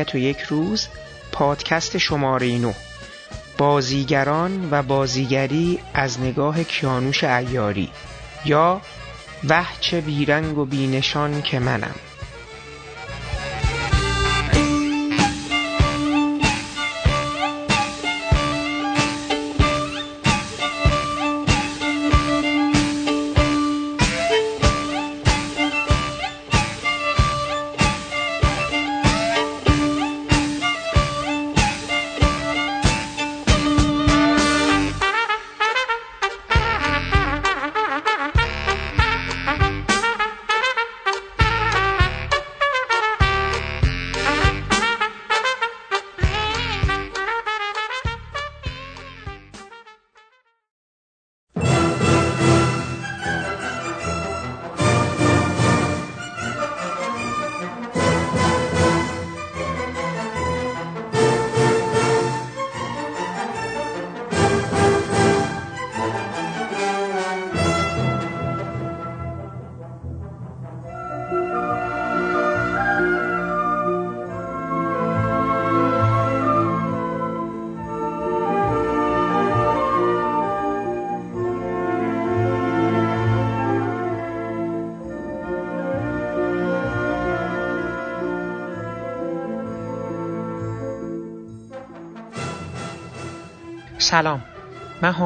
ابدیت 0.00 0.14
و 0.14 0.18
یک 0.18 0.40
روز 0.40 0.88
پادکست 1.32 1.98
شماره 1.98 2.58
نو. 2.58 2.72
بازیگران 3.58 4.68
و 4.70 4.82
بازیگری 4.82 5.78
از 5.94 6.20
نگاه 6.20 6.64
کیانوش 6.64 7.24
ایاری 7.24 7.90
یا 8.44 8.80
وحچ 9.48 9.94
بیرنگ 9.94 10.58
و 10.58 10.64
بینشان 10.64 11.42
که 11.42 11.58
منم. 11.58 11.94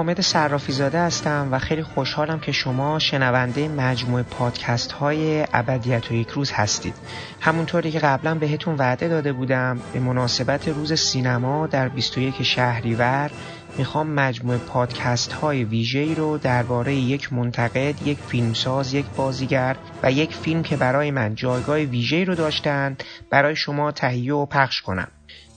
حامد 0.00 0.20
صرافی 0.20 0.72
زاده 0.72 1.00
هستم 1.00 1.48
و 1.50 1.58
خیلی 1.58 1.82
خوشحالم 1.82 2.40
که 2.40 2.52
شما 2.52 2.98
شنونده 2.98 3.68
مجموعه 3.68 4.22
پادکست 4.22 4.92
های 4.92 5.46
ابدیت 5.52 6.10
و 6.10 6.14
یک 6.14 6.28
روز 6.28 6.52
هستید 6.52 6.94
همونطوری 7.40 7.90
که 7.90 7.98
قبلا 7.98 8.34
بهتون 8.34 8.74
وعده 8.74 9.08
داده 9.08 9.32
بودم 9.32 9.80
به 9.92 10.00
مناسبت 10.00 10.68
روز 10.68 10.92
سینما 11.00 11.66
در 11.66 11.88
21 11.88 12.42
شهریور 12.42 13.30
می‌خوام 13.78 14.10
مجموعه 14.10 14.58
پادکست 14.58 15.32
های 15.32 15.64
ویژه‌ای 15.64 16.14
رو 16.14 16.38
درباره 16.38 16.94
یک 16.94 17.32
منتقد، 17.32 18.06
یک 18.06 18.18
فیلمساز، 18.18 18.94
یک 18.94 19.06
بازیگر 19.16 19.76
و 20.02 20.12
یک 20.12 20.34
فیلم 20.34 20.62
که 20.62 20.76
برای 20.76 21.10
من 21.10 21.34
جایگاه 21.34 21.78
ویژه‌ای 21.78 22.24
رو 22.24 22.34
داشتند 22.34 23.04
برای 23.30 23.56
شما 23.56 23.92
تهیه 23.92 24.34
و 24.34 24.46
پخش 24.46 24.82
کنم. 24.82 25.08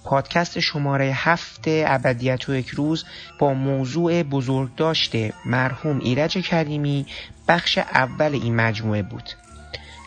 پادکست 0.04 0.60
شماره 0.60 1.12
هفت 1.16 1.64
ابدیت 1.68 2.50
و 2.50 2.56
یک 2.56 2.68
روز 2.68 3.06
با 3.40 3.54
موضوع 3.54 4.24
بزرگ 4.24 4.76
داشته 4.76 5.34
مرحوم 5.46 6.00
ایرج 6.00 6.38
کریمی 6.38 7.06
بخش 7.48 7.78
اول 7.78 8.34
این 8.34 8.56
مجموعه 8.56 9.04
بود. 9.04 9.30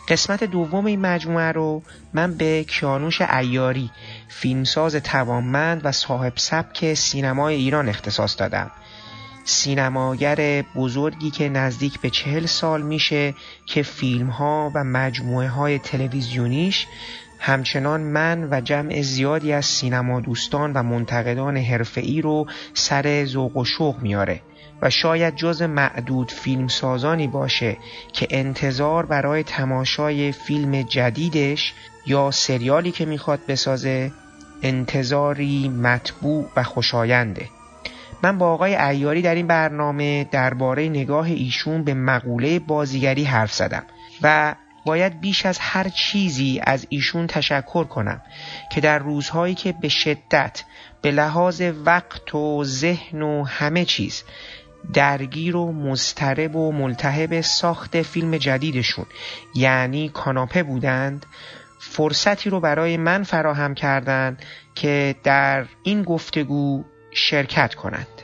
قسمت 0.07 0.43
دوم 0.43 0.85
این 0.85 1.01
مجموعه 1.01 1.51
رو 1.51 1.81
من 2.13 2.33
به 2.33 2.63
کیانوش 2.63 3.21
ایاری 3.21 3.91
فیلمساز 4.27 4.95
توانمند 4.95 5.81
و 5.83 5.91
صاحب 5.91 6.33
سبک 6.35 6.93
سینمای 6.93 7.55
ایران 7.55 7.89
اختصاص 7.89 8.39
دادم. 8.39 8.71
سینماگر 9.43 10.61
بزرگی 10.75 11.31
که 11.31 11.49
نزدیک 11.49 11.99
به 11.99 12.09
چهل 12.09 12.45
سال 12.45 12.81
میشه 12.81 13.33
که 13.65 13.83
فیلم 13.83 14.27
ها 14.27 14.71
و 14.75 14.83
مجموعه 14.83 15.47
های 15.47 15.79
تلویزیونیش 15.79 16.87
همچنان 17.47 18.01
من 18.01 18.47
و 18.51 18.61
جمع 18.61 19.01
زیادی 19.01 19.53
از 19.53 19.65
سینما 19.65 20.19
دوستان 20.19 20.73
و 20.73 20.83
منتقدان 20.83 21.57
حرفه‌ای 21.57 22.21
رو 22.21 22.47
سر 22.73 23.25
ذوق 23.25 23.57
و 23.57 23.65
شوق 23.65 24.01
میاره 24.01 24.41
و 24.81 24.89
شاید 24.89 25.35
جز 25.35 25.61
معدود 25.61 26.31
فیلم 26.31 26.67
سازانی 26.67 27.27
باشه 27.27 27.77
که 28.13 28.27
انتظار 28.29 29.05
برای 29.05 29.43
تماشای 29.43 30.31
فیلم 30.31 30.81
جدیدش 30.81 31.73
یا 32.05 32.31
سریالی 32.31 32.91
که 32.91 33.05
می‌خواد 33.05 33.39
بسازه 33.47 34.11
انتظاری 34.63 35.69
مطبوع 35.69 36.45
و 36.55 36.63
خوشاینده. 36.63 37.49
من 38.23 38.37
با 38.37 38.53
آقای 38.53 38.75
ایاری 38.75 39.21
در 39.21 39.35
این 39.35 39.47
برنامه 39.47 40.23
درباره 40.23 40.89
نگاه 40.89 41.25
ایشون 41.25 41.83
به 41.83 41.93
مقوله 41.93 42.59
بازیگری 42.59 43.23
حرف 43.23 43.53
زدم 43.53 43.83
و 44.21 44.55
باید 44.87 45.21
بیش 45.21 45.45
از 45.45 45.59
هر 45.59 45.89
چیزی 45.89 46.61
از 46.63 46.87
ایشون 46.89 47.27
تشکر 47.27 47.83
کنم 47.83 48.21
که 48.71 48.81
در 48.81 48.99
روزهایی 48.99 49.55
که 49.55 49.73
به 49.81 49.89
شدت 49.89 50.63
به 51.01 51.11
لحاظ 51.11 51.61
وقت 51.85 52.35
و 52.35 52.63
ذهن 52.63 53.21
و 53.21 53.43
همه 53.43 53.85
چیز 53.85 54.23
درگیر 54.93 55.55
و 55.55 55.71
مضطرب 55.71 56.55
و 56.55 56.71
ملتهب 56.71 57.41
ساخت 57.41 58.01
فیلم 58.01 58.37
جدیدشون 58.37 59.05
یعنی 59.55 60.09
کاناپه 60.09 60.63
بودند 60.63 61.25
فرصتی 61.79 62.49
رو 62.49 62.59
برای 62.59 62.97
من 62.97 63.23
فراهم 63.23 63.73
کردند 63.73 64.45
که 64.75 65.15
در 65.23 65.65
این 65.83 66.03
گفتگو 66.03 66.83
شرکت 67.11 67.75
کنند. 67.75 68.16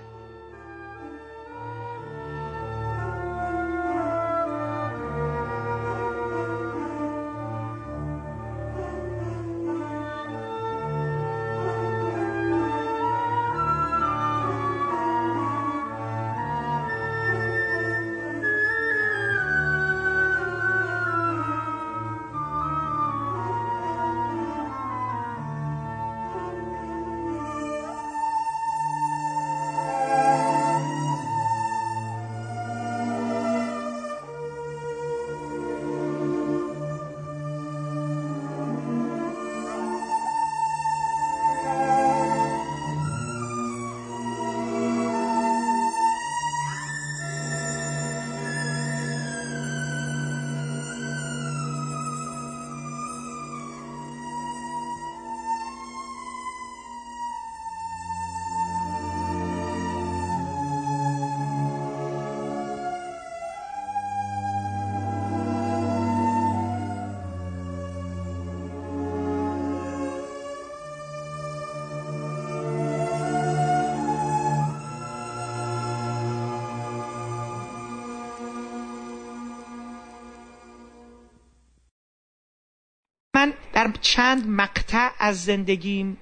چند 84.23 84.47
مقطع 84.47 85.09
از 85.19 85.43
زندگیم 85.43 86.17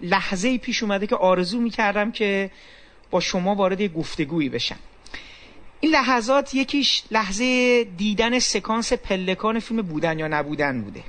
لحظه 0.00 0.58
پیش 0.58 0.82
اومده 0.82 1.06
که 1.06 1.16
آرزو 1.16 1.60
می‌کردم 1.60 2.10
که 2.12 2.50
با 3.10 3.20
شما 3.20 3.54
وارد 3.54 3.82
گفتگویی 3.82 4.48
بشم. 4.48 4.78
این 5.80 5.92
لحظات 5.92 6.54
یکیش 6.54 7.02
لحظه 7.10 7.84
دیدن 7.84 8.38
سکانس 8.38 8.92
پلکان 8.92 9.60
فیلم 9.60 9.82
بودن 9.82 10.18
یا 10.18 10.28
نبودن 10.28 10.82
بوده. 10.82 11.02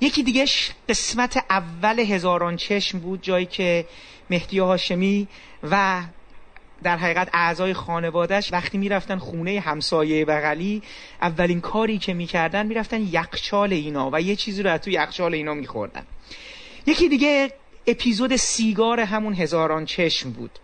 یکی 0.00 0.22
دیگه 0.22 0.46
قسمت 0.88 1.44
اول 1.50 1.98
هزاران 1.98 2.56
چشم 2.56 2.98
بود 2.98 3.22
جایی 3.22 3.46
که 3.46 3.86
مهدی 4.30 4.58
هاشمی 4.58 5.28
و 5.62 6.02
در 6.82 6.96
حقیقت 6.96 7.28
اعضای 7.32 7.74
خانوادهش 7.74 8.52
وقتی 8.52 8.78
می‌رفتن 8.78 9.18
خونه 9.18 9.60
همسایه 9.60 10.24
بغلی 10.24 10.82
اولین 11.22 11.60
کاری 11.60 11.98
که 11.98 12.14
می‌کردن 12.14 12.66
می‌رفتن 12.66 13.08
یخچال 13.12 13.72
اینا 13.72 14.10
و 14.12 14.20
یه 14.20 14.36
چیزی 14.36 14.62
رو 14.62 14.70
از 14.70 14.80
تو 14.80 14.90
یخچال 14.90 15.34
اینا 15.34 15.54
میخوردن. 15.54 16.02
یکی 16.86 17.08
دیگه 17.08 17.52
اپیزود 17.86 18.36
سیگار 18.36 19.00
همون 19.00 19.34
هزاران 19.34 19.84
چشم 19.84 20.30
بود. 20.30 20.58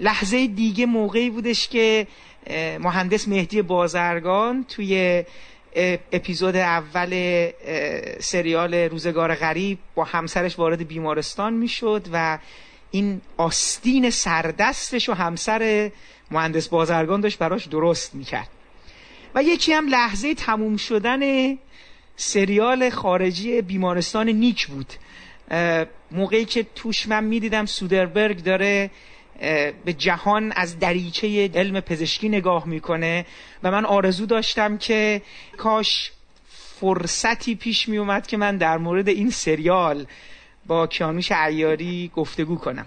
لحظه 0.00 0.46
دیگه 0.46 0.86
موقعی 0.86 1.30
بودش 1.30 1.68
که 1.68 2.06
مهندس 2.80 3.28
مهدی 3.28 3.62
بازرگان 3.62 4.64
توی 4.68 5.24
اپیزود 6.12 6.56
اول 6.56 7.50
سریال 8.20 8.74
روزگار 8.74 9.34
غریب 9.34 9.78
با 9.94 10.04
همسرش 10.04 10.58
وارد 10.58 10.88
بیمارستان 10.88 11.52
می‌شد 11.52 12.06
و 12.12 12.38
این 12.94 13.20
آستین 13.36 14.10
سردستش 14.10 15.08
و 15.08 15.12
همسر 15.12 15.90
مهندس 16.30 16.68
بازرگان 16.68 17.20
داشت 17.20 17.38
براش 17.38 17.66
درست 17.66 18.14
می‌کرد. 18.14 18.48
و 19.34 19.42
یکی 19.42 19.72
هم 19.72 19.88
لحظه 19.88 20.34
تموم 20.34 20.76
شدن 20.76 21.54
سریال 22.16 22.90
خارجی 22.90 23.62
بیمارستان 23.62 24.28
نیک 24.28 24.66
بود. 24.66 24.92
موقعی 26.10 26.44
که 26.44 26.66
توش 26.74 27.08
من 27.08 27.24
می‌دیدم 27.24 27.66
سودربرگ 27.66 28.42
داره 28.42 28.90
به 29.84 29.92
جهان 29.98 30.52
از 30.56 30.78
دریچه 30.78 31.50
علم 31.54 31.80
پزشکی 31.80 32.28
نگاه 32.28 32.68
می‌کنه 32.68 33.26
و 33.62 33.70
من 33.70 33.84
آرزو 33.84 34.26
داشتم 34.26 34.78
که 34.78 35.22
کاش 35.56 36.12
فرصتی 36.80 37.54
پیش 37.54 37.88
می 37.88 37.98
اومد 37.98 38.26
که 38.26 38.36
من 38.36 38.56
در 38.56 38.78
مورد 38.78 39.08
این 39.08 39.30
سریال 39.30 40.06
با 40.66 40.86
کیانوش 40.86 41.32
عیاری 41.32 42.10
گفتگو 42.16 42.56
کنم. 42.56 42.86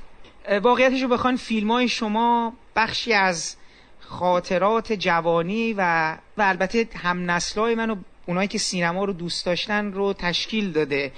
واقعیتش 0.63 1.01
رو 1.01 1.07
بخوان 1.07 1.35
فیلم 1.35 1.71
های 1.71 1.88
شما 1.88 2.53
بخشی 2.75 3.13
از 3.13 3.56
خاطرات 4.00 4.94
جوانی 4.94 5.74
و 5.74 6.12
و 6.38 6.41
البته 6.41 6.88
هم 6.95 7.31
نسلای 7.31 7.75
من 7.75 7.89
و 7.89 7.95
اونایی 8.25 8.47
که 8.47 8.57
سینما 8.57 9.06
رو 9.06 9.13
دوست 9.13 9.45
داشتن 9.45 9.91
رو 9.91 10.13
تشکیل 10.13 10.71
داده. 10.71 11.12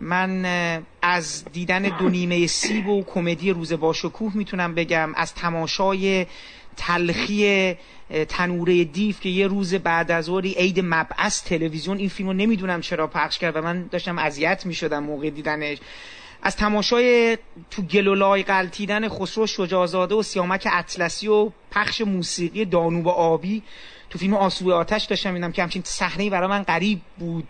من 0.00 0.44
از 1.02 1.44
دیدن 1.52 1.82
دو 1.82 2.08
نیمه 2.08 2.46
سیب 2.46 2.88
و 2.88 3.04
کمدی 3.04 3.50
روز 3.50 3.72
باشکوه 3.72 4.36
می‌تونم 4.36 4.74
بگم. 4.74 5.14
از 5.14 5.34
تماشای 5.34 6.26
تلخی 6.78 7.74
تنوره 8.28 8.84
دیف 8.84 9.20
که 9.20 9.28
یه 9.28 9.46
روز 9.46 9.74
بعد 9.74 10.10
از 10.10 10.28
اوری 10.28 10.52
عید 10.52 10.80
مبعث 10.84 11.44
تلویزیون 11.44 11.98
این 11.98 12.08
فیلمو 12.08 12.32
نمی‌دونم 12.32 12.80
چرا 12.80 13.06
پخش 13.06 13.38
کرد 13.38 13.56
و 13.56 13.62
من 13.62 13.88
داشتم 13.90 14.18
اذیت 14.18 14.66
می‌شدم 14.66 15.02
موقع 15.02 15.30
دیدنش. 15.30 15.78
از 16.42 16.56
تماشای 16.56 17.38
تو 17.70 17.82
گلولای 17.82 18.42
قلتیدن 18.42 19.08
خسرو 19.08 19.46
شجازاده 19.46 20.14
و 20.14 20.22
سیامک 20.22 20.68
اطلسی 20.72 21.28
و 21.28 21.50
پخش 21.70 22.00
موسیقی 22.00 22.64
دانوب 22.64 23.08
آبی 23.08 23.62
تو 24.10 24.18
فیلم 24.18 24.34
آسوی 24.34 24.72
آتش 24.72 25.04
داشتم 25.04 25.32
میدم 25.32 25.52
که 25.52 25.62
همچین 25.62 25.82
صحنه 25.84 26.30
برای 26.30 26.48
من 26.48 26.62
غریب 26.62 27.00
بود. 27.18 27.48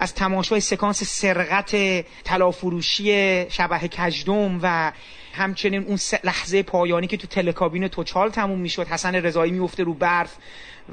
از 0.00 0.14
تماشای 0.14 0.60
سکانس 0.60 1.02
سرقت 1.02 1.76
تلافروشی 2.24 3.06
شبه 3.50 3.78
کجدم 3.78 4.60
و 4.62 4.92
همچنین 5.32 5.82
اون 5.82 5.98
لحظه 6.24 6.62
پایانی 6.62 7.06
که 7.06 7.16
تو 7.16 7.26
تلکابین 7.26 7.88
توچال 7.88 8.30
تموم 8.30 8.58
می‌شد 8.58 8.86
حسن 8.86 9.14
رضایی 9.14 9.52
میفته 9.52 9.84
رو 9.84 9.94
برف 9.94 10.36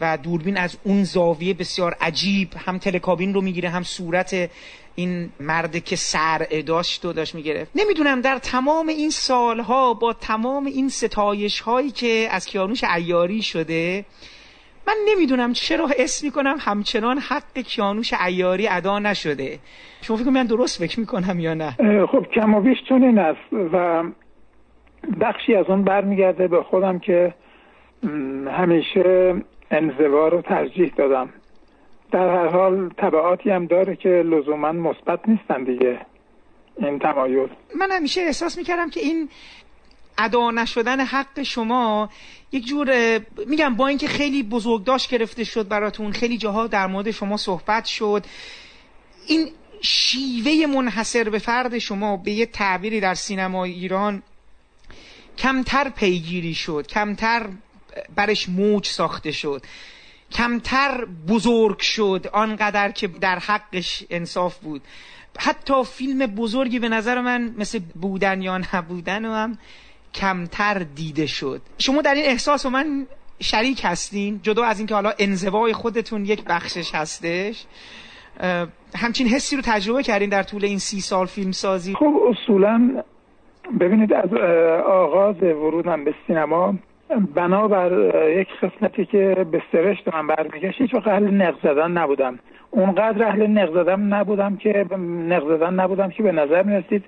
و 0.02 0.18
دوربین 0.18 0.58
از 0.58 0.78
اون 0.84 1.04
زاویه 1.04 1.54
بسیار 1.54 1.96
عجیب 2.02 2.50
هم 2.66 2.78
تلکابین 2.78 3.34
رو 3.34 3.42
می‌گیره 3.42 3.70
هم 3.70 3.84
صورت 3.84 4.50
این 4.96 5.30
مرد 5.40 5.84
که 5.84 5.96
سر 5.96 6.38
داشت 6.66 7.06
و 7.06 7.14
داشت 7.14 7.36
می‌گرفت. 7.36 7.72
نمی‌دونم 7.76 8.22
در 8.22 8.38
تمام 8.38 8.88
این 8.88 9.10
سالها 9.10 9.94
با 9.94 10.14
تمام 10.14 10.66
این 10.66 10.90
ستایش 10.90 11.60
هایی 11.60 11.92
که 11.92 12.28
از 12.32 12.46
کیانوش 12.46 12.84
عیاری 12.84 13.42
شده 13.42 14.06
من 14.88 14.96
نمی‌دونم 15.08 15.54
چرا 15.54 15.90
حس 15.98 16.24
می‌کنم 16.24 16.58
همچنان 16.60 17.18
حق 17.18 17.60
کیانوش 17.60 18.14
عیاری 18.20 18.68
ادا 18.68 19.00
نشده. 19.00 19.60
شما 20.02 20.18
فکر 20.18 20.30
من 20.30 20.46
درست 20.46 20.80
فکر 20.80 21.00
می‌کنم 21.00 21.40
یا 21.40 21.54
نه؟ 21.54 21.76
خب 22.12 22.26
کم 22.36 22.54
و 22.54 22.62
بیش 22.62 22.78
چنین 22.90 23.20
است 23.20 23.54
و 23.74 24.04
بخشی 25.22 25.56
از 25.56 25.66
اون 25.70 25.84
برمیگرده 25.84 26.48
به 26.48 26.64
خودم 26.64 27.00
که 27.00 27.34
همیشه 28.52 29.36
انزوا 29.72 30.28
رو 30.28 30.42
ترجیح 30.42 30.94
دادم. 30.98 31.30
در 32.12 32.30
هر 32.30 32.48
حال 32.48 32.90
طبعاتی 32.90 33.50
هم 33.50 33.66
داره 33.66 33.96
که 33.96 34.10
لزوما 34.10 34.72
مثبت 34.72 35.20
نیستن 35.30 35.64
دیگه 35.64 36.00
این 36.78 37.00
تمایل. 37.00 37.50
من 37.80 37.92
همیشه 37.92 38.22
احساس 38.22 38.58
می‌کردم 38.58 38.90
که 38.90 39.00
این 39.00 39.30
ادا 40.18 40.52
نشدن 40.52 41.00
حق 41.00 41.44
شما 41.44 42.10
یک 42.52 42.66
جور 42.66 43.20
میگم 43.48 43.76
با 43.76 43.88
اینکه 43.88 44.08
خیلی 44.08 44.44
بزرگداشت 44.44 45.12
گرفته 45.12 45.44
شد 45.44 45.68
براتون 45.68 46.12
خیلی 46.12 46.38
جاها 46.38 46.68
در 46.68 46.88
مورد 46.88 47.12
شما 47.12 47.38
صحبت 47.38 47.86
شد 47.86 48.24
این 49.28 49.48
شیوه 49.82 50.66
منحصر 50.76 51.30
به 51.30 51.40
فرد 51.40 51.78
شما 51.78 52.18
به 52.18 52.32
یه 52.32 52.46
تعبیری 52.46 53.00
در 53.00 53.14
سینما 53.14 53.64
ایران 53.64 54.24
کمتر 55.40 55.90
پیگیری 55.90 56.54
شد 56.54 56.88
کمتر 56.88 57.46
برش 58.16 58.50
موج 58.50 58.86
ساخته 58.86 59.32
شد 59.32 59.62
کمتر 60.32 61.06
بزرگ 61.28 61.80
شد 61.80 62.30
آنقدر 62.34 62.92
که 62.92 63.08
در 63.08 63.40
حقش 63.40 64.04
انصاف 64.10 64.60
بود. 64.60 64.82
حتی 65.40 65.84
فیلم 65.84 66.26
بزرگی 66.26 66.80
به 66.80 66.90
نظر 66.90 67.22
من 67.22 67.56
مثل 67.58 67.80
بودن 68.02 68.42
یا 68.42 68.58
نبودن 68.58 69.26
و 69.26 69.34
هم 69.34 69.58
کمتر 70.14 70.80
دیده 70.80 71.26
شد. 71.26 71.62
شما 71.78 72.02
در 72.02 72.14
این 72.14 72.26
احساس 72.26 72.66
و 72.66 72.70
من 72.70 73.08
شریک 73.40 73.82
هستین 73.84 74.40
جدا 74.44 74.64
از 74.64 74.80
اینکه 74.80 74.96
حالا 74.96 75.14
انزوای 75.20 75.74
خودتون 75.74 76.26
یک 76.26 76.44
بخشش 76.44 76.96
هستش. 76.96 77.66
همچین 78.96 79.28
حسی 79.28 79.56
رو 79.56 79.62
تجربه 79.66 80.04
کردین 80.04 80.30
در 80.30 80.44
طول 80.44 80.66
این 80.66 80.80
سی 80.80 81.02
سال 81.02 81.26
فیلم 81.26 81.52
سازی 81.52 81.94
خب 81.94 82.14
اصولا 82.30 83.04
ببینید 83.80 84.14
از 84.14 84.34
آغاز 84.84 85.44
ورودم 85.44 86.04
به 86.04 86.14
سینما 86.28 86.74
بنابر 87.36 87.92
یک 88.30 88.48
قسمتی 88.62 89.06
که 89.06 89.46
به 89.52 89.62
سرشت 89.72 90.14
من 90.14 90.28
برمیگشت 90.28 90.82
هیچ 90.82 90.94
وقت 90.94 91.08
اهل 91.08 91.28
نق 91.28 91.56
زدن 91.64 91.92
نبودم. 91.92 92.40
اونقدر 92.72 93.24
اهل 93.24 93.48
نق 93.48 93.74
زدن 93.74 94.00
نبودم 94.00 94.56
که 94.56 94.86
نق 95.30 95.58
زدن 95.58 95.74
نبودم 95.74 96.10
که 96.10 96.24
به 96.24 96.32
نظر 96.32 96.64
می‌رسید 96.64 97.04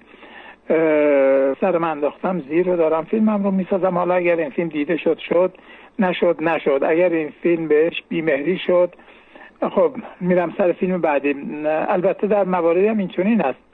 سر 1.62 1.78
من 1.78 1.90
انداختم 1.90 2.42
زیر 2.50 2.66
رو 2.66 2.78
دارم 2.78 3.04
فیلمم 3.04 3.44
رو 3.44 3.52
می‌سازم. 3.52 3.98
حالا 3.98 4.14
اگر 4.14 4.36
این 4.36 4.50
فیلم 4.50 4.68
دیده 4.70 4.98
شد 4.98 5.18
شد. 5.18 5.54
نشد 6.00 6.38
نشد. 6.42 6.84
اگر 6.88 7.10
این 7.10 7.30
فیلم 7.44 7.68
بهش 7.68 8.04
بیمهری 8.10 8.58
شد 8.58 8.96
خب 9.62 9.92
میرم 10.22 10.54
سر 10.58 10.72
فیلم 10.72 11.02
بعدی. 11.02 11.36
البته 11.66 12.28
در 12.28 12.44
مواردی 12.44 12.88
هم 12.88 12.98
اینچنین 12.98 13.42
است 13.42 13.71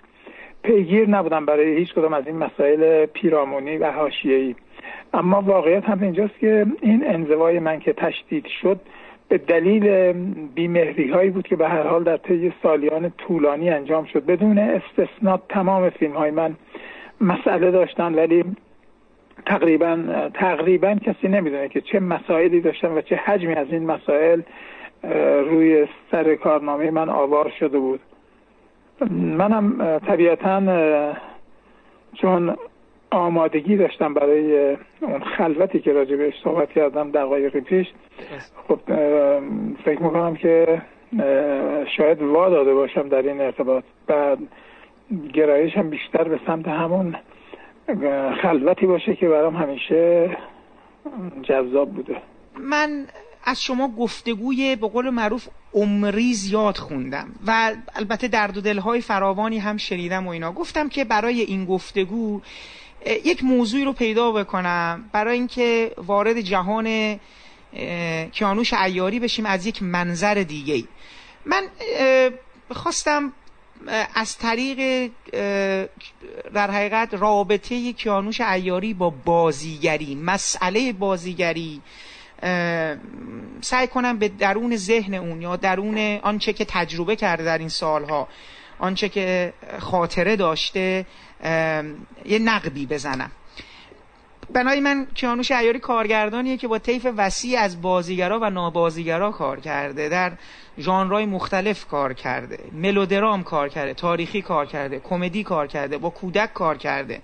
پیگیر 0.68 1.10
نبودم 1.10 1.46
برای 1.46 1.78
هیچ 1.78 1.94
کدام 1.94 2.14
از 2.14 2.28
این 2.28 2.38
مسائل 2.38 3.06
پیرامونی 3.06 3.78
و 3.78 3.92
حاشیه‌ای. 3.92 4.56
اما 5.14 5.42
واقعیت 5.42 5.84
هم 5.84 6.02
اینجاست 6.02 6.40
که 6.40 6.66
این 6.82 7.08
انزوای 7.08 7.60
من 7.60 7.80
که 7.80 7.94
تشدید 7.94 8.46
شد 8.62 8.80
به 9.30 9.38
دلیل 9.38 10.14
بیمهری 10.56 11.12
هایی 11.12 11.30
بود 11.30 11.48
که 11.48 11.56
به 11.56 11.68
هر 11.70 11.84
حال 11.84 12.04
در 12.04 12.18
طی 12.18 12.54
سالیان 12.64 13.12
طولانی 13.18 13.70
انجام 13.70 14.06
شد. 14.06 14.26
بدون 14.26 14.58
استثنا 14.58 15.40
تمام 15.50 15.90
فیلم 15.90 16.14
های 16.14 16.32
من 16.32 16.56
مسئله 17.22 17.72
داشتن 17.72 18.16
ولی 18.16 18.44
تقریبا 19.46 19.98
تقریبا 20.34 20.96
کسی 20.96 21.28
نمی‌دونه 21.28 21.70
که 21.70 21.82
چه 21.82 22.00
مسائلی 22.00 22.62
داشتن 22.62 22.92
و 22.92 23.02
چه 23.02 23.16
حجمی 23.16 23.54
از 23.54 23.68
این 23.72 23.86
مسائل 23.86 24.42
روی 25.50 25.88
سر 26.12 26.36
کارنامه 26.36 26.92
من 26.92 27.10
آوار 27.10 27.54
شده 27.60 27.80
بود. 27.80 28.00
منم 29.12 30.00
طبیعتا 30.00 30.62
چون 32.14 32.58
آمادگی 33.12 33.78
داشتم 33.78 34.14
برای 34.14 34.78
اون 35.02 35.24
خلوتی 35.38 35.80
که 35.80 35.94
راجع 35.94 36.16
بهش 36.16 36.34
صحبت 36.44 36.72
کردم 36.72 37.12
دقایقی 37.12 37.62
پیش 37.62 37.88
خب 38.68 38.80
فکر 39.86 40.02
می‌کنم 40.02 40.36
که 40.36 40.82
شاید 41.98 42.22
وا 42.22 42.50
داده 42.50 42.74
باشم 42.74 43.10
در 43.10 43.22
این 43.22 43.42
ارتباط 43.42 43.84
و 44.10 44.38
گرایشم 45.34 45.90
بیشتر 45.90 46.24
به 46.24 46.40
سمت 46.48 46.68
همون 46.68 47.16
خلوتی 48.42 48.86
باشه 48.86 49.16
که 49.16 49.30
برام 49.30 49.56
همیشه 49.56 50.30
جذاب 51.44 51.90
بوده. 51.90 52.16
من 52.60 53.06
از 53.48 53.62
شما 53.64 53.88
گفتگوی 53.88 54.76
به 54.76 54.88
قول 54.88 55.10
معروف 55.10 55.48
عمری 55.74 56.34
زیاد 56.34 56.78
خوندم 56.78 57.32
و 57.48 57.76
البته 57.96 58.28
درد 58.28 58.58
و 58.58 58.62
دلهای 58.62 59.02
فراوانی 59.02 59.58
هم 59.60 59.78
شنیدم 59.78 60.28
و 60.28 60.30
اینا. 60.30 60.52
گفتم 60.52 60.90
که 60.90 61.04
برای 61.04 61.42
این 61.42 61.66
گفتگو 61.66 62.42
یک 63.26 63.44
موضوعی 63.44 63.84
رو 63.86 63.94
پیدا 63.94 64.32
بکنم 64.32 65.10
برای 65.12 65.38
اینکه 65.38 65.92
وارد 65.98 66.42
جهان 66.42 67.20
کیانوش 68.32 68.74
عیاری 68.74 69.20
بشیم 69.20 69.46
از 69.46 69.66
یک 69.66 69.84
منظر 69.84 70.34
دیگه 70.34 70.84
من 71.46 71.64
خواستم 72.72 73.34
از 74.16 74.38
طریق 74.38 75.12
در 76.54 76.72
حقیقت 76.72 77.14
رابطه 77.14 77.94
کیانوش 77.94 78.42
ایاری 78.42 78.94
با 78.94 79.10
بازیگری 79.10 80.16
مسئله 80.16 80.94
بازیگری 80.94 81.82
سعی 83.62 83.88
کنم 83.88 84.20
به 84.20 84.28
درون 84.28 84.76
ذهن 84.76 85.14
اون 85.14 85.42
یا 85.42 85.56
درون 85.56 86.20
آنچه 86.22 86.54
که 86.54 86.66
تجربه 86.66 87.16
کرده 87.16 87.44
در 87.44 87.58
این 87.58 87.70
سالها 87.70 88.28
آنچه 88.80 89.10
که 89.10 89.54
خاطره 89.80 90.36
داشته 90.36 91.06
یه 92.26 92.40
نقبی 92.40 92.86
بزنم. 92.86 93.32
بنای 94.50 94.80
من 94.80 95.08
کیانوش 95.16 95.52
ایاری 95.52 95.80
کارگردانیه 95.80 96.58
که 96.58 96.68
با 96.68 96.80
طیف 96.80 97.08
وسیع 97.18 97.60
از 97.60 97.82
بازیگرا 97.82 98.40
و 98.40 98.50
نابازیگرا 98.50 99.32
کار 99.32 99.60
کرده 99.60 100.10
در 100.10 100.32
ژانرهای 100.80 101.26
مختلف 101.26 101.86
کار 101.86 102.14
کرده 102.14 102.60
ملودرام 102.72 103.44
کار 103.44 103.70
کرده 103.70 103.94
تاریخی 103.94 104.42
کار 104.42 104.66
کرده 104.66 105.00
کمدی 105.00 105.44
کار 105.44 105.68
کرده 105.68 105.98
با 105.98 106.10
کودک 106.10 106.54
کار 106.54 106.78
کرده. 106.78 107.22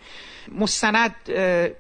مستند 0.60 1.16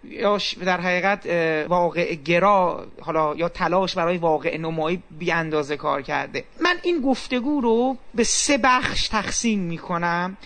یا 0.03 0.37
در 0.65 0.81
حقیقت 0.81 1.25
واقع 1.69 2.15
گرا 2.15 2.85
حالا 3.01 3.35
یا 3.35 3.49
تلاش 3.49 3.95
برای 3.95 4.17
واقع 4.17 4.57
نمایی 4.57 5.03
بی 5.19 5.31
اندازه 5.31 5.77
کار 5.77 6.01
کرده. 6.01 6.43
من 6.61 6.75
این 6.83 7.01
گفتگو 7.01 7.61
رو 7.61 7.97
به 8.15 8.23
سه 8.23 8.57
بخش 8.57 9.07
تقسیم 9.07 9.59
می‌کنم. 9.59 10.37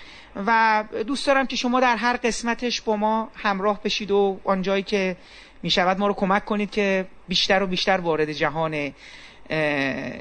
و 0.46 0.84
دوست 1.08 1.28
دارم 1.28 1.48
که 1.48 1.56
شما 1.56 1.80
در 1.80 1.96
هر 1.96 2.18
قسمتش 2.18 2.82
با 2.82 2.96
ما 2.96 3.32
همراه 3.36 3.84
بشید 3.84 4.12
و 4.12 4.40
آنجایی 4.44 4.84
که 4.84 5.18
می 5.64 5.70
شود 5.70 6.00
ما 6.00 6.08
رو 6.08 6.14
کمک 6.14 6.46
کنید 6.46 6.72
که 6.72 7.06
بیشتر 7.28 7.64
و 7.64 7.68
بیشتر 7.68 7.98
وارد 7.98 8.32
جهان 8.32 8.94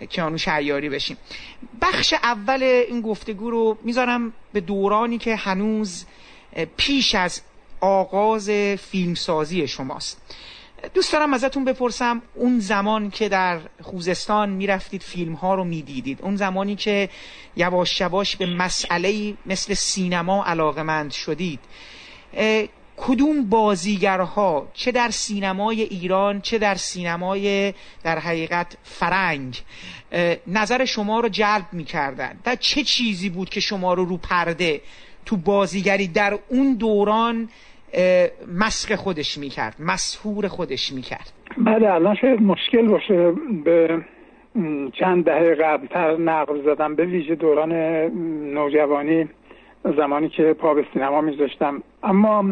کیانوش 0.09 0.49
عیاری 0.49 0.89
بشیم. 0.89 1.17
بخش 1.83 2.13
اول 2.13 2.63
این 2.63 3.01
گفتگو 3.01 3.51
رو 3.51 3.79
می‌ذارم 3.83 4.33
به 4.53 4.61
دورانی 4.61 5.19
که 5.19 5.37
هنوز 5.37 6.05
پیش 6.77 7.15
از 7.15 7.43
آغاز 7.81 8.51
فیلمسازی 8.91 9.69
شماست. 9.69 10.21
دوست 10.95 11.13
دارم 11.13 11.35
ازتون 11.35 11.65
بپرسم 11.65 12.23
اون 12.35 12.59
زمان 12.61 13.11
که 13.11 13.29
در 13.29 13.61
خوزستان 13.83 14.49
می‌رفتید 14.49 15.03
فیلم 15.03 15.33
ها 15.33 15.55
رو 15.55 15.65
می‌دیدید 15.65 16.23
اون 16.23 16.37
زمانی 16.37 16.77
که 16.77 17.09
یواش 17.57 18.01
یواش 18.01 18.37
به 18.37 18.47
مسئله 18.47 19.35
مثل 19.47 19.75
سینما 19.75 20.45
علاقمند 20.45 21.13
شدید 21.13 21.61
کدوم 22.97 23.45
بازیگرها 23.45 24.69
چه 24.75 24.93
در 24.93 25.11
سینمای 25.11 25.83
ایران 25.83 26.41
چه 26.41 26.59
در 26.59 26.75
سینمای 26.75 27.75
در 28.03 28.19
حقیقت 28.19 28.77
فرنگ 28.83 29.63
نظر 30.47 30.85
شما 30.85 31.21
رو 31.21 31.29
جلب 31.29 31.67
می‌کردن 31.73 32.39
و 32.47 32.57
چه 32.57 32.85
چیزی 32.85 33.29
بود 33.29 33.51
که 33.51 33.61
شما 33.61 33.95
رو 33.95 34.05
رو 34.05 34.17
پرده 34.17 34.81
تو 35.27 35.37
بازیگری 35.37 36.09
در 36.09 36.39
اون 36.49 36.75
دوران 36.75 37.49
مسخ 38.59 38.95
خودش 38.95 39.39
می‌کرد 39.39 39.77
مسهور 39.79 40.49
خودش 40.49 40.93
می‌کرد. 40.93 41.33
بله 41.59 41.95
الان 41.95 42.15
شاید 42.15 42.43
مشکل 42.43 42.87
باشه 42.87 43.33
به 43.65 44.03
چند 44.93 45.25
دهه 45.25 45.55
قبلتر 45.55 46.17
نقل 46.17 46.63
زدم 46.65 46.95
به 46.95 47.05
ویژه 47.05 47.35
دوران 47.35 47.73
نوجوانی 48.55 49.29
زمانی 49.97 50.29
که 50.29 50.53
پا 50.53 50.75
به 50.75 50.85
سینما 50.95 51.21
میذاشتم. 51.21 51.83
اما 52.03 52.45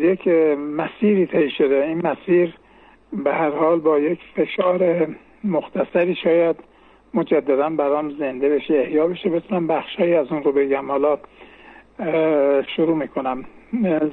یک 0.00 0.28
مسیری 0.56 1.26
طی 1.26 1.50
شده. 1.58 1.84
این 1.84 2.06
مسیر 2.06 2.54
به 3.12 3.32
هر 3.32 3.50
حال 3.50 3.80
با 3.80 3.98
یک 3.98 4.18
فشار 4.36 5.08
مختصری 5.44 6.14
شاید 6.14 6.56
مجددا 7.14 7.70
برام 7.70 8.10
زنده 8.18 8.48
بشه 8.48 8.74
احیا 8.74 9.06
بشه 9.06 9.30
بتونم 9.30 9.66
بخشهایی 9.66 10.14
از 10.14 10.26
اون 10.30 10.42
رو 10.42 10.52
بگم. 10.52 10.90
حالا 10.90 11.18
شروع 12.76 12.96
می‌کنم. 12.96 13.44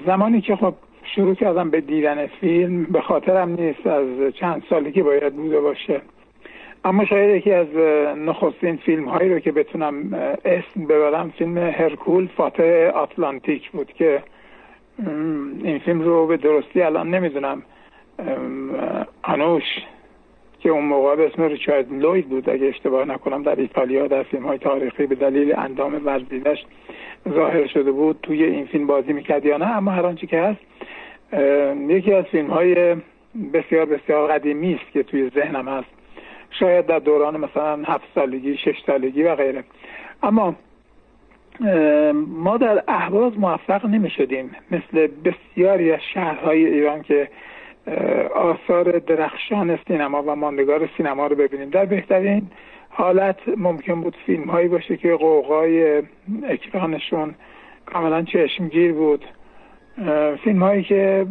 زمانی 0.05 0.41
که 0.41 0.55
خب 0.55 0.73
شروع 1.15 1.35
کردم 1.35 1.69
به 1.69 1.81
دیدن 1.81 2.27
فیلم 2.27 2.83
به 2.83 3.01
خاطرم 3.01 3.49
نیست 3.49 3.87
از 3.87 4.33
چند 4.33 4.63
سالگی 4.69 5.01
باید 5.01 5.35
بوده 5.35 5.59
باشه. 5.59 6.01
اما 6.85 7.05
شاید 7.05 7.35
یکی 7.35 7.51
از 7.51 7.67
نخستین 8.17 8.75
فیلم 8.77 9.05
هایی 9.05 9.33
رو 9.33 9.39
که 9.39 9.51
بتونم 9.51 10.13
اسم 10.45 10.85
ببرم 10.85 11.33
فیلم 11.37 11.57
هرکول 11.57 12.27
فاتح 12.37 12.91
آتلانتیک 12.93 13.71
بود 13.71 13.93
که 13.93 14.23
این 15.63 15.79
فیلم 15.79 16.01
رو 16.01 16.27
به 16.27 16.37
درستی 16.37 16.81
الان 16.81 17.09
نمی‌دونم. 17.09 17.63
انوش 19.23 19.63
که 20.59 20.69
اون 20.69 20.85
موقع 20.85 21.15
به 21.15 21.27
اسم 21.27 21.43
ریچارد 21.43 21.93
لوید 21.93 22.29
بود 22.29 22.49
اگه 22.49 22.67
اشتباه 22.67 23.05
نکنم 23.05 23.43
در 23.43 23.55
ایتالیا 23.55 24.07
در 24.07 24.23
فیلم 24.23 24.43
های 24.43 24.57
تاریخی 24.57 25.05
به 25.05 25.15
دلیل 25.15 25.53
اندام 25.57 26.05
ورزیدش 26.05 26.65
ظاهر 27.29 27.67
شده 27.67 27.91
بود 27.91 28.19
توی 28.23 28.43
این 28.43 28.65
فیلم 28.65 28.87
بازی 28.87 29.13
می‌کرد 29.13 29.45
یا 29.45 29.57
نه 29.57 29.77
اما 29.77 29.91
هر 29.91 30.05
آنچه 30.05 30.27
که 30.27 30.39
هست 30.39 30.59
یکی 31.89 32.13
از 32.13 32.25
فیلم 32.25 32.47
های 32.47 32.95
بسیار 33.53 33.85
بسیار 33.85 34.31
قدیمی 34.31 34.73
است 34.73 34.91
که 34.93 35.03
توی 35.03 35.29
ذهنم 35.29 35.67
هست. 35.67 35.87
شاید 36.59 36.85
در 36.85 36.99
دوران 36.99 37.37
مثلا 37.37 37.83
هفت 37.83 38.07
سالگی 38.15 38.57
شش 38.57 38.83
سالگی 38.85 39.23
و 39.23 39.35
غیره. 39.35 39.63
اما 40.23 40.55
ما 42.27 42.57
در 42.57 42.83
اهواز 42.87 43.39
موفق 43.39 43.85
نمی 43.85 44.09
شدیم 44.09 44.55
مثل 44.71 45.07
بسیاری 45.07 45.91
از 45.91 45.99
شهرهای 46.13 46.65
ایران 46.65 47.01
که 47.01 47.27
آثار 48.35 48.99
درخشان 48.99 49.79
سینما 49.87 50.23
و 50.23 50.35
ماندگار 50.35 50.89
سینما 50.97 51.27
رو 51.27 51.35
ببینیم. 51.35 51.69
در 51.69 51.85
بهترین 51.85 52.47
حالت 52.95 53.39
ممکن 53.57 54.01
بود 54.01 54.15
فیلم 54.25 54.43
هایی 54.43 54.67
باشه 54.67 54.97
که 54.97 55.15
قوقای 55.15 56.03
اکرانشون 56.49 57.35
کاملا 57.85 58.21
چشمگیر 58.21 58.93
بود. 58.93 59.25
فیلم 60.43 60.63
هایی 60.63 60.83
که 60.83 61.25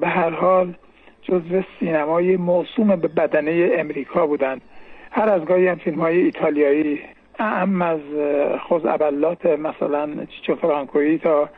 به 0.00 0.08
هر 0.08 0.30
حال 0.30 0.74
جزو 1.22 1.62
سینمای 1.80 2.36
موسوم 2.36 2.96
به 2.96 3.08
بدنه 3.08 3.70
امریکا 3.78 4.26
بودند 4.26 4.60
هر 5.10 5.28
از 5.28 5.44
گاهی 5.44 5.68
هم 5.68 5.76
فیلم 5.76 6.00
های 6.00 6.18
ایتالیایی 6.18 7.00
اهم 7.38 7.82
از 7.82 8.00
خوز 8.68 8.86
ابلات 8.86 9.46
مثلا 9.46 10.08
چیچو 10.24 10.54
فرانکویی 10.54 11.18
تا 11.18 11.48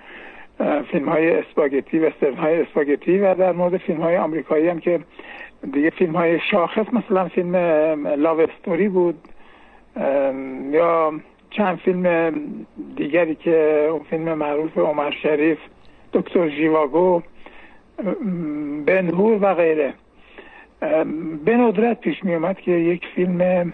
فیلم 0.93 1.09
های 1.09 1.31
اسپاگتی 1.31 1.99
و 1.99 2.11
های 2.39 2.61
اسپاگتی 2.61 3.19
و 3.19 3.35
در 3.35 3.53
مورد 3.53 3.77
فیلم 3.77 4.01
های 4.01 4.17
آمریکایی 4.17 4.69
هم 4.69 4.81
که 4.81 5.01
دیگه 5.73 5.91
فیلم 5.91 6.17
های 6.17 6.41
شاخص 6.51 6.87
مثلا 6.93 7.29
فیلم 7.29 7.57
لاو 8.07 8.41
استوری 8.41 8.89
بود. 8.89 9.15
یا 10.71 11.13
چند 11.51 11.79
فیلم 11.79 12.33
دیگری 12.97 13.35
که 13.35 13.89
اون 13.91 14.03
فیلم 14.11 14.35
معروف 14.35 14.79
عمر 14.79 15.11
شریف 15.11 15.59
دکتر 16.13 16.49
جیواگو 16.49 17.23
بنهور 18.87 19.39
و 19.41 19.55
غیره. 19.55 19.95
به 21.45 21.57
ندرت 21.57 22.01
پیش 22.01 22.25
می 22.25 22.35
اومد 22.35 22.61
که 22.61 22.73
یک 22.73 23.03
فیلم 23.15 23.73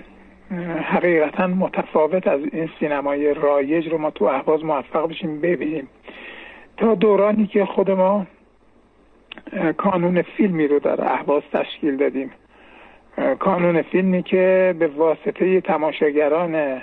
حقیقتا 0.83 1.47
متفاوت 1.47 2.27
از 2.27 2.41
این 2.53 2.69
سینمای 2.81 3.35
رایج 3.35 3.89
رو 3.89 3.99
ما 3.99 4.11
تو 4.11 4.25
احواز 4.25 4.65
موفق 4.65 5.09
بشیم 5.09 5.41
ببینیم. 5.41 5.89
تا 6.77 6.95
دورانی 6.95 7.47
که 7.47 7.65
خود 7.65 7.91
ما 7.91 8.27
کانون 9.77 10.23
فیلمی 10.23 10.69
رو 10.69 10.79
در 10.79 11.13
احواز 11.13 11.43
تشکیل 11.53 11.97
دادیم. 11.97 12.31
کانون 13.39 13.83
فیلمی 13.83 14.23
که 14.23 14.75
به 14.79 14.87
واسطه 14.87 15.61
تماشاگران 15.61 16.83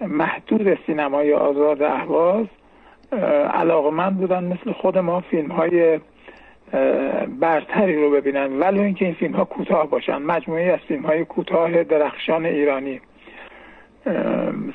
محدود 0.00 0.78
سینمای 0.86 1.34
آزاد 1.34 1.82
اهواز 1.82 2.46
علاقمند 3.54 4.16
بودن 4.16 4.44
مثل 4.44 4.72
خود 4.72 4.98
ما 4.98 5.20
فیلم 5.20 5.50
های 5.50 6.00
برتری 7.40 8.02
رو 8.02 8.10
ببینن. 8.10 8.60
ولی 8.60 8.80
اینکه 8.80 9.04
این 9.04 9.14
فیلم 9.14 9.34
ها 9.34 9.44
کوتاه 9.44 9.90
باشن. 9.90 10.22
مجموعی 10.22 10.70
از 10.70 10.78
فیلم 10.88 11.02
های 11.02 11.24
کوتاه 11.24 11.84
درخشان 11.84 12.46
ایرانی. 12.46 13.00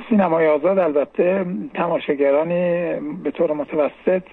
سینمای 0.09 0.47
آزاد 0.47 0.79
البته 0.79 1.45
تماشاگرانی 1.73 2.93
به 3.23 3.31
طور 3.31 3.53
متوسط 3.53 4.23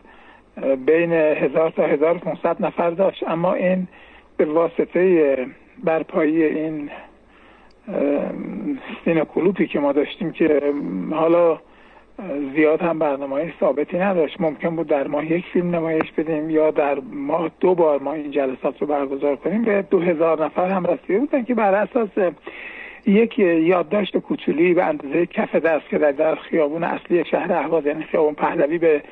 بین 0.87 1.12
هزار 1.12 1.70
تا 1.70 1.87
هزار 1.87 2.20
نفر 2.61 2.90
داشت. 2.90 3.25
اما 3.28 3.54
این 3.54 3.88
به 4.37 4.44
واسطه 4.44 5.46
برپایی 5.85 6.42
این 6.45 6.90
سینه 9.04 9.26
که 9.73 9.80
ما 9.80 9.92
داشتیم 9.92 10.33
که 10.33 10.73
حالا 11.11 11.59
زیاد 12.54 12.80
هم 12.80 12.99
برنامه 12.99 13.52
ثابتی 13.61 13.99
نداشت. 13.99 14.40
ممکن 14.40 14.76
بود 14.76 14.87
در 14.87 15.06
ماه 15.06 15.33
یک 15.33 15.45
فیلم 15.52 15.75
نمایش 15.75 16.12
بدیم 16.12 16.50
یا 16.50 16.71
در 16.71 16.99
ماه 17.12 17.50
دو 17.61 17.75
بار 17.75 17.99
ما 17.99 18.12
این 18.12 18.30
جلسات 18.30 18.80
رو 18.80 18.87
برگزار 18.87 19.37
کنیم. 19.37 19.62
به 19.62 19.83
دو 19.90 20.00
هزار 20.00 20.45
نفر 20.45 20.68
هم 20.68 20.87
رسیده 20.87 21.18
بودن 21.18 21.45
که 21.45 21.54
بر 21.54 21.75
اساس 21.75 22.33
یک 23.06 23.38
یادداشت 23.38 24.16
کوچولی 24.16 24.75
به 24.75 24.85
اندازه 24.85 25.26
کف 25.26 25.54
دست 25.54 25.88
که 25.88 25.99
در 25.99 26.35
خیابون 26.35 26.85
اصلی 26.85 27.25
شهر 27.25 27.52
اهواز 27.52 27.87
یعنی 27.87 28.04
خیابون 28.04 28.35
پهلوی 28.35 28.78
به 28.78 29.02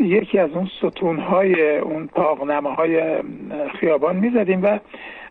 یکی 0.00 0.38
از 0.38 0.50
اون 0.50 0.70
ستونهای 0.78 1.78
اون 1.78 2.06
پاغنمه 2.06 2.74
های 2.74 3.02
خیابان 3.80 4.16
می‌زدیم 4.16 4.62
و 4.62 4.78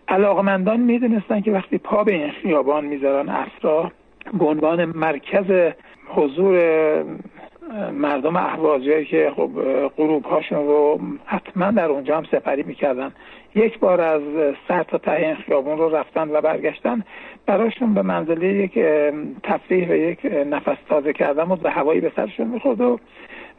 علاقمندان 0.07 0.79
می‌دونستن 0.79 1.41
که 1.41 1.51
وقتی 1.51 1.77
پا 1.77 2.03
به 2.03 2.13
این 2.13 2.31
خیابان 2.31 2.85
می‌ذارن 2.85 3.29
اسرا 3.29 3.91
به 4.33 4.45
عنوان 4.45 4.85
مرکز 4.85 5.73
حضور 6.07 6.57
مردم 7.91 8.35
احوازی 8.35 9.05
که 9.05 9.31
خب 9.35 9.49
غروب 9.97 10.25
هاشون 10.25 10.57
رو 10.67 10.99
حتما 11.25 11.71
در 11.71 11.85
اونجا 11.85 12.17
هم 12.17 12.23
سپری 12.31 12.63
می‌کردن. 12.63 13.11
یک 13.55 13.79
بار 13.79 14.01
از 14.01 14.21
سر 14.67 14.83
تا 14.83 14.97
ته 14.97 15.11
این 15.11 15.35
خیابون 15.35 15.77
رو 15.77 15.95
رفتن 15.95 16.29
و 16.29 16.41
برگشتن. 16.41 17.03
براشون 17.45 17.93
به 17.93 18.01
منزله 18.01 18.47
یک 18.47 18.79
تفریح 19.43 19.89
و 19.89 19.95
یک 19.95 20.19
نفس 20.51 20.77
تازه 20.89 21.13
کردن 21.13 21.43
و 21.43 21.55
به 21.55 21.71
هوایی 21.71 22.01
به 22.01 22.11
سرشون 22.15 22.47
می‌خورد 22.47 22.81
و 22.81 22.99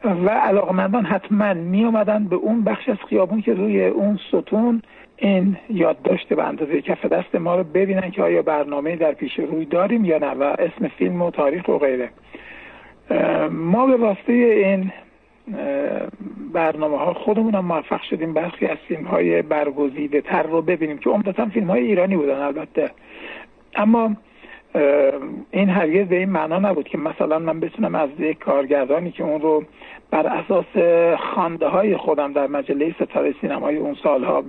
و 0.03 0.29
علاقمندان 0.29 1.05
حتما 1.05 1.53
می 1.53 1.85
اومدن 1.85 2.27
به 2.27 2.35
اون 2.35 2.63
بخش 2.63 2.89
از 2.89 2.97
خیابون 3.09 3.41
که 3.41 3.53
روی 3.53 3.85
اون 3.85 4.19
ستون 4.27 4.81
این 5.21 5.57
یادداشت 5.69 6.33
به 6.33 6.43
اندازه 6.43 6.81
کف 6.81 7.05
دست 7.05 7.35
ما 7.35 7.55
رو 7.55 7.63
ببینن 7.63 8.11
که 8.11 8.23
آیا 8.23 8.41
برنامه 8.41 8.95
در 8.95 9.11
پیش 9.11 9.39
روی 9.39 9.65
داریم 9.65 10.05
یا 10.05 10.17
نه 10.17 10.31
و 10.31 10.43
اسم 10.43 10.87
فیلم 10.87 11.21
و 11.21 11.31
تاریخ 11.31 11.67
و 11.67 11.77
غیره. 11.77 12.09
ما 13.51 13.85
به 13.85 13.97
واسطه 13.97 14.33
این 14.33 14.91
برنامه 16.53 16.97
ها 16.97 17.13
خودمون 17.13 17.55
هم 17.55 17.65
موفق 17.65 18.01
شدیم. 18.01 18.33
برخی 18.33 18.65
از 18.65 18.77
فیلم 18.87 19.03
های 19.03 19.41
برگزیده 19.41 20.21
تر 20.21 20.43
رو 20.43 20.61
ببینیم 20.61 20.97
که 20.97 21.09
عمدتا 21.09 21.45
فیلم 21.45 21.67
های 21.67 21.83
ایرانی 21.83 22.17
بودن 22.17 22.39
البته. 22.39 22.91
اما 23.75 24.15
این 25.51 25.69
هرگز 25.69 26.07
به 26.07 26.15
این 26.15 26.29
معنا 26.29 26.59
نبود 26.59 26.87
که 26.87 26.97
مثلا 26.97 27.39
من 27.39 27.59
بتونم 27.59 27.95
از 27.95 28.09
یک 28.19 28.39
کارگردانی 28.39 29.11
که 29.11 29.23
اون 29.23 29.41
رو 29.41 29.63
بر 30.11 30.27
اساس 30.27 30.65
خانده 31.19 31.67
های 31.67 31.97
خودم 31.97 32.33
در 32.33 32.47
مجله 32.47 32.95
ستاره 32.99 33.35
سینمای 33.41 33.77
اون 33.77 33.95
سالها 34.03 34.43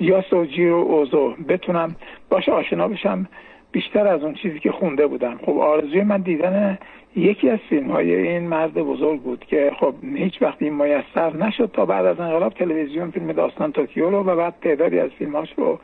یا 0.00 0.22
سوجی 0.30 0.68
و 0.68 0.74
اوزو 0.74 1.34
بتونم 1.48 1.96
باش 2.30 2.48
آشنا 2.48 2.88
بشم. 2.88 3.28
بیشتر 3.72 4.06
از 4.06 4.22
اون 4.22 4.34
چیزی 4.34 4.58
که 4.58 4.72
خونده 4.72 5.06
بودم. 5.06 5.38
خب 5.46 5.58
آرزوی 5.58 6.02
من 6.02 6.20
دیدن 6.20 6.78
یکی 7.16 7.50
از 7.50 7.58
فیلم 7.68 7.90
های 7.90 8.14
این 8.14 8.42
مرد 8.42 8.74
بزرگ 8.74 9.20
بود 9.20 9.44
که 9.44 9.72
خب 9.80 9.94
هیچ 10.14 10.42
وقت 10.42 10.62
این 10.62 10.74
میسر 10.74 11.36
نشد 11.36 11.70
تا 11.72 11.86
بعد 11.86 12.06
از 12.06 12.20
انقلاب 12.20 12.54
تلویزیون 12.54 13.10
فیلم 13.10 13.32
داستان 13.32 13.72
توکیو 13.72 14.10
رو 14.10 14.22
و 14.22 14.36
بعد 14.36 14.54
تعدادی 14.62 14.98
از 14.98 15.10
فیلماش 15.10 15.48
رو 15.56 15.78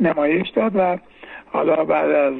نمایش 0.00 0.48
داد 0.48 0.72
و 0.74 0.98
حالا 1.52 1.84
بعد 1.84 2.10
از 2.10 2.34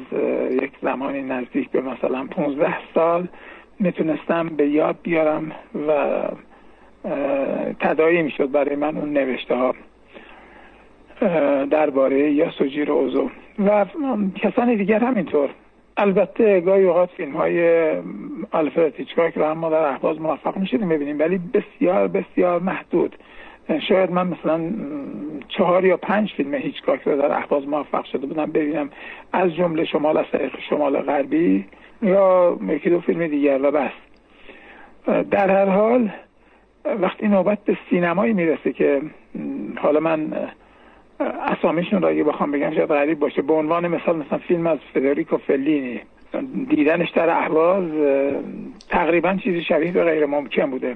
یک 0.51 0.71
زمانی 0.81 1.21
نزدیک 1.21 1.69
به 1.69 1.81
مثلا 1.81 2.27
15 2.31 2.75
سال 2.93 3.27
می‌تونستم 3.79 4.47
به 4.47 4.67
یاد 4.67 4.95
بیارم 5.03 5.51
و 5.87 6.21
تدایی 7.79 8.21
می‌شد 8.21 8.51
برای 8.51 8.75
من 8.75 8.97
اون 8.97 9.13
نوشته 9.13 9.55
ها 9.55 9.75
درباره 11.71 12.31
یا 12.31 12.51
سوجیر 12.51 12.91
اوزو 12.91 13.29
و 13.65 13.85
کسان 14.35 14.75
دیگر 14.75 14.99
همینطور. 14.99 15.49
البته 15.97 16.61
گاهی 16.61 16.83
اوقات 16.83 17.09
فیلم 17.09 17.37
های 17.37 17.91
آلفرد 18.51 18.95
هیچکاک 18.95 19.37
هم 19.37 19.51
ما 19.51 19.69
در 19.69 19.85
احواز 19.85 20.21
موفق 20.21 20.57
می‌شدیم 20.57 20.89
ببینیم 20.89 21.19
ولی 21.19 21.39
بسیار 21.53 22.07
بسیار 22.07 22.59
محدود. 22.59 23.15
شاید 23.87 24.11
من 24.11 24.27
مثلا 24.27 24.61
چهار 25.47 25.85
یا 25.85 25.97
پنج 25.97 26.33
فیلم 26.37 26.53
هیچکاک 26.53 27.01
رو 27.05 27.21
در 27.21 27.31
احواز 27.31 27.67
موفق 27.67 28.05
شده 28.05 28.27
بودم 28.27 28.45
ببینم. 28.45 28.89
از 29.33 29.55
جمله 29.55 29.85
شمال 29.85 30.17
از 30.17 30.25
شمال 30.69 30.97
غربی 30.97 31.65
یا 32.01 32.57
یکی 32.69 32.89
دو 32.89 32.99
فیلم 32.99 33.27
دیگر 33.27 33.59
و 33.63 33.71
بس. 33.71 33.91
در 35.31 35.49
هر 35.49 35.65
حال 35.65 36.09
وقتی 37.01 37.27
نوبت 37.27 37.59
به 37.65 37.77
سینمایی 37.89 38.33
می‌رسه 38.33 38.73
که 38.73 39.01
حالا 39.77 39.99
من 39.99 40.33
اسامیشون 41.19 42.01
را 42.01 42.09
اگه 42.09 42.23
بخوام 42.23 42.51
بگم 42.51 42.75
شاید 42.75 42.89
غریب 42.89 43.19
باشه. 43.19 43.41
به 43.41 43.53
عنوان 43.53 43.87
مثال 43.87 44.17
مثلا 44.17 44.37
فیلم 44.37 44.67
از 44.67 44.79
فدریکو 44.93 45.37
فلینی. 45.37 46.01
دیدنش 46.69 47.09
در 47.09 47.29
اهواز 47.29 47.83
تقریبا 48.89 49.35
چیزی 49.43 49.63
شبیه 49.63 49.91
به 49.91 50.03
غیر 50.03 50.25
ممکن 50.25 50.71
بوده. 50.71 50.95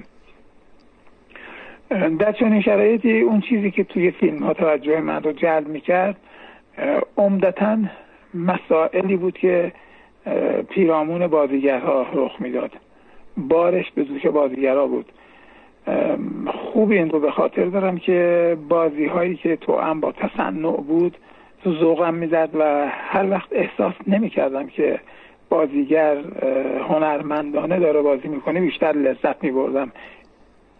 در 2.18 2.32
چنین 2.32 2.62
شرایطی 2.62 3.20
اون 3.20 3.40
چیزی 3.40 3.70
که 3.70 3.84
توی 3.84 4.10
فیلم 4.10 4.38
ها 4.38 4.54
توجه 4.54 5.00
من 5.00 5.22
رو 5.22 5.32
جلب 5.32 5.68
می‌کرد 5.68 6.16
عمدتا 7.16 7.78
مسائلی 8.34 9.16
بود 9.16 9.38
که 9.38 9.72
پیرامون 10.70 11.26
بازیگرها 11.26 12.06
رخ 12.12 12.40
می‌داد. 12.40 12.70
بارش 13.36 13.90
به 13.90 14.04
دوش 14.04 14.26
بازیگرها 14.26 14.86
بود. 14.86 15.12
خوب 16.46 16.90
این 16.90 17.10
رو 17.10 17.20
به 17.20 17.30
خاطر 17.30 17.64
دارم 17.64 17.98
که 17.98 18.56
بازی 18.68 19.06
هایی 19.06 19.34
که 19.34 19.56
تو 19.56 19.76
هم 19.76 20.00
با 20.00 20.12
تصنع 20.12 20.76
بود 20.76 21.16
تو 21.64 21.72
ذوقم 21.72 22.14
می‌زد 22.14 22.50
و 22.54 22.88
هر 22.88 23.30
وقت 23.30 23.48
احساس 23.52 23.94
نمی 24.06 24.30
کردم 24.30 24.66
که 24.66 25.00
بازیگر 25.48 26.16
هنرمندانه 26.88 27.78
داره 27.78 28.02
بازی 28.02 28.28
می‌کنه 28.28 28.60
بیشتر 28.60 28.92
لذت 28.92 29.44
می 29.44 29.50
بردم 29.50 29.92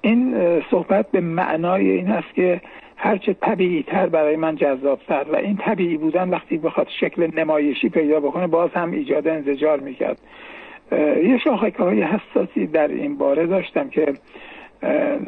این 0.00 0.34
صحبت 0.70 1.10
به 1.10 1.20
معنای 1.20 1.90
این 1.90 2.08
است 2.08 2.34
که 2.34 2.60
هرچه 2.96 3.32
طبیعی 3.32 3.82
تر 3.82 4.06
برای 4.06 4.36
من 4.36 4.56
جذاب 4.56 5.00
تر 5.08 5.26
و 5.32 5.36
این 5.36 5.56
طبیعی 5.56 5.96
بودن 5.96 6.30
وقتی 6.30 6.58
بخواد 6.58 6.88
شکل 7.00 7.40
نمایشی 7.40 7.88
پیدا 7.88 8.20
بکنه 8.20 8.46
باز 8.46 8.70
هم 8.74 8.90
ایجاد 8.90 9.28
انزجار 9.28 9.80
می‌کرد. 9.80 10.18
یه 11.22 11.38
شاخک 11.44 11.74
های 11.74 12.02
حساسی 12.02 12.66
در 12.66 12.88
این 12.88 13.18
باره 13.18 13.46
داشتم 13.46 13.88
که 13.88 14.14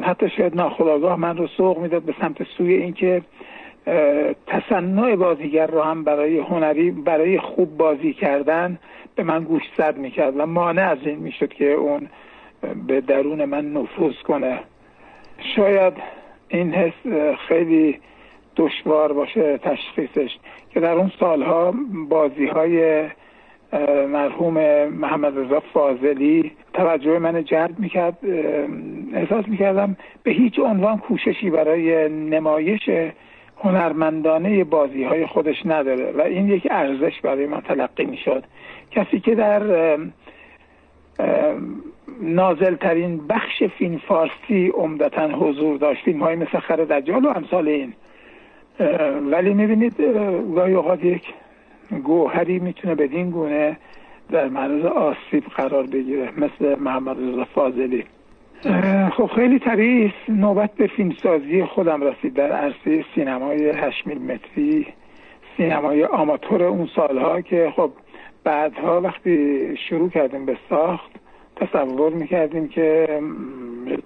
حتی 0.01 0.29
شاید 0.29 0.55
ناخداگاه 0.55 1.19
من 1.19 1.37
رو 1.37 1.47
سوق 1.47 1.79
می‌داد 1.79 2.03
به 2.03 2.15
سمت 2.21 2.43
سوی 2.57 2.73
اینکه 2.73 3.21
تصنع 4.47 5.15
بازیگر 5.15 5.67
رو 5.67 5.81
هم 5.81 6.03
برای 6.03 6.37
هنری 6.39 6.91
برای 6.91 7.39
خوب 7.39 7.77
بازی 7.77 8.13
کردن 8.13 8.79
به 9.15 9.23
من 9.23 9.43
گوش 9.43 9.63
زد 9.77 9.97
می‌کرد 9.97 10.33
و 10.37 10.45
مانع 10.45 10.89
از 10.89 10.97
این 11.05 11.19
می‌شد 11.19 11.53
که 11.53 11.71
اون 11.71 12.09
به 12.87 13.01
درون 13.01 13.45
من 13.45 13.73
نفوذ 13.73 14.15
کنه. 14.27 14.59
شاید 15.55 15.93
این 16.47 16.73
حس 16.73 17.07
خیلی 17.47 17.99
دشوار 18.55 19.13
باشه 19.13 19.57
تشخیصش 19.57 20.37
که 20.69 20.79
در 20.79 20.93
اون 20.93 21.11
سالها 21.19 21.73
بازی 22.09 22.45
های 22.45 23.03
مرحوم 24.07 24.85
محمد 24.85 25.37
رضا 25.37 25.59
فاضلی 25.59 26.51
توجه 26.75 27.19
من 27.19 27.43
جلب 27.43 27.79
می‌کرد 27.79 28.17
احساس 29.13 29.47
می‌کردم 29.47 29.97
به 30.23 30.31
هیچ 30.31 30.59
عنوان 30.59 30.97
کوششی 30.97 31.49
برای 31.49 32.09
نمایش 32.09 32.89
هنرمندانه 33.63 34.63
بازی 34.63 35.03
های 35.03 35.25
خودش 35.25 35.55
نداره 35.65 36.11
و 36.11 36.21
این 36.21 36.49
یک 36.49 36.67
ارزش 36.71 37.21
برای 37.21 37.45
من 37.45 37.61
تلقی 37.61 38.05
می‌شد. 38.05 38.43
کسی 38.91 39.19
که 39.19 39.35
در 39.35 39.61
نازل 42.21 42.75
ترین 42.75 43.27
بخش 43.27 43.63
فیلم 43.63 43.97
فارسی 43.97 44.67
عمدتا 44.67 45.27
حضور 45.27 45.77
داشت 45.77 46.03
فیلم 46.03 46.23
های 46.23 46.35
مثل 46.35 46.59
خر 46.59 46.75
دجال 46.75 47.25
و 47.25 47.29
امثال 47.29 47.67
این. 47.67 47.93
ولی 49.31 49.53
می‌بینید 49.53 50.01
گاهی 50.55 50.73
اوقات 50.73 51.03
یک 51.03 51.23
گوهری 52.03 52.59
می‌تونه 52.59 52.95
بدین 52.95 53.29
گونه 53.29 53.77
در 54.31 54.47
معرض 54.47 54.85
آسیب 54.85 55.43
قرار 55.55 55.83
بگیره 55.83 56.29
مثل 56.37 56.79
محمد 56.79 57.17
رضا 57.19 57.45
فاضلی. 57.45 58.03
خب 59.17 59.25
خیلی 59.35 59.59
طبیعی 59.59 60.13
نوبت 60.29 60.73
به 60.73 60.87
فیلمسازی 60.87 61.63
خودم 61.63 62.03
رسید. 62.03 62.33
در 62.33 62.51
عرصه 62.51 63.05
سینمای 63.15 63.69
8 63.69 64.07
متری 64.07 64.87
سینمای 65.57 66.03
آماتور 66.03 66.63
اون 66.63 66.89
سالها 66.95 67.41
که 67.41 67.73
خب 67.75 67.91
بعدها 68.43 69.01
وقتی 69.01 69.77
شروع 69.89 70.09
کردیم 70.09 70.45
به 70.45 70.57
ساخت 70.69 71.11
تصور 71.55 72.13
می‌کردیم 72.13 72.67
که 72.67 73.07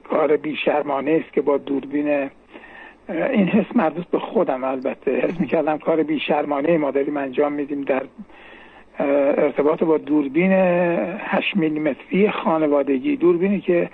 کار 0.04 0.38
بیشرمانه 0.38 1.12
است 1.12 1.34
که 1.34 1.42
با 1.42 1.58
دوربین 1.58 2.30
این 3.10 3.48
حس 3.48 3.76
مربوط 3.76 4.06
به 4.06 4.20
خودم 4.20 4.64
البته. 4.64 5.12
حس 5.12 5.40
می‌کردم 5.40 5.78
کار 5.78 6.04
بیشرمانه 6.04 6.78
ما 6.78 6.92
داریم 6.92 7.18
انجام 7.18 7.54
میدیم 7.54 7.82
در 7.82 8.04
ارتباط 9.00 9.84
با 9.84 9.98
دوربین 9.98 10.52
8 10.52 11.58
میلیمتری 11.58 12.30
خانوادگی. 12.30 13.16
دوربینی 13.16 13.62
که 13.62 13.90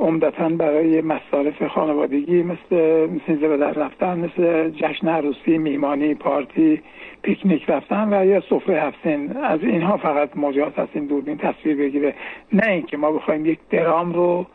عمدتا 0.00 0.48
برای 0.48 1.00
مصارف 1.00 1.66
خانوادگی 1.66 2.42
مثل 2.42 3.06
مثل 3.06 3.36
به 3.36 3.56
در 3.56 3.72
رفتن 3.72 4.18
مثل 4.18 4.70
جشن 4.70 5.08
عروسی 5.08 5.58
میمانی 5.58 6.14
پارتی 6.14 6.82
پیکنیک 7.22 7.70
رفتن 7.70 8.12
و 8.12 8.26
یا 8.26 8.40
سفره 8.40 8.82
هفتین. 8.82 9.36
از 9.36 9.62
اینها 9.62 9.96
فقط 9.96 10.36
مجاز 10.36 10.72
هست 10.76 10.90
این 10.94 11.06
دوربین 11.06 11.36
تصویر 11.36 11.76
بگیره. 11.76 12.14
نه 12.52 12.70
اینکه 12.70 12.96
ما 12.96 13.12
بخوایم 13.12 13.46
یک 13.46 13.58
درام 13.70 14.12
رو 14.12 14.46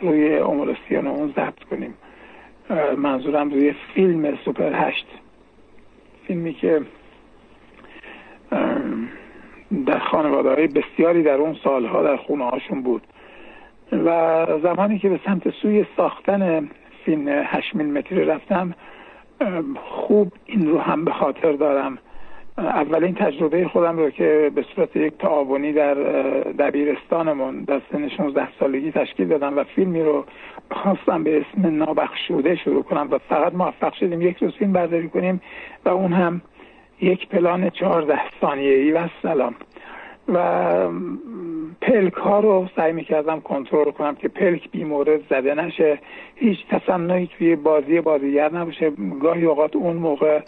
روی 0.00 0.36
امولوسیان 0.38 1.06
اون 1.06 1.32
ضبط 1.36 1.64
کنیم. 1.70 1.94
منظورم 2.96 3.50
روی 3.50 3.74
فیلم 3.94 4.38
سوپر 4.44 4.72
هشت. 4.74 5.06
فیلمی 6.26 6.54
که 6.54 6.80
در 9.86 9.98
خانواده 9.98 10.48
های 10.48 10.66
بسیاری 10.66 11.22
در 11.22 11.34
اون 11.34 11.56
سالها 11.64 12.02
در 12.02 12.16
خونه 12.16 12.44
هاشون 12.44 12.82
بود. 12.82 13.02
و 13.92 14.46
زمانی 14.62 14.98
که 14.98 15.08
به 15.08 15.20
سمت 15.26 15.50
سوی 15.50 15.86
ساختن 15.96 16.68
فیلم 17.04 17.28
هشت 17.28 17.76
متری 17.76 18.24
رفتم 18.24 18.74
خوب 19.84 20.32
این 20.46 20.70
رو 20.70 20.78
هم 20.78 21.04
به 21.04 21.12
خاطر 21.12 21.52
دارم. 21.52 21.98
اولین 22.58 23.14
تجربه 23.14 23.68
خودم 23.68 23.98
رو 23.98 24.10
که 24.10 24.50
به 24.54 24.64
صورت 24.74 24.96
یک 24.96 25.12
تعاونی 25.18 25.72
در 25.72 25.94
دبیرستانمون 26.58 27.64
در 27.64 27.80
سن 27.92 28.08
16 28.08 28.48
سالگی 28.60 28.92
تشکیل 28.92 29.28
دادم 29.28 29.58
و 29.58 29.64
فیلمی 29.64 30.02
رو 30.02 30.24
خواستم 30.70 31.24
به 31.24 31.40
اسم 31.40 31.76
نابخشوده 31.76 32.56
شروع 32.56 32.82
کنم 32.82 33.08
و 33.10 33.18
فقط 33.18 33.54
موفق 33.54 33.92
شدیم 33.92 34.22
یک 34.22 34.36
روز 34.36 34.52
فیلم 34.52 34.72
برداری 34.72 35.08
کنیم 35.08 35.40
و 35.84 35.88
اون 35.88 36.12
هم 36.12 36.40
یک 37.00 37.28
پلان 37.28 37.70
چهارده 37.70 38.20
ثانیه‌ای 38.40 38.92
و 38.92 39.08
سلام. 39.22 39.54
و 40.28 40.88
پلک 41.82 42.12
ها 42.12 42.40
رو 42.40 42.66
سعی 42.76 42.92
می‌کردم 42.92 43.40
کنترل 43.40 43.90
کنم 43.90 44.14
که 44.14 44.28
پلک 44.28 44.70
بی 44.70 44.84
مورد 44.84 45.28
زده 45.30 45.54
نشه. 45.54 45.98
هیچ 46.36 46.58
تصنعی 46.70 47.26
توی 47.38 47.56
بازی 47.56 48.00
بازیگر 48.00 48.52
نباشه. 48.52 48.92
گاهی 49.20 49.44
اوقات 49.44 49.76
اون 49.76 49.96
موقع 49.96 50.40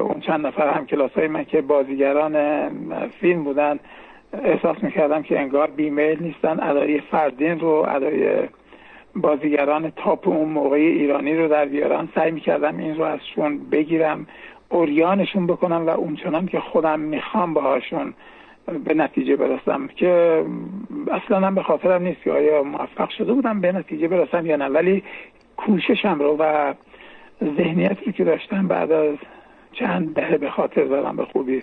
اون 0.00 0.20
چند 0.20 0.46
نفر 0.46 0.68
هم 0.68 0.86
کلاس 0.86 1.10
های 1.10 1.28
من 1.28 1.44
که 1.44 1.60
بازیگران 1.60 2.68
فیلم 3.08 3.44
بودن 3.44 3.78
احساس 4.44 4.76
می‌کردم 4.82 5.22
که 5.22 5.40
انگار 5.40 5.70
بیمیل 5.70 6.22
نیستن. 6.22 6.60
ادای 6.60 7.00
فردین 7.00 7.60
رو 7.60 7.86
ادای 7.88 8.48
بازیگران 9.16 9.92
تاپ 9.96 10.28
اون 10.28 10.48
موقعی 10.48 10.86
ایرانی 10.86 11.36
رو 11.36 11.48
در 11.48 11.64
بیارن. 11.64 12.08
سعی 12.14 12.30
می‌کردم 12.30 12.78
این 12.78 12.96
رو 12.96 13.04
ازشون 13.04 13.58
بگیرم. 13.70 14.26
اوریانشون 14.70 15.46
بکنم 15.46 15.86
و 15.86 15.90
اونچنان 15.90 16.46
که 16.46 16.60
خودم 16.60 17.00
می‌خوام 17.00 17.54
باهاشون 17.54 18.14
به 18.84 18.94
نتیجه 18.94 19.36
برسم 19.36 19.86
که 19.86 20.44
اصلا 21.10 21.46
هم 21.46 21.54
به 21.54 21.62
خاطرم 21.62 22.02
نیست 22.02 22.22
که 22.22 22.32
آیا 22.32 22.62
موفق 22.62 23.10
شده 23.10 23.32
بودم 23.32 23.60
به 23.60 23.72
نتیجه 23.72 24.08
برسم 24.08 24.46
یا 24.46 24.56
نه. 24.56 24.68
ولی 24.68 25.02
کوششم 25.56 26.18
رو 26.18 26.36
و 26.38 26.74
ذهنیتی 27.44 28.12
که 28.12 28.24
داشتم 28.24 28.68
بعد 28.68 28.92
از 28.92 29.16
چند 29.72 30.14
دهه 30.14 30.38
به 30.38 30.50
خاطر 30.50 30.84
دارم 30.84 31.16
به 31.16 31.24
خوبی 31.24 31.62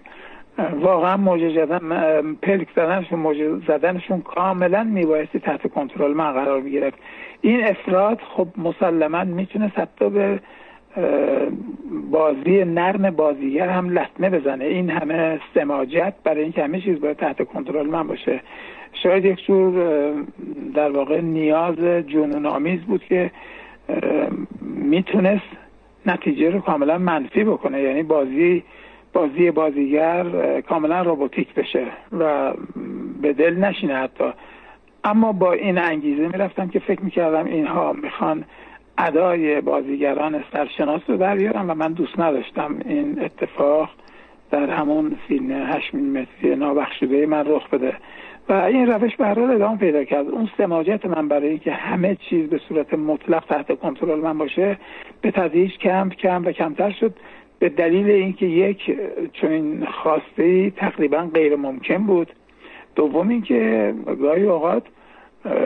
واقعا 0.81 1.17
موجه 1.17 1.65
زدن 1.65 2.33
پلک 2.33 2.67
زدنشون 2.75 3.19
موجه 3.19 3.59
زدنشون 3.67 4.21
کاملا 4.21 4.83
میبایستی 4.83 5.39
تحت 5.39 5.73
کنترل 5.73 6.13
من 6.13 6.31
قرار 6.31 6.61
می‌گرفت 6.61 6.97
این 7.41 7.67
افراد 7.67 8.21
خب 8.21 8.47
مسلما 8.57 9.23
می‌تونه 9.23 9.71
حتی 9.75 10.09
به 10.09 10.39
بازی 12.11 12.63
نرم 12.65 13.11
بازیگر 13.11 13.69
هم 13.69 13.89
لطمه 13.89 14.29
بزنه. 14.29 14.65
این 14.65 14.89
همه 14.89 15.39
سماجت 15.53 16.13
برای 16.23 16.43
اینکه 16.43 16.63
همه 16.63 16.81
چیز 16.81 16.99
باید 16.99 17.17
تحت 17.17 17.47
کنترل 17.47 17.87
من 17.87 18.07
باشه. 18.07 18.41
شاید 19.03 19.25
یک 19.25 19.45
جور 19.45 19.73
در 20.73 20.91
واقع 20.91 21.21
نیاز 21.21 21.79
جنون 22.07 22.45
آمیز 22.45 22.81
بود 22.81 23.03
که 23.03 23.31
می‌تونست 24.61 25.45
نتیجه 26.05 26.49
رو 26.49 26.59
کاملا 26.59 26.97
منفی 26.97 27.43
بکنه. 27.43 27.81
یعنی 27.81 28.03
بازی 28.03 28.63
بازی 29.13 29.51
بازیگر 29.51 30.25
کاملا 30.61 31.01
روباتیک 31.01 31.53
بشه 31.53 31.85
و 32.19 32.53
به 33.21 33.33
دل 33.33 33.55
نشینه 33.55 33.95
حتی. 33.95 34.25
اما 35.03 35.31
با 35.31 35.51
این 35.51 35.77
انگیزه 35.77 36.27
می‌رفتم 36.27 36.67
که 36.67 36.79
فکر 36.79 37.01
می‌کردم 37.01 37.45
اینها 37.45 37.93
می‌خوان 37.93 38.43
ادای 38.97 39.61
بازیگران 39.61 40.43
سرشناس 40.53 41.01
رو 41.07 41.17
در 41.17 41.35
بیارم 41.35 41.69
و 41.69 41.73
من 41.73 41.93
دوست 41.93 42.19
نداشتم 42.19 42.79
این 42.85 43.21
اتفاق 43.21 43.89
در 44.51 44.69
همون 44.69 45.17
فیلم 45.27 45.51
هشت 45.51 45.95
متری 45.95 46.55
نابخشوده 46.55 47.25
من 47.25 47.45
رخ 47.47 47.69
بده. 47.69 47.93
و 48.49 48.53
این 48.53 48.87
روش 48.87 49.15
به 49.15 49.25
هر 49.25 49.39
ادامه 49.39 49.77
پیدا 49.77 50.03
کرد. 50.03 50.27
اون 50.27 50.49
سماجت 50.57 51.05
من 51.05 51.27
برای 51.27 51.49
اینکه 51.49 51.71
همه 51.71 52.17
چیز 52.29 52.49
به 52.49 52.57
صورت 52.69 52.93
مطلق 52.93 53.45
تحت 53.45 53.79
کنترل 53.79 54.19
من 54.19 54.37
باشه 54.37 54.77
به 55.21 55.31
تدریج 55.31 55.77
کم 55.77 56.09
کم 56.09 56.45
و 56.45 56.51
کمتر 56.51 56.91
شد. 56.91 57.13
به 57.59 57.69
دلیل 57.69 58.09
اینکه 58.09 58.45
یک 58.45 58.99
چنین 59.33 59.85
خواسته 59.85 60.69
تقریبا 60.69 61.29
غیر 61.33 61.55
ممکن 61.55 61.97
بود. 61.97 62.33
دوم 62.95 63.29
اینکه 63.29 63.93
گاهی 64.21 64.43
اوقات 64.43 64.83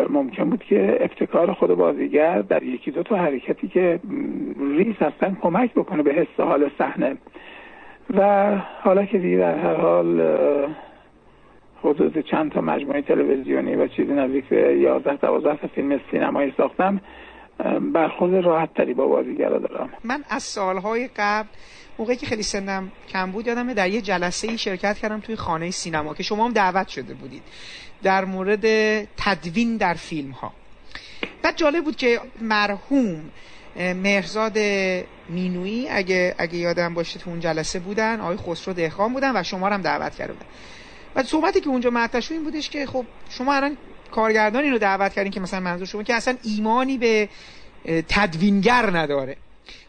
ممکن 0.09 0.49
بود 0.49 0.63
که 0.63 0.97
ابتکار 1.01 1.53
خود 1.53 1.69
بازیگر 1.69 2.41
در 2.41 2.63
یکی 2.63 2.91
دو 2.91 3.03
تا 3.03 3.15
حرکتی 3.15 3.67
که 3.67 3.99
ریس 4.77 4.95
هستن 4.95 5.37
کمک 5.41 5.73
بکنه 5.73 6.03
به 6.03 6.13
حس 6.13 6.39
حال 6.39 6.69
صحنه. 6.77 7.17
و 8.13 8.55
حالا 8.83 9.05
که 9.05 9.17
دیگه 9.17 9.37
در 9.37 9.57
هر 9.57 9.75
حال 9.75 10.21
حدود 11.83 12.17
چند 12.31 12.51
تا 12.51 12.61
مجموعه 12.61 13.01
تلویزیونی 13.01 13.75
و 13.75 13.87
چیزی 13.87 14.13
نزدیک 14.13 14.45
به 14.45 14.77
11 14.77 15.15
12 15.15 15.55
تا 15.55 15.67
فیلم 15.67 15.99
سینمایی 16.11 16.53
ساختم 16.57 17.01
برخورد 17.93 18.45
راحت 18.45 18.73
تری 18.73 18.93
با 18.93 19.07
بازیگرا 19.07 19.59
دارم. 19.59 19.89
من 20.03 20.23
از 20.29 20.43
سالهای 20.43 21.09
قبل 21.17 21.47
موقعی 21.99 22.15
که 22.15 22.25
خیلی 22.25 22.43
سنم 22.43 22.91
کم 23.09 23.31
بود 23.31 23.47
یادمه 23.47 23.73
در 23.73 23.89
یه 23.89 24.01
جلسه 24.01 24.47
ای 24.47 24.57
شرکت 24.57 24.97
کردم 24.97 25.19
توی 25.19 25.35
خانه 25.35 25.71
سینما 25.71 26.13
که 26.13 26.23
شما 26.23 26.45
هم 26.45 26.53
دعوت 26.53 26.87
شده 26.87 27.13
بودید. 27.13 27.41
در 28.03 28.25
مورد 28.25 28.65
تدوین 29.17 29.77
در 29.77 29.93
فیلم 29.93 30.31
ها 30.31 30.53
بعد 31.41 31.57
جالب 31.57 31.83
بود 31.83 31.95
که 31.95 32.21
مرحوم 32.41 33.31
مهرزاد 33.75 34.57
مینوی 35.29 35.87
اگه 35.89 36.35
اگه 36.37 36.57
یادم 36.57 36.93
باشه 36.93 37.19
تو 37.19 37.29
اون 37.29 37.39
جلسه 37.39 37.79
بودن 37.79 38.19
آقای 38.19 38.37
خسرو 38.37 38.73
دهخان 38.73 39.13
بودن 39.13 39.39
و 39.39 39.43
شما 39.43 39.69
هم 39.69 39.81
دعوت 39.81 40.15
کرده 40.15 40.33
بودن. 40.33 40.45
بعد 41.13 41.25
صحبتی 41.25 41.61
که 41.61 41.69
اونجا 41.69 41.89
مطرح 41.89 42.21
شد 42.21 42.31
این 42.31 42.43
بودش 42.43 42.69
که 42.69 42.85
خب 42.85 43.05
شما 43.29 43.53
الان 43.53 43.77
کارگردانی 44.11 44.69
رو 44.69 44.77
دعوت 44.77 45.13
کردین 45.13 45.31
که 45.31 45.39
مثلا 45.39 45.59
منظور 45.59 45.87
شما 45.87 46.03
که 46.03 46.13
اصلا 46.13 46.37
ایمانی 46.43 46.97
به 46.97 47.29
تدوینگر 48.09 48.97
نداره. 48.97 49.37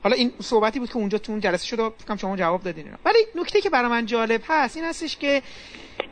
حالا 0.02 0.16
این 0.16 0.32
صحبتی 0.42 0.78
بود 0.78 0.88
که 0.88 0.96
اونجا 0.96 1.18
تو 1.18 1.32
اون 1.32 1.40
جلسه 1.40 1.66
شد 1.66 1.94
فکر 1.98 2.16
شما 2.16 2.36
جواب 2.36 2.62
دادین 2.62 2.84
اینا. 2.84 2.98
ولی 3.04 3.18
نکته 3.34 3.60
که 3.60 3.70
برای 3.70 3.90
من 3.90 4.06
جالب 4.06 4.42
هست 4.48 4.76
این 4.76 4.86
هستش 4.86 5.16
که 5.16 5.42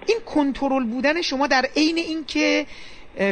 این 0.06 0.18
کنترل 0.26 0.84
بودن 0.84 1.22
شما 1.22 1.46
در 1.46 1.66
عین 1.76 1.98
اینکه 1.98 2.66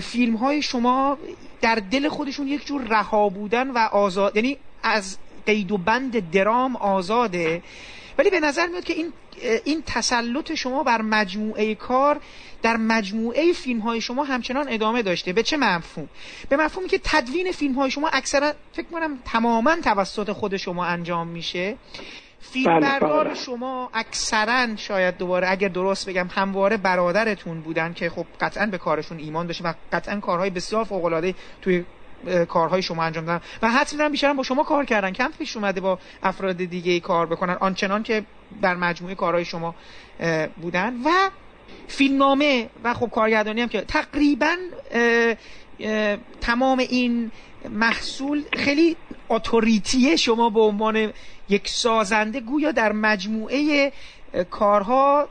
فیلم 0.03 0.37
های 0.37 0.63
شما 0.63 1.19
در 1.61 1.75
دل 1.75 2.09
خودشون 2.09 2.49
یک 2.49 2.67
جور 2.67 2.83
رها 2.83 3.29
بودن 3.29 3.71
و 3.71 3.79
آزاد 3.79 4.37
یعنی 4.37 4.57
از 4.83 5.19
قید 5.47 5.73
و 5.73 5.79
بند 5.79 6.31
درام 6.31 6.77
آزاده. 6.77 7.63
ولی 8.19 8.31
به 8.31 8.41
نظر 8.41 8.67
میاد 8.67 8.85
که 8.85 8.95
این 8.95 9.13
این 9.65 9.83
تسلط 9.87 10.55
شما 10.55 10.83
بر 10.83 11.03
مجموعه 11.03 11.75
کار 11.75 12.21
در 12.63 12.77
مجموعه 12.77 13.53
فیلم 13.53 13.81
های 13.81 14.01
شما 14.01 14.25
همچنان 14.25 14.67
ادامه 14.69 15.03
داشته. 15.03 15.33
به 15.33 15.43
چه 15.43 15.57
مفهوم؟ 15.57 16.09
به 16.49 16.57
مفهومی 16.57 16.89
که 16.89 17.01
تدوین 17.05 17.53
فیلم 17.53 17.75
های 17.75 17.91
شما 17.91 18.09
اکثرا 18.09 18.53
فکر 18.73 18.87
کنم 18.87 19.19
تماما 19.25 19.77
توسط 19.77 20.33
خود 20.33 20.57
شما 20.57 20.85
انجام 20.85 21.29
میشه. 21.29 21.77
فیلم 22.41 22.81
بله، 22.81 22.81
بردار 22.81 23.25
بله. 23.25 23.35
شما 23.35 23.91
اکثرا 23.95 24.77
شاید 24.77 25.17
دوباره 25.17 25.51
اگر 25.51 25.69
درست 25.69 26.09
بگم 26.09 26.29
همواره 26.31 26.77
برادرتون 26.77 27.61
بودن 27.61 27.93
که 27.93 28.11
خب 28.11 28.27
قطعا 28.41 28.67
به 28.67 28.79
کارشون 28.79 29.19
ایمان 29.19 29.47
داشته 29.47 29.65
و 29.65 29.73
قطعا 29.93 30.21
کارهای 30.21 30.51
بسیار 30.51 30.85
فوق 30.85 31.05
العاده 31.05 31.35
توی 31.63 31.85
کارهای 32.49 32.83
شما 32.83 33.05
انجام 33.05 33.25
دادن. 33.25 33.45
و 33.63 33.71
حدس 33.71 33.93
می‌زنم 33.93 34.13
بیشتر 34.13 34.33
با 34.33 34.43
شما 34.43 34.65
کار 34.65 34.85
کردن. 34.85 35.13
کم 35.13 35.31
پیش 35.39 35.57
اومده 35.57 35.81
با 35.81 35.99
افراد 36.23 36.57
دیگه 36.57 37.01
کار 37.01 37.27
بکنن 37.27 37.57
آنچنان 37.61 38.03
که 38.03 38.25
در 38.63 38.75
مجموعه 38.75 39.15
کارهای 39.15 39.45
شما 39.45 39.75
بودن. 40.63 40.95
و 41.05 41.11
فیلمنامه 41.89 42.69
و 42.85 42.95
خب 42.95 43.11
کارگردانی 43.11 43.61
هم 43.61 43.69
که 43.69 43.81
تقریبا 43.81 44.57
تمام 46.41 46.79
این 46.79 47.31
محصول 47.71 48.43
خیلی 48.53 48.97
اتوریتی 49.29 50.19
شما 50.19 50.51
به 50.51 50.61
عنوان 50.61 51.13
یک 51.49 51.69
سازنده 51.69 52.41
گویا 52.41 52.73
در 52.73 52.93
مجموعه 52.93 53.93
کارها 54.51 55.29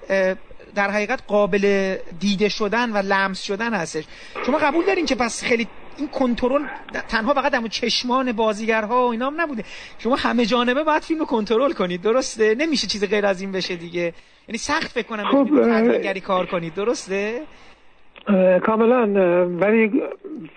در 0.76 0.91
حقیقت 0.91 1.19
قابل 1.28 1.95
دیده 2.19 2.50
شدن 2.50 2.91
و 2.91 2.97
لمس 2.97 3.41
شدن 3.41 3.73
هستش. 3.73 4.04
شما 4.45 4.58
قبول 4.58 4.86
دارین 4.86 5.06
که 5.06 5.15
پس 5.15 5.43
خیلی 5.43 5.67
این 5.98 6.08
کنترل 6.08 6.62
تنها 7.10 7.34
فقط 7.34 7.52
در 7.52 7.68
چشمان 7.68 8.32
بازیگرها 8.32 9.08
و 9.08 9.12
اینا 9.12 9.28
هم 9.28 9.42
نبوده. 9.42 9.64
شما 10.00 10.16
همه 10.16 10.46
جانبه 10.46 10.84
باید 10.84 11.04
فیلم 11.04 11.20
رو 11.20 11.26
کنترل 11.26 11.72
کنید 11.72 12.02
درسته؟ 12.02 12.56
نمیشه 12.56 12.88
چیز 12.88 13.10
غیر 13.10 13.26
از 13.26 13.42
این 13.42 13.52
بشه 13.52 13.76
دیگه. 13.76 14.14
یعنی 14.48 14.58
سخت 14.58 14.92
فکر 14.92 15.08
کنم 15.08 15.24
خب 15.24 16.20
کار 16.20 16.46
کنید 16.46 16.74
درسته؟ 16.76 17.40
کاملا 18.66 19.06
ولی 19.46 20.02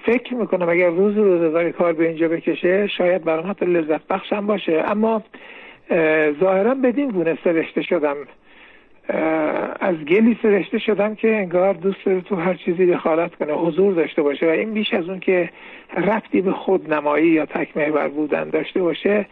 فکر 0.07 0.35
می‌کنم 0.35 0.69
اگر 0.69 0.91
روز 0.91 1.17
روزگاری 1.17 1.73
کار 1.73 1.93
به 1.93 2.09
اینجا 2.09 2.29
بکشه 2.29 2.89
شاید 2.99 3.25
برام 3.25 3.51
حتی 3.51 3.67
لذت 3.67 4.07
بخشم 4.07 4.47
باشه. 4.47 4.85
اما 4.87 5.23
ظاهرا 6.41 6.75
بدین 6.75 7.11
گونه 7.11 7.39
سرشته 7.45 7.83
شدم. 7.83 8.17
از 9.81 9.97
گلی 9.97 10.39
سرشته 10.43 10.79
شدم 10.79 11.15
که 11.15 11.37
انگار 11.37 11.75
دوست 11.75 12.05
داره 12.05 12.21
تو 12.21 12.37
هر 12.37 12.55
چیزی 12.55 12.87
دخالت 12.87 13.35
کنه 13.35 13.53
حضور 13.53 13.95
داشته 13.95 14.23
باشه 14.23 14.47
و 14.47 14.51
این 14.51 14.73
بیش 14.73 14.95
از 14.95 15.09
اون 15.09 15.21
که 15.21 15.51
رفتی 15.97 16.41
به 16.41 16.53
خودنمایی 16.53 17.29
یا 17.29 17.47
تک 17.47 17.77
محور 17.77 18.09
بودن 18.09 18.51
داشته 18.51 18.83
باشه 18.83 19.27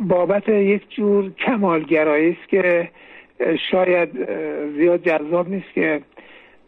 بابت 0.00 0.48
یک 0.48 0.82
جور 0.90 1.30
کمالگرایی 1.30 2.30
است 2.40 2.48
که 2.48 2.88
شاید 3.70 4.08
زیاد 4.76 5.02
جذاب 5.02 5.48
نیست 5.48 5.72
که 5.74 6.00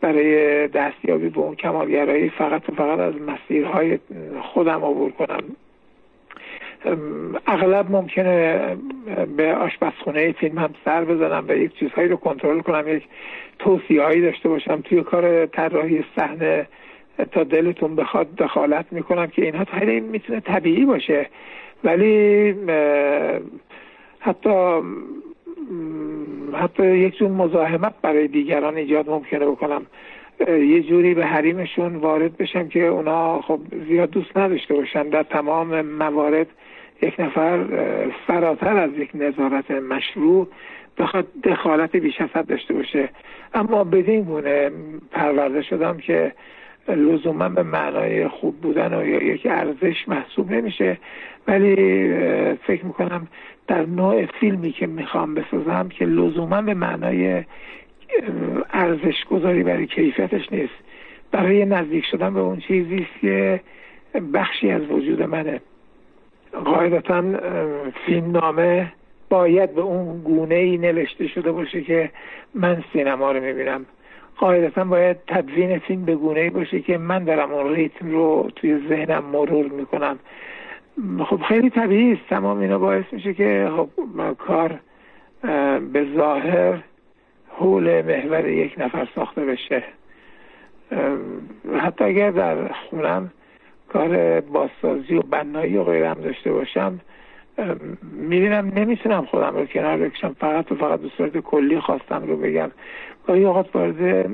برای 0.00 0.68
دستیابی 0.68 1.28
به 1.28 1.38
اون 1.38 1.54
کمالگرایی 1.54 2.30
فقط 2.30 2.62
فقط 2.76 2.98
از 2.98 3.14
مسیرهای 3.14 3.98
خودم 4.42 4.84
عبور 4.84 5.10
کنم. 5.10 5.44
اغلب 7.46 7.90
ممکنه 7.90 8.60
به 9.36 9.54
آشپزخونه 9.54 10.32
فیلم 10.32 10.58
هم 10.58 10.70
سر 10.84 11.04
بزنم 11.04 11.44
و 11.48 11.56
یک 11.56 11.74
چیزهایی 11.74 12.08
رو 12.08 12.16
کنترل 12.16 12.60
کنم 12.60 12.96
یک 12.96 13.02
توصیه 13.58 14.02
هایی 14.02 14.20
داشته 14.20 14.48
باشم. 14.48 14.80
توی 14.80 15.02
کار 15.02 15.46
طراحی 15.46 16.04
صحنه 16.16 16.66
تا 17.32 17.44
دلتون 17.44 17.96
بخواد 17.96 18.34
دخالت 18.34 18.86
می‌کنم 18.90 19.26
که 19.26 19.42
اینها 19.42 19.64
خیلی 19.64 20.00
می‌تونه 20.00 20.40
طبیعی 20.40 20.84
باشه. 20.84 21.26
ولی 21.84 22.54
حتی 24.20 24.80
حتی 26.52 26.96
یک 26.96 27.18
جور 27.18 27.30
مزاحمت 27.30 27.94
برای 28.02 28.28
دیگران 28.28 28.76
ایجاد 28.76 29.10
ممکنه 29.10 29.46
بکنم. 29.46 29.86
یه 30.48 30.82
جوری 30.82 31.14
به 31.14 31.26
حریمشون 31.26 31.96
وارد 31.96 32.36
بشم 32.36 32.68
که 32.68 32.86
اونا 32.86 33.40
خب 33.40 33.60
زیاد 33.88 34.10
دوست 34.10 34.36
نداشته 34.36 34.74
باشن. 34.74 35.08
در 35.08 35.22
تمام 35.22 35.80
موارد 35.80 36.46
یک 37.02 37.20
نفر 37.20 37.64
فراتر 38.26 38.76
از 38.76 38.90
یک 38.98 39.10
نظارت 39.14 39.70
مشروع 39.70 40.48
بخواد 40.98 41.26
دخالت 41.44 41.96
بیش 41.96 42.20
از 42.20 42.46
داشته 42.46 42.74
باشه. 42.74 43.08
اما 43.54 43.84
بدین 43.84 44.22
گونه 44.22 44.70
پرورده 45.10 45.62
شدم 45.62 45.96
که 45.96 46.32
لزوما 46.88 47.48
به 47.48 47.62
معنای 47.62 48.28
خوب 48.28 48.60
بودن 48.60 48.94
و 48.94 49.06
یا 49.06 49.22
یک 49.22 49.46
ارزش 49.50 50.08
محسوب 50.08 50.52
نمیشه. 50.52 50.98
ولی 51.48 51.76
فکر 52.66 52.84
می‌کنم 52.84 53.28
در 53.66 53.86
نوع 53.86 54.26
فیلمی 54.26 54.72
که 54.72 54.86
می‌خوام 54.86 55.34
بسازم 55.34 55.88
که 55.88 56.04
لزوما 56.04 56.62
به 56.62 56.74
معنای 56.74 57.44
ارزش 58.72 59.24
گذاری 59.30 59.62
برای 59.62 59.86
کیفیتش 59.86 60.52
نیست 60.52 60.74
برای 61.32 61.64
نزدیک 61.64 62.04
شدن 62.04 62.34
به 62.34 62.40
اون 62.40 62.58
چیزی 62.58 62.96
است 62.96 63.20
که 63.20 63.60
بخشی 64.34 64.70
از 64.70 64.82
وجود 64.90 65.22
منه. 65.22 65.60
قاعدتا 66.64 67.22
فیلم 68.06 68.30
نامه 68.30 68.92
باید 69.28 69.74
به 69.74 69.80
اون 69.80 70.20
گونه 70.22 70.54
ای 70.54 70.78
نوشته 70.78 71.26
شده 71.26 71.52
باشه 71.52 71.82
که 71.82 72.10
من 72.54 72.84
سینما 72.92 73.32
رو 73.32 73.40
می‌بینم. 73.40 73.86
قاعدتا 74.36 74.84
باید 74.84 75.16
تدوین 75.26 75.78
فیلم 75.78 76.04
به 76.04 76.14
گونه 76.14 76.40
ای 76.40 76.50
باشه 76.50 76.80
که 76.80 76.98
من 76.98 77.24
دارم 77.24 77.52
اون 77.52 77.74
ریتم 77.74 78.10
رو 78.10 78.50
توی 78.56 78.88
ذهنم 78.88 79.24
مرور 79.24 79.66
می‌کنم. 79.66 80.18
خب 81.24 81.40
خیلی 81.42 81.70
طبیعی 81.70 82.12
است. 82.12 82.22
تمام 82.28 82.58
اینا 82.58 82.78
باعث 82.78 83.04
میشه 83.12 83.34
که 83.34 83.70
خب 83.76 83.88
کار 84.38 84.78
به 85.92 86.06
ظاهر 86.16 86.78
حول 87.48 88.02
محور 88.02 88.48
یک 88.48 88.74
نفر 88.78 89.08
ساخته 89.14 89.44
بشه. 89.44 89.82
حتی 91.78 92.04
اگر 92.04 92.30
در 92.30 92.72
خونم 92.72 93.30
کار 93.94 94.40
بازسازی 94.40 95.14
و 95.14 95.22
بنایی 95.22 95.76
و 95.76 95.84
غیره 95.84 96.10
هم 96.10 96.20
داشته 96.20 96.52
باشم 96.52 97.00
می‌بینم 98.02 98.72
نمی‌تونم 98.74 99.26
خودم 99.26 99.56
رو 99.56 99.66
کنار 99.66 99.98
بکشم. 99.98 100.36
فقط 100.40 100.72
و 100.72 100.74
فقط 100.74 101.00
به 101.00 101.10
صورت 101.16 101.38
کلی 101.38 101.80
خواستم 101.80 102.22
رو 102.26 102.36
بگم. 102.36 102.70
گاهی 103.26 103.44
اوقات 103.44 103.76
وارد 103.76 104.26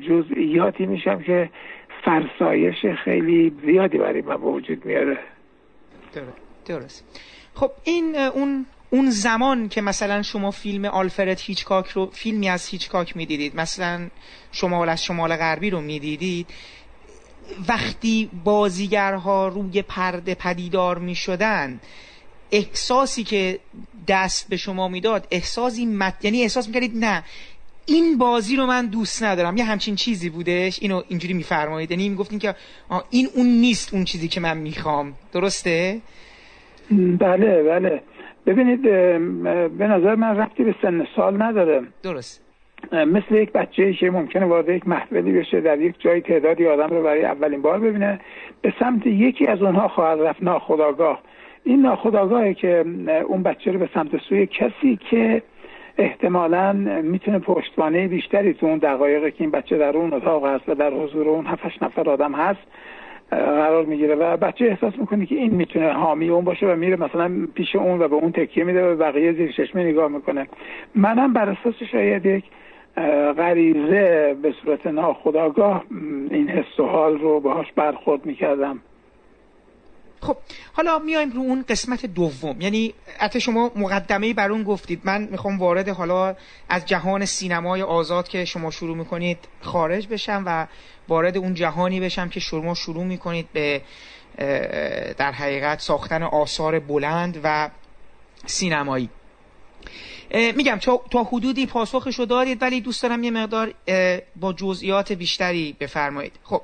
جزئیاتی 0.00 0.86
میشم 0.86 1.22
که 1.22 1.50
فرسایش 2.04 2.86
خیلی 3.04 3.52
زیادی 3.64 3.98
برای 3.98 4.22
من 4.22 4.34
وجود 4.34 4.84
میاره. 4.84 5.18
درست. 6.66 7.22
خب 7.54 7.70
این 7.84 8.16
اون 8.34 8.66
اون 8.90 9.10
زمان 9.10 9.68
که 9.68 9.80
مثلا 9.80 10.22
شما 10.22 10.50
فیلم 10.50 10.84
آلفرد 10.84 11.40
هیچکاک 11.40 11.86
رو 11.86 12.06
فیلمی 12.06 12.48
از 12.48 12.68
هیچکاک 12.68 13.16
می‌دیدید 13.16 13.56
مثلا 13.56 14.08
شمال 14.52 14.88
از 14.88 15.04
شمال 15.04 15.36
غربی 15.36 15.70
رو 15.70 15.80
می‌دیدید 15.80 16.46
وقتی 17.68 18.30
بازیگرها 18.44 19.48
روی 19.48 19.82
پرده 19.82 20.34
پدیدار 20.34 20.98
می‌شدن 20.98 21.80
احساسی 22.52 23.24
که 23.24 23.58
دست 24.08 24.48
به 24.48 24.56
شما 24.56 24.88
می‌داد 24.88 25.26
احساسی 25.30 25.86
مت... 25.86 26.24
یعنی 26.24 26.42
احساس 26.42 26.66
می‌کردید 26.66 27.04
نه 27.04 27.24
این 27.86 28.18
بازی 28.18 28.56
رو 28.56 28.66
من 28.66 28.86
دوست 28.86 29.22
ندارم. 29.22 29.56
یه 29.56 29.64
همچین 29.64 29.94
چیزی 29.94 30.30
بودش. 30.30 30.78
اینو 30.82 31.02
اینجوری 31.08 31.34
میفرمایید. 31.34 31.90
یعنی 31.90 32.08
می‌گفتین 32.08 32.38
که 32.38 32.54
این 33.10 33.28
اون 33.34 33.46
نیست 33.46 33.94
اون 33.94 34.04
چیزی 34.04 34.28
که 34.28 34.40
من 34.40 34.58
می‌خوام. 34.58 35.14
درسته؟ 35.32 36.00
بله 37.18 37.62
بله. 37.62 38.02
ببینید 38.46 38.82
به 39.78 39.86
نظر 39.86 40.14
من 40.14 40.36
رفتی 40.36 40.64
به 40.64 40.74
سن 40.82 41.04
سال 41.16 41.42
نداره. 41.42 41.82
درست. 42.02 42.45
مثل 42.92 43.34
یک 43.34 43.52
بچه 43.52 43.92
که 43.92 44.10
ممکنه 44.10 44.46
وارد 44.46 44.68
یک 44.68 44.88
محفلی 44.88 45.32
بشه 45.32 45.60
در 45.60 45.80
یک 45.80 45.94
جای 45.98 46.20
تعدادی 46.20 46.66
آدم 46.66 46.96
رو 46.96 47.02
برای 47.02 47.24
اولین 47.24 47.62
بار 47.62 47.78
ببینه 47.78 48.20
به 48.62 48.72
سمت 48.80 49.06
یکی 49.06 49.46
از 49.46 49.62
اونها 49.62 49.88
خواهد 49.88 50.20
رفت 50.20 50.42
ناخداگاه 50.42 51.22
این 51.64 51.82
ناخداگاهه 51.82 52.54
که 52.54 52.84
اون 53.28 53.42
بچه 53.42 53.72
رو 53.72 53.78
به 53.78 53.88
سمت 53.94 54.16
سوی 54.28 54.46
کسی 54.46 54.98
که 55.10 55.42
احتمالا 55.98 56.72
می‌تونه 57.02 57.38
پشتوانه 57.38 58.08
بیشتری 58.08 58.54
تو 58.54 58.66
اون 58.66 58.78
دقایقی 58.78 59.30
که 59.30 59.40
این 59.40 59.50
بچه 59.50 59.78
در 59.78 59.96
اون 59.96 60.12
اتاق 60.12 60.46
هست 60.46 60.68
و 60.68 60.74
در 60.74 60.90
حضور 60.90 61.28
اون 61.28 61.46
هفتش 61.46 61.82
نفر 61.82 62.10
آدم 62.10 62.32
هست 62.32 62.60
قرار 63.30 63.84
می‌گیره 63.84 64.14
و 64.14 64.36
بچه 64.36 64.64
احساس 64.64 64.98
می‌کنه 64.98 65.26
که 65.26 65.34
این 65.34 65.54
می‌تونه 65.54 65.92
حامی 65.92 66.28
اون 66.28 66.44
باشه 66.44 66.66
و 66.66 66.76
میره 66.76 66.96
مثلا 66.96 67.30
پیش 67.54 67.76
اون 67.76 68.02
و 68.02 68.08
به 68.08 68.14
اون 68.14 68.32
تکیه 68.32 68.64
میده 68.64 68.92
و 68.92 68.96
بقیه 68.96 69.32
زیر 69.32 69.52
چشمه 69.52 69.84
نگاه 69.84 70.08
می‌کنه. 70.08 70.46
منم 70.94 71.32
بر 71.32 71.48
اساس 71.48 71.82
شاید 71.92 72.26
یک 72.26 72.44
غریزه 73.38 74.36
به 74.42 74.54
صورت 74.62 74.86
ناخداگاه 74.86 75.84
این 76.30 76.48
حس 76.48 76.80
و 76.80 76.86
حال 76.86 77.18
رو 77.18 77.40
باهاش 77.40 77.66
برخورد 77.76 78.26
می‌کردم. 78.26 78.80
خب 80.20 80.36
حالا 80.72 80.98
میایم 80.98 81.30
رو 81.30 81.40
اون 81.40 81.64
قسمت 81.68 82.06
دوم. 82.06 82.60
یعنی 82.60 82.94
حتی 83.18 83.40
شما 83.40 83.70
مقدمه 83.76 84.34
بر 84.34 84.50
اون 84.50 84.62
گفتید. 84.62 85.00
من 85.04 85.28
می‌خوام 85.30 85.58
وارد 85.58 85.88
حالا 85.88 86.34
از 86.68 86.86
جهان 86.86 87.24
سینمای 87.24 87.82
آزاد 87.82 88.28
که 88.28 88.44
شما 88.44 88.70
شروع 88.70 88.96
می‌کنید 88.96 89.38
خارج 89.60 90.08
بشم 90.08 90.42
و 90.46 90.66
وارد 91.08 91.36
اون 91.36 91.54
جهانی 91.54 92.00
بشم 92.00 92.28
که 92.28 92.40
شما 92.40 92.74
شروع 92.74 93.04
می‌کنید 93.04 93.48
به 93.52 93.80
در 95.18 95.32
حقیقت 95.32 95.80
ساختن 95.80 96.22
آثار 96.22 96.78
بلند 96.78 97.40
و 97.44 97.70
سینمایی. 98.46 99.08
میگم 100.30 100.78
تا 101.10 101.22
حدودی 101.22 101.66
پاسخش 101.66 102.18
رو 102.18 102.26
دارید 102.26 102.62
ولی 102.62 102.80
دوست 102.80 103.02
دارم 103.02 103.24
یه 103.24 103.30
مقدار 103.30 103.74
با 104.36 104.52
جزئیات 104.52 105.12
بیشتری 105.12 105.76
بفرمایید. 105.80 106.32
خب 106.42 106.62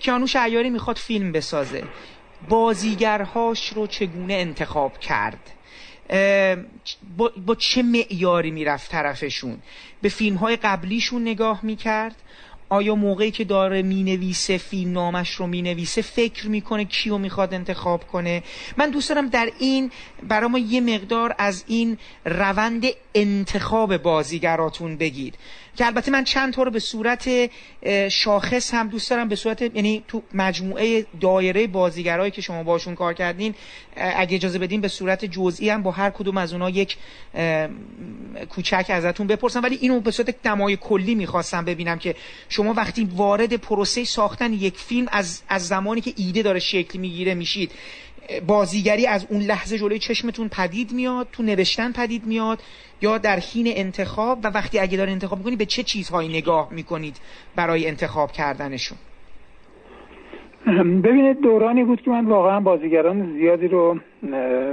کیانوش 0.00 0.32
شعیاری 0.32 0.70
می‌خواد 0.70 0.96
فیلم 0.96 1.32
بسازه. 1.32 1.84
بازیگرهاش 2.48 3.68
رو 3.68 3.86
چگونه 3.86 4.34
انتخاب 4.34 4.98
کرد؟ 4.98 5.50
با, 7.46 7.54
چه 7.58 7.82
معیاری 7.82 8.50
می‌رفت 8.50 8.90
طرفشون؟ 8.90 9.58
به 10.02 10.08
فیلم 10.08 10.36
های 10.36 10.56
قبلیشون 10.56 11.22
نگاه 11.22 11.60
می‌کرد؟ 11.62 12.16
آیا 12.74 12.94
موقعی 12.94 13.30
که 13.30 13.44
داره 13.44 13.82
می‌نویسه 13.82 14.58
فیلم 14.58 14.92
نامش 14.92 15.30
رو 15.30 15.46
می‌نویسه 15.46 16.02
فکر 16.02 16.48
می‌کنه 16.48 16.84
کیو 16.84 17.18
می‌خواد 17.18 17.54
انتخاب 17.54 18.06
کنه؟ 18.06 18.42
من 18.76 18.90
دوست 18.90 19.08
دارم 19.08 19.28
در 19.28 19.50
این 19.58 19.90
برای 20.28 20.48
ما 20.48 20.58
یه 20.58 20.80
مقدار 20.80 21.34
از 21.38 21.64
این 21.66 21.98
روند 22.24 22.84
انتخاب 23.14 23.96
بازیگراتون 23.96 24.96
بگید. 24.96 25.34
که 25.76 25.86
البته 25.86 26.10
من 26.10 26.24
چند 26.24 26.52
تا 26.52 26.62
رو 26.62 26.70
به 26.70 26.78
صورت 26.78 27.50
شاخص 28.08 28.74
هم 28.74 28.88
دوست 28.88 29.10
دارم 29.10 29.28
به 29.28 29.36
صورت 29.36 29.62
یعنی 29.62 30.04
تو 30.08 30.22
مجموعه 30.34 31.06
دایره 31.20 31.66
بازیگرایی 31.66 32.30
که 32.30 32.42
شما 32.42 32.62
باشون 32.62 32.94
کار 32.94 33.14
کردین 33.14 33.54
اگه 33.96 34.36
اجازه 34.36 34.58
بدین 34.58 34.80
به 34.80 34.88
صورت 34.88 35.24
جزئی 35.24 35.68
هم 35.68 35.82
با 35.82 35.90
هر 35.90 36.10
کدوم 36.10 36.36
از 36.36 36.52
اونها 36.52 36.70
یک 36.70 36.96
کوچک 38.50 38.86
ازتون 38.88 39.26
بپرسم. 39.26 39.62
ولی 39.62 39.78
اینو 39.80 40.00
به 40.00 40.10
صورت 40.10 40.46
نمای 40.46 40.76
کلی 40.76 41.14
می‌خواستم 41.14 41.64
ببینم 41.64 41.98
که 41.98 42.14
شما 42.48 42.72
وقتی 42.72 43.08
وارد 43.16 43.56
پروسه 43.56 44.04
ساختن 44.04 44.52
یک 44.52 44.76
فیلم 44.78 45.08
از, 45.12 45.42
از 45.48 45.66
زمانی 45.66 46.00
که 46.00 46.12
ایده 46.16 46.42
داره 46.42 46.58
شکل 46.58 46.98
می‌گیره 46.98 47.34
میشید 47.34 47.72
بازیگری 48.46 49.06
از 49.06 49.26
اون 49.30 49.40
لحظه 49.40 49.78
جلوی 49.78 49.98
چشمتون 49.98 50.48
پدید 50.48 50.92
میاد 50.92 51.26
تو 51.32 51.42
نوشتن 51.42 51.92
پدید 51.92 52.26
میاد 52.26 52.58
یا 53.02 53.18
در 53.18 53.38
حین 53.38 53.66
انتخاب 53.76 54.38
و 54.44 54.48
وقتی 54.48 54.78
اگه 54.78 54.96
داره 54.96 55.12
انتخاب 55.12 55.38
می‌کنید 55.38 55.58
به 55.58 55.66
چه 55.66 55.82
چیزهایی 55.82 56.28
نگاه 56.28 56.68
می‌کنید 56.72 57.16
برای 57.56 57.88
انتخاب 57.88 58.32
کردنشون؟ 58.32 58.98
ببینید 61.04 61.40
دورانی 61.40 61.84
بود 61.84 62.02
که 62.02 62.10
من 62.10 62.26
واقعا 62.26 62.60
بازیگران 62.60 63.32
زیادی 63.32 63.68
رو 63.68 63.98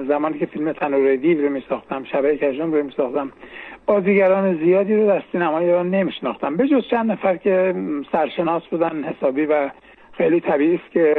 زمانی 0.07 0.39
که 0.39 0.45
فیلم 0.45 0.73
تنور 0.73 1.15
دیو 1.15 1.41
رو 1.41 1.49
میساختم 1.49 2.03
شبه 2.03 2.37
کجان 2.37 2.73
رو 2.73 2.83
میساختم 2.83 3.31
بازیگران 3.85 4.57
زیادی 4.57 4.95
رو 4.95 5.07
در 5.07 5.23
سینمای 5.31 5.65
ایران 5.65 5.89
نمیشناختم. 5.89 6.57
به 6.57 6.67
جز 6.67 6.81
چند 6.91 7.11
نفر 7.11 7.37
که 7.37 7.75
سرشناس 8.11 8.63
بودن 8.71 9.03
حسابی 9.03 9.45
و 9.45 9.69
خیلی 10.21 10.39
طبیعی 10.39 10.75
است 10.75 10.91
که 10.91 11.15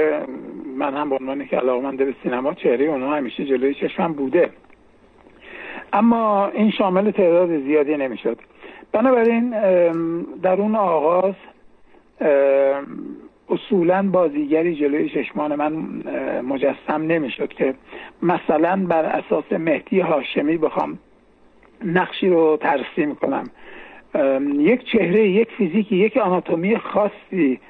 من 0.76 0.96
هم 0.96 1.10
به 1.10 1.16
عنوان 1.20 1.46
که 1.46 1.56
علاقمنده 1.56 2.04
به 2.04 2.14
سینما 2.22 2.54
چهره 2.54 2.84
اونها 2.84 3.16
همیشه 3.16 3.44
جلوی 3.44 3.74
چشمم 3.74 4.12
بوده. 4.12 4.50
اما 5.92 6.46
این 6.46 6.70
شامل 6.70 7.10
تعداد 7.10 7.60
زیادی 7.60 7.96
نمی‌شد. 7.96 8.38
بنابراین 8.92 9.50
در 10.42 10.60
اون 10.60 10.74
آغاز 10.74 11.34
اصولا 13.48 14.08
بازیگری 14.12 14.74
جلوی 14.74 15.08
چشمان 15.08 15.54
من 15.54 15.72
مجسم 16.40 17.02
نمی‌شد 17.02 17.48
که 17.48 17.74
مثلا 18.22 18.86
بر 18.88 19.04
اساس 19.04 19.52
مهدی 19.52 20.00
هاشمی 20.00 20.56
بخوام 20.56 20.98
نقشی 21.84 22.28
رو 22.28 22.58
ترسیم 22.60 23.14
کنم. 23.14 23.50
یک 24.58 24.84
چهره 24.84 25.28
یک 25.28 25.48
فیزیکی 25.58 25.96
یک 25.96 26.16
آناتومی 26.16 26.76
خاصی 26.76 27.60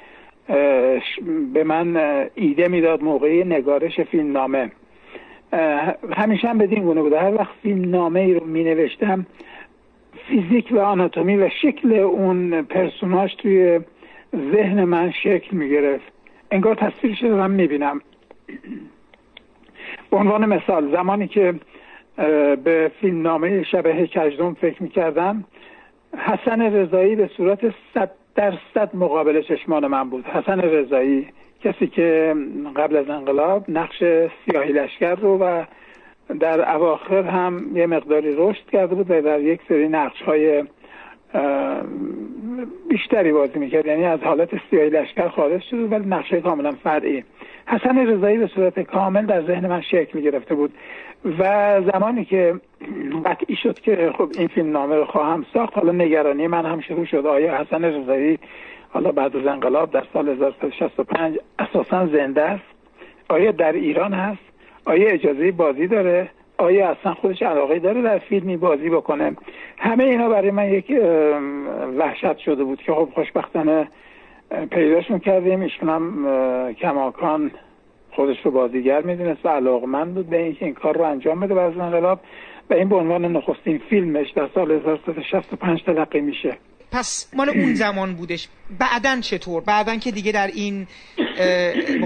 به 1.52 1.64
من 1.64 1.96
ایده 2.34 2.68
می‌داد 2.68 3.02
موقعی 3.02 3.44
نگارش 3.44 4.00
فیلم 4.00 4.32
نامه. 4.32 4.70
همیشه 6.16 6.48
هم 6.48 6.58
بدین 6.58 6.82
گونه 6.82 7.02
بوده. 7.02 7.20
هر 7.20 7.34
وقت 7.34 7.52
فیلم 7.62 7.90
نامه 7.90 8.20
ای 8.20 8.34
رو 8.34 8.46
می 8.46 8.64
نوشتم 8.64 9.26
فیزیک 10.28 10.68
و 10.72 10.78
آناتومی 10.78 11.36
و 11.36 11.48
شکل 11.62 11.92
اون 11.92 12.62
پرسوناج 12.62 13.36
توی 13.36 13.80
ذهن 14.52 14.84
من 14.84 15.10
شکل 15.10 15.56
می 15.56 15.68
گرفت 15.68 16.12
انگار 16.50 16.74
تصویرش 16.74 17.22
رو 17.22 17.48
می 17.48 17.66
بینم 17.66 18.00
به 20.10 20.16
عنوان 20.16 20.46
مثال 20.46 20.90
زمانی 20.92 21.28
که 21.28 21.54
به 22.64 22.90
فیلم 23.00 23.22
نامه 23.22 23.62
شبه 23.62 24.06
کجدوم 24.06 24.54
فکر 24.54 24.82
می 24.82 24.88
کردم 24.88 25.44
حسن 26.18 26.60
رضایی 26.62 27.16
به 27.16 27.30
صورت 27.36 27.74
صد 27.94 28.10
درصد 28.34 28.90
مقابل 28.94 29.42
چشمان 29.42 29.86
من 29.86 30.10
بود. 30.10 30.24
حسن 30.24 30.60
رضایی 30.60 31.28
کسی 31.64 31.86
که 31.86 32.34
قبل 32.76 32.96
از 32.96 33.10
انقلاب 33.10 33.64
نقش 33.70 33.98
سیاهی 34.44 34.72
لشکر 34.72 35.14
رو 35.14 35.38
و 35.38 35.64
در 36.40 36.74
اواخر 36.74 37.22
هم 37.22 37.76
یه 37.76 37.86
مقداری 37.86 38.34
رشد 38.36 38.70
کرده 38.72 38.94
بود 38.94 39.10
و 39.10 39.22
در 39.22 39.40
یک 39.40 39.60
سری 39.68 39.88
نقش 39.88 40.22
های 40.22 40.64
بیشتری 42.88 43.32
بازی 43.32 43.58
می‌کرد. 43.58 43.86
یعنی 43.86 44.04
از 44.04 44.20
حالت 44.20 44.48
سیاهی 44.70 44.90
لشکر 44.90 45.28
خارج 45.28 45.62
شده 45.62 45.86
ولی 45.86 46.06
نقشه 46.06 46.40
کاملا 46.40 46.70
فرعی. 46.70 47.24
حسن 47.66 48.06
رضایی 48.06 48.38
به 48.38 48.46
صورت 48.46 48.80
کامل 48.80 49.26
در 49.26 49.42
ذهن 49.42 49.66
من 49.66 49.80
شکل 49.80 50.20
گرفته 50.20 50.54
بود 50.54 50.74
و 51.38 51.80
زمانی 51.92 52.24
که 52.24 52.54
قطعی 53.24 53.56
شد 53.56 53.80
که 53.80 54.12
خب 54.18 54.28
این 54.38 54.48
فیلم 54.48 54.70
نامه 54.70 54.96
رو 54.96 55.04
خواهم 55.04 55.46
ساخت 55.54 55.74
حالا 55.74 55.92
نگرانی 55.92 56.46
من 56.46 56.66
هم 56.66 56.80
شروع 56.80 57.04
شد. 57.04 57.26
آیا 57.26 57.60
حسن 57.60 57.84
رضایی 57.84 58.38
حالا 58.90 59.12
بعد 59.12 59.36
از 59.36 59.46
انقلاب 59.46 59.90
در 59.90 60.04
سال 60.12 60.28
1965 60.28 61.38
اساسا 61.58 62.06
زنده 62.06 62.42
است؟ 62.42 62.64
آیا 63.28 63.50
در 63.50 63.72
ایران 63.72 64.12
هست؟ 64.12 64.42
آیا 64.84 65.08
اجازه 65.08 65.52
بازی 65.52 65.86
داره؟ 65.86 66.30
آیا 66.62 66.90
اصلا 66.90 67.14
خودش 67.14 67.42
علاقه 67.42 67.78
داره 67.78 68.02
در 68.02 68.18
فیلمی 68.18 68.56
بازی 68.56 68.90
بکنه؟ 68.90 69.36
همه 69.78 70.04
اینا 70.04 70.28
برای 70.28 70.50
من 70.50 70.68
یک 70.68 70.92
وحشت 71.98 72.38
شده 72.38 72.64
بود 72.64 72.82
که 72.82 72.92
خب 72.92 73.08
خوشبختانه 73.14 73.88
پیداشون 74.70 75.18
کردیم. 75.18 75.60
ایشون 75.60 76.74
کماکان 76.74 77.50
خودش 78.10 78.36
رو 78.44 78.50
بازیگر 78.50 79.02
می‌دونست 79.02 79.46
و 79.46 79.48
علاقمند 79.48 80.14
بود 80.14 80.30
به 80.30 80.42
اینکه 80.42 80.64
این 80.64 80.74
کار 80.74 80.96
رو 80.96 81.04
انجام 81.04 81.40
بده 81.40 81.54
بعد 81.54 81.72
از 81.72 81.78
انقلاب 81.78 82.20
و 82.70 82.74
این 82.74 82.88
به 82.88 82.96
عنوان 82.96 83.24
نخستین 83.24 83.78
فیلمش 83.78 84.30
در 84.30 84.48
سال 84.54 84.70
1965 84.70 85.84
تلقی 85.84 86.20
میشه. 86.20 86.56
پس 86.92 87.28
مال 87.32 87.48
اون 87.48 87.74
زمان 87.84 88.14
بودش. 88.14 88.48
بعدا 88.78 89.20
چطور؟ 89.20 89.62
بعدا 89.62 89.96
که 89.96 90.10
دیگه 90.10 90.32
در 90.32 90.46
این 90.46 90.86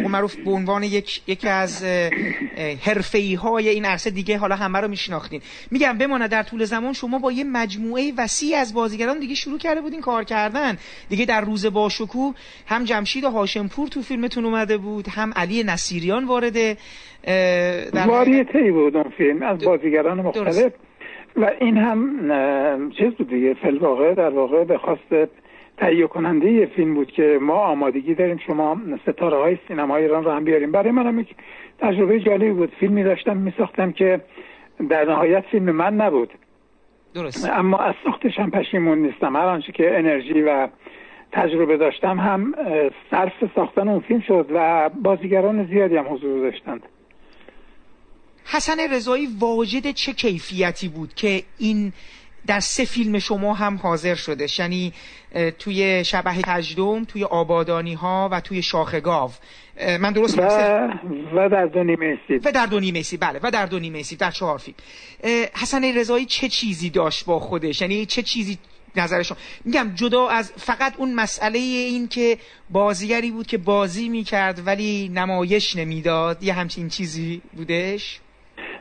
معروف 0.09 0.37
به 0.37 0.51
عنوان 0.51 0.83
یک 0.83 1.23
یکی 1.27 1.49
از 1.49 1.85
حرفه‌ای 2.81 3.35
های 3.35 3.69
این 3.69 3.85
عرصه 3.85 4.11
دیگه 4.11 4.39
حالا 4.39 4.57
همه 4.57 4.81
رو 4.81 4.89
میشناختین. 4.89 5.41
میگم 5.71 5.99
بمانه 5.99 6.29
در 6.29 6.43
طول 6.43 6.65
زمان 6.65 6.93
شما 6.93 7.19
با 7.19 7.33
یه 7.33 7.45
مجموعه 7.45 8.13
وسیع 8.19 8.59
از 8.59 8.75
بازیگران 8.75 9.19
دیگه 9.19 9.35
شروع 9.35 9.59
کرده 9.59 9.81
بودین 9.81 10.01
کار 10.01 10.25
کردن. 10.25 10.79
دیگه 11.09 11.25
در 11.25 11.41
روز 11.41 11.67
باشکوه 11.67 12.35
هم 12.67 12.85
جمشید 12.85 13.25
هاشمپور 13.25 13.89
تو 13.89 14.03
فیلمتون 14.03 14.45
اومده 14.45 14.77
بود 14.79 15.09
هم 15.09 15.33
علی 15.37 15.63
نصیریان 15.63 16.25
وارد 16.25 16.79
واریته 18.07 18.73
بود 18.73 18.97
اون 18.97 19.11
فیلم 19.19 19.43
از 19.43 19.59
بازیگران 19.65 20.21
مختلف. 20.21 20.73
و 21.37 21.51
این 21.61 21.77
هم 21.77 22.91
چیز 22.91 23.13
بود 23.13 23.29
دیگه 23.29 23.55
فل 23.55 23.79
واقع 23.79 24.15
در 24.15 24.31
واقع 24.31 24.65
به 24.65 24.79
خواست 24.79 25.15
تهیه 25.77 26.07
کننده 26.07 26.67
فیلم 26.67 26.95
بود 26.95 27.11
که 27.11 27.39
ما 27.43 27.55
آمادگی 27.55 28.15
داریم 28.15 28.37
شما 28.37 28.81
ستاره 29.03 29.37
های 29.37 29.59
سینما 29.69 29.97
ایران 29.97 30.25
رو 30.25 30.31
هم 30.31 30.45
بیاریم. 30.45 30.73
برای 30.73 30.91
منم 30.91 31.21
یک 31.21 31.35
تجربه 31.79 32.21
جالبی 32.21 32.51
بود. 32.51 32.73
فیلمی 32.81 33.05
داشتم 33.05 33.37
می 33.37 33.53
ساختم 33.59 33.93
که 33.93 34.21
در 34.89 35.05
نهایت 35.05 35.45
فیلم 35.51 35.71
من 35.71 35.95
نبود. 35.95 36.33
درست. 37.15 37.51
اما 37.51 37.79
از 37.79 37.95
ساختش 38.05 38.39
هم 38.39 38.51
پشیمون 38.51 38.99
نیستم. 38.99 39.37
هر 39.37 39.47
آنچه 39.47 39.73
که 39.73 39.99
انرژی 39.99 40.43
و 40.43 40.69
تجربه 41.33 41.77
داشتم 41.77 42.19
هم 42.19 42.55
صرف 43.11 43.33
ساختن 43.55 43.89
اون 43.89 44.01
فیلم 44.01 44.21
شد 44.21 44.47
و 44.55 44.91
بازیگران 45.03 45.67
زیادی 45.67 45.97
هم 45.97 46.15
حضور 46.15 46.51
داشتند. 46.51 46.83
حسن 48.47 48.91
رضایی 48.91 49.29
واجد 49.39 49.91
چه 49.91 50.13
کیفیتی 50.13 50.89
بود 50.89 51.15
که 51.15 51.43
این 51.59 51.93
در 52.47 52.61
سه 52.61 52.85
فیلم 52.85 53.19
شما 53.19 53.55
هم 53.55 53.77
حاضر 53.77 54.15
شده 54.15 54.47
یعنی 54.59 54.93
توی 55.59 56.05
شبه 56.05 56.35
کجدوم 56.35 57.05
توی 57.05 57.25
آبادانی 57.25 57.95
ها 57.95 58.29
و 58.33 58.41
توی 58.41 58.63
شاخ 58.63 58.95
گاو. 58.95 59.31
من 60.01 60.13
درست 60.13 60.39
و, 60.39 60.43
و 61.35 61.49
در 61.49 61.67
دونی 61.67 61.97
میسی 61.97 62.49
و 62.49 62.53
در 62.53 62.67
دونی 62.67 62.93
میسی 62.93 63.17
بله 63.17 63.41
و 63.43 63.51
در 63.51 63.67
دونی 63.67 63.91
میسی 63.91 64.17
در 64.17 64.31
چهار 64.31 64.59
فیلم. 64.59 64.77
حسن 65.55 65.85
رضایی 65.85 66.27
چه 66.27 66.49
چیزی 66.49 66.91
داشت 66.91 67.25
با 67.25 67.39
خودش؟ 67.39 67.81
یعنی 67.81 68.07
چه 68.07 68.23
چیزی 68.23 68.59
نظرشون 68.97 69.37
میگم 69.65 69.93
جدا 69.95 70.29
از 70.29 70.53
فقط 70.57 70.95
اون 70.97 71.15
مسئله 71.15 71.59
این 71.59 72.09
که 72.09 72.39
بازیگری 72.71 73.31
بود 73.31 73.47
که 73.47 73.59
بازی 73.59 74.09
می‌کرد 74.09 74.67
ولی 74.67 75.09
نمایش 75.15 75.77
نمی‌داد 75.77 76.43
یه 76.43 76.53
همچین 76.53 76.89
چیزی 76.89 77.43
بودش؟ 77.57 78.21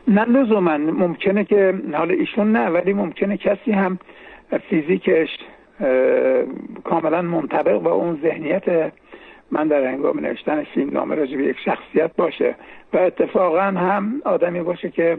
نه 0.07 0.25
لزوما. 0.25 0.77
ممکنه 0.77 1.43
که 1.43 1.73
حالا 1.93 2.13
ایشون 2.13 2.51
نه 2.51 2.69
ولی 2.69 2.93
ممکنه 2.93 3.37
کسی 3.37 3.71
هم 3.71 3.99
فیزیکش 4.69 5.29
کاملا 6.83 7.21
منطبق 7.21 7.77
با 7.77 7.91
اون 7.91 8.19
ذهنیت 8.23 8.91
من 9.51 9.67
در 9.67 9.87
انگام 9.87 10.19
نوشتن 10.19 10.63
فیلم 10.63 10.89
نامه 10.89 11.15
راجع 11.15 11.37
به 11.37 11.43
یک 11.43 11.57
شخصیت 11.65 12.11
باشه. 12.17 12.55
و 12.93 12.97
اتفاقا 12.97 13.61
هم 13.61 14.21
آدمی 14.25 14.61
باشه 14.61 14.89
که 14.89 15.17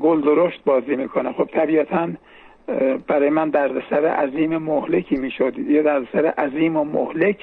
گل 0.00 0.20
درشت 0.20 0.64
بازی 0.64 0.96
می‌کنه. 0.96 1.32
خب 1.32 1.48
طبیعتا 1.52 2.08
برای 3.08 3.30
من 3.30 3.50
دردسر 3.50 4.06
عظیم 4.06 4.56
مهلکی 4.56 5.16
می‌شد. 5.16 5.58
یه 5.58 5.82
دردسر 5.82 6.26
عظیم 6.26 6.76
و 6.76 6.84
مهلک 6.84 7.36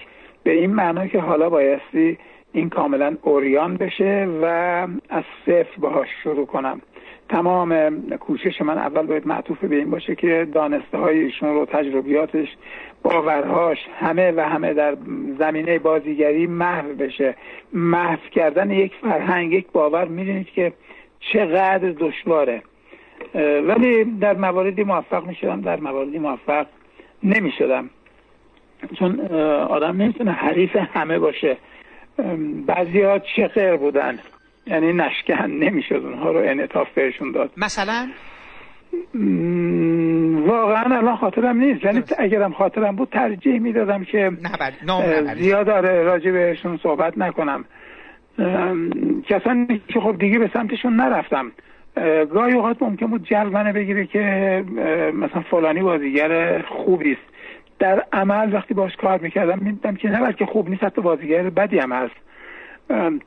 به 0.43 0.52
این 0.52 0.74
معنا 0.74 1.08
که 1.08 1.19
حالا 1.19 1.50
بایستی 1.50 2.17
این 2.53 2.69
کاملا 2.69 3.17
اوریان 3.21 3.77
بشه 3.77 4.27
و 4.41 4.45
از 5.09 5.23
صفر 5.45 5.79
باهاش 5.79 6.07
شروع 6.23 6.45
کنم. 6.45 6.81
تمام 7.29 7.99
کوشش 8.17 8.61
من 8.61 8.77
اول 8.77 9.05
باید 9.05 9.27
معطوف 9.27 9.63
به 9.63 9.75
این 9.75 9.89
باشه 9.89 10.15
که 10.15 10.47
دانسته 10.53 10.97
های 10.97 11.19
ایشون 11.19 11.49
رو 11.49 11.65
تجربیاتش 11.65 12.47
باورهاش 13.03 13.77
همه 13.99 14.31
و 14.31 14.39
همه 14.39 14.73
در 14.73 14.97
زمینه 15.39 15.79
بازیگری 15.79 16.47
محو 16.47 16.93
بشه. 16.93 17.35
محو 17.73 18.17
کردن 18.31 18.71
یک 18.71 18.93
فرهنگ 19.01 19.54
یک 19.54 19.67
باور 19.71 20.06
می‌دونید 20.06 20.47
که 20.47 20.73
چقدر 21.19 21.89
دشواره. 21.99 22.62
ولی 23.67 24.04
در 24.04 24.37
مواردی 24.37 24.83
موفق 24.83 25.25
می‌شدم 25.25 25.62
در 25.62 25.79
مواردی 25.79 26.19
موفق 26.19 26.65
نمی‌شدم. 27.23 27.89
چون 28.99 29.19
آدم 29.69 30.01
نمی‌تونه 30.01 30.31
حریف 30.31 30.75
همه 30.75 31.19
باشه. 31.19 31.58
بعضی 32.67 33.01
ها 33.01 33.19
چقر 33.19 33.77
بودن. 33.77 34.19
یعنی 34.67 34.93
نشکن 34.93 35.51
نمی‌شد 35.51 35.95
اونها 35.95 36.31
رو 36.31 36.39
انعطاف 36.39 36.87
بهشون 36.95 37.31
داد. 37.31 37.51
مثلا؟ 37.57 38.07
واقعا 40.47 40.97
الان 40.97 41.15
خاطرم 41.15 41.57
نیست. 41.57 41.83
یعنی 41.83 42.03
اگرم 42.17 42.53
خاطرم 42.53 42.95
بود 42.95 43.09
ترجیح 43.09 43.59
می‌دادم 43.59 44.03
که 44.03 44.31
زیاد 45.37 45.65
داره 45.65 46.03
راجع 46.03 46.31
بهشون 46.31 46.79
صحبت 46.83 47.17
نکنم. 47.17 47.65
کسانی 49.29 49.81
که 49.87 49.99
خب 49.99 50.17
دیگه 50.19 50.39
به 50.39 50.49
سمتشون 50.53 50.95
نرفتم. 50.95 51.51
گاهی 52.33 52.53
اوقات 52.53 52.81
ممکن 52.81 53.07
بود 53.07 53.23
جلب 53.23 53.73
بگیره 53.77 54.05
که 54.05 54.19
مثلا 55.13 55.41
فلانی 55.41 55.81
بازیگر 55.81 56.61
خوبی 56.61 57.11
است. 57.11 57.33
در 57.84 58.04
عمل 58.13 58.54
وقتی 58.54 58.73
باش 58.73 58.96
کار 58.96 59.19
می‌کردم 59.19 59.60
می‌دیدم 59.60 59.96
که 59.96 60.10
نه 60.10 60.34
که 60.34 60.46
خوب 60.46 60.69
نیست 60.69 60.84
حتی 60.84 61.02
بازیگر 61.02 61.50
بدی 61.50 61.79
هم 61.79 61.92
هست. 61.92 62.15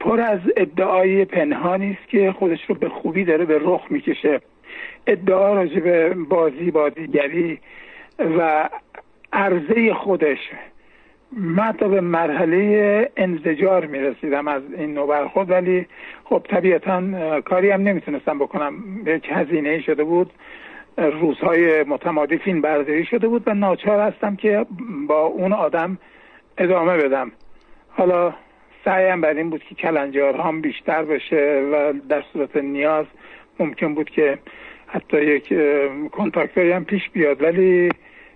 پر 0.01 0.21
از 0.21 0.41
ادعای 0.57 1.25
پنهانی 1.25 1.99
است 2.01 2.09
که 2.11 2.33
خودش 2.33 2.59
رو 2.69 2.75
به 2.75 2.89
خوبی 2.89 3.25
داره 3.25 3.45
به 3.45 3.59
رخ 3.63 3.87
می‌کشه. 3.91 4.41
ادعا 5.07 5.55
راجع 5.55 5.81
به 5.81 6.15
بازی 6.15 6.71
بازیگری 6.71 7.59
و 8.19 8.69
عرضه 9.33 9.95
خودش. 9.95 10.39
من 11.33 11.73
تا 11.73 11.89
به 11.89 12.01
مرحله 12.01 13.11
انزجار 13.17 13.87
می‌رسیدم 13.87 14.49
از 14.49 14.63
این 14.79 14.95
نوع 14.95 15.09
برخورد 15.09 15.51
ولی 15.51 15.87
خب 16.25 16.47
طبیعتا 16.49 17.03
کاری 17.41 17.71
هم 17.71 17.83
نمی‌تونستم 17.83 18.39
بکنم. 18.39 18.75
یک 19.07 19.29
هزینه 19.31 19.81
شده 19.81 20.05
بود. 20.05 20.31
روزهای 20.97 21.83
متمادی 21.83 22.39
فیلم 22.39 22.61
برداری 22.61 23.05
شده 23.05 23.29
بود 23.29 23.43
و 23.47 23.55
ناچار 23.55 24.01
هستم 24.01 24.37
که 24.37 24.67
با 25.07 25.21
اون 25.21 25.53
آدم 25.53 25.99
ادامه 26.59 26.97
بدم. 26.97 27.33
حالا 27.89 28.35
سعیم 28.85 29.21
بر 29.21 29.35
این 29.35 29.51
بود 29.51 29.63
که 29.63 29.75
کلنجار 29.75 30.41
هم 30.41 30.61
بیشتر 30.61 31.05
بشه 31.05 31.69
و 31.73 31.93
در 32.09 32.23
صورت 32.33 32.57
نیاز 32.57 33.07
ممکن 33.59 33.95
بود 33.95 34.11
که 34.11 34.39
حتی 34.87 35.25
یک 35.25 35.55
کنتاکتاری 36.11 36.73
هم 36.73 36.85
پیش 36.85 37.11
بیاد 37.11 37.43
ولی 37.43 37.89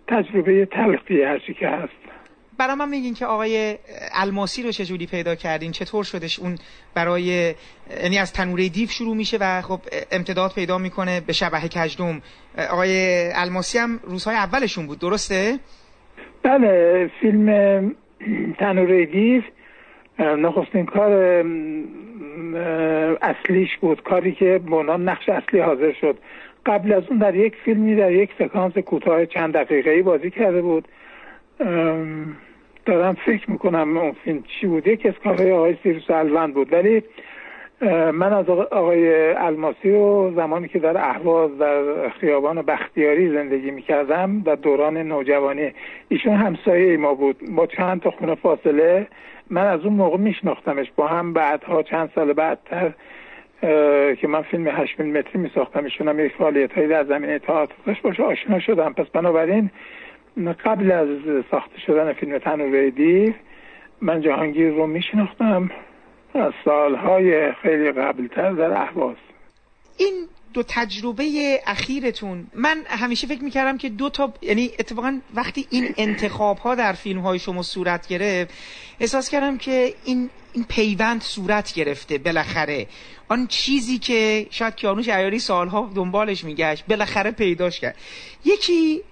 تجربه 0.09 0.67
تلقی 0.67 1.23
هرچی 1.23 1.55
که 1.55 1.69
هست. 1.69 2.20
برای 2.61 2.75
من 2.75 2.89
میگین 2.89 3.15
که 3.15 3.27
آقای 3.27 3.79
الماسی 4.13 4.63
رو 4.63 4.71
چجوری 4.71 5.07
پیدا 5.07 5.35
کردین؟ 5.35 5.73
چطور 5.73 6.05
شدش 6.05 6.39
اون 6.39 6.55
برای 6.95 7.55
یعنی 8.03 8.19
از 8.19 8.33
تنوره 8.33 8.69
دیو 8.69 8.89
شروع 8.89 9.17
میشه 9.17 9.39
و 9.41 9.63
خب 9.63 9.81
امتداد 10.13 10.53
پیدا 10.55 10.79
می‌کنه 10.79 11.21
به 11.21 11.33
شبه 11.33 11.61
کجدوم 11.61 12.21
آقای 12.71 12.93
الماسی 13.35 13.79
هم 13.79 14.01
روزهای 14.03 14.37
اولشون 14.37 14.87
بود 14.87 14.99
درسته؟ 14.99 15.59
بله 16.43 17.11
فیلم 17.21 17.47
تنوره 18.59 19.07
دیو 19.07 19.43
نخستین 20.19 20.87
کار 20.87 21.13
اصلیش 23.23 23.77
بود. 23.81 24.03
کاری 24.03 24.33
که 24.33 24.61
بنان 24.71 25.09
نقش 25.09 25.29
اصلی 25.29 25.61
حاضر 25.61 25.93
شد. 26.01 26.19
قبل 26.67 26.93
از 26.93 27.03
اون 27.11 27.19
در 27.19 27.35
یک 27.35 27.55
فیلمی 27.65 27.97
در 27.97 28.13
یک 28.13 28.31
سکانس 28.39 28.79
کوتاه 28.79 29.27
چند 29.27 29.53
دقیقه 29.53 30.03
بازی 30.03 30.31
کرده 30.31 30.63
بود. 30.63 30.89
دارم 32.85 33.17
فکر 33.27 33.51
می‌کنم 33.51 33.97
اون 33.97 34.13
فیلم 34.25 34.43
چی 34.43 34.67
بود؟ 34.67 34.87
یکی 34.87 35.09
از 35.09 35.15
کارهای 35.25 35.53
آقای 35.53 35.77
سیروس 35.83 36.11
الوند 36.11 36.55
بود. 36.55 36.73
ولی 36.73 37.03
من 38.13 38.33
از 38.33 38.49
آقای 38.49 39.33
الماسی 39.33 39.91
رو 39.91 40.33
زمانی 40.37 40.69
که 40.69 40.79
در 40.79 40.97
اهواز 40.97 41.59
در 41.59 42.09
خیابان 42.09 42.63
بختیاری 42.63 43.33
زندگی 43.33 43.71
می‌کردم 43.71 44.41
در 44.41 44.55
دوران 44.55 44.97
نوجوانی 44.97 45.73
ایشون 46.09 46.35
همسایه 46.35 46.97
ما 46.97 47.15
بود. 47.15 47.37
با 47.57 47.67
چند 47.67 48.01
تا 48.01 48.11
خونه 48.11 48.35
فاصله 48.35 49.07
من 49.51 49.67
از 49.67 49.85
اون 49.85 49.95
موقع 49.95 50.17
میشناختمش 50.17 50.87
با 50.97 51.07
هم. 51.07 51.33
بعدها 51.33 51.83
چند 51.83 52.11
سال 52.15 52.33
بعدتر 52.33 52.93
که 54.15 54.29
من 54.29 54.43
فیلم 54.43 54.69
8 54.69 55.01
میلیمتری 55.01 55.39
میساختم 55.39 55.85
ایشون 55.85 56.09
هم 56.09 56.21
یک 56.21 56.33
فعالیت 56.33 56.73
هایی 56.73 56.89
در 56.89 57.05
زمینه 57.05 57.39
تئاترش 57.39 58.01
باشه 58.03 58.23
آشنا 58.23 58.61
شدم. 58.61 58.93
پس 58.93 59.07
بنابراین 59.07 59.71
قبل 60.49 60.93
از 60.93 61.09
ساخته 61.51 61.81
شدن 61.87 62.13
فیلم 62.13 62.39
تنوره 62.39 62.91
دیو 62.91 63.33
من 64.01 64.21
جهانگیر 64.21 64.69
رو 64.69 64.87
میشناختم. 64.87 65.71
از 66.35 66.53
سالهای 66.65 67.53
خیلی 67.53 67.93
قبلتر 67.93 68.53
در 68.53 68.73
احواز 68.73 69.17
این 69.97 70.27
دو 70.55 70.63
تجربه 70.69 71.25
اخیرتون 71.67 72.47
من 72.55 72.83
همیشه 72.87 73.27
فکر 73.27 73.45
می‌کردم 73.45 73.79
که 73.79 73.89
دو 73.89 74.11
تا 74.11 74.33
یعنی 74.43 74.71
اتفاقا 74.79 75.21
وقتی 75.35 75.67
این 75.71 75.95
انتخاب 75.97 76.59
ها 76.59 76.75
در 76.75 76.93
فیلم 76.93 77.21
های 77.21 77.39
شما 77.39 77.63
صورت 77.63 78.09
گرفت 78.09 78.55
احساس 79.01 79.31
کردم 79.31 79.59
که 79.59 79.95
این 80.05 80.31
این 80.53 80.65
پیوند 80.69 81.21
صورت 81.21 81.73
گرفته 81.75 82.19
بالاخره. 82.19 82.87
آن 83.29 83.47
چیزی 83.47 83.99
که 83.99 84.47
شاید 84.51 84.75
کیانوش 84.75 85.09
عیاری 85.09 85.39
سالها 85.39 85.91
دنبالش 85.95 86.45
میگشت 86.45 86.87
بالاخره 86.87 87.31
پیداش 87.31 87.81
کرد. 87.81 87.97
یکی 88.45 89.03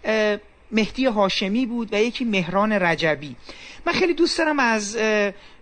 مهدی 0.73 1.07
هاشمی 1.07 1.66
بود 1.66 1.93
و 1.93 1.97
یکی 1.97 2.25
مهران 2.25 2.73
رجبی. 2.73 3.37
من 3.87 3.93
خیلی 3.93 4.14
دوست 4.14 4.39
دارم 4.39 4.59
از 4.59 4.99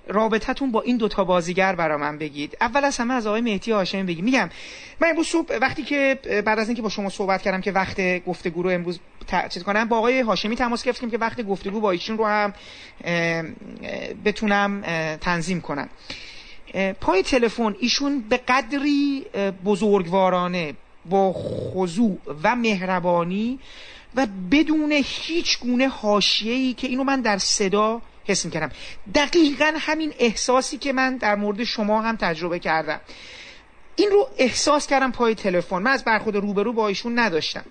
رابطتون 0.08 0.70
با 0.70 0.82
این 0.82 0.96
دوتا 0.96 1.24
بازیگر 1.24 1.74
برا 1.74 1.98
من 1.98 2.18
بگید. 2.18 2.56
اول 2.60 2.84
از 2.84 2.96
همه 2.96 3.14
از 3.14 3.26
آقای 3.26 3.40
مهدی 3.40 3.72
هاشمی 3.72 4.02
بگید. 4.02 4.24
میگم 4.24 4.50
من 5.00 5.08
امروز 5.08 5.26
صبح 5.26 5.58
وقتی 5.60 5.82
که 5.82 6.18
بعد 6.46 6.58
از 6.58 6.68
اینکه 6.68 6.82
با 6.82 6.88
شما 6.88 7.08
صحبت 7.08 7.42
کردم 7.42 7.60
که 7.60 7.72
وقت 7.72 8.24
گفتگو 8.24 8.62
رو 8.62 8.70
امروز 8.70 9.00
چیز 9.50 9.62
کنم 9.62 9.84
با 9.84 9.98
آقای 9.98 10.20
هاشمی 10.20 10.56
تماس 10.56 10.84
گرفتیم 10.84 11.10
که 11.10 11.18
وقت 11.18 11.42
گفتگو 11.42 11.80
با 11.80 11.90
ایشون 11.90 12.18
رو 12.18 12.26
هم 12.26 12.52
بتونم 14.24 14.82
تنظیم 15.20 15.60
کنم. 15.60 15.88
پای 17.00 17.22
تلفن 17.22 17.74
ایشون 17.80 18.20
به 18.20 18.36
قدری 18.36 19.26
بزرگوارانه 19.64 20.74
با 21.10 21.32
خضوع 21.32 22.18
و 22.42 22.56
مهربانی 22.56 23.58
و 24.16 24.26
بدون 24.50 24.92
هیچ 24.92 25.58
گونه 25.58 25.88
حاشیه‌ای 25.88 26.72
که 26.74 26.86
اینو 26.86 27.04
من 27.04 27.20
در 27.20 27.38
صدا 27.38 28.02
حس 28.24 28.44
می‌کردم. 28.44 28.70
دقیقا 29.14 29.72
همین 29.78 30.12
احساسی 30.18 30.78
که 30.78 30.92
من 30.92 31.16
در 31.16 31.34
مورد 31.34 31.64
شما 31.64 32.02
هم 32.02 32.16
تجربه 32.16 32.58
کردم. 32.58 33.00
این 33.96 34.10
رو 34.10 34.28
احساس 34.38 34.86
کردم 34.86 35.12
پای 35.12 35.34
تلفن. 35.34 35.78
من 35.78 35.90
از 35.90 36.04
برخورد 36.04 36.36
روبرو 36.36 36.72
با 36.72 36.88
ایشون 36.88 37.18
نداشتم. 37.18 37.64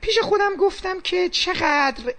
پیش 0.00 0.18
خودم 0.18 0.56
گفتم 0.56 1.00
که 1.00 1.28
چقدر 1.28 2.14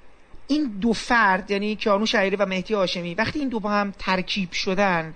این 0.47 0.63
دو 0.63 0.93
فرد 0.93 1.51
یعنی 1.51 1.75
کیانو 1.75 2.05
شعیری 2.05 2.35
و 2.35 2.45
مهدی 2.45 2.73
هاشمی 2.73 3.15
وقتی 3.15 3.39
این 3.39 3.49
دو 3.49 3.59
با 3.59 3.69
هم 3.69 3.93
ترکیب 3.99 4.51
شدن 4.51 5.13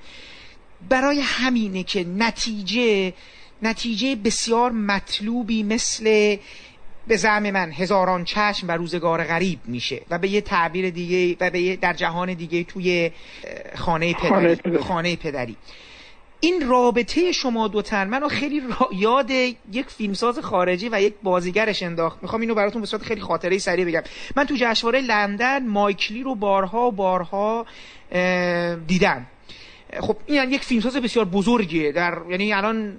برای 0.89 1.19
همینه 1.19 1.83
که 1.83 2.03
نتیجه 2.03 3.13
نتیجه 3.61 4.15
بسیار 4.15 4.71
مطلوبی 4.71 5.63
مثل 5.63 6.37
به 7.07 7.15
زعم 7.17 7.51
من 7.51 7.71
هزاران 7.71 8.23
چشم 8.23 8.67
و 8.67 8.71
روزگار 8.71 9.23
غریب 9.23 9.59
میشه 9.65 10.01
و 10.09 10.17
به 10.17 10.27
یه 10.27 10.41
تعبیر 10.41 10.89
دیگه 10.89 11.37
و 11.39 11.49
به 11.49 11.75
در 11.75 11.93
جهان 11.93 12.33
دیگه 12.33 12.63
توی 12.63 13.11
خانه 13.75 14.13
پدری. 14.13 14.77
خانه 14.77 15.15
پدری. 15.15 15.57
این 16.39 16.69
رابطه 16.69 17.31
شما 17.31 17.67
دو 17.67 17.81
تن 17.81 18.07
منو 18.07 18.27
خیلی 18.27 18.61
یاد 18.95 19.31
یک 19.31 19.85
فیلمساز 19.87 20.39
خارجی 20.39 20.89
و 20.89 21.01
یک 21.01 21.13
بازیگرش 21.23 21.83
انداخت. 21.83 22.19
می‌خوام 22.21 22.41
اینو 22.41 22.55
براتون 22.55 22.81
به 22.81 22.87
صورت 22.87 23.03
خیلی 23.03 23.21
خاطره 23.21 23.57
سریع 23.57 23.85
بگم. 23.85 24.01
من 24.35 24.45
تو 24.45 24.55
جشنواره 24.57 25.01
لندن 25.01 25.67
مایکلی 25.67 26.23
رو 26.23 26.35
بارها 26.35 26.87
و 26.87 26.91
بارها 26.91 27.65
دیدم. 28.87 29.27
خب 29.99 30.17
این 30.25 30.51
یک 30.51 30.61
فیلمساز 30.61 30.97
بسیار 30.97 31.25
بزرگیه. 31.25 31.91
در 31.91 32.17
یعنی 32.29 32.53
الان 32.53 32.97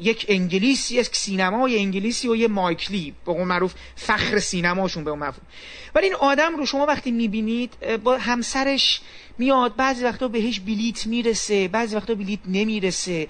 یک 0.00 0.26
انگلیسی 0.28 0.96
یک 0.96 1.16
سینمای 1.16 1.78
انگلیسی 1.78 2.28
و 2.28 2.36
یه 2.36 2.48
مایکلی 2.48 3.14
به 3.26 3.32
قول 3.32 3.44
معروف 3.44 3.74
فخر 3.96 4.38
سینماشون 4.38 5.04
به 5.04 5.10
اون 5.10 5.18
مفهوم 5.18 5.46
ولی 5.94 6.06
این 6.06 6.14
آدم 6.14 6.56
رو 6.56 6.66
شما 6.66 6.86
وقتی 6.86 7.10
می‌بینید 7.10 8.00
با 8.04 8.18
همسرش 8.18 9.00
میاد 9.38 9.76
بعضی 9.76 10.04
وقتا 10.04 10.28
بهش 10.28 10.60
بلیت 10.60 11.06
می‌رسه 11.06 11.68
بعضی 11.68 11.96
وقتا 11.96 12.14
بلیت 12.14 12.40
نمی‌رسه. 12.48 13.28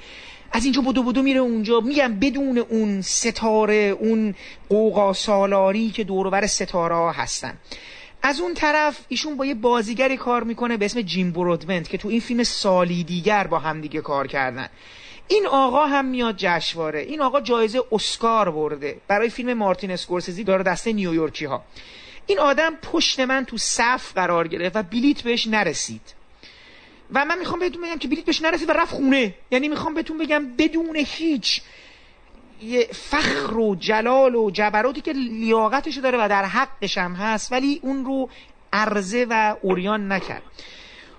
از 0.53 0.65
اینجا 0.65 0.81
بدو 0.81 1.03
بدو 1.03 1.23
میره 1.23 1.41
اونجا. 1.41 1.81
میگم 1.81 2.19
بدون 2.21 2.59
اون 2.59 3.03
ستاره 3.03 3.75
اون 3.75 4.35
قوقا 4.69 5.13
سالاری 5.13 5.91
که 5.91 6.05
دورور 6.05 6.47
ستاره 6.47 6.95
ها 6.95 7.13
هستن. 7.13 7.59
از 8.23 8.41
اون 8.41 8.55
طرف 8.55 8.99
ایشون 9.09 9.37
با 9.37 9.47
یه 9.47 9.55
بازیگری 9.55 10.17
کار 10.17 10.45
می‌کنه 10.45 10.77
به 10.77 10.85
اسم 10.85 11.03
جیم 11.03 11.33
برودمنت 11.33 11.89
که 11.89 11.99
تو 11.99 12.09
این 12.09 12.21
فیلم 12.21 12.43
سالی 12.43 13.05
دیگر 13.05 13.47
با 13.47 13.59
همدیگه 13.59 14.01
کار 14.01 14.27
کردن. 14.27 14.69
این 15.29 15.47
آقا 15.47 15.87
هم 15.87 16.05
میاد 16.05 16.35
جشنواره. 16.37 17.01
این 17.01 17.21
آقا 17.21 17.41
جایزه 17.41 17.83
اسکار 17.93 18.51
برده. 18.51 19.01
برای 19.09 19.31
فیلم 19.31 19.53
مارتین 19.53 19.91
اسکورسیزی 19.91 20.45
داره 20.45 20.63
دسته 20.63 20.93
نیویورکی 20.93 21.45
ها 21.45 21.65
این 22.27 22.39
آدم 22.39 22.75
پشت 22.83 23.21
من 23.21 23.45
تو 23.45 23.57
صف 23.59 24.13
قرار 24.13 24.49
گرفت 24.49 24.77
و 24.77 24.83
بلیت 24.83 25.23
بهش 25.23 25.47
نرسید. 25.47 26.15
و 27.13 27.25
من 27.25 27.39
می‌خوام 27.39 27.61
بهتون 27.61 27.83
بگم 27.83 27.99
که 27.99 28.09
بلیت 28.09 28.25
بهش 28.25 28.43
نرسید 28.43 28.71
و 28.71 28.73
رفت 28.73 28.95
خونه. 28.95 29.35
یعنی 29.51 29.69
می‌خوام 29.69 29.95
بهتون 29.95 30.19
بگم 30.19 30.57
بدون 30.59 30.97
هیچ 30.97 31.63
فخر 32.93 33.57
و 33.57 33.75
جلال 33.75 34.35
و 34.35 34.51
جبروتی 34.51 35.01
که 35.01 35.13
لیاقتشو 35.13 36.01
داره 36.01 36.25
و 36.25 36.29
در 36.29 36.45
حقش 36.45 36.99
هم 36.99 37.15
هست 37.15 37.53
ولی 37.53 37.81
اون 37.83 38.05
رو 38.05 38.29
عرضه 38.73 39.27
و 39.31 39.57
اوریان 39.63 40.13
نکرد. 40.13 40.43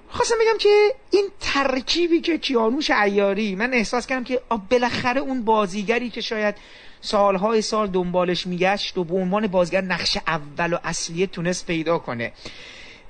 خواستم 0.09 0.35
بگم 0.41 0.57
که 0.57 0.95
این 1.11 1.27
ترکیبی 1.39 2.21
که 2.21 2.37
کیانوش 2.37 2.91
عیاری 2.91 3.55
من 3.55 3.73
احساس 3.73 4.07
کردم 4.07 4.23
که 4.23 4.41
بالاخره 4.71 5.21
اون 5.21 5.45
بازیگری 5.45 6.09
که 6.09 6.21
شاید 6.21 6.55
سالهای 7.01 7.61
سال 7.61 7.87
دنبالش 7.87 8.47
میگشت 8.47 8.97
و 8.97 9.03
به 9.03 9.15
عنوان 9.15 9.47
بازیگر 9.47 9.81
نقش 9.81 10.17
اول 10.27 10.73
و 10.73 10.77
اصلیه 10.83 11.27
تونست 11.27 11.67
پیدا 11.67 11.97
کنه. 11.97 12.31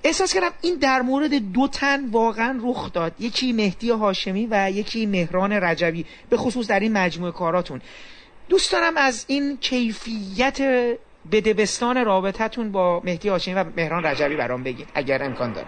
احساس 0.03 0.33
کردم 0.33 0.51
این 0.61 0.75
در 0.75 1.01
مورد 1.01 1.33
دو 1.33 1.67
تن 1.67 2.09
واقعا 2.09 2.59
رخ 2.63 2.93
داد. 2.93 3.13
یکی 3.19 3.53
مهدی 3.53 3.89
هاشمی 3.89 4.47
و 4.51 4.71
یکی 4.71 5.05
مهران 5.05 5.51
رجوی 5.51 6.05
به 6.29 6.37
خصوص 6.37 6.67
در 6.67 6.79
این 6.79 6.93
مجموعه 6.93 7.31
کاراتون. 7.31 7.81
دوست 8.49 8.71
دارم 8.71 8.97
از 8.97 9.25
این 9.27 9.57
کیفیت 9.57 10.61
بدبستان 11.31 12.05
رابطتون 12.05 12.71
با 12.71 13.01
مهدی 13.03 13.29
هاشمی 13.29 13.53
و 13.53 13.65
مهران 13.77 14.05
رجوی 14.05 14.35
برام 14.35 14.63
بگید 14.63 14.87
اگر 14.93 15.23
امکان 15.23 15.53
داره 15.53 15.67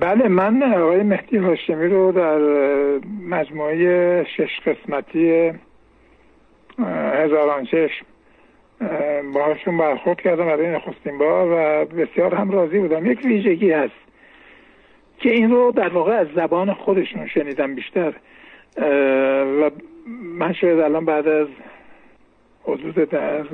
بله 0.00 0.28
من 0.28 0.62
آقای 0.62 1.02
مهدی 1.02 1.36
هاشمی 1.36 1.88
رو 1.88 2.12
در 2.12 2.38
مجموعه 3.28 4.24
شش 4.24 4.60
قسمتی 4.66 5.52
هزاران 7.14 7.64
چشم 7.64 8.06
باهاشون 9.34 9.78
برخورد 9.78 10.20
کردم 10.20 10.46
برای 10.46 10.66
نخستین 10.66 11.18
بار 11.18 11.48
و 11.50 11.84
بسیار 11.84 12.34
هم 12.34 12.50
راضی 12.50 12.78
بودم. 12.78 13.06
یک 13.06 13.20
ویژگی 13.24 13.70
هست 13.70 13.94
که 15.18 15.30
این 15.30 15.50
رو 15.50 15.72
در 15.72 15.88
واقع 15.88 16.12
از 16.12 16.26
زبان 16.36 16.72
خودشون 16.72 17.26
شنیدم 17.26 17.74
بیشتر. 17.74 18.12
و 19.60 19.70
من 20.38 20.52
شاید 20.52 20.78
الان 20.78 21.04
بعد 21.04 21.28
از 21.28 21.48
حدود 22.64 23.08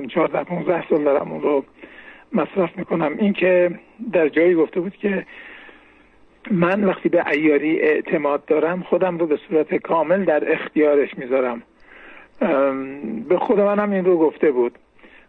14 0.08 0.44
15 0.44 0.88
سال 0.88 1.04
دارم 1.04 1.32
اون 1.32 1.42
رو 1.42 1.64
مصرف 2.32 2.76
می‌کنم. 2.76 3.16
این 3.18 3.32
که 3.32 3.70
در 4.12 4.28
جایی 4.28 4.54
گفته 4.54 4.80
بود 4.80 4.96
که 4.96 5.26
من 6.50 6.84
وقتی 6.84 7.08
به 7.08 7.28
ایاری 7.28 7.80
اعتماد 7.80 8.44
دارم 8.44 8.82
خودم 8.82 9.18
رو 9.18 9.26
به 9.26 9.38
صورت 9.48 9.74
کامل 9.74 10.24
در 10.24 10.52
اختیارش 10.52 11.18
می‌ذارم. 11.18 11.62
به 13.28 13.38
خود 13.38 13.60
منم 13.60 13.90
این 13.90 14.04
رو 14.04 14.18
گفته 14.18 14.50
بود. 14.50 14.78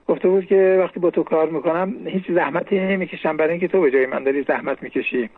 گفته 0.07 0.30
بود 0.30 0.45
که 0.45 0.78
وقتی 0.80 0.99
با 0.99 1.09
تو 1.09 1.24
کار 1.24 1.49
می‌کنم 1.49 1.93
هیچ 2.05 2.32
زحمتی 2.32 2.80
نمی‌کشم. 2.80 3.38
برای 3.38 3.51
اینکه 3.51 3.68
تو 3.68 3.82
به 3.82 3.91
جای 3.91 4.05
من 4.05 4.24
داری 4.24 4.43
زحمت 4.43 4.84
می‌کشی. 4.84 5.30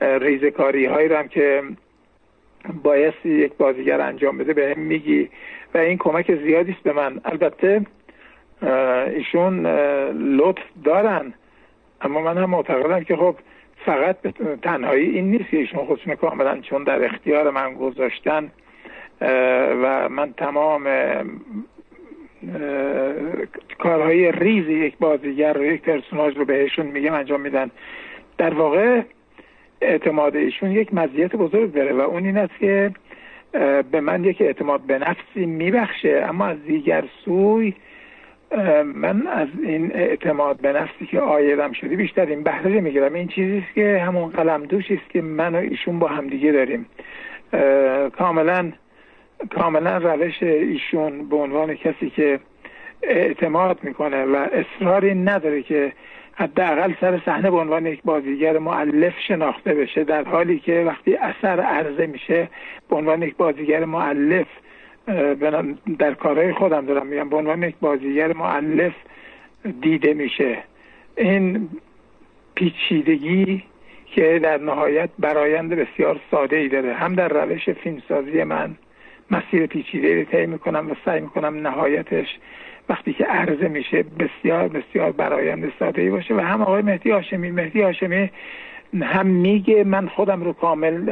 ریزکاری 0.00 0.86
هایی 0.86 1.08
رو 1.08 1.16
هم 1.16 1.28
که 1.28 1.62
بایستی 2.82 3.28
یک 3.28 3.52
بازیگر 3.52 4.00
انجام 4.00 4.38
بده 4.38 4.52
به 4.52 4.74
هم 4.76 4.82
میگی. 4.82 5.28
و 5.74 5.78
این 5.78 5.98
کمک 5.98 6.34
زیادی 6.34 6.72
است 6.72 6.82
به 6.82 6.92
من. 6.92 7.20
البته 7.24 7.86
ایشون 9.14 9.66
لطف 10.36 10.62
دارن. 10.84 11.34
اما 12.00 12.20
من 12.20 12.38
هم 12.38 12.50
معتقدم 12.50 13.04
که 13.04 13.16
خب 13.16 13.36
فقط 13.86 14.16
تنهایی 14.62 15.08
این 15.08 15.30
نیست 15.30 15.50
که 15.50 15.56
ایشون 15.56 15.86
خودشون 15.86 16.14
کاملا 16.14 16.60
چون 16.60 16.84
در 16.84 17.04
اختیار 17.04 17.50
من 17.50 17.74
گذاشتن 17.74 18.50
و 19.82 20.08
من 20.08 20.32
تمام 20.32 20.88
کارهای 23.78 24.32
ریز 24.32 24.68
یک 24.68 24.98
بازیگر 24.98 25.58
و 25.58 25.64
یک 25.64 25.82
پرسوناج 25.82 26.36
رو 26.36 26.44
بهشون 26.44 26.86
میگم 26.86 27.14
انجام 27.14 27.40
میدن. 27.40 27.70
در 28.38 28.54
واقع 28.54 29.02
اعتماد 29.80 30.36
ایشون 30.36 30.70
یک 30.70 30.94
مزیت 30.94 31.36
بزرگ 31.36 31.72
داره 31.72 31.92
و 31.92 32.00
اون 32.00 32.26
این 32.26 32.36
است 32.36 32.58
که 32.60 32.90
به 33.90 34.00
من 34.00 34.24
یک 34.24 34.40
اعتماد 34.40 34.80
به 34.80 34.98
نفسی 34.98 35.46
میبخشه 35.46 36.24
اما 36.28 36.46
از 36.46 36.64
دیگر 36.66 37.04
سوی 37.24 37.74
من 38.94 39.26
از 39.26 39.48
این 39.62 39.92
اعتماد 39.94 40.60
به 40.60 40.72
نفسی 40.72 41.06
که 41.06 41.20
آیدم 41.20 41.72
شده 41.72 41.96
بیشتر 41.96 42.26
این 42.26 42.42
بهره 42.42 42.80
می‌گیرم 42.80 43.14
این 43.14 43.28
چیزی 43.28 43.58
است 43.58 43.74
که 43.74 44.02
همون 44.06 44.28
قلم 44.28 44.64
دوشی 44.64 44.94
است 44.94 45.10
که 45.10 45.22
من 45.22 45.54
و 45.54 45.58
ایشون 45.58 45.98
با 45.98 46.08
همدیگه 46.08 46.52
داریم. 46.52 46.86
کاملا 48.18 48.72
کاملا 49.50 49.96
روش 49.96 50.42
ایشون 50.42 51.28
به 51.28 51.36
عنوان 51.36 51.74
کسی 51.74 52.10
که 52.10 52.40
اعتماد 53.02 53.78
می‌کنه 53.82 54.24
و 54.24 54.46
اصراری 54.52 55.14
نداره 55.14 55.62
که 55.62 55.92
حداقل 56.32 56.92
سر 57.00 57.20
صحنه 57.26 57.50
به 57.50 57.56
عنوان 57.56 57.86
یک 57.86 58.02
بازیگر 58.04 58.58
معلف 58.58 59.14
شناخته 59.28 59.74
بشه 59.74 60.04
در 60.04 60.24
حالی 60.24 60.58
که 60.58 60.84
وقتی 60.86 61.16
اثر 61.16 61.60
عرضه 61.60 62.06
میشه 62.06 62.48
به 62.90 62.96
عنوان 62.96 63.22
یک 63.22 63.36
بازیگر 63.36 63.84
معلف 63.84 64.46
در 65.98 66.14
کارهای 66.14 66.52
خودم 66.52 66.86
دارم 66.86 67.06
میگم. 67.06 67.28
به 67.28 67.36
عنوان 67.36 67.62
یک 67.62 67.74
بازیگر 67.80 68.32
معلف 68.32 68.94
دیده 69.80 70.14
میشه. 70.14 70.58
این 71.16 71.68
پیچیدگی 72.54 73.62
که 74.06 74.40
در 74.42 74.58
نهایت 74.58 75.10
برایند 75.18 75.70
بسیار 75.70 76.20
ساده 76.30 76.56
ای 76.56 76.68
داره. 76.68 76.94
هم 76.94 77.14
در 77.14 77.28
روش 77.28 77.70
فیلمسازی 77.70 78.44
من 78.44 78.76
مسیر 79.30 79.66
پیچیده 79.66 80.18
رو 80.18 80.24
طی 80.24 80.46
می‌کنم 80.46 80.90
و 80.90 80.94
سعی 81.04 81.20
می‌کنم 81.20 81.66
نهایتش 81.66 82.38
وقتی 82.88 83.12
که 83.12 83.24
عرضه 83.24 83.68
میشه 83.68 84.02
بسیار 84.02 84.68
بسیار 84.68 85.12
برایند 85.12 85.72
ساده 85.78 86.02
ای 86.02 86.10
باشه. 86.10 86.34
و 86.34 86.40
هم 86.40 86.62
آقای 86.62 86.82
مهدی 86.82 87.10
هاشمی. 87.10 87.50
مهدی 87.50 87.80
هاشمی 87.80 88.30
هم 89.02 89.26
میگه 89.26 89.84
من 89.84 90.08
خودم 90.08 90.44
رو 90.44 90.52
کامل 90.52 91.06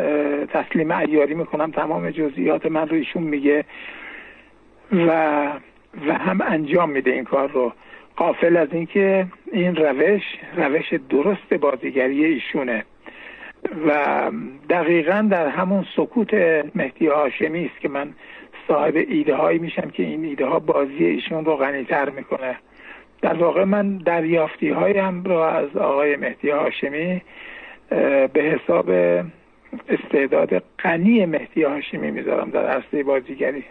تسلیم 0.47 0.91
ایاری 0.91 1.35
می‌کنم 1.35 1.70
تمام 1.70 2.11
جزئیات 2.11 2.66
من 2.66 2.89
رو 2.89 2.97
ایشون 2.97 3.22
میگه 3.22 3.64
و 4.93 5.47
و 6.07 6.12
هم 6.12 6.41
انجام 6.41 6.91
میده 6.91 7.11
این 7.11 7.25
کار 7.25 7.51
رو. 7.51 7.72
قافل 8.16 8.57
از 8.57 8.68
اینکه 8.72 9.27
این 9.53 9.77
روش 9.77 10.22
روش 10.57 10.95
درست 11.09 11.55
بازیگری 11.55 12.25
ایشونه. 12.25 12.85
و 13.87 14.31
دقیقا 14.70 15.29
در 15.31 15.49
همون 15.49 15.87
سکوت 15.97 16.35
مهدی 16.75 17.07
هاشمی 17.07 17.64
است 17.64 17.81
که 17.81 17.89
من 17.89 18.14
صاحب 18.68 18.97
ایده 18.97 19.35
هایی 19.35 19.59
میشم 19.59 19.91
که 19.91 20.03
این 20.03 20.25
ایده 20.25 20.47
ها 20.47 20.59
بازی 20.59 21.05
ایشون 21.05 21.45
رو 21.45 21.57
غنیتر 21.57 22.11
می‌کنه. 22.11 22.57
در 23.22 23.35
واقع 23.35 23.64
من 23.64 23.97
دریافتی 23.97 24.70
هایم 24.70 25.25
رو 25.25 25.37
از 25.37 25.77
آقای 25.77 26.16
مهدی 26.16 26.51
هاشمی 26.51 27.22
به 28.32 28.42
حساب 28.42 28.90
استعداد 29.88 30.62
غنی 30.78 31.26
مهدی 31.26 31.62
هاشمی 31.62 32.11
می‌ذارم 32.11 32.51
در 32.51 32.66
عرصه 32.66 33.03
بازیگری 33.03 33.64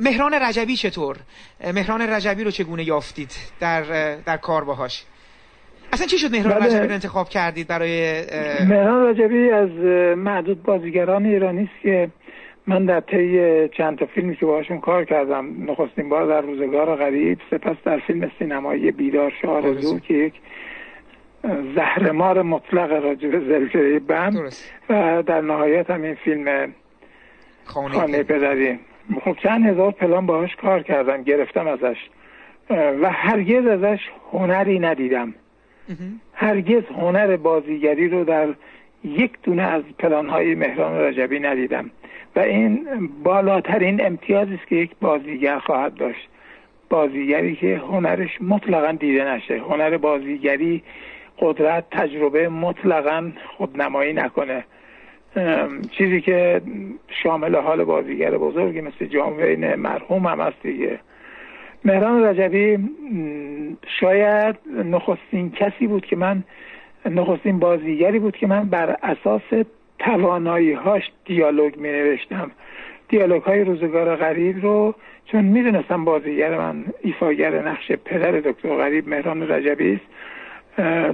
مهران 0.00 0.34
رجبی 0.34 0.76
چطور؟ 0.76 1.16
مهران 1.74 2.00
رجبی 2.00 2.44
رو 2.44 2.50
چگونه 2.50 2.84
یافتید 2.84 3.30
در, 3.60 3.82
در 4.26 4.36
کار 4.36 4.64
باهاش؟ 4.64 5.04
اصلا 5.92 6.06
چی 6.06 6.18
شد 6.18 6.32
مهران 6.32 6.58
بله. 6.58 6.66
رجبی 6.66 6.86
رو 6.86 6.92
انتخاب 6.92 7.28
کردید 7.28 7.68
برای 7.68 8.22
مهران 8.68 9.06
رجبی 9.06 9.50
از 9.50 9.70
معدود 10.16 10.62
بازیگران 10.62 11.26
ایرانی 11.26 11.62
است 11.62 11.82
که 11.82 12.08
من 12.66 12.84
در 12.84 13.00
طی 13.00 13.68
چند 13.78 13.98
تا 13.98 14.06
فیلمی 14.06 14.36
که 14.36 14.46
باهاشون 14.46 14.80
کار 14.80 15.04
کردم 15.04 15.70
نخستین 15.70 16.08
بار 16.08 16.26
در 16.26 16.40
روزگار 16.40 16.96
غریب 16.96 17.38
سپس 17.50 17.76
در 17.84 17.98
فیلم 17.98 18.30
سینمایی 18.38 18.90
بیدار 18.90 19.32
شارزو 19.42 19.98
که 19.98 20.14
یک 20.14 20.32
زهرمار 21.74 22.42
مطلق 22.42 22.92
راجب 22.92 23.30
زلزله 23.48 23.98
بم. 23.98 24.34
و 24.90 25.22
در 25.22 25.40
نهایت 25.40 25.90
هم 25.90 26.02
این 26.02 26.14
فیلم 26.14 26.74
خانه, 27.64 27.94
خانه 27.94 28.22
پدری. 28.22 28.78
خب 29.24 29.36
چند 29.42 29.66
هزار 29.66 29.90
پلان 29.90 30.26
باهاش 30.26 30.56
کار 30.56 30.82
کردم 30.82 31.22
گرفتم 31.22 31.66
ازش. 31.66 31.96
و 32.70 33.10
هرگز 33.10 33.66
ازش 33.66 34.00
هنری 34.32 34.78
ندیدم. 34.78 35.34
هرگز 36.34 36.82
هنر 36.84 37.36
بازیگری 37.36 38.08
رو 38.08 38.24
در 38.24 38.48
یک 39.04 39.32
دونه 39.42 39.62
از 39.62 39.82
پلانهای 39.98 40.54
مهران 40.54 41.00
رجبی 41.00 41.40
ندیدم. 41.40 41.90
و 42.36 42.40
این 42.40 42.86
بالاترین 43.22 44.06
امتیازی 44.06 44.54
است 44.54 44.66
که 44.66 44.76
یک 44.76 44.90
بازیگر 45.00 45.58
خواهد 45.58 45.94
داشت. 45.94 46.28
بازیگری 46.88 47.56
که 47.56 47.76
هنرش 47.76 48.42
مطلقا 48.42 48.92
دیده 48.92 49.24
نشه. 49.24 49.58
هنر 49.58 49.96
بازیگری 49.96 50.82
قدرت 51.38 51.84
تجربه 51.90 52.48
مطلقا 52.48 53.32
خودنمایی 53.56 54.12
نکنه. 54.12 54.64
چیزی 55.90 56.20
که 56.20 56.60
شامل 57.22 57.56
حال 57.56 57.84
بازیگر 57.84 58.30
بزرگی 58.30 58.80
مثل 58.80 59.06
جان 59.06 59.32
وین 59.32 59.74
مرحوم 59.74 60.26
هم 60.26 60.40
است 60.40 60.62
دیگه. 60.62 60.98
مهران 61.84 62.24
رجبی 62.24 62.78
شاید 64.00 64.56
نخستین 64.84 65.50
کسی 65.50 65.86
بود 65.86 66.06
که 66.06 66.16
من 66.16 66.44
نخستین 67.10 67.58
بازیگری 67.58 68.18
بود 68.18 68.36
که 68.36 68.46
من 68.46 68.64
بر 68.64 68.96
اساس 69.02 69.64
توانایی 69.98 70.72
هاش 70.72 71.02
دیالوگ 71.24 71.76
می 71.76 71.88
نوشتم 71.88 72.50
دیالوگ 73.08 73.42
های 73.42 73.64
روزگار 73.64 74.16
غریب 74.16 74.62
رو 74.62 74.94
چون 75.24 75.44
می‌دونستم 75.44 76.04
بازیگر 76.04 76.58
من 76.58 76.84
ایفاگر 77.02 77.68
نقش 77.68 77.92
پدر 77.92 78.32
دکتر 78.32 78.76
غریب 78.76 79.08
مهران 79.08 79.48
رجبی 79.48 79.92
است 79.92 80.04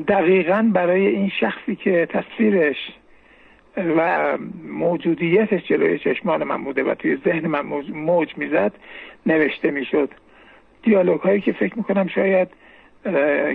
دقیقا 0.09 0.71
برای 0.75 1.07
این 1.07 1.31
شخصی 1.41 1.77
که 1.77 2.09
تصویرش 2.11 2.77
و 3.77 4.39
موجودیتش 4.69 5.65
جلوی 5.65 5.99
چشمان 5.99 6.45
من 6.45 6.65
بوده 6.65 6.85
و 6.85 6.95
توی 6.95 7.17
ذهن 7.17 7.47
من 7.47 7.61
موج 7.93 8.37
می‌زد 8.37 8.73
نوشته 9.27 9.71
می‌شد. 9.71 10.11
دیالوگ 10.83 11.21
هایی 11.21 11.41
که 11.41 11.53
فکر 11.53 11.77
می‌کنم 11.77 12.07
شاید 12.07 12.49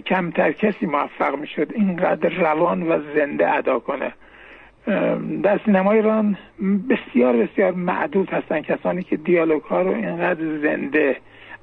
کمتر 0.06 0.52
کسی 0.52 0.86
موفق 0.86 1.36
می‌شد 1.36 1.72
اینقدر 1.76 2.30
روان 2.30 2.84
و 2.84 3.00
زنده 3.16 3.54
ادا 3.54 3.80
کنه. 3.80 4.14
در 5.44 5.60
سینما 5.66 5.92
ایران 5.92 6.38
بسیار 6.90 7.38
بسیار 7.38 7.72
معدود 7.72 8.30
هستن 8.30 8.62
کسانی 8.62 9.04
که 9.04 9.18
دیالوگ 9.18 9.62
ها 9.62 9.82
رو 9.82 9.92
اینقدر 9.92 10.58
زنده 10.58 11.18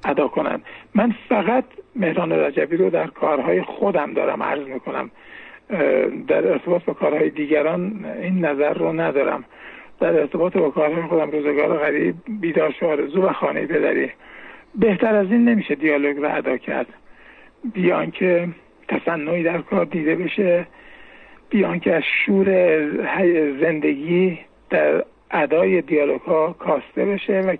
ادا 0.05 0.27
کنن. 0.27 0.61
من 0.95 1.15
فقط 1.29 1.63
مهران 1.95 2.31
رجبی 2.31 2.77
رو 2.77 2.89
در 2.89 3.07
کارهای 3.07 3.61
خودم 3.61 4.13
دارم 4.13 4.43
عرض 4.43 4.67
می‌کنم. 4.67 5.11
در 6.27 6.47
ارتباط 6.47 6.85
با 6.85 6.93
کارهای 6.93 7.29
دیگران 7.29 8.05
این 8.21 8.45
نظر 8.45 8.73
رو 8.73 8.93
ندارم. 8.93 9.43
در 9.99 10.19
ارتباط 10.19 10.57
با 10.57 10.69
کارهای 10.69 11.03
خودم 11.03 11.31
روزگار 11.31 11.77
غریب 11.77 12.15
بیدار 12.41 12.71
شارزو 12.79 13.21
و 13.21 13.33
خانه 13.33 13.65
پدری. 13.65 14.11
بهتر 14.75 15.15
از 15.15 15.31
این 15.31 15.49
نمیشه 15.49 15.75
دیالوگ 15.75 16.17
رو 16.17 16.35
ادا 16.35 16.57
کرد. 16.57 16.87
بیان 17.73 18.11
که 18.11 18.47
تصنعی 18.87 19.43
در 19.43 19.61
کار 19.61 19.85
دیده 19.85 20.15
بشه. 20.15 20.67
بیان 21.49 21.79
که 21.79 21.95
از 21.95 22.03
شور 22.25 22.47
زندگی 23.59 24.39
در 24.69 25.03
ادای 25.35 25.81
دیالوگ 25.81 26.21
ها 26.21 26.55
کاسته 26.59 27.05
بشه 27.05 27.33
و 27.33 27.55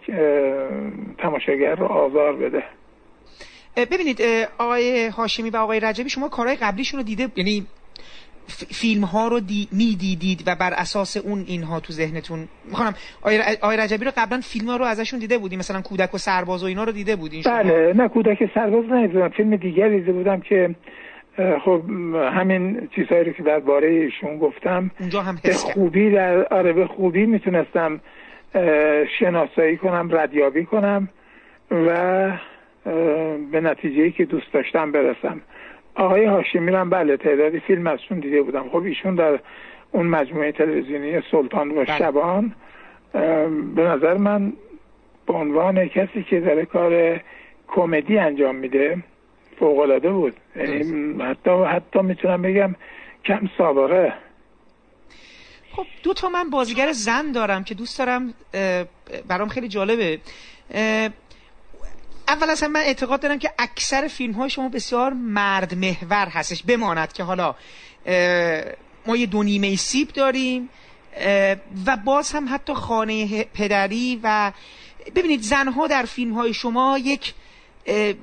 تماشاگر 1.18 1.76
رو 1.76 1.86
آزار 1.86 2.36
بده. 2.36 2.64
ببینید 3.78 4.22
آقای 4.58 5.08
هاشمی 5.08 5.50
و 5.50 5.58
آقای 5.58 5.80
رجبی 5.80 6.10
شما 6.10 6.30
کارهای 6.30 6.56
قبلیشون 6.56 7.00
رو 7.00 7.06
دیده 7.06 7.28
یعنی 7.36 7.66
فیلم 8.48 9.04
ها 9.04 9.28
رو 9.28 9.40
دی 9.40 9.68
می‌دیدید 9.72 10.44
و 10.48 10.56
بر 10.56 10.74
اساس 10.74 11.18
اون 11.18 11.44
اینها 11.48 11.80
تو 11.80 11.94
ذهنتون. 11.94 12.48
می‌خوام 12.66 12.94
آقای 13.62 13.78
رجبی 13.78 14.06
رو 14.06 14.12
قبلا 14.18 14.40
فیلم 14.40 14.70
ها 14.70 14.78
رو 14.78 14.86
ازشون 14.86 15.20
دیده 15.20 15.38
بودیم 15.38 15.60
مثلا 15.60 15.82
کودک 15.82 16.14
و 16.14 16.18
سرباز 16.18 16.64
و 16.64 16.66
اینا 16.66 16.84
رو 16.84 16.92
دیده 16.92 17.16
بودین 17.16 17.44
بله 17.46 17.94
نه 17.94 18.08
کودک 18.08 18.38
سرباز 18.54 18.86
ندیدم 18.86 19.30
فیلم 19.30 19.56
دیگری 19.56 20.00
دیده 20.00 20.12
بودم 20.12 20.40
که 20.40 20.76
خب 21.38 21.82
همین 22.16 22.88
چیزهایی 22.96 23.24
رو 23.24 23.32
که 23.32 23.44
درباره 23.44 23.88
ایشون 23.88 24.38
گفتم 24.38 24.92
اونجا 25.00 25.22
هم 25.22 25.38
به 25.44 25.54
خوبی 25.54 26.12
در 26.12 26.54
آره 26.54 26.74
به 26.74 26.88
خوبی 26.88 27.26
می‌تونستم 27.26 28.00
شناسایی 29.20 29.78
کنم 29.78 30.10
ردیابی 30.12 30.66
کنم 30.66 31.10
و 31.72 32.32
به 33.52 33.62
نتیجه 33.62 34.12
که 34.12 34.26
دوست 34.26 34.54
داشتم 34.54 34.92
برسم. 34.92 35.42
آقای 35.96 36.26
هاشمی 36.26 36.72
هم 36.72 36.90
بله 36.90 37.18
تعدادی 37.18 37.60
فیلم 37.60 37.88
ازشون 37.88 38.20
دیده 38.20 38.42
بودم. 38.42 38.70
خب 38.70 38.84
ایشون 38.84 39.16
در 39.16 39.40
اون 39.92 40.08
مجموعه 40.08 40.52
تلویزیونی 40.52 41.22
سلطان 41.32 41.72
و 41.72 41.74
بله. 41.74 41.98
شبان 41.98 42.54
به 43.76 43.82
نظر 43.82 44.18
من 44.18 44.54
به 45.28 45.34
عنوان 45.34 45.88
کسی 45.88 46.24
که 46.24 46.40
داره 46.40 46.66
کار 46.66 47.20
کمدی 47.68 48.18
انجام 48.18 48.56
میده 48.56 48.98
فوق 49.60 50.10
بود. 50.10 50.34
یعنی 50.56 51.24
حتی 51.24 51.64
حتی 51.76 52.00
می‌تونم 52.00 52.42
بگم 52.42 52.76
کم 53.26 53.50
سابقه. 53.58 54.14
خب 55.72 55.86
دو 56.04 56.14
تا 56.14 56.30
من 56.30 56.50
بازیگر 56.50 56.92
زن 56.92 57.32
دارم 57.32 57.64
که 57.64 57.76
دوست 57.76 58.00
دارم 58.00 58.34
برام 59.28 59.50
خیلی 59.50 59.68
جالبه. 59.68 60.20
اول 62.28 62.50
از 62.50 62.64
من 62.64 62.80
اعتقاد 62.80 63.20
دارم 63.20 63.40
که 63.40 63.52
اکثر 63.60 64.08
فیلم 64.08 64.34
های 64.34 64.50
شما 64.50 64.70
بسیار 64.70 65.14
مرد 65.14 65.76
محور 65.76 66.28
هستش. 66.28 66.64
بماند 66.64 67.14
که 67.14 67.24
حالا 67.24 67.56
ما 69.08 69.16
یه 69.16 69.26
دو 69.26 69.44
نیمه 69.44 69.76
سیب 69.76 70.08
داریم 70.08 70.70
و 71.86 71.98
باز 72.06 72.32
هم 72.32 72.48
حتی 72.50 72.74
خانه 72.74 73.44
پدری 73.44 74.20
و 74.24 74.52
ببینید 75.16 75.42
زنها 75.42 75.88
در 75.88 76.04
فیلم 76.04 76.34
های 76.34 76.54
شما 76.54 76.98
یک 76.98 77.34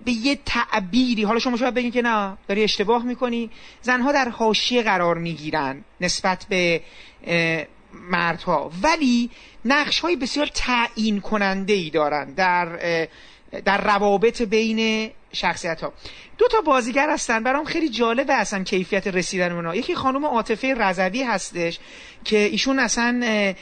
به 0.05 0.13
یه 0.13 0.39
تعبیری. 0.47 1.23
حالا 1.23 1.39
شما 1.39 1.57
شاید 1.57 1.75
بگید 1.75 1.93
که 1.93 2.03
نه 2.03 2.37
داری 2.49 2.65
اشتباه 2.65 3.05
می‌کنی. 3.05 3.51
زنها 3.83 4.13
در 4.13 4.29
حاشیه 4.29 4.83
قرار 4.83 5.19
می‌گیرن 5.19 5.85
نسبت 6.01 6.47
به 6.49 6.81
مردها. 8.11 8.71
ولی 8.83 9.31
نقش 9.65 10.01
های 10.01 10.17
بسیار 10.17 10.47
تعیین 10.47 11.21
کننده 11.21 11.73
ای 11.73 11.91
دارن 11.91 12.35
در 12.35 13.09
در 13.65 13.85
روابط 13.85 14.43
بین 14.43 15.11
شخصیت 15.33 15.81
ها 15.81 15.93
دو 16.39 16.49
تا 16.49 16.61
بازیگر 16.61 17.11
هستن. 17.11 17.43
برام 17.43 17.65
خیلی 17.65 17.89
جالبه 17.89 18.35
اصلا 18.35 18.65
کیفیت 18.65 19.07
رسیدن 19.07 19.53
اونا. 19.53 19.75
یکی 19.75 19.95
خانم 19.95 20.27
عاطفه 20.27 20.75
رضوی 20.75 21.23
هستش 21.23 21.79
که 22.25 22.37
ایشون 22.39 22.79
اصلا 22.79 23.55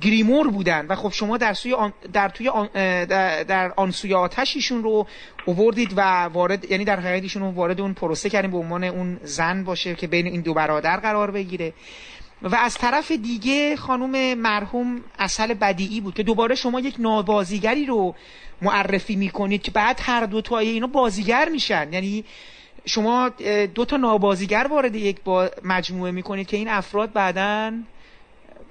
گریمور 0.00 0.50
بودن 0.50 0.86
و 0.86 0.94
خب 0.94 1.12
شما 1.12 1.36
در 1.36 1.54
سوی 1.54 1.74
در 2.12 2.28
توی 2.28 2.50
در, 2.74 3.42
در 3.42 3.72
آن 3.76 3.90
سوی 3.90 4.14
آتش 4.14 4.56
ایشون 4.56 4.82
رو 4.82 5.06
اووردید 5.46 5.92
و 5.96 6.24
وارد 6.24 6.70
یعنی 6.70 6.84
در 6.84 7.00
حقیقت 7.00 7.22
ایشون 7.22 7.42
رو 7.42 7.50
وارد 7.50 7.80
اون 7.80 7.94
پروسه 7.94 8.30
کردیم 8.30 8.50
به 8.50 8.56
عنوان 8.58 8.84
اون 8.84 9.20
زن 9.22 9.64
باشه 9.64 9.94
که 9.94 10.06
بین 10.06 10.26
این 10.26 10.40
دو 10.40 10.54
برادر 10.54 10.96
قرار 10.96 11.30
بگیره. 11.30 11.72
و 12.42 12.56
از 12.56 12.74
طرف 12.74 13.10
دیگه 13.10 13.76
خانم 13.76 14.38
مرحوم 14.38 15.00
اصل 15.18 15.54
بدیعی 15.54 16.00
بود 16.00 16.14
که 16.14 16.22
دوباره 16.22 16.54
شما 16.54 16.80
یک 16.80 16.94
نابازیگری 16.98 17.86
رو 17.86 18.14
معرفی 18.62 19.16
می‌کنید 19.16 19.62
که 19.62 19.70
بعد 19.70 20.00
هر 20.02 20.26
دو 20.26 20.40
تا 20.40 20.58
اینا 20.58 20.86
بازیگر 20.86 21.48
میشن. 21.48 21.92
یعنی 21.92 22.24
شما 22.86 23.28
دو 23.74 23.84
تا 23.84 23.96
نابازیگر 23.96 24.66
وارد 24.70 24.94
یک 24.94 25.20
با 25.24 25.50
مجموعه 25.64 26.10
می‌کنید 26.10 26.46
که 26.46 26.56
این 26.56 26.68
افراد 26.68 27.12
بعدا 27.12 27.72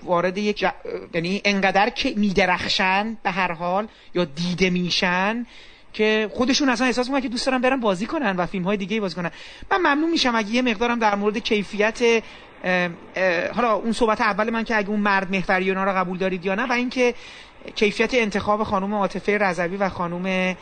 وارد 0.03 0.38
یک 0.38 0.65
یعنی 1.13 1.41
انقدر 1.45 1.89
که 1.89 2.13
میدرخشن 2.15 3.18
به 3.24 3.32
هر 3.32 3.51
حال 3.51 3.88
یا 4.15 4.26
دیده 4.26 4.70
میشن 4.70 5.45
که 5.93 6.30
خودشون 6.34 6.70
اصلا 6.70 6.88
احساس 6.88 7.07
می‌کنن 7.07 7.22
که 7.22 7.30
دوست 7.30 7.45
دارن 7.45 7.61
برن 7.61 7.80
بازی 7.80 8.05
کنن 8.05 8.36
و 8.36 8.45
فیلم 8.45 8.63
های 8.63 8.78
دیگه 8.78 8.99
بازی 8.99 9.15
کنن. 9.15 9.32
من 9.72 9.78
ممنون 9.78 10.11
میشم 10.11 10.36
اگه 10.36 10.49
یه 10.49 10.61
مقدارم 10.61 10.99
در 10.99 11.15
مورد 11.15 11.38
کیفیت 11.38 12.24
حالا 13.55 13.73
اون 13.73 13.91
صحبت 13.91 14.21
اول 14.21 14.49
من 14.49 14.63
که 14.63 14.77
اگه 14.77 14.89
اون 14.89 14.99
مرد 14.99 15.31
محوری 15.31 15.69
اونا 15.69 15.83
رو 15.83 15.91
قبول 15.91 16.17
دارید 16.17 16.45
یا 16.45 16.55
نه 16.55 16.67
و 16.69 16.71
اینکه 16.71 17.13
کیفیت 17.75 18.13
انتخاب 18.13 18.63
خانم 18.63 18.93
عاطفه 18.93 19.37
رضوی 19.37 19.77
و 19.77 19.89
خانم 19.89 20.55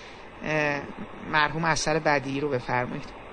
مرحوم 1.32 1.66
اثر 1.66 2.00
بدی 2.00 2.40
رو 2.40 2.50
بفرمایید. 2.50 3.26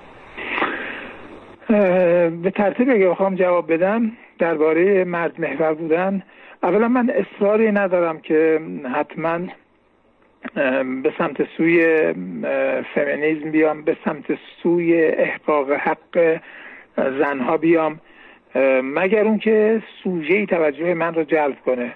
به 2.43 2.51
ترتیب 2.55 2.89
اگه 2.89 3.09
بخوام 3.09 3.35
جواب 3.35 3.73
بدم 3.73 4.11
درباره 4.39 5.03
مرد 5.03 5.41
محور 5.41 5.73
بودن 5.73 6.23
اولا 6.63 6.87
من 6.87 7.09
اصراری 7.09 7.71
ندارم 7.71 8.19
که 8.19 8.59
حتما 8.95 9.39
به 11.03 11.13
سمت 11.17 11.37
سوی 11.57 11.85
فمینیزم 12.95 13.51
بیام 13.51 13.83
به 13.83 13.97
سمت 14.05 14.25
سوی 14.63 15.03
احقاق 15.03 15.71
حق 15.71 16.39
زنها 16.97 17.57
بیام. 17.57 17.99
مگر 18.83 19.25
اون 19.25 19.37
که 19.37 19.81
سوژه 20.03 20.45
توجه 20.45 20.93
من 20.93 21.13
رو 21.13 21.23
جلب 21.23 21.55
کنه. 21.65 21.93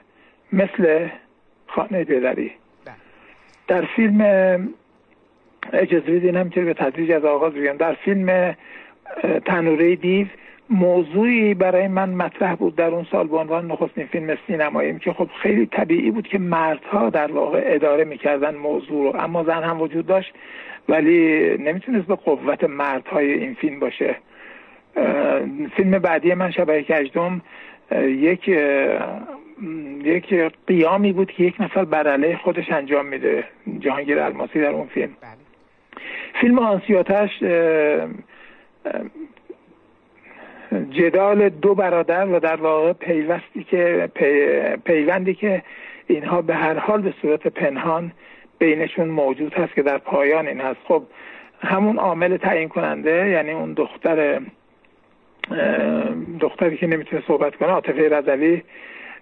مثل 0.54 1.08
خانه 1.68 2.04
پدری. 2.04 2.52
بله. 2.86 2.96
در 3.68 3.86
فیلم 3.96 4.22
اجازه 5.74 6.12
بدین 6.12 6.36
همینطور 6.36 6.66
به 6.66 6.74
تدریج 6.74 7.12
از 7.12 7.26
آغاز 7.26 7.54
بگم. 7.54 7.78
در 7.78 7.94
فیلم 7.94 8.56
تنوره 9.46 9.96
دیو 9.96 10.28
موضوعی 10.70 11.54
برای 11.54 11.88
من 11.88 12.10
مطرح 12.10 12.56
بود. 12.56 12.76
در 12.76 12.90
اون 12.90 13.08
سال 13.12 13.28
به 13.28 13.38
عنوان 13.38 13.72
نخستین 13.72 14.06
فیلم 14.06 14.38
سینمایی 14.48 15.00
که 15.00 15.14
خب 15.14 15.30
خیلی 15.42 15.66
طبیعی 15.66 16.12
بود 16.12 16.28
که 16.28 16.38
مردها 16.40 17.10
در 17.10 17.32
واقع 17.32 17.64
اداره 17.66 18.04
می‌کردن 18.04 18.56
موضوع 18.56 19.14
رو. 19.14 19.20
اما 19.20 19.44
زن 19.44 19.64
هم 19.64 19.82
وجود 19.82 20.08
داشت 20.08 20.34
ولی 20.90 21.58
نمی‌تونست 21.58 22.08
به 22.08 22.16
قوت 22.16 22.64
مردهای 22.64 23.34
این 23.34 23.54
فیلم 23.54 23.80
باشه. 23.80 24.16
فیلم 25.76 26.00
بعدی 26.00 26.34
من 26.34 26.52
شبه 26.52 26.84
کجدم 26.84 27.42
یک 28.02 28.48
یک 30.04 30.34
قیامی 30.68 31.14
بود 31.14 31.32
که 31.32 31.44
یک 31.44 31.62
نفر 31.62 31.86
بر 31.86 32.36
خودش 32.36 32.72
انجام 32.72 33.06
میده 33.06 33.44
جهانگیر 33.80 34.20
الماسی 34.20 34.62
در 34.62 34.70
اون 34.70 34.88
فیلم 34.88 35.18
بله. 35.22 35.32
فیلم 36.42 36.60
آنسیاتش 36.60 37.30
جدال 40.90 41.50
دو 41.50 41.76
برادر 41.76 42.28
و 42.28 42.40
در 42.40 42.56
واقع 42.56 42.94
پیوستی 42.94 43.64
که 43.64 44.10
پیوندی 44.86 45.34
که 45.34 45.64
اینها 46.08 46.42
به 46.42 46.56
هر 46.56 46.78
حال 46.78 47.02
به 47.02 47.14
صورت 47.22 47.48
پنهان 47.48 48.12
بینشون 48.60 49.08
موجود 49.08 49.54
هست 49.54 49.74
که 49.74 49.82
در 49.82 49.98
پایان 49.98 50.48
این 50.48 50.62
هست 50.62 50.80
خب 50.88 51.04
همون 51.62 51.98
عامل 51.98 52.38
تعیین 52.38 52.70
کننده 52.70 53.30
یعنی 53.30 53.52
اون 53.52 53.74
دختر 53.74 54.42
دختری 56.40 56.78
که 56.78 56.88
نمی‌تونه 56.88 57.24
صحبت 57.28 57.56
کنه 57.56 57.70
عاطفه 57.70 58.10
رضوی 58.10 58.62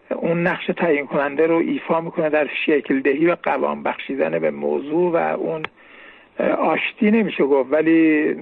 اون 0.09 0.47
نقش 0.47 0.65
تعیین 0.77 1.05
کننده 1.05 1.47
رو 1.47 1.55
ایفا 1.55 2.01
می‌کنه 2.01 2.29
در 2.29 2.47
شکل 2.65 2.99
دهی 2.99 3.27
و 3.27 3.35
قوام 3.43 3.83
بخشیدن 3.83 4.39
به 4.39 4.51
موضوع 4.51 5.11
و 5.11 5.15
اون 5.39 5.63
آشتی 6.57 7.11
نمیشه 7.11 7.43
گفت. 7.43 7.73
ولی 7.73 8.35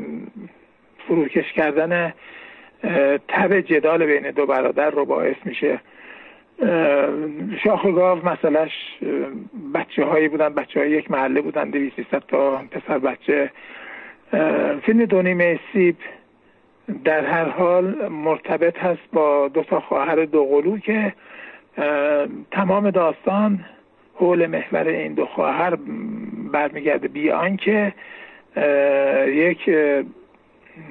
فروکش 1.07 1.53
کردن 1.53 2.13
تب 3.27 3.59
جدال 3.59 4.05
بین 4.05 4.31
دو 4.31 4.45
برادر 4.45 4.89
رو 4.89 5.05
باعث 5.05 5.36
میشه. 5.45 5.79
شاخ 7.63 7.86
گاو 7.86 8.29
مثلاش 8.29 8.71
بچه 9.73 10.05
هایی 10.05 10.27
بودن 10.27 10.49
بچه 10.49 10.79
های 10.79 10.91
یک 10.91 11.11
محله 11.11 11.41
بودن 11.41 11.69
دویستی 11.69 12.05
تا 12.27 12.61
پسر 12.71 12.99
بچه. 12.99 13.51
فیلم 14.86 15.05
دونیمه 15.05 15.59
سیب 15.73 15.95
در 17.03 17.25
هر 17.25 17.45
حال 17.49 18.07
مرتبط 18.07 18.77
هست 18.77 19.11
با 19.13 19.47
دو 19.47 19.63
تا 19.63 19.79
خواهر 19.79 20.25
دوقلو 20.25 20.77
که 20.77 21.13
تمام 22.51 22.89
داستان 22.89 23.65
حول 24.15 24.47
محور 24.47 24.88
این 24.88 25.13
دو 25.13 25.25
خواهر 25.25 25.77
برمیگرده. 26.51 27.07
بیان 27.07 27.57
که 27.57 27.93
یک 29.27 29.67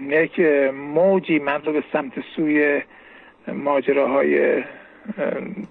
یک 0.09 0.41
موجی 0.95 1.39
من 1.39 1.63
رو 1.63 1.73
به 1.73 1.85
سمت 1.93 2.13
سوی 2.37 2.83
ماجراهای 3.49 4.63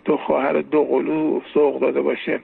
دو 0.05 0.17
خواهر 0.17 0.53
دو 0.53 0.83
قلو 0.83 1.41
سوق 1.53 1.81
داده 1.81 2.01
باشه. 2.01 2.39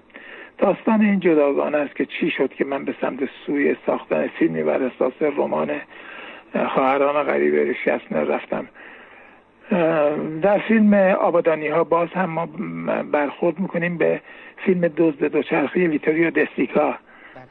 داستان 0.57 1.01
این 1.01 1.19
جداگانه 1.19 1.77
است 1.77 1.95
که 1.95 2.05
چی 2.05 2.31
شد 2.31 2.53
که 2.53 2.65
من 2.65 2.85
به 2.85 2.95
سمت 3.01 3.19
سوی 3.45 3.75
ساختن 3.85 4.27
فیلمی 4.27 4.63
بر 4.63 4.83
اساس 4.83 5.13
رمان 5.21 5.71
خواهران 6.53 7.23
غریب 7.23 7.73
شسنه 7.73 8.23
رفتم 8.23 8.67
در 10.41 10.57
فیلم 10.57 10.93
آبادانی 10.93 11.67
ها 11.67 11.83
باز 11.83 12.09
هم 12.09 12.29
ما 12.29 12.45
برخورد 13.11 13.59
می‌کنیم 13.59 13.97
به 13.97 14.21
فیلم 14.65 14.87
دزد 14.97 15.23
دوچرخه 15.23 15.87
ویتوریو 15.87 16.29
دستیکا. 16.29 16.95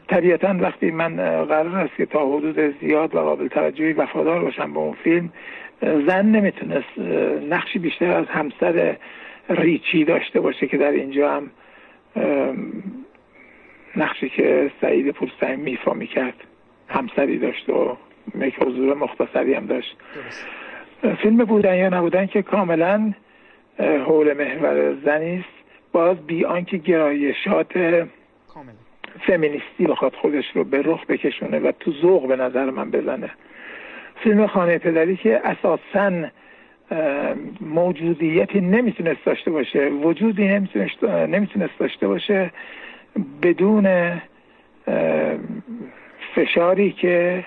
طبیعتا 0.08 0.54
وقتی 0.60 0.90
من 0.90 1.16
قرار 1.44 1.76
است 1.76 1.96
که 1.96 2.06
تا 2.06 2.26
حدود 2.26 2.74
زیاد 2.80 3.14
و 3.14 3.18
قابل 3.18 3.48
توجهی 3.48 3.92
وفادار 3.92 4.44
باشم 4.44 4.72
به 4.72 4.78
اون 4.78 4.96
فیلم 5.04 5.32
زن 5.82 6.26
نمی‌تونست 6.26 6.98
نقشی 7.50 7.78
بیشتر 7.78 8.10
از 8.10 8.26
همسر 8.26 8.96
ریچی 9.48 10.04
داشته 10.04 10.40
باشه 10.40 10.66
که 10.66 10.76
در 10.76 10.90
اینجا 10.90 11.30
هم 11.30 11.50
نقشی 13.96 14.28
که 14.28 14.70
سعید 14.80 15.10
پولستانی 15.10 15.56
میفا 15.56 15.92
می‌کرد 15.92 16.34
همسری 16.88 17.38
داشت 17.38 17.68
و 17.68 17.96
یک 18.40 18.54
حضور 18.62 18.94
مختصری 18.94 19.54
هم 19.54 19.66
داشت. 19.66 19.96
فیلم 21.22 21.36
بودن 21.36 21.74
یا 21.74 21.88
نبودن 21.88 22.26
که 22.26 22.42
کاملا 22.42 23.12
حول 23.78 24.32
محور 24.32 24.94
زنیست 25.04 25.48
باز 25.92 26.16
بی 26.26 26.44
آنکه 26.44 26.76
گرایشات 26.76 27.72
فمینیستی 29.26 29.86
بخواد 29.86 30.14
خودش 30.14 30.44
رو 30.54 30.64
به 30.64 30.82
رخ 30.84 31.06
بکشونه 31.06 31.58
و 31.58 31.72
تو 31.80 31.92
ذوق 31.92 32.28
به 32.28 32.36
نظر 32.36 32.70
من 32.70 32.90
بزنه. 32.90 33.30
فیلم 34.22 34.46
خانه 34.46 34.78
پدری 34.78 35.16
که 35.16 35.40
اساسا 35.44 36.12
موجودیتی 37.60 38.60
نمی‌تونست 38.60 39.24
داشته 39.24 39.50
باشه 39.50 39.88
وجودی 39.88 40.48
نمی‌تونست 41.08 41.78
داشته 41.78 42.08
باشه 42.08 42.50
بدون 43.42 44.12
فشاری 46.34 46.92
که 46.92 47.44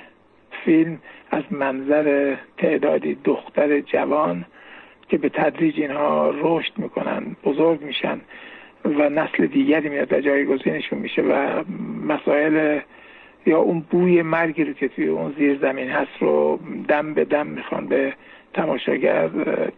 فیلم 0.65 0.97
از 1.31 1.43
منظر 1.51 2.35
تعدادی 2.57 3.17
دختر 3.23 3.79
جوان 3.79 4.45
که 5.09 5.17
به 5.17 5.29
تدریج 5.29 5.79
اینها 5.79 6.33
رشد 6.41 6.71
می‌کنن 6.77 7.35
بزرگ 7.43 7.81
میشن 7.81 8.21
و 8.85 9.09
نسل 9.09 9.45
دیگری 9.45 9.89
میاد 9.89 10.13
و 10.13 10.21
جایگزینشون 10.21 10.99
میشه 10.99 11.21
و 11.21 11.63
مسائل 12.07 12.79
یا 13.45 13.57
اون 13.57 13.79
بوی 13.79 14.21
مرگی 14.21 14.63
رو 14.63 14.73
که 14.73 14.87
توی 14.87 15.07
اون 15.07 15.33
زیر 15.37 15.57
زمین 15.61 15.89
هست 15.89 16.11
رو 16.19 16.59
دم 16.87 17.13
به 17.13 17.25
دم 17.25 17.47
می‌خوان 17.47 17.87
به 17.87 18.13
تماشاگر 18.53 19.29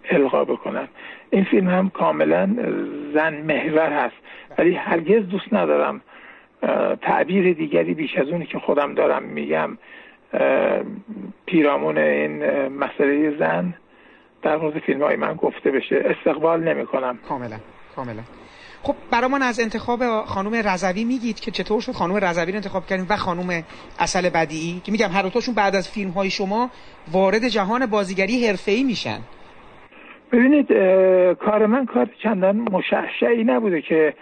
القا 0.10 0.46
بکنن. 0.46 0.88
این 1.30 1.44
فیلم 1.44 1.68
هم 1.68 1.90
کاملا 1.90 2.56
زن 3.14 3.42
محور 3.42 3.90
هست. 3.90 4.16
ولی 4.58 4.74
هرگز 4.74 5.28
دوست 5.28 5.54
ندارم 5.54 6.02
تعبیر 7.02 7.54
دیگری 7.54 7.94
بیش 7.94 8.18
از 8.18 8.30
اونی 8.30 8.46
که 8.46 8.60
خودم 8.60 8.94
دارم 8.94 9.24
میگم. 9.24 9.78
پیرامون 11.46 11.98
این 11.98 12.68
مسئله 12.68 13.38
زن 13.40 13.74
در 14.44 14.58
مورد 14.58 14.80
فیلم 14.80 15.04
های 15.04 15.16
من 15.16 15.34
گفته 15.34 15.72
بشه. 15.72 16.04
استقبال 16.06 16.64
نمی 16.64 16.86
کنم 16.86 17.20
کاملا 17.30 17.58
کاملا. 17.96 18.22
خب 18.84 18.96
برای 19.12 19.44
از 19.44 19.60
انتخاب 19.60 20.26
خانم 20.26 20.54
رضوی 20.54 21.04
میگید 21.04 21.40
که 21.40 21.52
چطور 21.52 21.82
شد 21.82 21.92
خانم 21.92 22.16
رضوی 22.16 22.52
رو 22.52 22.56
انتخاب 22.56 22.86
کردیم 22.86 23.06
و 23.10 23.16
خانم 23.16 23.64
اصل 24.00 24.30
بدیعی 24.30 24.82
که 24.86 24.92
میگم 24.92 25.10
هر 25.10 25.22
دوتاشون 25.22 25.56
بعد 25.56 25.76
از 25.76 25.90
فیلم 25.90 26.10
های 26.10 26.30
شما 26.30 26.70
وارد 27.12 27.48
جهان 27.48 27.86
بازیگری 27.86 28.48
حرفه‌ای 28.48 28.84
میشن. 28.84 29.20
ببینید 30.32 30.68
کار 31.34 31.66
من 31.66 31.86
کار 31.86 32.10
چندان 32.24 32.56
مشعشعی 32.56 33.44
نبوده 33.44 33.82
که 33.82 34.14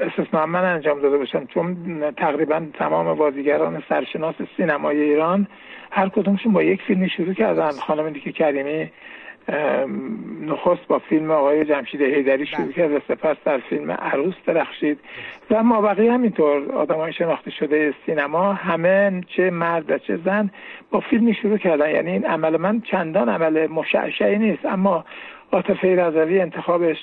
استثنا 0.00 0.46
من 0.46 0.64
انجام 0.64 1.00
داده 1.00 1.18
باشم. 1.18 1.46
چون 1.46 1.76
تقریبا 2.16 2.66
تمام 2.74 3.14
بازیگران 3.14 3.82
سرشناس 3.88 4.34
سینمای 4.56 5.00
ایران 5.00 5.46
هر 5.90 6.08
کدومشون 6.08 6.52
با 6.52 6.62
یک 6.62 6.82
فیلمی 6.82 7.08
شروع 7.08 7.34
کردن. 7.34 7.70
خانم 7.70 8.10
دیگه 8.10 8.32
کریمی 8.32 8.90
نخست 10.46 10.86
با 10.88 10.98
فیلم 10.98 11.30
آقای 11.30 11.64
جمشید 11.64 12.00
هیدری 12.00 12.46
شروع 12.46 12.64
بله. 12.64 12.72
کرد 12.72 12.92
و 12.92 13.00
سپس 13.08 13.36
در 13.44 13.58
فیلم 13.58 13.90
عروس 13.90 14.34
درخشید. 14.46 14.98
و 15.50 15.62
ما 15.62 15.80
بقیه 15.80 16.12
همینطور 16.12 16.72
آدم 16.72 16.94
های 16.94 17.12
شناخته 17.12 17.50
شده 17.50 17.94
سینما 18.06 18.52
همه 18.52 19.20
چه 19.36 19.50
مرد 19.50 19.90
و 19.90 19.98
چه 19.98 20.16
زن 20.24 20.50
با 20.90 21.00
فیلمی 21.00 21.34
شروع 21.34 21.58
کردن. 21.58 21.90
یعنی 21.90 22.10
این 22.10 22.26
عمل 22.26 22.56
من 22.56 22.80
چندان 22.80 23.28
عمل 23.28 23.66
مشعشعی 23.66 24.38
نیست 24.38 24.66
اما 24.66 25.04
عاطفه 25.52 25.96
رضوی 25.96 26.40
انتخابش 26.40 26.98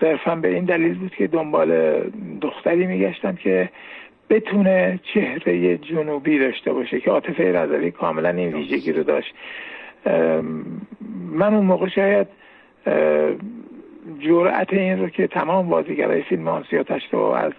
صرفا 0.00 0.34
به 0.34 0.48
این 0.48 0.64
دلیل 0.64 0.94
بود 0.94 1.14
که 1.14 1.26
دنبال 1.26 2.00
دختری 2.40 2.86
میگشتم 2.86 3.34
که 3.34 3.68
بتونه 4.30 5.00
چهره 5.14 5.78
جنوبی 5.78 6.38
داشته 6.38 6.72
باشه 6.72 7.00
که 7.00 7.10
عاطفه 7.10 7.52
رضوی 7.52 7.90
کاملا 7.90 8.28
این 8.28 8.54
ویژگی 8.54 8.92
رو 8.92 9.02
داشت. 9.02 9.34
من 11.32 11.54
اون 11.54 11.66
موقع 11.66 11.88
شاید 11.88 12.26
جرأت 14.18 14.72
این 14.72 14.98
رو 14.98 15.08
که 15.08 15.26
تمام 15.26 15.68
بازیگرای 15.68 16.22
فیلم 16.22 16.48
آنسیاتش 16.48 17.02
رو 17.10 17.20
از 17.20 17.52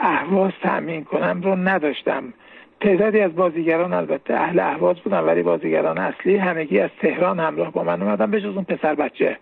اهواز 0.00 0.52
تأمین 0.62 1.04
کنم 1.04 1.40
رو 1.42 1.56
نداشتم. 1.56 2.32
تعدادی 2.80 3.20
از 3.20 3.34
بازیگران 3.34 3.92
البته 3.92 4.34
اهل 4.34 4.60
اهواز 4.60 4.96
بودن 4.96 5.20
ولی 5.20 5.42
بازیگران 5.42 5.98
اصلی 5.98 6.36
همگی 6.36 6.80
از 6.80 6.90
تهران 7.00 7.40
همراه 7.40 7.72
با 7.72 7.84
من 7.84 8.02
اومدن 8.02 8.30
به 8.30 8.40
جز 8.40 8.54
اون 8.54 8.64
پسر 8.64 8.94
بچه. 8.94 9.38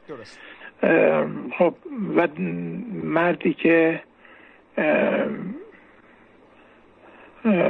خب 1.58 1.74
و 2.16 2.28
مردی 3.04 3.54
که 3.54 4.00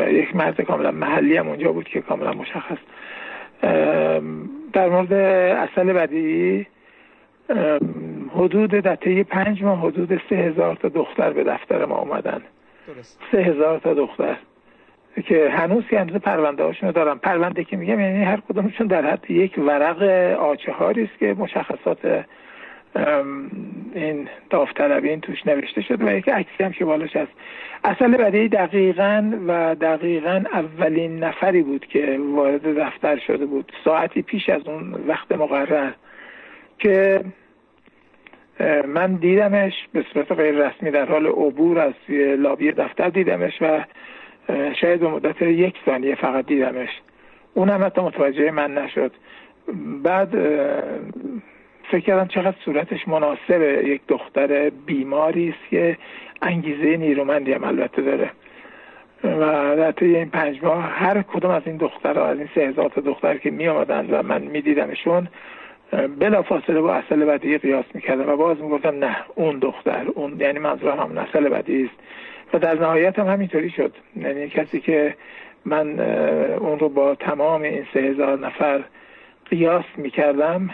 یک 0.09 0.37
مرد 0.37 0.61
کاملا 0.61 0.91
محلی 0.91 1.37
هم 1.37 1.49
اونجا 1.49 1.73
بود 1.73 1.89
که 1.89 2.01
کاملا 2.01 2.33
مشخص. 2.33 2.79
در 4.73 4.89
مورد 4.89 5.13
اصل 5.13 5.93
بدی 5.93 6.67
حدود 8.35 8.71
دته 8.71 9.25
پنج 9.25 9.63
ماه 9.63 9.81
حدود 9.81 10.21
سه 10.31 10.37
هزار 10.37 10.75
تا 10.75 10.89
دختر 10.89 11.33
به 11.33 11.45
دفتر 11.45 11.85
ما 11.85 11.99
اومدن. 11.99 12.43
سه 13.33 13.39
هزار 13.39 13.79
تا 13.79 13.95
دختر. 13.95 14.37
که 15.27 15.51
هنوز 15.51 15.85
که 15.91 16.01
هنوز 16.01 16.17
پرونده 16.17 16.63
هاشونو 16.63 16.93
دارم. 16.93 17.19
پرونده 17.19 17.65
که 17.65 17.77
میگم 17.77 18.01
یعنی 18.01 18.25
هر 18.25 18.41
کدومشون 18.49 18.87
در 18.87 19.11
حد 19.11 19.31
یک 19.31 19.59
ورق 19.59 20.03
آچه 20.39 20.73
است 20.73 21.19
که 21.19 21.35
مشخصات 21.39 22.25
این 23.95 24.29
داوطلبی 24.51 25.09
این 25.09 25.21
توش 25.21 25.47
نوشته 25.47 25.81
شد 25.81 26.03
و 26.03 26.17
یک 26.17 26.29
عکسی 26.29 26.65
هم 26.65 26.73
که 26.73 26.85
بالاش 26.85 27.17
هست. 27.17 27.33
اصل 27.85 28.17
بدی 28.17 28.49
دقیقا 28.49 29.33
و 29.47 29.75
دقیقا 29.75 30.43
اولین 30.53 31.25
نفری 31.25 31.63
بود 31.63 31.87
که 31.87 32.19
وارد 32.35 32.79
دفتر 32.79 33.19
شده 33.19 33.47
بود. 33.47 33.73
ساعتی 33.85 34.23
پیش 34.23 34.49
از 34.49 34.69
اون 34.69 34.95
وقت 35.07 35.33
مقرر 35.33 35.93
که 36.79 37.25
من 38.87 39.15
دیدمش 39.15 39.73
به 39.93 40.05
صورت 40.13 40.33
غیر 40.33 40.55
رسمی 40.69 40.91
در 40.91 41.05
حال 41.05 41.27
عبور 41.27 41.79
از 41.79 41.95
لابی 42.39 42.73
دفتر 42.73 43.09
دیدمش 43.09 43.63
و 43.63 43.85
شاید 44.81 45.01
به 45.01 45.09
مدت 45.09 45.43
یک 45.43 45.75
ثانیه 45.87 46.15
فقط 46.15 46.47
دیدمش. 46.47 46.89
اون 47.55 47.69
هم 47.69 47.85
حتی 47.85 48.01
متوجه 48.01 48.51
من 48.51 48.75
نشد. 48.75 49.13
بعد 50.03 50.35
فکر 51.91 52.01
کردم 52.01 52.29
چقدر 52.29 52.57
صورتش 52.65 53.09
مناسب 53.09 53.85
یک 53.87 54.01
دختر 54.09 54.71
بیماری 54.71 55.49
است 55.49 55.71
که 55.71 55.97
انگیزه 56.43 56.97
نیرومندی 56.97 57.53
هم 57.53 57.65
البته 57.65 58.03
داره. 58.03 58.31
و 59.25 59.77
در 59.77 59.93
طی 59.93 60.17
این 60.17 60.31
پنج 60.31 60.63
ماه 60.63 60.83
هر 60.83 61.23
کدوم 61.23 61.51
از 61.51 61.63
این 61.67 61.77
دخترها 61.77 62.27
از 62.27 62.39
این 62.39 62.49
سه 62.55 62.61
هزار 62.61 62.89
تا 62.89 63.01
دختر 63.01 63.37
که 63.37 63.51
می 63.51 63.69
آمدن 63.69 64.07
و 64.11 64.23
من 64.23 64.43
می 64.43 64.61
دیدمشون 64.61 65.29
بلا 66.19 66.43
فاصله 66.43 66.81
با 66.81 66.95
اصل 66.95 67.25
بدی 67.25 67.59
قیاس 67.59 67.85
می‌کردم 67.95 68.29
و 68.29 68.37
باز 68.37 68.61
می‌گفتم 68.61 68.99
نه 68.99 69.17
اون 69.35 69.59
دختر 69.59 70.07
اون 70.15 70.41
یعنی 70.41 70.59
منظورم 70.59 70.99
همون 70.99 71.19
اصل 71.19 71.49
بدی 71.49 71.85
است. 71.85 71.95
و 72.53 72.59
در 72.59 72.75
نهایت 72.75 73.19
هم 73.19 73.27
همینطوری 73.27 73.71
شد. 73.71 73.93
یعنی 74.17 74.49
کسی 74.49 74.81
که 74.81 75.15
من 75.65 76.01
اون 76.59 76.79
رو 76.79 76.89
با 76.89 77.15
تمام 77.15 77.63
این 77.63 77.87
سه 77.95 78.01
هزار 78.01 78.39
نفر 78.39 78.81
قیاس 79.51 79.85
می‌کردم 79.97 80.71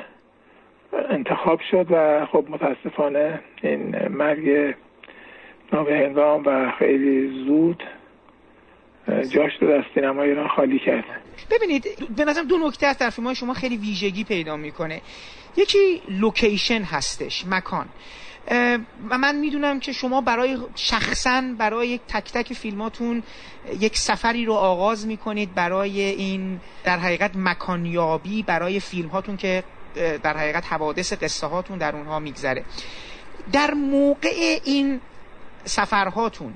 انتخاب 1.10 1.60
شد 1.70 1.86
و 1.90 2.26
خب 2.32 2.44
متاسفانه 2.48 3.40
این 3.62 4.08
مرگ 4.08 4.74
نابهنگام 5.72 6.42
و 6.46 6.72
خیلی 6.78 7.44
زود 7.46 7.82
جاش 9.08 9.52
رو 9.60 9.68
در 9.68 9.84
سینما 9.94 10.22
ایران 10.22 10.48
خالی 10.48 10.78
کرد. 10.78 11.04
ببینید 11.50 11.84
به 12.16 12.24
نظرم 12.24 12.46
دو 12.46 12.58
نکته 12.58 12.86
از 12.86 12.98
در 12.98 13.10
فیلم 13.10 13.34
شما 13.34 13.54
خیلی 13.54 13.76
ویژگی 13.76 14.24
پیدا 14.24 14.56
می‌کنه. 14.56 15.00
یکی 15.56 16.02
لوکیشن 16.08 16.82
هستش 16.82 17.44
مکان. 17.46 17.86
و 19.10 19.18
من 19.18 19.36
می‌دونم 19.36 19.80
که 19.80 19.92
شما 19.92 20.20
برای 20.20 20.58
شخصا 20.74 21.42
برای 21.58 21.88
یک 21.88 22.00
تک 22.08 22.32
تک 22.32 22.52
فیلماتون 22.52 23.22
یک 23.80 23.96
سفری 23.96 24.44
رو 24.44 24.52
آغاز 24.52 25.06
می‌کنید 25.06 25.54
برای 25.54 26.00
این 26.00 26.60
در 26.84 26.98
حقیقت 26.98 27.30
مکانیابی 27.34 28.42
برای 28.42 28.80
فیلم 28.80 29.08
هاتون 29.08 29.36
که 29.36 29.64
در 29.94 30.36
حقیقت 30.36 30.64
حوادث 30.66 31.12
قصه 31.12 31.46
هاتون 31.46 31.78
در 31.78 31.96
اونها 31.96 32.18
میگذره. 32.18 32.64
در 33.52 33.74
موقع 33.74 34.58
این 34.64 35.00
سفرهاتون 35.64 36.54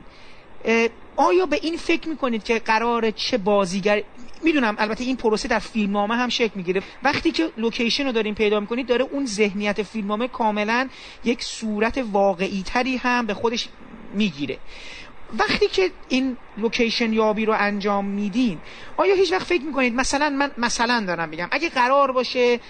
آیا 1.16 1.46
به 1.46 1.58
این 1.62 1.76
فکر 1.76 2.08
می‌کنید 2.08 2.44
که 2.44 2.58
قراره 2.58 3.10
چه 3.10 3.38
بازیگر 3.38 4.02
می‌دونم 4.42 4.74
البته 4.78 5.04
این 5.04 5.16
پروسه 5.16 5.48
در 5.48 5.58
فیلمنامه 5.58 6.16
هم 6.16 6.28
شکل 6.28 6.52
می‌گیره. 6.54 6.82
وقتی 7.02 7.30
که 7.30 7.50
لوکیشن 7.56 8.06
رو 8.06 8.12
داریم 8.12 8.34
پیدا 8.34 8.60
می‌کنید 8.60 8.86
داره 8.86 9.04
اون 9.04 9.26
ذهنیت 9.26 9.82
فیلمنامه 9.82 10.28
کاملا 10.28 10.88
یک 11.24 11.42
صورت 11.42 12.04
واقعی 12.12 12.62
تری 12.66 12.96
هم 12.96 13.26
به 13.26 13.34
خودش 13.34 13.68
می‌گیره. 14.14 14.58
وقتی 15.38 15.68
که 15.68 15.90
این 16.08 16.36
لوکیشن 16.56 17.12
یابی 17.12 17.44
رو 17.44 17.54
انجام 17.58 18.04
میدین 18.04 18.58
آیا 18.96 19.14
هیچ 19.14 19.32
وقت 19.32 19.46
فکر 19.46 19.62
می‌کنید 19.62 19.94
مثلا 19.94 20.30
من 20.30 20.50
مثلا 20.58 21.04
دارم 21.06 21.28
میگم 21.28 21.48
اگه 21.50 21.68
قرار 21.68 22.12
باشه 22.12 22.60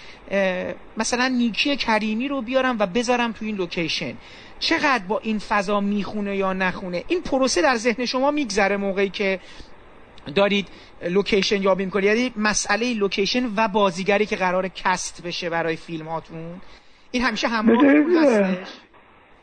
مثلا 0.97 1.27
نیکی 1.27 1.75
کریمی 1.75 2.27
رو 2.27 2.41
بیارم 2.41 2.75
و 2.79 2.85
بذارم 2.85 3.31
تو 3.31 3.45
این 3.45 3.55
لوکیشن 3.55 4.13
چقدر 4.59 5.03
با 5.07 5.19
این 5.19 5.39
فضا 5.39 5.79
می‌خونه 5.79 6.37
یا 6.37 6.53
نخونه؟ 6.53 7.03
این 7.07 7.21
پروسه 7.21 7.61
در 7.61 7.75
ذهن 7.75 8.05
شما 8.05 8.31
میگذره 8.31 8.77
موقعی 8.77 9.09
که 9.09 9.39
دارید 10.35 10.67
لوکیشن 11.01 11.61
یابی 11.61 11.85
می‌کنی 11.85 12.05
یعنی 12.05 12.33
مسئله 12.37 12.93
لوکیشن 12.93 13.49
و 13.55 13.67
بازیگری 13.67 14.25
که 14.25 14.35
قراره 14.35 14.67
cast 14.67 15.23
بشه 15.23 15.49
برای 15.49 15.75
فیلم 15.75 16.07
هاتون 16.07 16.61
این 17.11 17.23
همیشه 17.23 17.47
همراه 17.47 17.85
هستش. 18.21 18.67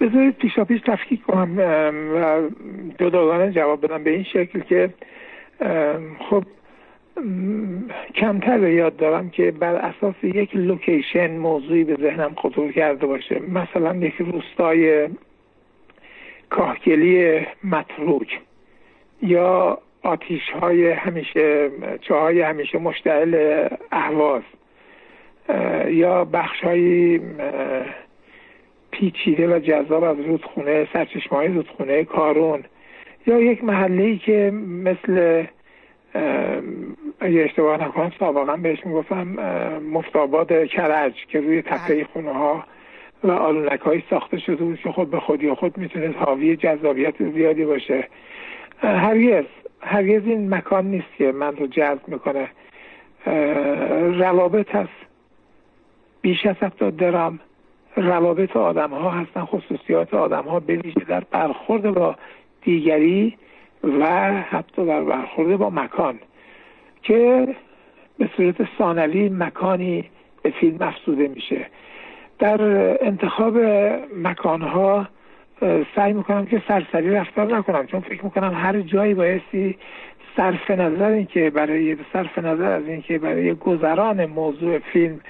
بذارید 0.02 0.36
پیشا 0.36 0.64
پیش 0.64 0.80
تفکیک 0.86 1.22
کنم 1.22 1.58
و 2.14 2.50
جداگانه 3.00 3.52
جواب 3.52 3.86
بدم 3.86 4.04
به 4.04 4.10
این 4.10 4.24
شکل 4.24 4.60
که 4.60 4.90
خب 6.30 6.44
کمتر 8.14 8.68
یاد 8.68 8.96
دارم 8.96 9.30
که 9.30 9.50
بر 9.50 9.74
اساس 9.74 10.14
یک 10.22 10.56
لوکیشن 10.56 11.30
موضوعی 11.36 11.84
به 11.84 11.94
ذهنم 11.94 12.34
خطور 12.34 12.72
کرده 12.72 13.06
باشه. 13.06 13.40
مثلا 13.48 13.96
یک 13.96 14.14
روستای 14.14 15.08
کاهگلی 16.50 17.46
متروک 17.64 18.40
یا 19.22 19.78
آتیش 20.02 20.50
های 20.60 20.90
همیشه 20.90 21.70
چاهای 22.00 22.40
همیشه 22.40 22.78
مشتعل 22.78 23.68
اهواز 23.92 24.42
یا 25.88 26.24
بخش 26.24 26.60
های 26.60 27.20
پیچیده 28.92 29.56
و 29.56 29.58
جذاب 29.58 30.04
از 30.04 30.20
رودخونه 30.20 30.88
سرچشمه 30.92 31.38
های 31.38 31.48
رودخونه 31.48 32.04
کارون. 32.04 32.64
یا 33.26 33.40
یک 33.40 33.64
محله 33.64 34.02
ای 34.02 34.18
که 34.18 34.50
مثل 34.84 35.44
اگه 37.20 37.42
اشتباه 37.42 37.84
نکنم 37.84 38.12
سابقا 38.18 38.56
بهش 38.56 38.86
می‌گفتم 38.86 39.28
مفتاباد 39.92 40.66
کرج 40.66 41.26
که 41.28 41.40
روی 41.40 41.62
تپه 41.62 41.94
بله. 41.94 42.04
خونه 42.04 42.32
ها 42.32 42.64
و 43.24 43.30
آلونک 43.30 43.80
های 43.80 44.02
ساخته 44.10 44.38
شده 44.38 44.64
بود 44.64 44.80
که 44.80 44.92
خود 44.92 45.10
به 45.10 45.20
خودی 45.20 45.46
و 45.46 45.54
خود 45.54 45.78
می‌تونست 45.78 46.18
حاوی 46.18 46.56
جذابیت 46.56 47.32
زیادی 47.32 47.64
باشه. 47.64 48.08
هرگز 48.78 49.44
هرگز 49.80 50.26
این 50.26 50.54
مکان 50.54 50.86
نیست 50.86 51.16
که 51.18 51.32
من 51.32 51.56
رو 51.56 51.66
جذب 51.66 52.08
می‌کنه. 52.08 52.48
روابط 54.18 54.74
هست 54.74 55.06
بیش 56.22 56.46
از 56.46 56.56
هفتاد 56.60 56.96
درام 56.96 57.40
روابط 57.96 58.56
آدم 58.56 58.90
ها 58.90 59.10
هستن 59.10 59.44
خصوصیات 59.44 60.14
آدم 60.14 60.42
ها 60.42 60.60
بویژه 60.60 61.04
در 61.08 61.20
برخورد 61.30 61.90
با 61.90 62.16
دیگری 62.62 63.36
و 63.84 64.32
حتی 64.42 64.86
در 64.86 65.04
برخورد 65.04 65.56
با 65.56 65.70
مکان 65.70 66.18
که 67.02 67.48
به 68.18 68.30
صورت 68.36 68.56
ثانوی 68.78 69.28
مکانی 69.28 70.10
به 70.42 70.50
فیلم 70.50 70.76
افزوده 70.80 71.28
میشه. 71.28 71.66
در 72.38 72.60
انتخاب 73.06 73.58
مکانها 74.16 75.08
سعی 75.96 76.12
می‌کنم 76.12 76.46
که 76.46 76.62
سرسری 76.68 77.10
رفتار 77.10 77.56
نکنم 77.56 77.86
چون 77.86 78.00
فکر 78.00 78.24
می‌کنم 78.24 78.54
هر 78.54 78.80
جایی 78.80 79.14
بایستی 79.14 79.76
صرف 80.36 80.70
نظر 80.70 81.10
این 81.10 81.26
که 81.26 81.50
برای 81.50 81.96
صرف 82.12 82.38
نظر 82.38 82.72
از 82.72 82.86
اینکه 82.86 83.18
برای 83.18 83.54
گذران 83.54 84.26
موضوع 84.26 84.78
فیلم 84.78 85.20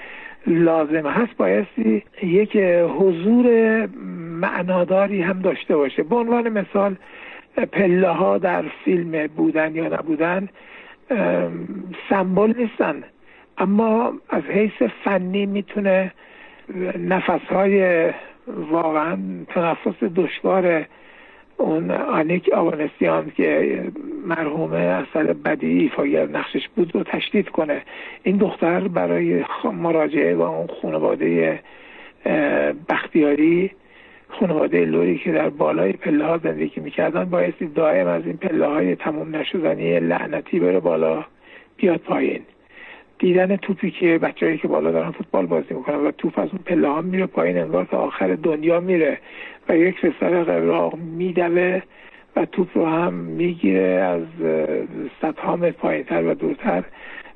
لازم 0.47 1.07
هست 1.07 1.37
بایستی 1.37 2.03
یک 2.23 2.57
حضور 2.99 3.85
معناداری 4.41 5.21
هم 5.21 5.39
داشته 5.39 5.75
باشه. 5.75 6.03
به 6.03 6.15
عنوان 6.15 6.49
مثال 6.49 6.95
پله 7.71 8.09
ها 8.09 8.37
در 8.37 8.63
فیلم 8.85 9.27
بودن 9.27 9.75
یا 9.75 9.87
نبودن 9.87 10.49
سمبل 12.09 12.53
نیستن. 12.57 13.03
اما 13.57 14.13
از 14.29 14.43
حیث 14.43 14.81
فنی 15.03 15.45
می‌تونه 15.45 16.11
نفس 16.99 17.45
های 17.49 18.09
واقعا 18.71 19.17
تنفس 19.47 20.03
دشوار 20.15 20.85
اون 21.57 21.91
آنیک 21.91 22.49
آوانسیان 22.53 23.31
که 23.37 23.79
مرحومه 24.25 24.77
اصل 24.77 25.33
بدی 25.33 25.79
ایفاگر 25.79 26.27
نقشش 26.27 26.67
بود 26.75 26.95
رو 26.95 27.03
تشدید 27.03 27.49
کنه. 27.49 27.81
این 28.23 28.37
دختر 28.37 28.79
برای 28.79 29.43
مراجعه 29.73 30.35
با 30.35 30.47
اون 30.47 30.67
خانواده 30.81 31.59
بختیاری 32.89 33.71
خانواده 34.27 34.85
لوری 34.85 35.17
که 35.17 35.31
در 35.31 35.49
بالای 35.49 35.93
پله 35.93 36.25
ها 36.25 36.37
زندگی 36.37 36.81
می‌کردن 36.81 37.25
بایستی 37.25 37.65
دائم 37.65 38.07
از 38.07 38.25
این 38.25 38.37
پله 38.37 38.67
های 38.67 38.95
تموم 38.95 39.35
نشدنی 39.35 39.99
لعنتی 39.99 40.59
بره 40.59 40.79
بالا 40.79 41.25
بیاد 41.77 41.99
پایین. 41.99 42.41
دیدن 43.19 43.55
توپی 43.55 43.91
که 43.91 44.17
بچههایی 44.17 44.57
که 44.57 44.67
بالا 44.67 44.91
دارن 44.91 45.11
فوتبال 45.11 45.45
بازی 45.45 45.73
می‌کنن 45.73 45.95
و 45.95 46.11
توپ 46.11 46.39
از 46.39 46.49
اون 46.49 46.59
پله 46.65 46.87
ها 46.87 47.01
میره 47.01 47.25
پایین 47.25 47.57
انگار 47.57 47.85
تا 47.85 47.97
آخر 47.97 48.35
دنیا 48.35 48.79
میره. 48.79 49.17
و 49.69 49.77
یک 49.77 50.01
پسر 50.01 50.91
میدوه 50.95 51.81
و 52.35 52.45
توپ 52.45 52.77
رو 52.77 52.85
هم 52.85 53.13
می‌گیره 53.13 53.83
از 53.83 54.21
صدها 55.21 55.55
متر 55.55 55.71
پایینتر 55.71 56.23
و 56.23 56.33
دورتر 56.33 56.83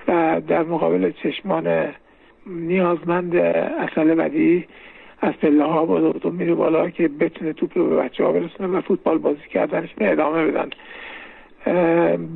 و 0.07 0.41
در 0.47 0.63
مقابل 0.63 1.11
چشمان 1.11 1.93
نیازمند 2.45 3.35
اصل 3.35 4.15
بدی 4.15 4.65
از 5.21 5.33
پله 5.33 5.63
ها 5.63 5.85
با 5.85 6.29
میره 6.29 6.53
بالا 6.53 6.89
که 6.89 7.07
بتونه 7.07 7.53
توپ 7.53 7.77
رو 7.77 7.89
به 7.89 7.95
بچه 7.95 8.23
ها 8.23 8.31
برسونه 8.31 8.77
و 8.77 8.81
فوتبال 8.81 9.17
بازی 9.17 9.47
کردنش 9.53 9.93
به 9.93 10.11
ادامه 10.11 10.45
بدن. 10.45 10.69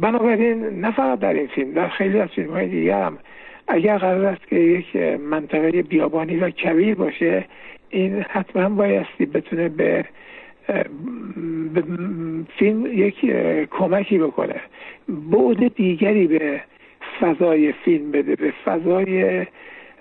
بنابراین 0.01 0.63
نه 0.65 0.91
فقط 0.91 1.19
در 1.19 1.33
این 1.33 1.47
فیلم 1.47 1.71
در 1.71 1.87
خیلی 1.87 2.19
از 2.19 2.29
فیلم 2.29 2.51
های 2.51 2.67
دیگه 2.67 2.95
هم 2.95 3.17
اگر 3.73 3.97
قرار 3.97 4.25
است 4.25 4.47
که 4.47 4.55
یک 4.55 4.95
منطقه 5.19 5.81
بیابانی 5.81 6.37
و 6.37 6.49
کبیر 6.49 6.95
باشه 6.95 7.45
این 7.89 8.25
حتما 8.29 8.69
بایستی 8.69 9.25
بتونه 9.25 9.69
به 9.69 10.05
فیلم 12.57 12.85
یک 12.85 13.15
کمکی 13.71 14.17
بکنه. 14.17 14.55
بعد 15.07 15.75
دیگری 15.75 16.27
به 16.27 16.61
فضای 17.19 17.71
فیلم 17.71 18.11
بده. 18.11 18.35
به 18.35 18.53
فضای 18.65 19.45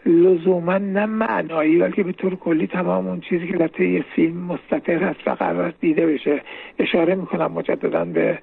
لزوما 0.07 0.79
نه 0.79 1.07
معنایی 1.07 1.79
بلکه 1.79 2.03
به 2.03 2.13
طور 2.13 2.37
کلی 2.37 2.67
تمام 2.67 3.07
اون 3.07 3.21
چیزی 3.21 3.47
که 3.47 3.57
در 3.57 3.69
طی 3.69 4.05
فیلم 4.15 4.37
مستطر 4.37 5.03
هست 5.03 5.21
و 5.27 5.31
قرار 5.31 5.73
دیده 5.81 6.07
بشه. 6.07 6.41
اشاره 6.79 7.15
می‌کنم 7.15 7.53
مجددا 7.53 8.05
به 8.05 8.39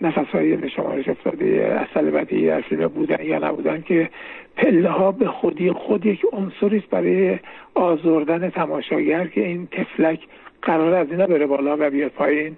نفس 0.00 0.28
های 0.28 0.56
به 0.56 0.68
شمارش 0.68 1.08
افتاده 1.08 1.46
اصل 1.90 2.10
بدی 2.10 2.46
در 2.46 2.60
فیلم 2.60 2.88
بودن 2.88 3.24
یا 3.24 3.38
نبودن 3.38 3.80
که 3.80 4.10
پله 4.56 4.88
ها 4.88 5.12
به 5.12 5.28
خودی 5.28 5.72
خود 5.72 6.06
یک 6.06 6.26
عنصری 6.32 6.78
است 6.78 6.90
برای 6.90 7.38
آزردن 7.74 8.50
تماشاگر 8.50 9.26
که 9.26 9.46
این 9.46 9.66
تفلک 9.66 10.20
قرار 10.62 10.94
از 10.94 11.10
اینا 11.10 11.26
بره 11.26 11.46
بالا 11.46 11.76
و 11.80 11.90
بیاد 11.90 12.10
پایین. 12.10 12.56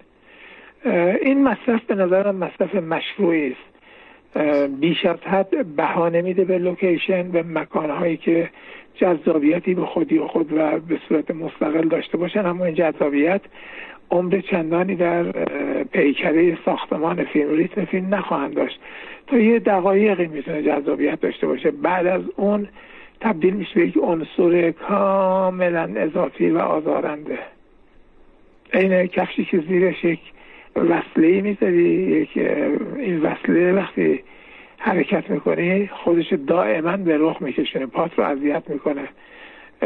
این 1.22 1.43
مصرف 1.43 1.84
به 1.87 1.95
نظرم 1.95 2.37
مصرف 2.37 2.74
مشروعی 2.74 3.53
است. 3.53 3.76
بیش 4.80 5.07
از 5.07 5.18
حد 5.20 5.66
بهانه 5.66 6.22
میده 6.22 6.45
به 6.45 6.59
لوکیشن 6.59 7.30
به 7.30 7.43
مکانهایی 7.43 8.16
که 8.16 8.51
جذابیتی 8.95 9.74
به 9.74 9.87
خودی 9.87 10.18
و 10.18 10.26
خود 10.26 10.53
و 10.53 10.78
به 10.78 10.99
صورت 11.09 11.30
مستقل 11.30 11.89
داشته 11.89 12.16
باشن. 12.16 12.47
اما 12.47 12.64
این 12.64 12.74
جذابیت 12.74 13.41
عمر 14.11 14.41
چندانی 14.41 14.95
در 14.95 15.23
پیکره 15.85 16.59
ساختمان 16.65 17.25
فیلم 17.25 17.57
ریتم 17.57 17.85
فیلم 17.85 18.15
نخواهند 18.15 18.55
داشت. 18.55 18.81
تا 19.27 19.39
یه 19.39 19.59
دقایقی 19.59 20.27
می‌تونه 20.27 20.63
جذابیت 20.63 21.21
داشته 21.21 21.47
باشه. 21.47 21.71
بعد 21.71 22.07
از 22.07 22.23
اون 22.37 22.69
تبدیل 23.21 23.55
میشه 23.55 23.75
به 23.75 23.87
یک 23.87 23.97
عنصر 24.03 24.71
کاملا 24.71 25.93
اضافی 25.97 26.51
و 26.51 26.59
آزارنده. 26.59 27.39
این 28.75 29.07
کفشی 29.07 29.45
که 29.45 29.59
زیرش 29.59 30.05
یک 30.05 30.21
وصله 30.77 31.41
می‌ذاری 31.41 31.93
یک 32.23 32.39
این 32.97 33.21
وصله 33.23 33.73
وقتی 33.73 34.21
حرکت 34.79 35.31
می‌کنی 35.31 35.87
خودش 35.87 36.33
دائما 36.33 36.97
به 36.97 37.19
رخ 37.19 37.43
میکشونه 37.43 37.87
پات 37.87 38.19
رو 38.19 38.25
اذیت 38.25 38.63
می‌کنه. 38.69 39.09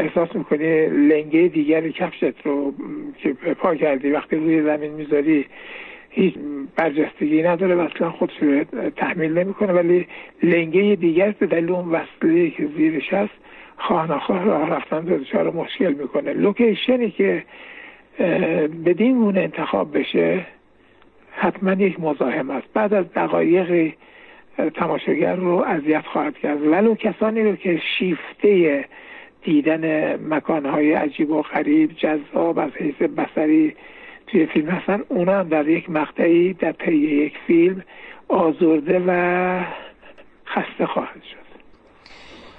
احساس 0.01 0.35
می‌کنی 0.35 0.85
لنگه 0.85 1.47
دیگر 1.47 1.89
کفشت 1.89 2.41
رو 2.43 2.73
که 3.17 3.33
پا 3.33 3.75
کردی 3.75 4.11
وقتی 4.11 4.35
روی 4.35 4.61
زمین 4.61 4.91
می‌ذاری 4.91 5.45
هیچ 6.09 6.33
برجستگی 6.75 7.43
نداره 7.43 7.75
و 7.75 7.79
اصلا 7.79 8.11
خودش 8.11 8.33
رو 8.41 8.63
تحمیل 8.95 9.37
نمی‌کنه 9.37 9.73
ولی 9.73 10.07
لنگه 10.43 10.95
دیگر 10.95 11.31
به 11.39 11.45
دلیل 11.45 11.71
اون 11.71 11.89
وصله 11.89 12.49
که 12.49 12.67
زیرش 12.77 13.13
هست 13.13 13.33
خانخواه 13.77 14.43
راه 14.45 14.69
رفتن 14.69 14.99
دچار 14.99 15.51
مشکل 15.51 15.93
می‌کنه. 15.93 16.33
لوکیشنی 16.33 17.11
که 17.11 17.43
بدین 18.85 19.19
گونه 19.19 19.39
انتخاب 19.39 19.97
بشه 19.97 20.45
حتما 21.31 21.73
یک 21.73 21.99
مزاحم 21.99 22.49
است. 22.49 22.67
بعد 22.73 22.93
از 22.93 23.05
دقایق 23.13 23.93
تماشاگر 24.75 25.35
رو 25.35 25.63
اذیت 25.67 26.05
خواهد 26.05 26.37
کرد. 26.37 26.67
ولو 26.67 26.95
کسانی 26.95 27.43
رو 27.43 27.55
که 27.55 27.81
شیفته 27.97 28.85
دیدن 29.43 30.15
مکانهای 30.33 30.93
عجیب 30.93 31.31
و 31.31 31.41
غریب 31.41 31.91
جذاب 31.93 32.59
از 32.59 32.71
حیث 32.71 32.95
بسری 32.95 33.75
توی 34.27 34.45
فیلم 34.45 34.69
هستن. 34.69 35.03
اونا 35.09 35.39
هم 35.39 35.49
در 35.49 35.67
یک 35.67 35.89
مقطعی 35.89 36.53
در 36.53 36.71
طی 36.71 36.95
یک 36.95 37.33
فیلم 37.47 37.83
آزرده 38.27 39.03
و 39.07 39.63
خسته 40.47 40.85
خواهد 40.85 41.23
شد. 41.31 41.41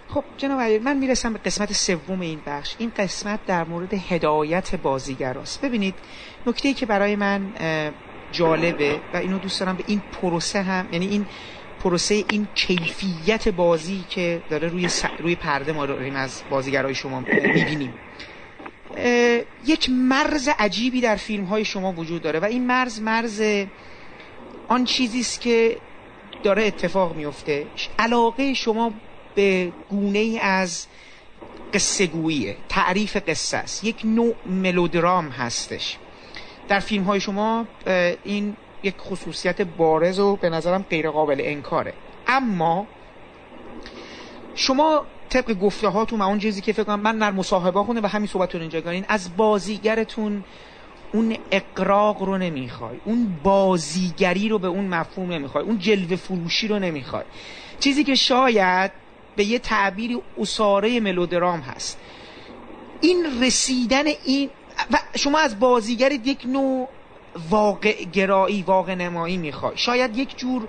خب 0.09 0.25
جناب 0.37 0.61
من 0.61 0.97
می‌رسم 0.97 1.33
به 1.33 1.39
قسمت 1.39 1.73
سوم 1.73 2.21
این 2.21 2.39
بخش. 2.47 2.77
این 2.79 2.93
قسمت 2.97 3.47
در 3.47 3.65
مورد 3.65 3.95
هدایت 3.95 4.77
بازیگر 4.83 5.39
است 5.39 5.65
ببینید 5.65 5.95
نکته 6.47 6.73
که 6.73 6.87
برای 6.87 7.17
من 7.17 7.41
جالبه 8.33 8.97
و 9.15 9.17
اینو 9.17 9.39
دوست 9.39 9.61
دارم 9.61 9.77
به 9.77 9.85
این 9.87 10.03
پروسه 10.23 10.63
هم 10.63 10.87
یعنی 10.93 11.07
این 11.07 11.27
پروسه 11.83 12.25
این 12.29 12.49
کیفیت 12.55 13.49
بازی 13.49 14.05
که 14.11 14.43
داره 14.51 14.69
روی, 14.69 14.89
روی 15.19 15.35
پرده 15.35 15.73
ما 15.73 15.87
داریم 15.87 16.17
از 16.17 16.43
بازیگرای 16.51 16.95
شما 16.95 17.21
می‌بینیم. 17.21 17.95
یک 19.67 19.91
مرز 19.91 20.49
عجیبی 20.59 21.01
در 21.01 21.17
فیلم 21.17 21.45
های 21.45 21.65
شما 21.65 21.93
وجود 21.93 22.23
داره 22.23 22.39
و 22.39 22.45
این 22.45 22.67
مرز 22.67 23.01
مرز 23.01 23.43
آن 24.69 24.85
چیزی 24.85 25.21
است 25.21 25.41
که 25.41 25.77
داره 26.43 26.65
اتفاق 26.67 27.17
میفته 27.17 27.67
علاقه 27.99 28.55
شما 28.55 28.93
به 29.35 29.73
گونه 29.89 30.19
ای 30.19 30.39
از 30.39 30.87
قصه 31.75 32.07
گوییه. 32.07 32.57
تعریف 32.69 33.17
قصه 33.17 33.57
است. 33.57 33.85
یک 33.85 34.01
نوع 34.05 34.35
ملودرام 34.47 35.29
هستش. 35.29 35.99
در 36.69 36.81
فیلم 36.81 37.05
های 37.05 37.21
شما 37.21 37.67
این 38.25 38.57
یک 38.83 38.95
خصوصیت 38.99 39.63
بارز 39.63 40.19
و 40.19 40.37
به 40.37 40.51
نظرم 40.51 40.85
غیر 40.91 41.11
قابل 41.11 41.41
انکاره. 41.41 41.93
اما 42.27 42.87
شما 44.55 45.07
طبق 45.29 45.53
گفته 45.53 45.89
هاتون 45.89 46.21
و 46.21 46.23
اون 46.23 46.39
چیزی 46.39 46.61
که 46.61 46.73
فکر 46.73 46.85
کنم 46.85 47.01
من 47.01 47.19
در 47.19 47.31
مصاحبه 47.31 47.83
خونه 47.83 48.01
و 48.01 48.07
همین 48.07 48.27
صحبتون 48.27 48.61
اینجا 48.61 48.81
گارین 48.81 49.05
از 49.09 49.37
بازیگرتون 49.37 50.45
اون 51.13 51.37
اقراق 51.51 52.23
رو 52.23 52.39
نمی‌خوای 52.39 52.97
اون 53.05 53.37
بازیگری 53.43 54.49
رو 54.49 54.59
به 54.59 54.69
اون 54.69 54.85
مفهوم 54.85 55.33
نمی‌خوای 55.33 55.65
اون 55.65 55.79
جلوه 55.79 56.17
فروشی 56.17 56.69
رو 56.69 56.79
نمی‌خوای. 56.79 57.25
چیزی 57.81 58.05
که 58.05 58.15
شاید 58.15 58.91
به 59.37 59.45
یه 59.45 59.59
تعبیری 59.59 60.23
اصاره 60.39 61.01
ملودرام 61.01 61.61
هست. 61.61 61.99
این 63.01 63.43
رسیدن 63.43 64.07
این 64.25 64.51
و 64.91 64.99
شما 65.17 65.39
از 65.39 65.61
بازیگر 65.61 66.13
یک 66.13 66.47
نوع 66.47 66.89
واقع 67.51 68.05
گرایی 68.05 68.63
واقع 68.63 68.95
نمایی 68.95 69.37
می‌خوای. 69.37 69.77
شاید 69.77 70.19
یک 70.19 70.37
جور 70.37 70.69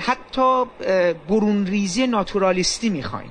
حتی 0.00 0.64
برون 1.28 1.66
ریزی 1.66 2.06
ناتورالیستی 2.06 2.88
می‌خواین. 2.88 3.30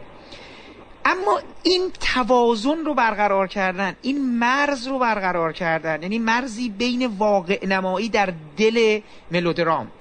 اما 1.06 1.40
این 1.64 1.92
توازن 2.14 2.86
رو 2.86 2.94
برقرار 2.94 3.48
کردن 3.48 3.96
این 4.02 4.40
مرز 4.40 4.88
رو 4.88 5.00
برقرار 5.00 5.54
کردن 5.54 6.02
یعنی 6.02 6.20
مرزی 6.20 6.70
بین 6.70 7.06
واقع 7.06 7.66
نمایی 7.66 8.10
در 8.10 8.34
دل 8.58 9.00
ملودرام. 9.32 9.92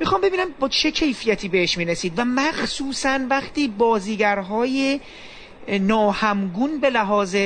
می‌خوام 0.00 0.20
ببینم 0.20 0.46
با 0.60 0.68
چه 0.68 0.90
کیفیتی 0.90 1.48
بهش 1.48 1.78
می‌رسید 1.78 2.18
و 2.18 2.24
مخصوصا 2.24 3.18
وقتی 3.30 3.68
بازیگرهای 3.68 5.00
ناهمگون 5.68 6.80
به 6.80 6.90
لحاظ 6.90 7.36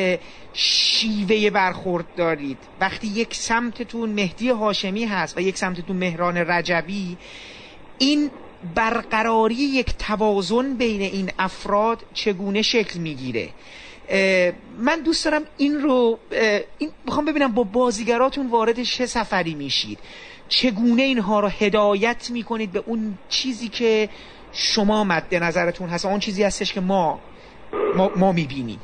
شیوه 0.52 1.50
برخورد 1.50 2.06
دارید. 2.16 2.58
وقتی 2.80 3.06
یک 3.06 3.34
سمتتون 3.34 4.10
مهدی 4.10 4.48
هاشمی 4.48 5.04
هست 5.04 5.38
و 5.38 5.40
یک 5.40 5.58
سمتتون 5.58 5.96
مهران 5.96 6.36
رجبی 6.36 7.18
این 7.98 8.30
برقراری 8.74 9.54
یک 9.54 9.96
توازن 9.98 10.74
بین 10.74 11.00
این 11.00 11.30
افراد 11.38 12.02
چگونه 12.14 12.62
شکل 12.62 12.98
می‌گیره؟ 12.98 13.48
من 14.78 15.00
دوست 15.04 15.24
دارم 15.24 15.42
این 15.56 15.80
رو 15.80 16.18
این 16.78 16.90
می‌خوام 17.04 17.24
ببینم 17.24 17.52
با 17.52 17.64
بازیگراتون 17.64 18.46
وارد 18.46 18.82
چه 18.82 19.06
سفری 19.06 19.54
میشید. 19.54 19.98
چگونه 20.48 21.02
اینها 21.02 21.40
رو 21.40 21.48
هدایت 21.48 22.30
می‌کنید 22.30 22.72
به 22.72 22.82
اون 22.86 23.18
چیزی 23.28 23.68
که 23.68 24.08
شما 24.52 25.04
مد 25.04 25.34
نظرتون 25.34 25.88
هست 25.88 26.04
اون 26.04 26.20
چیزی 26.20 26.42
هستش 26.42 26.72
که 26.72 26.80
ما 26.80 27.20
ما, 27.96 28.10
ما 28.16 28.32
می‌بینیم. 28.32 28.80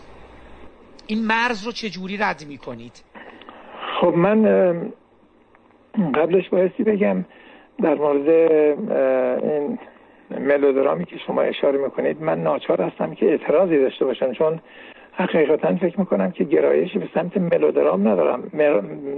این 1.07 1.27
مرز 1.27 1.67
رو 1.67 1.73
چجوری 1.73 2.17
رد 2.17 2.45
می‌کنید؟ 2.49 3.05
خب 4.01 4.15
من 4.17 4.43
قبلش 6.15 6.49
بایستی 6.49 6.85
بگم 6.85 7.25
در 7.83 7.95
مورد 7.95 8.29
این 9.45 9.79
ملودرامی 10.31 11.05
که 11.05 11.17
شما 11.27 11.41
اشاره 11.43 11.79
می‌کنید 11.79 12.23
من 12.23 12.43
ناچار 12.43 12.83
هستم 12.83 13.15
که 13.15 13.27
اعتراضی 13.27 13.79
داشته 13.79 14.05
باشم 14.05 14.33
چون 14.33 14.61
حقیقتا 15.13 15.77
فکر 15.77 16.01
می‌کنم 16.01 16.31
که 16.31 16.45
گرایشی 16.45 16.99
به 16.99 17.09
سمت 17.15 17.37
ملودرام 17.37 18.09
ندارم. 18.09 18.43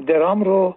درام 0.06 0.44
رو 0.44 0.74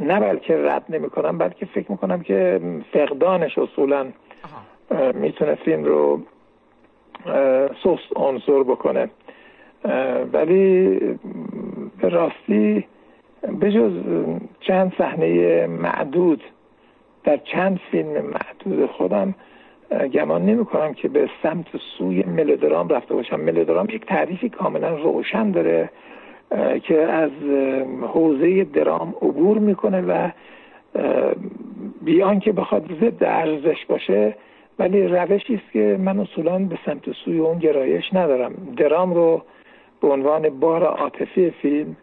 نه 0.00 0.20
بلکه 0.20 0.56
رد 0.56 0.84
نمی 0.88 1.10
کنم 1.10 1.38
بلکه 1.38 1.66
فکر 1.66 1.90
می‌کنم 1.90 2.22
که 2.22 2.60
فقدانش 2.92 3.58
اصولا 3.58 4.06
می‌تونه 5.14 5.54
فیلم 5.54 5.84
رو 5.84 6.20
سست 7.82 8.16
عنصر 8.16 8.62
بکنه. 8.62 9.10
ولی 10.32 10.98
به 12.00 12.08
راستی 12.08 12.86
بجز 13.60 13.92
چند 14.60 14.92
صحنه 14.98 15.66
معدود 15.66 16.42
در 17.24 17.36
چند 17.36 17.80
فیلم 17.90 18.10
معدود 18.10 18.90
خودم 18.90 19.34
گمان 20.12 20.46
نمی 20.46 20.64
کنم 20.64 20.94
که 20.94 21.08
به 21.08 21.30
سمت 21.42 21.66
سوی 21.98 22.22
ملودرام 22.22 22.88
رفته 22.88 23.14
باشم. 23.14 23.40
ملودرام 23.40 23.86
یک 23.90 24.06
تعریفی 24.06 24.48
کاملا 24.48 24.96
روشن 24.96 25.50
داره 25.50 25.90
که 26.82 27.00
از 27.00 27.30
حوزه 28.02 28.64
درام 28.64 29.14
عبور 29.22 29.58
می‌کنه 29.58 30.00
و 30.00 30.30
بیان 32.02 32.40
که 32.40 32.52
بخواد 32.52 32.84
ضد 33.00 33.24
ارزش 33.24 33.86
باشه 33.88 34.36
ولی 34.78 35.08
روشی 35.08 35.54
است 35.54 35.72
که 35.72 35.96
من 36.00 36.18
اصولا 36.18 36.58
به 36.58 36.78
سمت 36.86 37.12
سوی 37.24 37.38
اون 37.38 37.58
گرایش 37.58 38.14
ندارم. 38.14 38.54
درام 38.76 39.14
رو 39.14 39.42
به 40.00 40.08
عنوان 40.08 40.48
بار 40.48 40.82
عاطفی 40.82 41.50
فیلم 41.50 41.96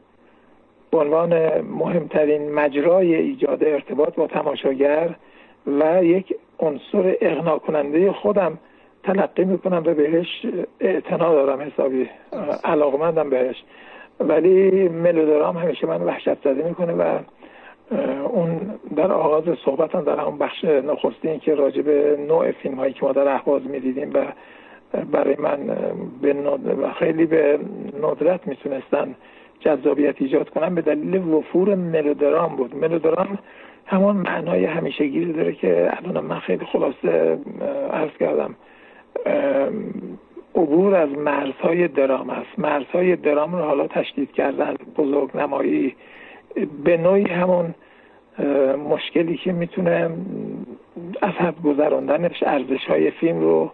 به 0.91 0.97
عنوان 0.97 1.61
مهمترین 1.61 2.51
مجرای 2.51 3.15
ایجاد 3.15 3.63
ارتباط 3.63 4.15
با 4.15 4.27
تماشاگر 4.27 5.15
و 5.67 6.03
یک 6.03 6.35
عنصر 6.59 7.17
اغنا 7.21 7.57
کننده 7.57 8.11
خودم 8.11 8.57
تلقی 9.03 9.45
می‌کنم 9.45 9.83
و 9.85 9.93
بهش 9.93 10.45
اعتنا 10.79 11.33
دارم 11.33 11.61
حسابی 11.61 12.09
علاقمندم 12.63 13.29
بهش. 13.29 13.63
ولی 14.19 14.89
ملودرام 14.89 15.57
همیشه 15.57 15.87
من 15.87 16.01
وحشت 16.01 16.43
زده 16.43 16.67
می‌کنه 16.67 16.93
و 16.93 17.19
اون 18.31 18.59
در 18.95 19.11
آغاز 19.11 19.43
صحبتم 19.65 20.01
در 20.01 20.19
همون 20.19 20.37
بخش 20.37 20.63
نخستی 20.63 21.39
که 21.39 21.55
راجع 21.55 21.81
به 21.81 22.17
نوع 22.27 22.51
فیلم 22.51 22.75
هایی 22.75 22.93
که 22.93 23.05
ما 23.05 23.11
در 23.11 23.27
احواز 23.27 23.67
می‌دیدیم 23.67 24.11
و 24.13 24.25
برای 25.11 25.35
من 25.39 25.57
به 26.21 26.35
خیلی 26.99 27.25
به 27.25 27.59
ندرت 28.03 28.47
می‌تونستن 28.47 29.15
جذابیت 29.59 30.15
ایجاد 30.17 30.49
کنم 30.49 30.75
به 30.75 30.81
دلیل 30.81 31.15
وفور 31.17 31.75
ملودرام 31.75 32.55
بود. 32.55 32.75
ملودرام 32.75 33.37
همون 33.85 34.15
معنای 34.15 34.65
همیشگی 34.65 35.25
داره 35.25 35.53
که 35.53 35.91
الان 35.97 36.25
من 36.25 36.39
خیلی 36.39 36.65
خلاصه 36.65 37.37
عرض 37.93 38.11
کردم 38.19 38.55
عبور 40.55 40.95
از 40.95 41.09
مرزهای 41.09 41.87
درام 41.87 42.29
است. 42.29 42.59
مرزهای 42.59 43.15
درام 43.15 43.55
رو 43.55 43.61
حالا 43.61 43.87
تشدید 43.87 44.31
کردن 44.31 44.75
بزرگ 44.97 45.37
نمایی 45.37 45.95
به 46.83 46.97
نوعی 46.97 47.23
همون 47.23 47.75
مشکلی 48.89 49.37
که 49.37 49.51
می‌تونه 49.51 50.09
از 51.21 51.31
حد 51.31 51.61
گذراندنش 51.61 52.43
ارزش 52.43 52.85
های 52.87 53.11
فیلم 53.11 53.39
رو 53.39 53.71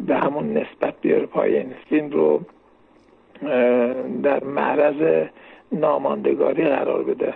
به 0.00 0.16
همون 0.16 0.52
نسبت 0.52 0.94
بیاره 1.00 1.26
پایین 1.26 1.74
فیلم 1.88 2.10
رو 2.10 2.40
در 4.22 4.44
معرض 4.44 5.26
ناماندگاری 5.72 6.64
قرار 6.64 7.02
بده. 7.02 7.34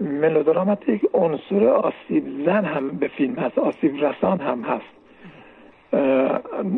ملودرامت 0.00 0.88
یک 0.88 1.06
عنصر 1.14 1.68
آسیب 1.68 2.44
زن 2.46 2.64
هم 2.64 2.88
به 2.88 3.08
فیلم 3.08 3.34
هست 3.34 3.58
آسیب 3.58 4.04
رسان 4.04 4.40
هم 4.40 4.62
هست. 4.62 4.96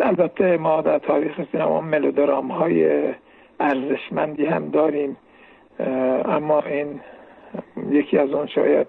البته 0.00 0.56
ما 0.56 0.80
در 0.80 0.98
تاریخ 0.98 1.40
سینما 1.52 1.80
ملودرام 1.80 2.50
های 2.50 3.02
ارزشمندی 3.60 4.44
هم 4.44 4.68
داریم. 4.68 5.16
اما 6.24 6.60
این 6.60 7.00
یکی 7.90 8.18
از 8.18 8.30
اون 8.30 8.46
شاید 8.46 8.86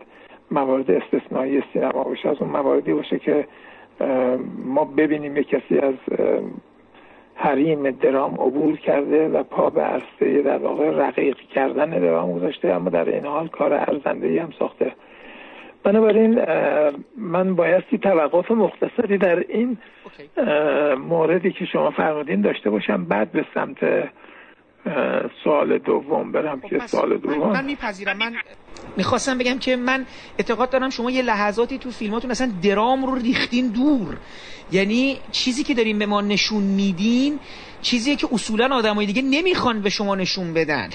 موارد 0.52 0.92
استثنایی 0.92 1.64
سینما 1.74 2.04
باشه 2.04 2.30
از 2.30 2.38
اون 2.40 2.50
مواردی 2.50 2.94
باشه 2.94 3.20
که 3.20 3.48
ما 4.66 4.86
ببینیم 4.86 5.38
یک 5.38 5.48
کسی 5.48 5.80
از 5.80 5.96
حریم 7.36 7.92
درام 7.92 8.34
عبور 8.34 8.78
کرده 8.78 9.28
و 9.28 9.44
پا 9.44 9.70
به 9.70 9.82
عرصه 9.82 10.42
در 10.42 10.58
واقع 10.58 10.90
رقیق 10.90 11.38
کردن 11.38 11.90
درام 11.90 12.34
گذاشته 12.34 12.68
اما 12.68 12.90
در 12.90 13.10
این 13.10 13.26
حال 13.26 13.48
کار 13.48 13.74
ارزنده 13.74 14.42
هم 14.42 14.50
ساخته. 14.60 14.92
بنابراین 15.84 16.46
من 17.18 17.56
بایستی 17.56 17.98
توقف 17.98 18.52
مختصری 18.52 19.18
در 19.18 19.40
این 19.40 19.78
موردی 20.98 21.52
که 21.52 21.66
شما 21.66 21.92
فرمودین 21.92 22.42
داشته 22.42 22.70
باشم. 22.70 23.06
بعد 23.06 23.32
به 23.32 23.46
سمت 23.54 23.78
سوال 25.44 25.78
دوم 25.78 26.32
برم 26.32 26.62
که 26.62 26.80
خب، 26.80 26.88
سوال 26.88 27.18
دوم. 27.18 27.52
من, 27.52 27.66
میپذیرم. 27.66 28.18
من 28.18 28.34
می‌خواستم 28.98 29.38
بگم 29.38 29.60
که 29.60 29.76
من 29.76 30.06
اعتقاد 30.38 30.70
دارم 30.70 30.90
شما 30.90 31.12
یه 31.12 31.22
لحظاتی 31.22 31.78
تو 31.78 31.92
فیلماتون 31.92 32.32
اصلا 32.32 32.52
درام 32.64 33.06
رو 33.06 33.16
ریختین 33.16 33.68
دور. 33.68 34.18
یعنی 34.72 35.20
چیزی 35.32 35.64
که 35.64 35.74
داریم 35.74 36.00
به 36.00 36.06
ما 36.06 36.22
نشون 36.22 36.64
میدین 36.64 37.40
چیزیه 37.82 38.16
که 38.16 38.28
اصولا 38.32 38.76
آدمای 38.76 39.06
دیگه 39.06 39.22
نمی‌خوان 39.22 39.82
به 39.82 39.90
شما 39.90 40.16
نشون 40.16 40.54
بدن. 40.54 40.90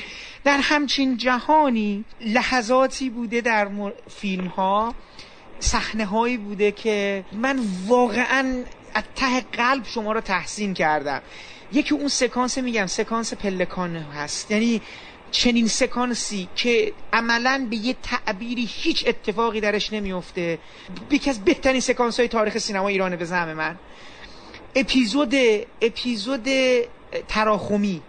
در 0.44 0.58
همچین 0.62 1.16
جهانی 1.16 2.04
لحظاتی 2.20 3.10
بوده 3.10 3.40
در 3.40 3.68
فیلم 4.08 4.46
ها 4.46 4.94
صحنه 5.58 6.04
هایی 6.04 6.36
بوده 6.36 6.72
که 6.72 7.24
من 7.32 7.58
واقعا 7.86 8.62
از 8.94 9.02
ته 9.16 9.40
قلب 9.52 9.84
شما 9.84 10.12
رو 10.12 10.20
تحسین 10.20 10.74
کردم. 10.74 11.20
یکی 11.72 11.94
اون 11.94 12.08
سکانس 12.08 12.58
میگم 12.58 12.86
سکانس 12.86 13.34
پلکان 13.34 13.96
هست. 13.96 14.50
یعنی 14.50 14.80
چنین 15.30 15.68
سکانسی 15.68 16.48
که 16.56 16.92
عملا 17.12 17.66
به 17.70 17.76
یه 17.76 17.96
تعبیری 18.02 18.68
هیچ 18.70 19.04
اتفاقی 19.06 19.60
درش 19.60 19.92
نمیفته 19.92 20.58
یکی 21.10 21.30
از 21.30 21.44
بهترین 21.44 21.80
سکانس 21.80 22.18
های 22.20 22.28
تاریخ 22.28 22.58
سینما 22.58 22.88
ایرانه 22.88 23.16
به 23.16 23.24
زعم 23.24 23.52
من. 23.52 23.76
اپیزود 24.76 25.34
اپیزود 25.82 26.48
تراخمی 27.28 28.02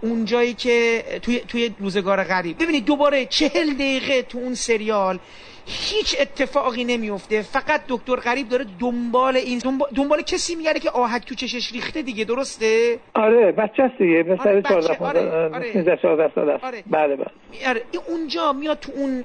اون 0.00 0.24
جایی 0.24 0.54
که 0.54 1.04
توی, 1.22 1.40
توی 1.40 1.74
روزگار 1.78 2.24
غریب. 2.24 2.62
ببینید 2.62 2.84
دوباره 2.84 3.26
چهل 3.26 3.74
دقیقه 3.74 4.22
تو 4.22 4.38
اون 4.38 4.54
سریال 4.54 5.18
هیچ 5.66 6.16
اتفاقی 6.20 6.84
نمیفته 6.84 7.42
فقط 7.42 7.80
دکتر 7.88 8.16
غریب 8.16 8.48
داره 8.48 8.66
دنبال 8.80 9.36
این 9.36 9.58
دنبال, 9.94 10.22
کسی 10.22 10.54
میگره 10.54 10.80
که 10.80 10.90
آهک 10.90 11.24
تو 11.24 11.34
چشش 11.34 11.72
ریخته 11.72 12.02
دیگه 12.02 12.24
درسته 12.24 12.98
آره 13.14 13.52
بچه 13.52 13.82
است 13.82 13.98
دیگه 13.98 14.38
سر 14.44 14.60
14 14.60 15.04
آره. 15.04 15.72
14 15.72 15.98
سال 16.34 16.50
است 16.50 16.64
آره. 16.64 16.84
بله 16.86 17.16
بله 17.16 17.26
آره. 17.66 17.82
اونجا 18.08 18.52
میاد 18.52 18.78
تو 18.80 18.92
اون 18.96 19.24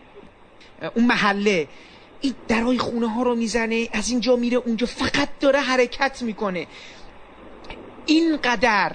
اون 0.95 1.05
محله 1.05 1.67
این 2.21 2.33
درای 2.47 2.77
خونه 2.77 3.07
ها 3.07 3.23
رو 3.23 3.35
می‌زنه 3.35 3.87
از 3.93 4.09
اینجا 4.09 4.35
میره 4.35 4.57
اونجا 4.57 4.85
فقط 4.87 5.29
داره 5.39 5.59
حرکت 5.59 6.21
می‌کنه 6.21 6.67
اینقدر 8.05 8.91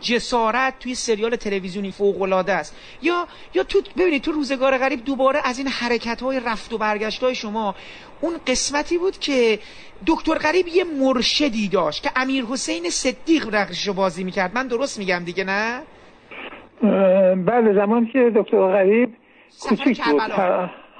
جسارت 0.00 0.74
توی 0.80 0.94
سریال 0.94 1.36
تلویزیونی 1.36 1.90
فوق 1.90 2.22
العاده 2.22 2.52
است. 2.52 2.76
یا 3.02 3.26
یا 3.54 3.64
تو 3.64 3.80
ببینید 3.96 4.22
تو 4.22 4.32
روزگار 4.32 4.78
غریب 4.78 5.04
دوباره 5.04 5.40
از 5.44 5.58
این 5.58 5.68
حرکت 5.68 6.22
های 6.22 6.40
رفت 6.46 6.72
و 6.72 6.78
برگشت 6.78 7.22
های 7.22 7.34
شما 7.34 7.74
اون 8.20 8.32
قسمتی 8.46 8.98
بود 8.98 9.18
که 9.18 9.58
دکتر 10.06 10.34
غریب 10.34 10.68
یه 10.68 10.84
مرشدی 10.84 11.68
داشت 11.68 12.02
که 12.02 12.10
امیر 12.16 12.44
حسین 12.44 12.90
صدیق 12.90 13.54
رقصشو 13.54 13.92
بازی 13.92 14.24
می‌کرد. 14.24 14.54
من 14.54 14.66
درست 14.66 14.98
میگم 14.98 15.22
دیگه 15.24 15.44
نه؟ 15.44 15.80
بله 17.34 17.74
زمان 17.74 18.06
که 18.12 18.32
دکتر 18.36 18.72
غریب 18.72 19.08
کوچیک 19.60 20.04
بود. 20.04 20.20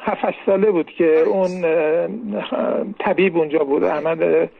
هفت 0.06 0.36
ساله 0.46 0.70
بود 0.70 0.90
که 0.98 1.04
آره. 1.04 1.28
اون 1.28 1.62
طبیب 2.98 3.36
اونجا 3.36 3.58
بود 3.58 3.84
احمد 3.84 4.50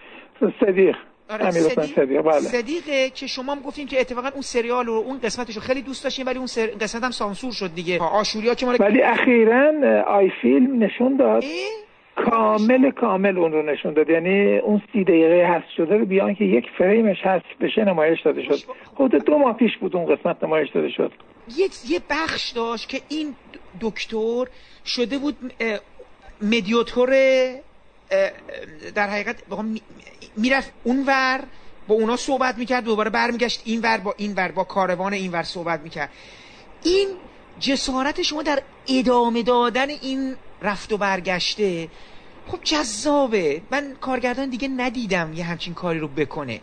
صدیق. 0.60 0.96
آره 1.30 1.50
صدیق, 1.50 2.22
بله. 2.22 2.40
صدیقه 2.40 3.10
که 3.10 3.26
شما 3.26 3.54
هم 3.54 3.60
گفتین 3.60 3.86
که 3.86 4.00
اتفاقا 4.00 4.28
اون 4.28 4.42
سریال 4.42 4.86
رو 4.86 4.92
اون 4.92 5.18
قسمتش 5.18 5.54
رو 5.54 5.62
خیلی 5.62 5.82
دوست 5.82 6.04
داشتین 6.04 6.26
ولی 6.26 6.38
اون 6.38 6.46
سر... 6.46 6.66
قسمت 6.66 7.04
هم 7.04 7.10
سانسور 7.10 7.52
شد 7.52 7.74
دیگه. 7.74 7.98
آشوریا 7.98 8.54
که 8.54 8.66
مال 8.66 8.76
ولی 8.80 9.02
اخیرا 9.02 9.72
آی 10.06 10.30
فیلم 10.42 10.84
نشون 10.84 11.16
داد. 11.16 11.44
کامل 12.30 12.90
کامل 12.90 13.38
اون 13.38 13.52
رو 13.52 13.62
نشون 13.62 13.94
داد. 13.94 14.10
یعنی 14.10 14.58
اون 14.58 14.82
سی 14.92 15.04
دقیقه 15.04 15.46
هست 15.46 15.70
شده 15.76 15.96
رو 15.96 16.06
بیان 16.06 16.34
که 16.34 16.44
یک 16.44 16.64
فریمش 16.78 17.18
هست 17.22 17.44
بشه 17.60 17.84
نمایش 17.84 18.22
داده 18.24 18.42
شد. 18.42 18.58
حدود 18.94 19.10
دو 19.10 19.38
ماه 19.38 19.56
پیش 19.56 19.70
بود 19.80 19.96
اون 19.96 20.16
قسمت 20.16 20.44
نمایش 20.44 20.70
داده 20.74 20.88
شد. 20.90 21.12
یه 21.56 21.68
یه 21.88 22.00
بخش 22.10 22.50
داشت 22.50 22.88
که 22.88 23.00
این 23.08 23.34
دکتر 23.80 24.44
شده 24.84 25.18
بود 25.18 25.36
mediator 26.42 27.10
در 28.94 29.08
حقیقت 29.08 29.42
می‌رفت 30.36 30.72
اونور 30.84 31.40
با 31.88 31.94
اونا 31.94 32.16
صحبت 32.16 32.58
می‌کرد 32.58 32.84
دوباره 32.84 33.10
برمیگشت 33.10 33.62
اینور 33.64 33.98
با 33.98 34.14
اینور 34.16 34.48
با 34.48 34.64
کاروان 34.64 35.12
اینور 35.12 35.42
صحبت 35.42 35.80
می‌کرد. 35.80 36.10
این 36.82 37.08
جسارت 37.60 38.22
شما 38.22 38.42
در 38.42 38.62
ادامه 38.88 39.42
دادن 39.42 39.90
این 39.90 40.36
رفت 40.62 40.92
و 40.92 40.96
برگشته 40.96 41.88
خب 42.48 42.58
جذابه. 42.64 43.62
من 43.70 43.96
کارگردان 44.00 44.50
دیگه 44.50 44.68
ندیدم 44.68 45.32
یه 45.32 45.44
همچین 45.44 45.74
کاری 45.74 45.98
رو 45.98 46.08
بکنه. 46.08 46.60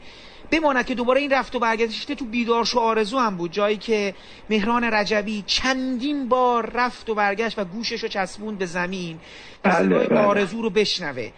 بماند 0.52 0.86
که 0.86 0.96
دوباره 0.96 1.22
این 1.22 1.32
رفت 1.32 1.56
و 1.56 1.60
برگشته 1.60 2.16
تو 2.16 2.26
بیدارش 2.26 2.76
و 2.76 2.80
آرزو 2.80 3.18
هم 3.20 3.38
بود. 3.38 3.52
جایی 3.52 3.78
که 3.78 4.14
مهران 4.50 4.84
رجبی 4.84 5.44
چندین 5.48 6.30
بار 6.30 6.72
رفت 6.74 7.10
و 7.10 7.16
برگشت 7.16 7.60
و 7.60 7.66
گوشش 7.66 8.04
رو 8.04 8.10
چسبوند 8.10 8.58
به 8.58 8.66
زمین. 8.66 9.20
بله, 9.64 10.00
بله. 10.00 10.20
آرزو 10.20 10.62
رو 10.62 10.70
بشنوه. 10.70 11.32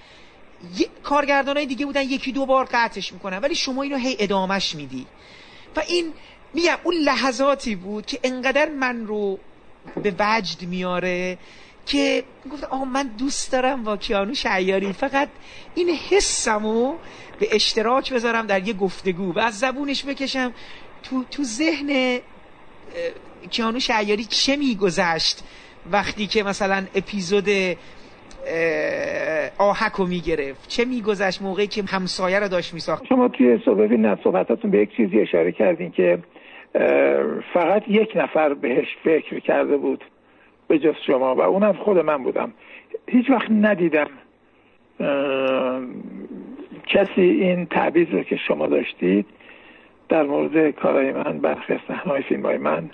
کارگردان 1.03 1.57
های 1.57 1.66
دیگه 1.66 1.86
بودن 1.86 2.01
یکی 2.01 2.32
دو 2.32 2.45
بار 2.45 2.68
قطعش 2.72 3.14
می‌کنن. 3.14 3.38
ولی 3.38 3.55
شما 3.55 3.82
اینو 3.84 3.97
هی 3.97 4.16
ادامش 4.20 4.76
میدی. 4.76 5.05
و 5.76 5.82
این 5.88 6.14
میگم 6.53 6.78
اون 6.84 6.95
لحظاتی 6.95 7.76
بود 7.76 8.05
که 8.05 8.20
انقدر 8.24 8.70
من 8.70 9.05
رو 9.05 9.39
به 10.03 10.16
وجد 10.20 10.61
میاره 10.61 11.38
که 11.86 12.24
گفت 12.51 12.64
آه 12.64 12.86
من 12.86 13.07
دوست 13.07 13.51
دارم 13.51 13.84
با 13.84 13.97
کیانو 13.97 14.34
شعیاری 14.34 14.93
فقط 14.93 15.30
این 15.76 15.89
حسمو 15.89 16.95
به 17.39 17.55
اشتراک 17.55 18.14
بذارم 18.14 18.47
در 18.47 18.68
یه 18.68 18.74
گفتگو 18.74 19.34
و 19.34 19.39
از 19.39 19.59
زبونش 19.59 20.05
بکشم. 20.05 20.53
تو, 21.03 21.24
تو 21.32 21.43
ذهن 21.43 22.20
کیانو 23.49 23.80
شعیاری 23.80 24.26
چه 24.26 24.55
میگذشت 24.55 25.39
وقتی 25.91 26.28
که 26.28 26.43
مثلا 26.43 26.86
اپیزود 26.95 27.49
آهک 29.58 29.91
رو 29.91 30.06
می‌گرفت. 30.06 30.68
چه 30.68 30.86
میگذشت 30.86 31.41
موقعی 31.41 31.68
که 31.68 31.84
همسایه 31.84 32.39
رو 32.39 32.48
داشت 32.48 32.74
میساخت؟ 32.74 33.06
شما 33.06 33.28
توی 33.28 33.60
صحبت 33.66 34.24
صحبتاتون 34.24 34.72
به 34.72 34.78
یک 34.78 34.96
چیزی 34.96 35.20
اشاره 35.20 35.52
کردین 35.52 35.91
که 35.91 36.20
فقط 37.54 37.84
یک 37.88 38.12
نفر 38.16 38.54
بهش 38.54 38.88
فکر 39.04 39.39
کرده 39.39 39.78
بود 39.78 40.04
به 40.68 40.80
جز 40.80 40.96
شما 41.08 41.36
و 41.36 41.41
اونم 41.41 41.74
خود 41.74 41.98
من 41.98 42.24
بودم. 42.24 42.54
هیچ 43.08 43.30
وقت 43.30 43.52
ندیدم 43.52 44.10
کسی 46.88 47.22
این 47.22 47.66
تعبیر 47.66 48.10
رو 48.12 48.24
که 48.24 48.36
شما 48.48 48.68
داشتید 48.68 49.26
در 50.09 50.24
مورد 50.24 50.72
کارهای 50.72 51.12
من 51.12 51.39
برخی 51.39 51.80
صحنه‌های 51.88 52.22
فیلم 52.22 52.46
های 52.46 52.58
من 52.58 52.89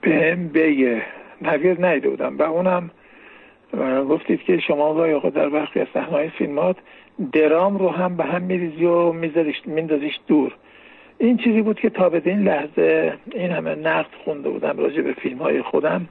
به 0.00 0.32
هم 0.32 0.48
بگه. 0.48 1.02
نویر 1.42 1.86
نیده 1.86 2.08
بودم 2.08 2.38
و 2.38 2.42
اونم 2.42 2.90
گفتید 4.08 4.42
که 4.42 4.58
شما 4.58 4.94
گاهی 4.94 5.12
اوقات 5.12 5.34
در 5.34 5.48
برخی 5.48 5.80
از 5.80 5.86
صحنه‌های 5.94 6.28
فیلمات 6.28 6.76
درام 7.32 7.78
رو 7.78 7.88
هم 7.88 8.16
به 8.16 8.24
هم 8.24 8.42
میریزی 8.42 8.84
و 8.84 9.12
میندازیش 9.66 10.14
دور. 10.26 10.52
این 11.18 11.36
چیزی 11.36 11.62
بود 11.62 11.80
که 11.80 11.90
تا 11.90 12.08
به 12.08 12.22
این 12.24 12.42
لحظه 12.42 13.12
این 13.32 13.50
همه 13.50 13.74
نقد 13.74 14.10
خونده 14.24 14.48
بودم 14.48 14.78
راجع 14.78 15.02
به 15.02 15.12
فیلم 15.12 15.38
های 15.38 15.62
خودم. 15.62 16.08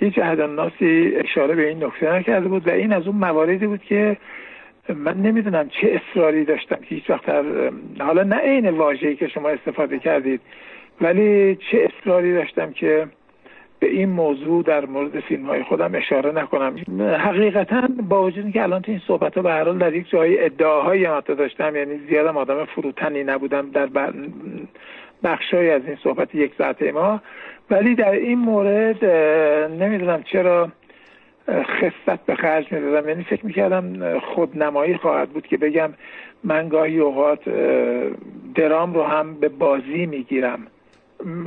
هیچ 0.00 0.18
ناسی 0.18 1.12
اشاره 1.16 1.54
به 1.54 1.68
این 1.68 1.84
نکته 1.84 2.14
نکرده 2.14 2.48
بود 2.48 2.68
و 2.68 2.70
این 2.70 2.92
از 2.92 3.06
اون 3.06 3.16
مواردی 3.16 3.66
بود 3.66 3.82
که 3.82 4.16
من 4.88 5.16
نمی‌دونم 5.16 5.68
چه 5.68 6.00
اصراری 6.00 6.44
داشتم 6.44 6.76
که 6.76 6.94
هیچ 6.94 7.10
وقت 7.10 7.28
حالا 8.00 8.22
نه 8.22 8.36
عین 8.36 8.68
واژه‌ای 8.68 9.16
که 9.16 9.28
شما 9.28 9.48
استفاده 9.48 9.98
کردید 9.98 10.40
ولی 11.00 11.56
چه 11.70 11.88
اصراری 11.90 12.34
داشتم 12.34 12.72
که 12.72 13.06
به 13.82 13.90
این 13.90 14.08
موضوع 14.08 14.62
در 14.62 14.86
مورد 14.86 15.20
فیلم 15.20 15.46
های 15.46 15.62
خودم 15.62 15.94
اشاره 15.94 16.32
نکنم. 16.32 16.76
حقیقتا 17.18 17.88
با 18.08 18.22
وجود 18.22 18.52
که 18.52 18.62
الان 18.62 18.82
تو 18.82 18.90
این 18.92 19.00
صحبت 19.06 19.34
ها 19.34 19.42
به 19.42 19.50
هر 19.50 19.64
حال 19.64 19.78
در 19.78 19.94
یک 19.94 20.10
جایی 20.10 20.38
ادعاهایی 20.38 21.04
هم 21.04 21.20
داشتم 21.20 21.76
یعنی 21.76 21.98
زیادم 22.08 22.36
آدم 22.36 22.64
فروتنی 22.64 23.24
نبودم 23.24 23.70
در 23.70 23.88
بخشهایی 25.24 25.70
از 25.70 25.82
این 25.86 25.96
صحبت 26.02 26.34
یک 26.34 26.52
ساعته 26.58 26.92
ما. 26.92 27.20
ولی 27.70 27.94
در 27.94 28.10
این 28.10 28.38
مورد 28.38 29.04
نمی‌دونم 29.82 30.22
چرا 30.22 30.68
خصت 31.48 32.26
به 32.26 32.34
خرج 32.34 32.72
می‌دادم. 32.72 33.08
یعنی 33.08 33.24
فکر 33.24 33.46
می‌کردم 33.46 34.18
خودنمایی 34.18 34.96
خواهد 34.96 35.28
بود 35.28 35.46
که 35.46 35.56
بگم 35.56 35.90
من 36.44 36.68
گاهی 36.68 36.98
اوقات 36.98 37.40
درام 38.54 38.94
رو 38.94 39.02
هم 39.02 39.34
به 39.34 39.48
بازی 39.48 40.06
می‌گیرم. 40.06 40.66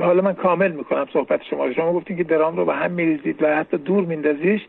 حالا 0.00 0.22
من 0.22 0.32
کامل 0.32 0.72
می‌کنم 0.72 1.06
صحبت 1.12 1.42
شما 1.50 1.72
شما 1.72 1.92
گفتین 1.92 2.16
که 2.16 2.24
درام 2.24 2.56
رو 2.56 2.64
به 2.64 2.74
هم 2.74 2.90
میریزید 2.90 3.42
و 3.42 3.56
حتی 3.56 3.76
دور 3.76 4.04
میندازیش. 4.04 4.60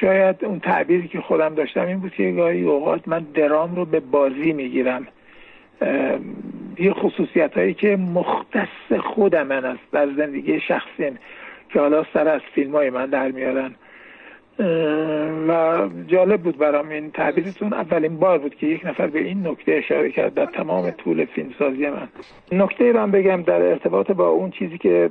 شاید 0.00 0.44
اون 0.44 0.60
تعبیری 0.60 1.08
که 1.08 1.20
خودم 1.20 1.54
داشتم 1.54 1.86
این 1.86 1.98
بود 1.98 2.12
که 2.14 2.30
گاهی 2.30 2.62
اوقات 2.62 3.08
من 3.08 3.26
درام 3.34 3.76
رو 3.76 3.84
به 3.84 4.00
بازی 4.00 4.52
می‌گیرم. 4.52 5.06
یه 6.78 6.92
خصوصیت 6.92 7.54
هایی 7.54 7.74
که 7.74 7.96
مختص 7.96 8.92
خودم 9.00 9.46
من 9.46 9.64
است 9.64 9.80
در 9.92 10.08
زندگی 10.16 10.60
شخصیم 10.60 11.18
که 11.72 11.80
حالا 11.80 12.04
سر 12.14 12.28
از 12.28 12.40
فیلم 12.54 12.72
های 12.72 12.90
من 12.90 13.06
در 13.06 13.30
میارن. 13.30 13.74
و 15.48 15.88
جالب 16.06 16.40
بود 16.40 16.58
برام 16.58 16.88
این 16.88 17.10
تعبیرتون 17.10 17.72
اولین 17.72 18.16
بار 18.16 18.38
بود 18.38 18.54
که 18.54 18.66
یک 18.66 18.86
نفر 18.86 19.06
به 19.06 19.18
این 19.18 19.46
نکته 19.46 19.72
اشاره 19.72 20.10
کرد 20.10 20.34
در 20.34 20.46
تمام 20.46 20.90
طول 20.90 21.24
فیلمسازی 21.24 21.88
من. 21.88 22.08
نکته 22.52 22.92
رو 22.92 23.06
بگم 23.06 23.42
در 23.42 23.62
ارتباط 23.62 24.10
با 24.10 24.28
اون 24.28 24.50
چیزی 24.50 24.78
که 24.78 25.10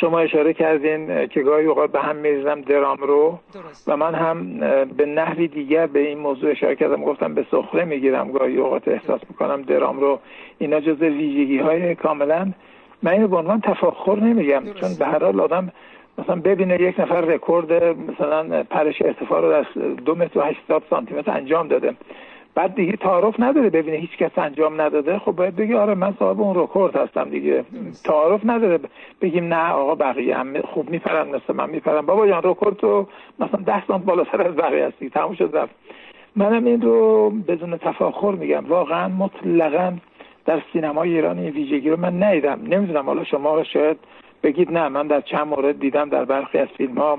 شما 0.00 0.18
اشاره 0.18 0.52
کردین 0.52 1.26
که 1.26 1.40
گاهی 1.40 1.66
اوقات 1.66 1.92
به 1.92 2.00
هم 2.00 2.16
میریزم 2.16 2.60
درام 2.60 2.96
رو. 2.96 3.38
و 3.86 3.96
من 3.96 4.14
هم 4.14 4.58
به 4.96 5.06
نحوی 5.06 5.48
دیگر 5.48 5.86
به 5.86 6.00
این 6.00 6.18
موضوع 6.18 6.50
اشاره 6.50 6.76
کردم. 6.76 7.04
گفتم 7.04 7.34
به 7.34 7.46
سخره 7.50 7.84
می‌گیرم 7.84 8.32
گاهی 8.32 8.56
اوقات 8.56 8.88
احساس 8.88 9.20
می‌کنم 9.30 9.62
درام 9.62 10.00
رو. 10.00 10.18
اینا 10.58 10.80
جز 10.80 11.02
ویژگی 11.02 11.58
های 11.58 11.94
کاملا. 11.94 12.52
من 13.02 13.12
اینو 13.12 13.28
به 13.28 13.36
عنوان 13.36 13.60
تفاخر 13.60 14.20
نمیگم 14.20 14.62
چون 14.80 14.88
به 14.98 15.06
هر 15.06 15.24
حال 15.24 15.40
آدم 15.40 15.72
مثلا 16.18 16.36
ببینه 16.36 16.80
یک 16.80 17.00
نفر 17.00 17.20
رکورد 17.20 17.72
مثلا 17.82 18.62
پرش 18.62 19.02
ارتفاع 19.02 19.40
رو 19.40 19.50
در 19.50 19.66
دو 20.04 20.14
متر 20.14 20.38
و 20.38 20.42
هشتاد 20.42 20.82
سانتی 20.90 21.14
متر 21.14 21.30
انجام 21.30 21.68
داده. 21.68 21.94
بعد 22.54 22.74
دیگه 22.74 22.92
تعارف 22.92 23.34
نداره 23.38 23.70
ببینه 23.70 23.96
هیچ 23.96 24.16
کس 24.16 24.38
انجام 24.38 24.80
نداده. 24.80 25.18
خب 25.18 25.32
باید 25.32 25.56
بگه 25.56 25.78
آره 25.78 25.94
من 25.94 26.14
صاحب 26.18 26.40
اون 26.40 26.56
رکورد 26.56 26.96
هستم 26.96 27.24
دیگه. 27.24 27.64
تعارف 28.04 28.40
نداره. 28.44 28.80
بگیم 29.20 29.44
نه 29.54 29.70
آقا 29.70 29.94
بقیه 29.94 30.36
هم 30.36 30.60
خوب 30.60 30.90
میپرن 30.90 31.28
مثل 31.28 31.54
من 31.54 31.70
میپرن. 31.70 32.00
بابا 32.00 32.28
جان 32.28 32.40
رکورد 32.44 32.76
تو 32.76 33.06
مثلا 33.38 33.60
ده 33.66 33.86
سانت 33.86 34.04
بالاتر 34.04 34.42
از 34.42 34.56
بقیه 34.56 34.86
هستی. 34.86 35.10
تموم 35.10 35.34
شد 35.34 35.56
رفت. 35.56 35.74
منم 36.36 36.64
این 36.64 36.82
رو 36.82 37.30
بدون 37.30 37.76
تفاخر 37.76 38.30
میگم. 38.30 38.64
واقعا 38.68 39.08
مطلقا 39.08 39.92
در 40.46 40.62
سینمای 40.72 41.14
ایران 41.14 41.38
این 41.38 41.50
ویژگی 41.50 41.90
رو 41.90 42.00
من 42.00 42.22
ندیدم. 42.22 42.60
نمی‌دونم 42.62 43.06
حالا 43.06 43.24
شما 43.24 43.64
شاید 43.64 43.96
بگید 44.42 44.72
نه 44.72 44.88
من 44.88 45.06
در 45.06 45.20
چند 45.20 45.46
مورد 45.46 45.80
دیدم 45.80 46.08
در 46.08 46.24
برخی 46.24 46.58
از 46.58 46.68
فیلم 46.68 46.98
ها 46.98 47.18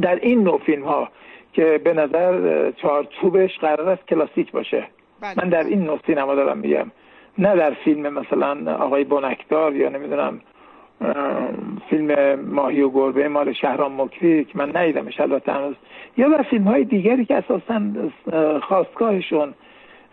در 0.00 0.14
این 0.14 0.42
نوع 0.42 0.58
فیلم 0.58 0.84
ها 0.84 1.08
که 1.52 1.80
به 1.84 1.94
نظر 1.94 2.70
چارچوبش 2.70 3.58
قرار 3.58 3.88
است 3.88 4.08
کلاسیک 4.08 4.52
باشه. 4.52 4.86
بله. 5.20 5.34
من 5.36 5.48
در 5.48 5.64
این 5.64 5.84
نوع 5.84 5.98
سینما 6.06 6.34
دارم 6.34 6.58
میگم. 6.58 6.90
نه 7.38 7.56
در 7.56 7.70
فیلم 7.70 8.14
مثلا 8.14 8.76
آقای 8.76 9.04
بونکدار 9.04 9.76
یا 9.76 9.88
نمی‌دونم 9.88 10.40
فیلم 11.90 12.40
ماهی 12.40 12.80
و 12.80 12.90
گربه 12.90 13.28
مال 13.28 13.52
شهرام 13.52 14.00
مکری 14.00 14.44
که 14.44 14.58
من 14.58 14.76
ندیدمش 14.76 15.20
البته 15.20 15.52
هنوز. 15.52 15.74
یا 16.16 16.28
در 16.28 16.42
فیلم 16.42 16.64
های 16.64 16.84
دیگری 16.84 17.24
که 17.24 17.34
اساسا 17.34 17.80
خواستگاهشون 18.60 19.54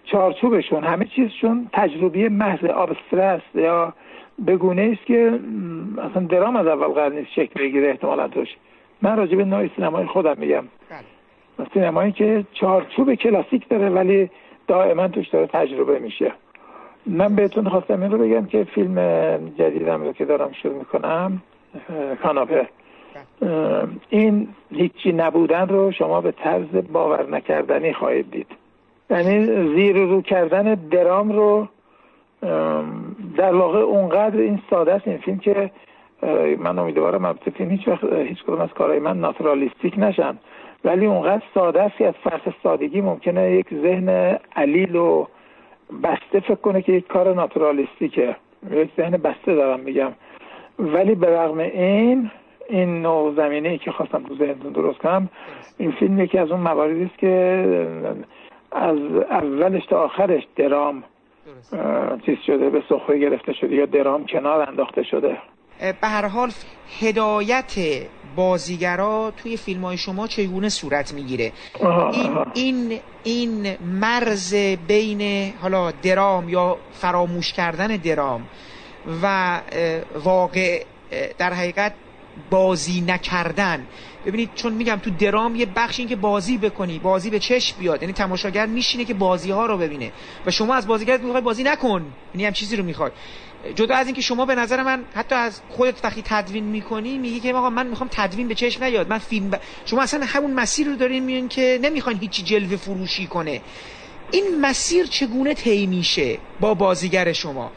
چارچوبشون 0.05 0.83
همه 0.83 1.05
چیزشون 1.05 1.69
تجربی 1.73 2.27
محض 2.27 2.65
آبسترست 2.65 3.55
یا 3.55 3.93
بگونه 4.47 4.97
است 4.97 5.05
که 5.05 5.39
اصلا 6.09 6.23
درام 6.27 6.55
از 6.55 6.67
اول 6.67 6.87
قرار 6.87 7.11
نیست 7.11 7.31
شکل 7.31 7.59
بگیره 7.59 7.89
احتمالا 7.89 8.27
توش. 8.27 8.47
من 9.01 9.17
راجع 9.17 9.35
به 9.35 9.45
نوع 9.45 9.67
سینمای 9.75 10.05
خودم 10.05 10.35
میگم. 10.37 10.63
بله. 10.89 11.67
سینمایی 11.73 12.11
که 12.11 12.45
چارچوب 12.53 13.13
کلاسیک 13.13 13.69
داره 13.69 13.89
ولی 13.89 14.29
دائما 14.67 15.07
توش 15.07 15.27
داره 15.27 15.47
تجربه 15.47 15.99
میشه. 15.99 16.31
من 17.05 17.35
بهتون 17.35 17.69
خواستم 17.69 18.01
این 18.01 18.11
رو 18.11 18.17
بگم 18.17 18.45
که 18.45 18.63
فیلم 18.63 18.97
جدیدم 19.59 20.03
رو 20.03 20.13
که 20.13 20.25
دارم 20.25 20.51
شروع 20.51 20.77
می‌کنم 20.77 21.41
کاناپه. 22.23 22.67
بله. 23.41 23.87
این 24.09 24.47
هیچی 24.71 25.11
نبودن 25.11 25.67
رو 25.67 25.91
شما 25.91 26.21
به 26.21 26.31
طرز 26.31 26.67
باور 26.93 27.29
نکردنی 27.29 27.93
خواهید 27.93 28.31
دید. 28.31 28.47
یعنی 29.09 29.45
زیر 29.75 29.95
رو 29.95 30.21
کردن 30.21 30.75
درام 30.75 31.31
رو 31.31 31.67
در 33.37 33.55
واقع 33.55 33.79
اونقدر 33.79 34.39
این 34.39 34.61
ساده 34.69 34.93
است 34.93 35.07
این 35.07 35.17
فیلم 35.17 35.37
که 35.37 35.71
من 36.59 36.79
امیدوارم 36.79 37.25
البته 37.25 37.51
فیلم 37.51 37.69
هیچ 37.69 37.87
وقت 37.87 38.03
هیچ 38.03 38.43
کدوم 38.43 38.61
از 38.61 38.69
کارهای 38.69 38.99
من 38.99 39.19
ناتورالیستیک 39.19 39.93
نشن. 39.97 40.37
ولی 40.85 41.05
اونقدر 41.05 41.43
ساده 41.53 41.81
است 41.81 41.97
که 41.97 42.07
از 42.07 42.13
فرس 42.13 42.53
سادگی 42.63 43.01
ممکنه 43.01 43.51
یک 43.51 43.67
ذهن 43.73 44.39
علیل 44.55 44.95
و 44.95 45.25
بسته 46.03 46.39
فکر 46.39 46.55
کنه 46.55 46.81
که 46.81 46.91
یک 46.91 47.07
کار 47.07 47.33
ناتورالیستیکه 47.33 48.35
یک 48.71 48.89
ذهن 48.97 49.11
بسته 49.11 49.55
دارم 49.55 49.79
میگم. 49.79 50.11
ولی 50.79 51.15
به 51.15 51.39
رغم 51.39 51.57
این 51.57 52.31
این 52.69 53.01
نوع 53.01 53.33
زمینه 53.35 53.69
ای 53.69 53.77
که 53.77 53.91
خواستم 53.91 54.23
تو 54.23 54.35
ذهنتون 54.35 54.71
درست 54.71 54.99
کنم 54.99 55.29
این 55.77 55.91
فیلم 55.91 56.19
یکی 56.19 56.37
از 56.37 56.51
اون 56.51 56.59
مواردی 56.59 57.03
است 57.03 57.17
که 57.17 57.65
از 58.71 58.97
اولش 59.29 59.85
تا 59.85 60.03
آخرش 60.03 60.47
درام 60.55 61.03
چیز 62.25 62.37
شده 62.47 62.69
به 62.69 62.83
سخره 62.89 63.19
گرفته 63.19 63.53
شده 63.53 63.75
یا 63.75 63.85
درام 63.85 64.25
کنار 64.25 64.69
انداخته 64.69 65.03
شده. 65.03 65.37
به 66.01 66.07
هر 66.07 66.27
حال 66.27 66.51
هدایت 66.99 67.73
بازیگرا 68.35 69.33
توی 69.37 69.57
فیلم 69.57 69.85
های 69.85 69.97
شما 69.97 70.27
چگونه 70.27 70.69
صورت 70.69 71.13
می‌گیره؟ 71.13 71.51
این, 72.13 72.37
این, 72.53 72.99
این 73.23 73.77
مرز 74.01 74.55
بین 74.87 75.53
حالا 75.61 75.91
درام 75.91 76.49
یا 76.49 76.77
فراموش 76.91 77.53
کردن 77.53 77.87
درام 77.87 78.47
و 79.23 79.59
واقع 80.23 80.83
در 81.37 81.53
حقیقت 81.53 81.93
بازی 82.49 83.01
نکردن 83.01 83.85
ببینید 84.25 84.49
چون 84.55 84.73
میگم 84.73 84.95
تو 84.95 85.09
درام 85.09 85.55
یه 85.55 85.65
بخش 85.65 85.99
این 85.99 86.07
که 86.07 86.15
بازی 86.15 86.57
بکنی 86.57 86.99
بازی 86.99 87.29
به 87.29 87.39
چشم 87.39 87.77
بیاد 87.79 88.01
یعنی 88.01 88.13
تماشاگر 88.13 88.65
میشینه 88.65 89.05
که 89.05 89.13
بازی 89.13 89.51
ها 89.51 89.65
رو 89.65 89.77
ببینه. 89.77 90.11
و 90.45 90.51
شما 90.51 90.75
از 90.75 90.87
بازیگرت 90.87 91.21
می‌خوای 91.21 91.41
بازی 91.41 91.63
نکن. 91.63 92.05
یعنی 92.33 92.45
هم 92.45 92.53
چیزی 92.53 92.75
رو 92.75 92.83
می‌خوای. 92.83 93.11
جدا 93.75 93.95
از 93.95 94.05
اینکه 94.05 94.21
شما 94.21 94.45
به 94.45 94.55
نظر 94.55 94.83
من 94.83 95.03
حتی 95.13 95.35
از 95.35 95.61
خودت 95.69 96.05
وقتی 96.05 96.21
تدوین 96.25 96.63
می‌کنی 96.63 97.17
میگی 97.17 97.39
که 97.39 97.53
آقا 97.53 97.69
من 97.69 97.87
می‌خوام 97.87 98.09
تدوین 98.11 98.47
به 98.47 98.55
چشم 98.55 98.83
نیاد. 98.83 99.09
من 99.09 99.17
فیلم 99.17 99.49
ب... 99.49 99.59
شما 99.85 100.01
اصلا 100.01 100.25
همون 100.25 100.53
مسیر 100.53 100.87
رو 100.87 100.95
دارین 100.95 101.23
میون 101.23 101.47
که 101.47 101.79
نمی‌خواین 101.81 102.19
هیچی 102.19 102.43
جلوه 102.43 102.75
فروشی 102.75 103.27
کنه. 103.27 103.61
این 104.31 104.61
مسیر 104.61 105.05
چگونه 105.05 105.53
طی 105.53 105.85
میشه 105.85 106.37
با 106.59 106.73
بازیگر 106.73 107.33
شما؟ 107.33 107.71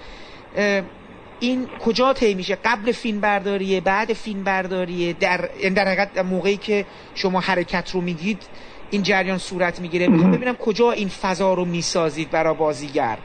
این 1.40 1.66
کجا 1.84 2.12
طی 2.12 2.34
میشه؟ 2.34 2.58
قبل 2.64 2.92
فیلم 2.92 3.20
برداریه 3.20 3.80
بعد 3.80 4.12
فیلم 4.12 4.44
برداریه 4.44 5.12
در 5.12 5.48
یعنی 5.62 5.74
در 5.74 5.84
حقیقت 5.84 6.18
موقعی 6.18 6.56
که 6.56 6.84
شما 7.14 7.40
حرکت 7.40 7.90
رو 7.94 8.00
میگید 8.00 8.48
این 8.90 9.02
جریان 9.02 9.38
صورت 9.38 9.80
می‌گیره. 9.80 10.08
می‌خوام 10.08 10.32
ببینم 10.32 10.54
کجا 10.54 10.92
این 10.92 11.08
فضا 11.08 11.54
رو 11.54 11.64
می‌سازید 11.64 12.30
برای 12.30 12.54
بازیگر. 12.54 13.18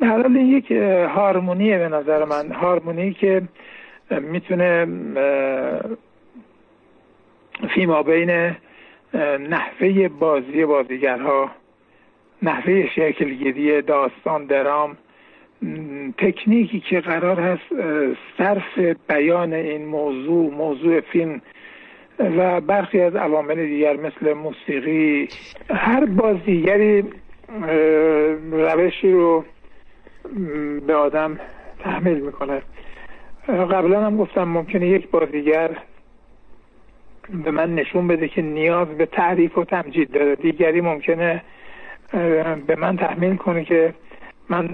حال 0.00 0.36
یک 0.36 0.70
هارمونیه 1.16 1.78
به 1.78 1.88
نظر 1.88 2.24
من. 2.24 2.52
هارمونی 2.52 3.14
که 3.14 3.42
می‌تونه 4.10 4.86
فیما 7.74 8.02
بین 8.02 8.56
نحوه 9.48 10.08
بازی 10.08 10.64
بازیگرها 10.64 11.50
نحوه 12.42 12.86
شکلگیری 12.96 13.82
داستان 13.82 14.46
درام 14.46 14.96
تکنیکی 16.18 16.80
که 16.80 17.00
قرار 17.00 17.40
هست 17.40 17.62
صرف 18.38 18.78
بیان 19.08 19.52
این 19.52 19.84
موضوع 19.86 20.54
موضوع 20.54 21.00
فیلم 21.00 21.40
و 22.18 22.60
برخی 22.60 23.00
از 23.00 23.16
عوامل 23.16 23.66
دیگر 23.66 23.96
مثل 23.96 24.32
موسیقی 24.32 25.28
هر 25.70 26.04
بازیگری 26.04 27.04
روشی 28.50 29.12
رو 29.12 29.44
به 30.86 30.94
آدم 30.94 31.40
تحمیل 31.78 32.20
می‌کنه. 32.20 32.62
قبلا 33.48 34.06
هم 34.06 34.16
گفتم 34.16 34.44
ممکنه 34.44 34.88
یک 34.88 35.10
بازیگر 35.10 35.70
به 37.44 37.50
من 37.50 37.74
نشون 37.74 38.08
بده 38.08 38.28
که 38.28 38.42
نیاز 38.42 38.88
به 38.88 39.06
تعریف 39.06 39.58
و 39.58 39.64
تمجید 39.64 40.10
داره. 40.10 40.34
دیگری 40.36 40.80
ممکنه 40.80 41.42
به 42.66 42.76
من 42.78 42.96
تحمیل 42.96 43.36
کنه 43.36 43.64
که 43.64 43.94
من 44.50 44.64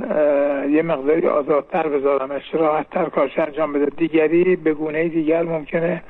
یه 0.71 0.83
مقداری 0.83 1.27
آزادتر 1.27 1.89
بذارمش 1.89 2.55
راحتتر 2.55 3.05
کارش 3.05 3.39
انجام 3.39 3.73
بده. 3.73 3.85
دیگری 3.85 4.57
به 4.57 4.75
گونه 4.75 5.09
دیگر 5.09 5.43
ممکنه 5.43 6.03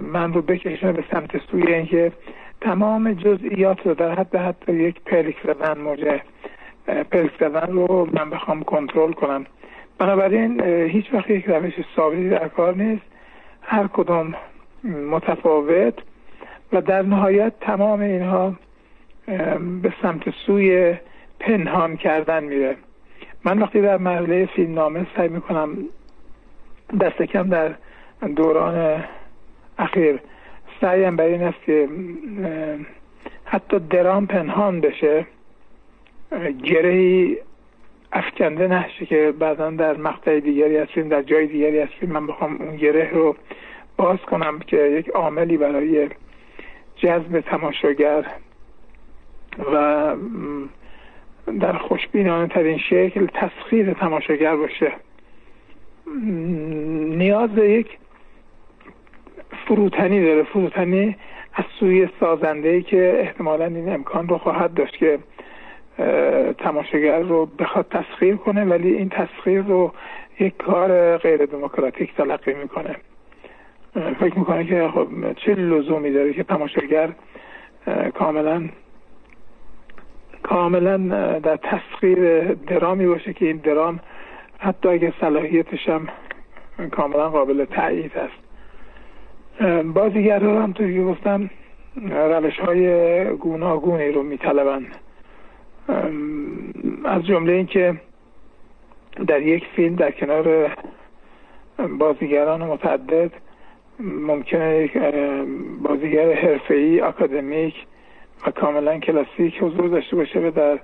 من 0.00 0.32
رو 0.32 0.42
بکشونه 0.42 0.92
به 0.92 1.04
سمت 1.10 1.38
سوی 1.50 1.74
اینکه 1.74 2.12
تمام 2.60 3.12
جزئیات 3.12 3.86
رو 3.86 3.94
در 3.94 4.14
حد 4.14 4.36
حتی 4.36 4.72
یک 4.72 5.00
پلک 5.00 5.36
زدن 5.44 5.78
موجه 5.78 6.20
پلک 7.10 7.30
زدن 7.40 7.72
رو 7.72 8.08
من 8.12 8.30
بخوام 8.30 8.62
کنترل 8.62 9.12
کنم. 9.12 9.46
بنابراین 9.98 10.60
هیچ 10.64 11.14
وقت 11.14 11.30
یک 11.30 11.44
روش 11.44 11.72
ثابتی 11.96 12.28
در 12.28 12.48
کار 12.48 12.74
نیست. 12.74 13.02
هر 13.62 13.86
کدوم 13.86 14.34
متفاوت 15.10 15.94
و 16.72 16.80
در 16.80 17.02
نهایت 17.02 17.52
تمام 17.60 18.00
اینها 18.00 18.54
به 19.82 19.92
سمت 20.02 20.30
سوی 20.46 20.94
پنهان 21.40 21.96
کردن 21.96 22.44
میره. 22.44 22.76
من 23.44 23.58
وقتی 23.58 23.80
در 23.80 23.98
مرحله 23.98 24.46
فیلم 24.46 24.74
نامه 24.74 25.06
سعی 25.16 25.28
می‌کنم 25.28 25.76
دست 27.00 27.22
کم 27.22 27.48
در 27.48 27.74
دوران 28.36 29.04
اخیر 29.78 30.20
سعیم 30.80 31.16
بر 31.16 31.24
این 31.24 31.42
است 31.42 31.62
که 31.66 31.88
حتی 33.44 33.78
درام 33.78 34.26
پنهان 34.26 34.80
بشه 34.80 35.26
گرهی 36.62 37.38
افکنده 38.12 38.68
نشه 38.68 39.06
که 39.06 39.34
بعدا 39.38 39.70
در 39.70 39.96
مقطع 39.96 40.40
دیگری 40.40 40.76
از 40.76 40.88
فیلم 40.88 41.08
در 41.08 41.22
جای 41.22 41.46
دیگری 41.46 41.80
از 41.80 41.88
فیلم 42.00 42.12
من 42.12 42.26
بخوام 42.26 42.56
اون 42.56 42.76
گره 42.76 43.10
رو 43.10 43.36
باز 43.96 44.18
کنم 44.18 44.58
که 44.58 44.76
یک 44.76 45.08
عاملی 45.08 45.56
برای 45.56 46.08
جذب 46.96 47.40
تماشاگر 47.40 48.26
و 49.72 50.16
در 51.60 51.72
خوشبینانه 51.72 52.48
ترین 52.48 52.78
شکل 52.78 53.26
تسخیر 53.26 53.92
تماشاگر 53.92 54.56
باشه. 54.56 54.92
نیاز 57.16 57.50
به 57.50 57.70
یک 57.70 57.98
فروتنی 59.66 60.24
داره. 60.24 60.42
فروتنی 60.42 61.16
از 61.54 61.64
سوی 61.80 62.08
سازنده 62.20 62.82
که 62.82 63.16
احتمالا 63.20 63.64
این 63.64 63.88
امکان 63.88 64.28
رو 64.28 64.38
خواهد 64.38 64.74
داشت 64.74 64.96
که 64.96 65.18
تماشاگر 66.58 67.20
رو 67.20 67.46
بخواد 67.46 67.86
تسخیر 67.90 68.36
کنه 68.36 68.64
ولی 68.64 68.94
این 68.94 69.08
تسخیر 69.08 69.62
رو 69.62 69.92
یک 70.40 70.56
کار 70.56 71.16
غیر 71.16 71.46
دموکراتیک 71.46 72.14
تلقی 72.14 72.54
می‌کنه. 72.54 72.96
فکر 74.20 74.38
می‌کنه 74.38 74.64
که 74.64 74.88
خب 74.88 75.08
چه 75.32 75.54
لزومی 75.54 76.10
داره 76.10 76.32
که 76.32 76.42
تماشاگر 76.42 77.08
کاملا 78.14 78.68
کاملا 80.42 80.96
در 81.38 81.56
تسخیر 81.56 82.42
درامی 82.54 83.06
باشه 83.06 83.32
که 83.32 83.46
این 83.46 83.56
درام 83.56 84.00
حتی 84.58 84.88
اگه 84.88 85.12
صلاحیتش 85.20 85.88
هم 85.88 86.08
کاملا 86.90 87.30
قابل 87.30 87.64
تایید 87.64 88.12
است. 88.16 88.50
بازیگرها 89.84 90.62
هم 90.62 90.72
توی 90.72 90.94
که 90.94 91.02
گفتم 91.02 91.50
روش 92.10 92.58
های 92.58 93.24
گوناگونی 93.24 94.08
رو 94.12 94.22
میطلبند. 94.22 94.96
از 97.04 97.26
جمله 97.26 97.52
اینکه 97.52 97.94
در 99.26 99.42
یک 99.42 99.64
فیلم 99.76 99.96
در 99.96 100.10
کنار 100.10 100.76
بازیگران 101.98 102.62
متعدد 102.62 103.30
ممکنه 104.00 104.78
یک 104.78 104.98
بازیگر 105.82 106.32
حرفه‌ای 106.32 107.00
آکادمیک 107.00 107.74
و 108.46 108.50
کاملا 108.50 108.98
کلاسیک 108.98 109.62
حضور 109.62 109.88
داشته 109.88 110.16
باشه 110.16 110.40
و 110.40 110.50
در 110.50 110.78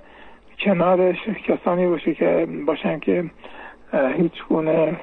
کنارش 0.59 1.17
کسانی 1.47 1.87
باشه 1.87 2.13
که 2.13 2.47
باشن 2.65 2.99
که 2.99 3.23
هیچ 4.17 4.43
گونه 4.49 4.97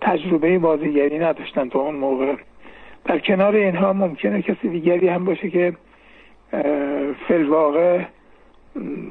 تجربه 0.00 0.58
بازیگری 0.58 1.18
نداشتن 1.18 1.68
تا 1.68 1.78
اون 1.78 1.94
موقع. 1.94 2.34
در 3.04 3.18
کنار 3.18 3.54
اینها 3.54 3.92
ممکنه 3.92 4.42
کسی 4.42 4.68
دیگری 4.68 5.08
هم 5.08 5.24
باشه 5.24 5.50
که 5.50 5.72
فلواقع 7.28 8.04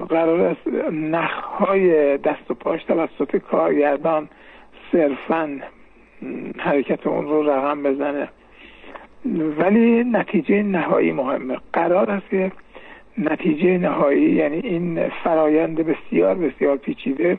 قرار 0.09 0.41
است 0.41 0.67
نخهای 0.91 2.17
دست 2.17 2.51
و 2.51 2.53
پاش 2.53 2.83
توسط 2.83 3.35
کارگردان 3.35 4.29
صرفا 4.91 5.59
حرکت 6.57 7.07
اون 7.07 7.25
رو 7.25 7.49
رقم 7.49 7.83
بزنه. 7.83 8.29
ولی 9.57 10.03
نتیجه 10.03 10.63
نهایی 10.63 11.11
مهمه. 11.11 11.57
قرار 11.73 12.11
است 12.11 12.29
که 12.29 12.51
نتیجه 13.17 13.77
نهایی 13.77 14.31
یعنی 14.31 14.57
این 14.57 15.09
فرایند 15.23 15.75
بسیار 15.75 16.35
بسیار 16.35 16.77
پیچیده 16.77 17.37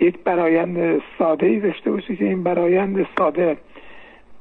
یک 0.00 0.18
برایند 0.18 1.02
ساده 1.18 1.46
ای 1.46 1.60
داشته 1.60 1.90
باشه 1.90 2.16
که 2.16 2.24
این 2.24 2.42
برایند 2.42 3.06
ساده 3.18 3.56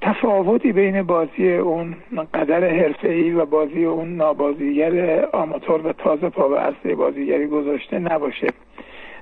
تفاوتی 0.02 0.72
بین 0.72 1.04
بازی 1.04 1.54
اون 1.54 1.96
قدر 2.34 2.70
حرفه‌ای 2.70 3.32
و 3.32 3.46
بازی 3.46 3.86
اون 3.86 4.16
نابازیگر 4.16 5.26
آماتور 5.26 5.88
و 5.88 5.94
تازه 5.94 6.30
پا 6.30 6.48
به 6.48 6.60
اصل 6.60 6.96
بازیگری 6.96 7.48
گذاشته 7.48 8.00
نباشه. 8.00 8.48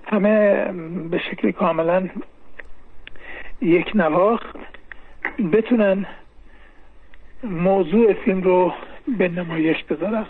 همه 0.05 0.65
به 1.11 1.17
شکل 1.17 1.51
کاملا 1.51 2.09
یک 3.61 3.91
نواخ 3.95 4.41
بتونن 5.53 6.05
موضوع 7.43 8.13
فیلم 8.13 8.41
رو 8.41 8.73
به 9.17 9.27
نمایش 9.27 9.83
بذارن 9.83 10.25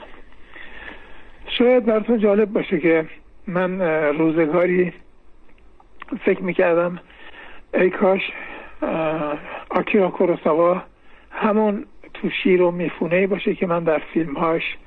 شاید 1.48 1.86
براتون 1.86 2.20
جالب 2.20 2.54
باشه 2.54 2.80
که 2.80 3.06
من 3.48 3.82
روزگاری 4.18 4.94
فکر 6.26 6.44
می‌کردم 6.44 7.00
ای 7.74 7.90
کاش 7.90 8.32
آکیرا 9.70 10.10
کوروساوا 10.10 10.82
همون 11.32 11.86
تو 12.14 12.30
شیر 12.30 12.62
و 12.62 12.72
میفونه 12.72 13.28
باشه 13.28 13.56
که 13.56 13.68
من 13.68 13.84
در 13.84 14.00
فیلمهاش 14.00 14.78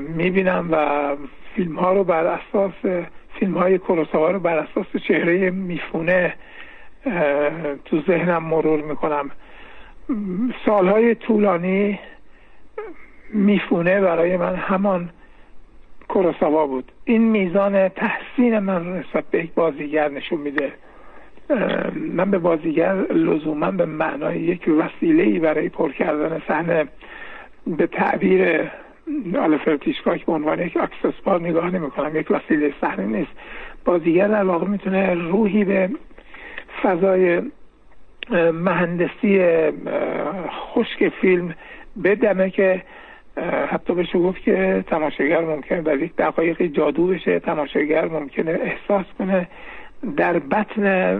می‌بینم 0.00 0.68
و 0.72 1.16
فیلم 1.54 1.78
ها 1.78 1.92
رو 1.92 2.04
بر 2.04 2.26
اساس 2.26 3.06
فیلم 3.38 3.58
های 3.58 3.78
کوروساوا 3.78 4.30
رو 4.30 4.40
بر 4.40 4.58
اساس 4.58 5.02
چهره 5.08 5.50
میفونه 5.50 6.34
تو 7.84 8.02
ذهنم 8.06 8.42
مرور 8.44 8.82
می‌کنم. 8.82 9.30
سالهای 10.66 11.14
طولانی 11.14 11.98
میفونه 13.32 14.00
برای 14.00 14.36
من. 14.36 14.54
همان 14.54 15.10
کوروساوا 16.08 16.66
بود. 16.66 16.92
این 17.04 17.22
میزان 17.22 17.88
تحسین 17.88 18.58
من 18.58 18.98
نسبت 18.98 19.24
به 19.30 19.44
یک 19.44 19.54
بازیگر 19.54 20.08
نشون 20.08 20.40
میده. 20.40 20.72
من 21.94 22.30
به 22.30 22.38
بازیگر 22.38 22.94
لزوما 22.94 23.70
به 23.70 23.84
معنای 23.84 24.40
یک 24.40 24.68
وسیله 24.68 25.40
برای 25.40 25.68
پر 25.68 25.92
کردن 25.92 26.42
صحنه 26.48 26.84
به 27.66 27.86
تعبیر 27.86 28.70
آلفرد 29.38 29.82
هیچکاک 29.82 30.26
به 30.26 30.32
عنوان 30.32 30.60
یک 30.60 30.76
اکسسوار 30.76 31.40
نگاه 31.40 31.70
نمی 31.70 31.90
کنم 31.90 32.16
یک 32.16 32.30
وسیله 32.30 32.74
صحنه 32.80 33.06
نیست. 33.06 33.30
بازیگر 33.84 34.28
در 34.28 34.44
واقع 34.44 34.66
می‌تونه 34.66 35.14
روحی 35.14 35.64
به 35.64 35.90
فضای 36.82 37.42
مهندسی 38.52 39.40
خشک 40.48 41.08
فیلم 41.08 41.54
بدمه 42.04 42.50
که 42.50 42.82
حتی 43.68 43.94
بشه 43.94 44.18
گفت 44.18 44.42
که 44.42 44.84
تماشاگر 44.86 45.40
ممکنه 45.40 45.82
در 45.82 45.96
یک 45.96 46.16
دقایقی 46.16 46.68
جادو 46.68 47.06
بشه 47.06 47.40
تماشاگر 47.40 48.04
ممکنه 48.04 48.50
احساس 48.50 49.06
کنه 49.18 49.48
در 50.16 50.38
بطن 50.38 51.14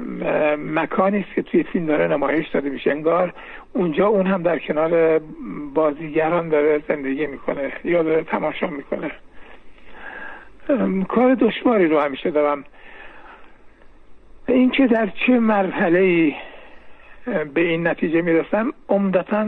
مکانی 0.74 1.20
است 1.20 1.34
که 1.34 1.42
توی 1.42 1.62
فیلم 1.62 1.86
داره 1.86 2.08
نمایش 2.08 2.48
داده 2.48 2.70
میشه. 2.70 2.90
انگار 2.90 3.32
اونجا 3.72 4.06
اون 4.06 4.26
هم 4.26 4.42
در 4.42 4.58
کنار 4.58 5.20
بازیگران 5.74 6.48
داره 6.48 6.82
زندگی 6.88 7.26
می‌کنه 7.26 7.72
یا 7.84 8.02
داره 8.02 8.22
تماشا 8.22 8.66
می‌کنه. 8.66 9.10
کار 11.08 11.34
دشواری 11.34 11.88
رو 11.88 12.00
همیشه 12.00 12.30
دارم. 12.30 12.64
اینکه 14.48 14.86
در 14.86 15.08
چه 15.26 15.38
مرحله 15.38 16.32
به 17.26 17.60
این 17.60 17.86
نتیجه 17.86 18.22
می‌رسم. 18.22 18.72
عمدتا 18.88 19.46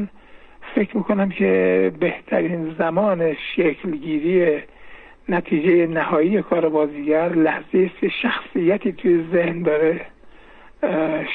فکر 0.74 0.96
می‌کنم 0.96 1.28
که 1.28 1.92
بهترین 2.00 2.74
زمان 2.78 3.34
شکلگیری 3.34 4.62
نتیجه 5.28 5.86
نهایی 5.86 6.42
کار 6.42 6.68
بازیگر 6.68 7.28
لحظه 7.28 7.90
است 7.90 8.00
که 8.00 8.08
شخصیتی 8.08 8.92
توی 8.92 9.24
ذهن 9.32 9.62
داره 9.62 10.00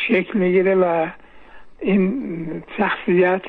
شکل 0.08 0.40
می‌گیره 0.40 0.76
و 0.76 1.08
این 1.80 2.64
شخصیت 2.78 3.42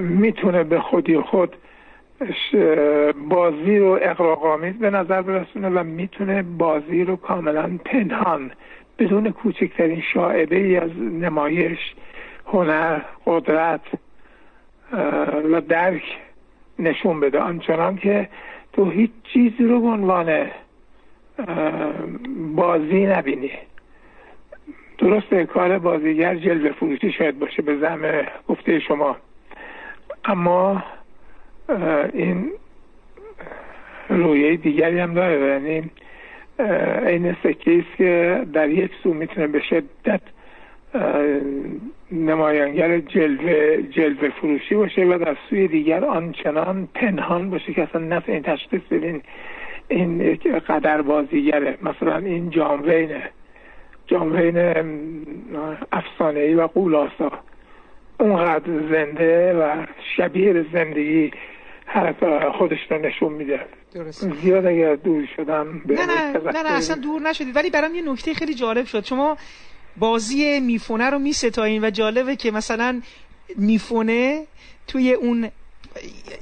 می‌تونه 0.00 0.64
به 0.64 0.80
خودی 0.80 1.18
خود 1.18 1.56
بازی 3.28 3.78
رو 3.78 3.98
اقراقامیز 4.02 4.78
به 4.78 4.90
نظر 4.90 5.22
برسونه 5.22 5.68
و 5.68 5.84
می‌تونه 5.84 6.42
بازی 6.42 7.04
رو 7.04 7.16
کاملا 7.16 7.78
پنهان 7.84 8.50
بدون 9.02 9.30
کوچکترین 9.30 10.02
شاعبه 10.14 10.56
ای 10.56 10.76
از 10.76 10.90
نمایش 10.98 11.78
هنر 12.46 13.00
قدرت 13.26 13.80
و 15.52 15.60
درک 15.60 16.02
نشون 16.78 17.20
بده. 17.20 17.38
آنچنان 17.38 17.96
که 17.96 18.28
تو 18.72 18.90
هیچ 18.90 19.10
چیزی 19.32 19.64
رو 19.64 19.80
به 19.80 19.86
عنوان 19.86 20.50
بازی 22.54 23.06
نبینی. 23.06 23.50
درسته 24.98 25.46
کار 25.46 25.78
بازیگر 25.78 26.34
جلوه 26.34 26.72
فروشی 26.72 27.12
شاید 27.12 27.38
باشه 27.38 27.62
به 27.62 27.78
زم 27.78 28.26
گفته 28.48 28.80
شما. 28.80 29.16
اما 30.24 30.84
این 32.12 32.52
رویه 34.08 34.56
دیگری 34.56 34.98
هم 34.98 35.14
داره. 35.14 35.52
یعنی 35.52 35.90
این 36.58 37.26
است 37.26 37.62
که 37.96 38.42
در 38.52 38.68
یک 38.68 38.90
سو 39.02 39.14
می‌تونه 39.14 39.46
به 39.46 39.60
شدت 39.60 40.20
نمایانگر 42.12 42.98
جلوه 42.98 43.82
جلوه 43.82 44.28
فروشی 44.28 44.74
باشه 44.74 45.04
و 45.04 45.18
در 45.18 45.36
سوی 45.50 45.68
دیگر 45.68 46.04
آنچنان 46.04 46.88
پنهان 46.94 47.50
باشه 47.50 47.72
که 47.72 47.82
اصلا 47.82 48.00
نفع 48.00 48.32
این 48.32 48.42
تشخیص 48.42 48.82
بدین 48.90 49.22
این 49.88 50.38
قدر 50.68 51.02
بازیگره. 51.02 51.78
مثلا 51.82 52.16
این 52.16 52.50
جاموینه 52.50 53.30
جاموین 54.06 54.56
افسانه 55.92 56.40
ای 56.40 56.54
و 56.54 56.66
قولاسا 56.66 57.32
اونقدر 58.20 58.72
زنده 58.90 59.54
و 59.54 59.86
شبیه 60.16 60.64
زندگی 60.72 61.30
خودش 62.58 62.78
رو 62.90 62.98
نشون 62.98 63.32
میده. 63.32 63.66
زیاد 64.42 64.66
اگر 64.66 64.94
دور 64.94 65.28
شدم 65.36 65.82
نه 65.86 66.06
نه 66.06 66.32
نه, 66.32 66.62
نه 66.62 66.72
اصلا 66.72 66.96
دور 66.96 67.20
نشدید. 67.20 67.56
ولی 67.56 67.70
برام 67.70 67.94
یه 67.94 68.02
نکته 68.02 68.34
خیلی 68.34 68.54
جالب 68.54 68.86
شد. 68.86 69.04
شما 69.04 69.36
بازی 69.96 70.60
میفونه 70.60 71.10
رو 71.10 71.18
میستایین 71.18 71.84
و 71.84 71.90
جالبه 71.90 72.36
که 72.36 72.50
مثلا 72.50 73.02
میفونه 73.56 74.46
توی 74.86 75.12
اون 75.12 75.50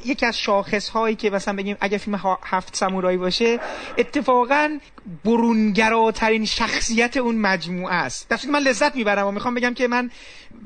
یکی 0.06 0.26
از 0.26 0.38
شاخص 0.38 0.88
هایی 0.88 1.16
که 1.16 1.30
مثلا 1.30 1.56
بگیم 1.56 1.76
اگه 1.80 1.98
فیلم 1.98 2.20
هفت 2.44 2.76
سمورایی 2.76 3.18
باشه 3.18 3.58
اتفاقا 3.98 4.78
برونگراترین 5.24 6.44
شخصیت 6.44 7.16
اون 7.16 7.34
مجموعه 7.34 7.94
است. 7.94 8.28
در 8.28 8.38
من 8.52 8.58
لذت 8.58 8.96
می‌برم 8.96 9.26
و 9.26 9.30
می‌خوام 9.30 9.54
بگم 9.54 9.74
که 9.74 9.88
من 9.88 10.10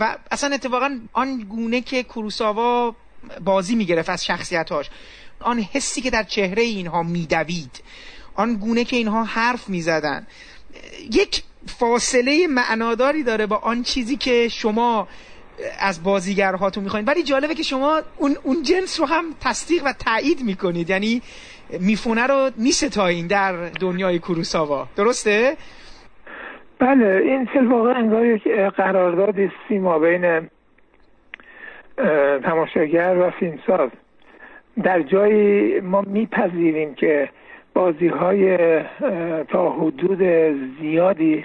و 0.00 0.16
اصلا 0.30 0.54
اتفاقا 0.54 0.98
آن 1.12 1.38
گونه 1.38 1.80
که 1.80 2.02
کروساوا 2.02 2.94
بازی 3.44 3.76
می‌گرفت 3.76 4.10
از 4.10 4.24
شخصیتاش 4.24 4.90
آن 5.40 5.58
حسی 5.58 6.00
که 6.00 6.10
در 6.10 6.22
چهره 6.22 6.62
اینها 6.62 7.02
میدوید 7.02 7.82
آن 8.34 8.54
گونه 8.54 8.84
که 8.84 8.96
اینها 8.96 9.24
حرف 9.24 9.68
می‌زدن. 9.68 10.26
یک 11.12 11.42
فاصله 11.66 12.46
معناداری 12.46 13.22
داره 13.22 13.46
با 13.46 13.56
آن 13.56 13.82
چیزی 13.82 14.16
که 14.16 14.48
شما 14.48 15.08
از 15.78 16.02
بازیگرهاتون 16.02 16.84
می‌خواین. 16.84 17.06
ولی 17.06 17.22
جالبه 17.22 17.54
که 17.54 17.62
شما 17.62 18.02
اون, 18.16 18.36
اون 18.42 18.62
جنس 18.62 19.00
رو 19.00 19.06
هم 19.06 19.24
تصدیق 19.40 19.82
و 19.86 19.92
تایید 19.92 20.42
می‌کنید. 20.42 20.90
یعنی 20.90 21.22
میفونه 21.80 22.26
رو 22.26 22.50
میستایین 22.56 23.26
در 23.26 23.68
دنیای 23.68 24.18
کروساوا 24.18 24.88
درسته؟ 24.96 25.56
بله 26.78 27.20
این 27.24 27.46
فیلم 27.52 27.72
واقع 27.72 27.90
انگار 27.90 28.26
یک 28.26 28.42
قرارداد 28.76 29.34
سیما 29.68 29.98
بین 29.98 30.50
تماشاگر 32.42 33.16
و 33.20 33.30
فیلمساز. 33.30 33.90
در 34.82 35.02
جایی 35.02 35.80
ما 35.80 36.02
میپذیریم 36.02 36.94
که 36.94 37.28
بازی 37.74 38.08
های 38.08 38.58
تا 39.48 39.70
حدود 39.70 40.22
زیادی 40.80 41.44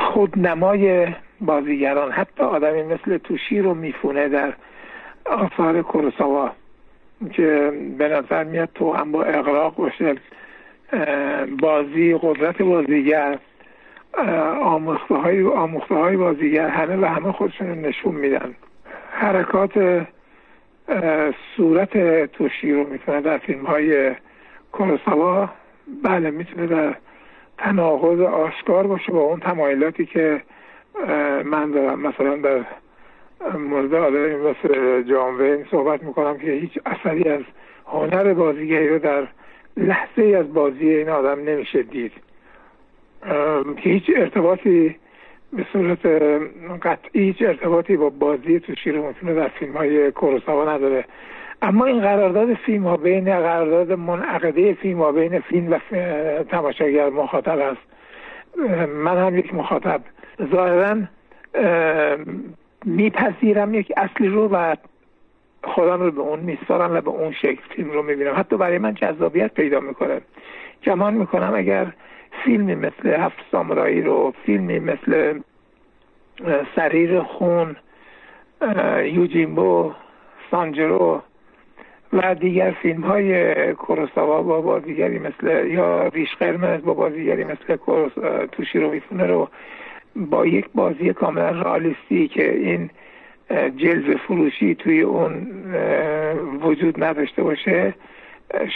خودنمای 0.00 1.06
بازیگران 1.40 2.12
حتی 2.12 2.42
آدمی 2.42 2.82
مثل 2.82 3.18
توشی 3.18 3.60
رو 3.60 3.74
میفونه 3.74 4.28
در 4.28 4.52
آثار 5.24 5.82
کروساوا 5.82 6.50
که 7.32 7.72
به 7.98 8.08
نظر 8.08 8.44
میاد 8.44 8.68
تو 8.74 8.92
هم 8.92 9.12
با 9.12 9.24
اقراق 9.24 9.76
باشه 9.76 10.14
بازی 11.60 12.18
قدرت 12.22 12.62
بازیگر. 12.62 13.38
آموخته 14.62 15.14
های, 15.14 15.42
آموخته 15.42 15.94
های 15.94 16.16
بازیگر 16.16 16.68
همه 16.68 16.96
و 16.96 17.04
همه 17.04 17.32
خودشون 17.32 17.66
نشون 17.66 18.14
میدن. 18.14 18.54
حرکات 19.10 20.06
صورت 21.56 22.24
توشی 22.32 22.72
رو 22.72 22.84
می‌تونه 22.90 23.20
در 23.20 23.38
فیلم 23.38 23.66
های 23.66 24.14
کروساوا 24.72 25.48
بله 26.02 26.30
می‌تونه 26.30 26.66
در 26.66 26.94
تناقض 27.58 28.20
آشکار 28.20 28.86
باشه 28.86 29.12
با 29.12 29.20
اون 29.20 29.40
تمایلاتی 29.40 30.06
که 30.06 30.42
من 31.44 31.70
دارم. 31.70 32.00
مثلا 32.00 32.36
در 32.36 32.64
مورد 33.56 33.94
آدمی 33.94 34.34
مثل 34.34 35.02
جان 35.02 35.36
وین 35.36 35.66
صحبت 35.70 36.02
می‌کنم 36.02 36.38
که 36.38 36.50
هیچ 36.50 36.78
اثری 36.86 37.28
از 37.28 37.42
هنر 37.86 38.34
بازیگری 38.34 38.88
رو 38.88 38.98
در 38.98 39.26
لحظه 39.76 40.22
ای 40.22 40.34
از 40.34 40.54
بازی 40.54 40.88
این 40.88 41.08
آدم 41.08 41.40
نمیشه 41.40 41.82
دید. 41.82 42.12
هیچ 43.76 44.10
ارتباطی 44.16 44.96
به 45.52 45.66
صورت 45.72 46.06
قطعی 46.82 47.22
هیچ 47.22 47.42
ارتباطی 47.42 47.96
با 47.96 48.10
بازی 48.10 48.60
تو 48.60 48.74
شیر 48.74 48.98
می‌تونه 48.98 49.34
در 49.34 49.48
فیلم 49.48 49.72
های 49.72 50.10
کوروساوا 50.10 50.74
نداره. 50.74 51.04
اما 51.62 51.84
این 51.84 52.00
قرارداد 52.00 52.54
فیلم 52.54 52.86
ها 52.86 52.96
بین 52.96 53.24
قرارداد 53.24 53.92
منعقده 53.92 54.74
فیلم 54.74 54.98
ها 54.98 55.12
بین 55.12 55.40
فیلم 55.40 55.72
و 55.72 55.78
تماشاگر 56.50 57.10
مخاطب 57.10 57.58
است. 57.58 57.80
من 58.88 59.26
هم 59.26 59.38
یک 59.38 59.54
مخاطب. 59.54 60.00
ظاهرا 60.52 60.96
میپذیرم 62.84 63.74
یک 63.74 63.92
اصلی 63.96 64.28
رو 64.28 64.48
و 64.48 64.74
خودم 65.64 66.02
رو 66.02 66.10
به 66.10 66.20
اون 66.20 66.40
میسپارم 66.40 66.92
و 66.92 67.00
به 67.00 67.10
اون 67.10 67.32
شکل 67.32 67.62
فیلم 67.76 67.90
رو 67.90 68.02
می‌بینم. 68.02 68.34
حتی 68.36 68.56
برای 68.56 68.78
من 68.78 68.94
جذابیت 68.94 69.54
پیدا 69.54 69.80
می‌کنه. 69.80 70.20
گمان 70.84 71.14
می‌کنم 71.14 71.52
اگر 71.54 71.86
فیلمی 72.44 72.74
مثل 72.74 73.08
هفت 73.08 73.36
سامورایی 73.52 74.02
رو 74.02 74.34
فیلمی 74.46 74.78
مثل 74.78 75.40
سریر 76.76 77.20
خون 77.20 77.76
یوجیمبو 79.04 79.92
سانجرو 80.50 81.22
و 82.12 82.34
دیگر 82.34 82.70
فیلم 82.70 83.00
های 83.00 83.72
کوروساوا 83.72 84.42
با 84.42 84.60
بازیگری 84.60 85.18
مثل 85.18 85.66
یا 85.66 86.06
ریش 86.08 86.34
قرمز 86.34 86.82
با 86.82 86.94
بازیگری 86.94 87.44
مثل 87.44 87.76
توشی 88.52 88.78
رو 88.78 88.90
میفونه 88.90 89.26
رو 89.26 89.48
با 90.16 90.46
یک 90.46 90.68
بازی 90.74 91.12
کاملا 91.12 91.50
رئالیستی 91.50 92.28
که 92.28 92.54
این 92.54 92.90
جلوه 93.76 94.16
فروشی 94.16 94.74
توی 94.74 95.00
اون 95.00 95.46
وجود 96.62 97.04
نداشته 97.04 97.42
باشه. 97.42 97.94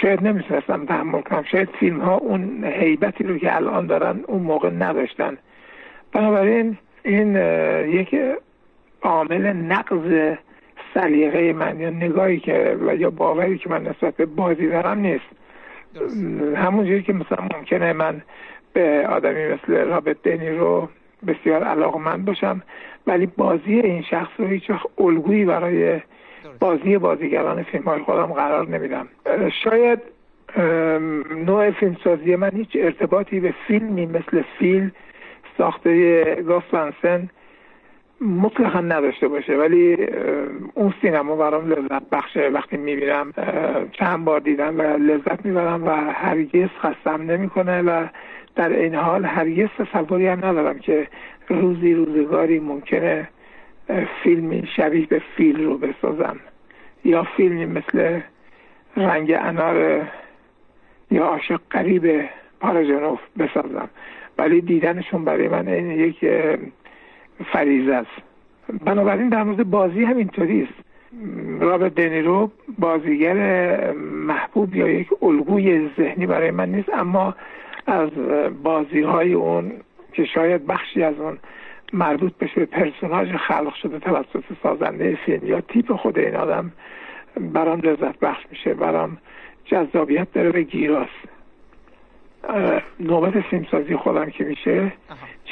شاید 0.03 0.23
نمی‌تونستم 0.23 0.87
تحمل 0.87 1.21
کنم. 1.21 1.43
شاید 1.43 1.69
فیلم 1.81 2.01
ها 2.01 2.17
اون 2.17 2.65
حیبتی 2.65 3.25
رو 3.25 3.39
که 3.39 3.57
الان 3.57 3.87
دارن 3.87 4.21
اون 4.27 4.43
موقع 4.43 4.71
نداشتن. 4.71 5.39
بنابراین 6.13 6.77
این 7.05 7.37
یک 7.87 8.17
عامل 9.03 9.47
نقض 9.47 10.35
سلیقه 10.95 11.53
من 11.53 11.81
یا 11.81 11.91
نگاهی 11.91 12.39
که 12.39 12.79
و 12.87 12.97
یا 12.97 13.11
باوری 13.11 13.59
که 13.59 13.71
من 13.71 13.83
نسبت 13.83 14.17
به 14.17 14.27
بازی 14.27 14.69
دارم 14.69 14.99
نیست. 14.99 15.25
همونجوری 16.57 17.03
که 17.03 17.13
مثلا 17.13 17.49
ممکنه 17.57 17.93
من 17.93 18.23
به 18.73 19.07
آدمی 19.09 19.47
مثل 19.47 19.85
رابط 19.85 20.17
دنی 20.23 20.51
رو 20.51 20.89
بسیار 21.27 21.65
علاقمند 21.65 22.25
باشم 22.25 22.63
ولی 23.07 23.27
بازی 23.27 23.81
این 23.81 24.03
شخص 24.03 24.31
رو 24.39 24.47
هیچ 24.47 24.71
وقت 24.71 24.87
الگویی 24.99 25.45
برای 25.45 26.01
بازی 26.61 26.99
بازیگران 26.99 27.63
فیلم 27.63 27.85
های 27.85 28.01
خودم 28.01 28.27
قرار 28.27 28.69
نمیدم. 28.69 29.09
شاید 29.65 29.99
نوع 31.47 31.71
فیلمسازی 31.71 32.37
من 32.37 32.51
هیچ 32.51 32.69
ارتباطی 32.75 33.41
به 33.41 33.55
فیلمی 33.67 34.07
مثل 34.07 34.43
فیلم 34.59 34.93
ساخته 35.59 36.25
گاستانسن 36.35 37.29
مطلقا 38.21 38.81
نداشته 38.81 39.29
باشه. 39.29 39.57
ولی 39.57 39.97
اون 40.75 40.95
سینما 41.03 41.37
برام 41.37 41.69
لذت 41.69 42.11
بخشه. 42.13 42.49
وقتی 42.49 42.77
می‌بینم 42.77 43.33
چند 43.93 44.25
بار 44.25 44.41
دیدم 44.41 44.79
و 44.79 44.83
لذت 44.83 45.47
می‌برم 45.47 45.85
و 45.85 45.91
هرگز 46.13 46.69
خستم 46.83 47.23
نمی‌کنه 47.23 47.83
و 47.83 48.07
در 48.57 48.73
این 48.73 48.95
حال 48.95 49.25
هرگز 49.25 49.69
تصوری 49.79 50.27
هم 50.27 50.39
ندارم 50.45 50.79
که 50.79 51.09
روزی 51.49 51.95
روزگاری 51.95 52.59
ممکنه 52.59 53.29
فیلمی 54.23 54.69
شبیه 54.77 55.07
به 55.07 55.23
فیل 55.37 55.65
رو 55.65 55.79
بسازم. 55.79 56.37
یا 57.05 57.23
فیلمی 57.23 57.67
مثل 57.67 58.21
رنگ 58.97 59.33
انار 59.39 60.07
یا 61.11 61.25
عاشق 61.25 61.61
قریب 61.71 62.29
پاراجانوف 62.61 63.21
بسازم. 63.39 63.89
ولی 64.39 64.61
دیدنشون 64.61 65.25
برای 65.25 65.49
من 65.49 65.69
این 65.69 65.91
یک 65.91 66.27
فریزه 67.53 67.95
است. 67.95 68.11
بنابراین 68.85 69.29
در 69.29 69.43
مورد 69.43 69.71
بازی 69.71 70.05
هم 70.05 70.17
اینطوری 70.17 70.63
است. 70.63 70.91
رابرت 71.61 71.95
دنیرو 71.95 72.51
بازیگر 72.79 73.93
محبوب 74.03 74.77
یا 74.77 74.89
یک 74.89 75.09
الگوی 75.23 75.91
ذهنی 75.97 76.27
برای 76.27 76.51
من 76.51 76.69
نیست 76.69 76.89
اما 76.95 77.35
از 77.87 78.11
بازی 78.63 79.01
های 79.01 79.33
اون 79.33 79.73
که 80.13 80.25
شاید 80.25 80.67
بخشی 80.67 81.03
از 81.03 81.21
اون 81.21 81.39
مربوط 81.93 82.33
بشه 82.35 82.55
به 82.55 82.67
پرسوناژ 82.67 83.29
خلق 83.49 83.75
شده 83.75 83.99
توسط 83.99 84.45
سازنده 84.63 85.19
فیلم 85.27 85.47
یا 85.47 85.61
تیپ 85.61 85.97
خود 85.97 86.19
این 86.19 86.37
آدم 86.37 86.73
برام 87.37 87.81
لذت 87.81 88.19
بخش 88.19 88.43
میشه 88.51 88.75
برام 88.75 89.19
جذابیت 89.65 90.33
داره 90.33 90.53
به 90.53 90.63
گیراس 90.63 91.09
نوبت 93.01 93.41
فیلمسازی 93.41 93.97
خودم 93.97 94.31
که 94.31 94.45
میشه 94.45 94.93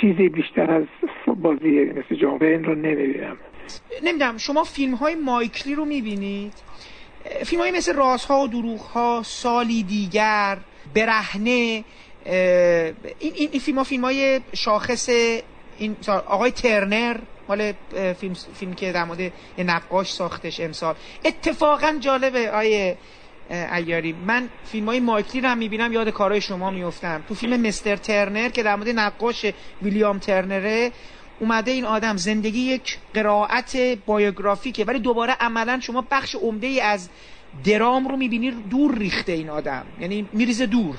چیزی 0.00 0.28
بیشتر 0.28 0.70
از 0.70 0.84
بازی 1.26 1.84
مثل 1.84 2.14
جامعه 2.14 2.48
این 2.48 2.64
رو 2.64 2.74
نمی‌بینم. 2.74 3.36
نمی‌دونم 4.04 4.36
شما 4.36 4.64
فیلم 4.64 4.94
های 4.94 5.14
مایکلی 5.14 5.74
رو 5.74 5.84
می‌بینید؟ 5.84 6.52
فیلم 7.44 7.62
های 7.62 7.70
مثل 7.70 7.94
رازها 7.96 8.40
و 8.40 8.48
دروغ 8.48 8.80
ها 8.80 9.22
سالی 9.24 9.82
دیگر 9.82 10.58
برهنه 10.94 11.84
این, 12.24 13.04
این, 13.20 13.48
این 13.52 13.60
فیلم 13.60 13.78
ها 13.78 13.84
فیلم 13.84 14.04
های 14.04 14.40
شاخص 14.56 15.08
این 15.78 15.96
آقای 16.26 16.50
ترنر 16.50 17.16
مال 17.48 17.72
فیلم, 18.20 18.34
فیلم 18.54 18.74
که 18.74 18.92
در 18.92 19.04
مورد 19.04 19.32
نقاش 19.58 20.12
ساختش 20.12 20.60
امسال. 20.60 20.94
اتفاقا 21.24 21.96
جالبه 22.00 22.50
آیه 22.50 22.96
ایاری 23.50 24.12
من 24.12 24.48
فیلم 24.64 24.86
های 24.86 25.00
مایکلی 25.00 25.40
رو 25.40 25.48
هم 25.48 25.58
می‌بینم 25.58 25.92
یاد 25.92 26.08
کارهای 26.08 26.40
شما 26.40 26.70
میفتم 26.70 27.22
تو 27.28 27.34
فیلم 27.34 27.60
مستر 27.60 27.96
ترنر 27.96 28.48
که 28.48 28.62
در 28.62 28.76
مورد 28.76 28.88
نقاش 28.88 29.46
ویلیام 29.82 30.18
ترنره 30.18 30.92
اومده 31.40 31.70
این 31.70 31.84
آدم 31.84 32.16
زندگی 32.16 32.60
یک 32.60 32.98
قرائت 33.14 33.76
بایوگرافیکه 34.06 34.84
ولی 34.84 34.98
دوباره 34.98 35.36
عملا 35.40 35.80
شما 35.80 36.04
بخش 36.10 36.34
عمده 36.34 36.66
ای 36.66 36.80
از 36.80 37.08
درام 37.64 38.08
رو 38.08 38.16
می‌بینی 38.16 38.50
دور 38.50 38.98
ریخته 38.98 39.32
این 39.32 39.50
آدم. 39.50 39.86
یعنی 40.00 40.28
میریزه 40.32 40.66
دور. 40.66 40.96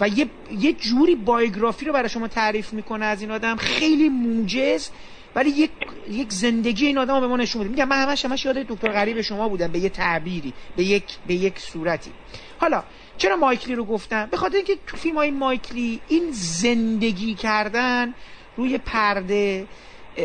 و 0.00 0.08
یه, 0.08 0.26
یه 0.58 0.72
جوری 0.72 1.14
بایوگرافی 1.14 1.84
رو 1.84 1.92
برای 1.92 2.08
شما 2.08 2.28
تعریف 2.28 2.72
می‌کنه 2.72 3.04
از 3.04 3.20
این 3.20 3.30
آدم. 3.30 3.56
خیلی 3.56 4.08
موجز 4.08 4.88
ولی 5.34 5.50
یک 5.50 5.70
یک 6.10 6.32
زندگی 6.32 6.86
این 6.86 6.98
آدم 6.98 7.14
رو 7.14 7.20
به 7.20 7.26
ما 7.26 7.36
نشون 7.36 7.62
میده. 7.62 7.70
میگم 7.70 7.88
من 7.88 8.02
همش 8.02 8.24
همش 8.24 8.44
یاد 8.44 8.56
دکتر 8.56 8.88
غریب 8.88 9.20
شما 9.20 9.48
بودم. 9.48 9.72
به 9.72 9.78
یه 9.78 9.88
تعبیری 9.88 10.52
به 10.76 10.84
یک 10.84 11.04
به 11.26 11.34
یک 11.34 11.58
صورتی. 11.58 12.10
حالا 12.58 12.82
چرا 13.18 13.36
مایکلی 13.36 13.74
رو 13.74 13.84
گفتم؟ 13.84 14.28
به 14.30 14.36
خاطر 14.36 14.56
اینکه 14.56 14.76
تو 14.86 14.96
فیلم 14.96 15.16
های 15.16 15.30
مایکلی 15.30 16.00
این 16.08 16.28
زندگی 16.32 17.34
کردن 17.34 18.14
روی 18.56 18.78
پرده 18.78 19.66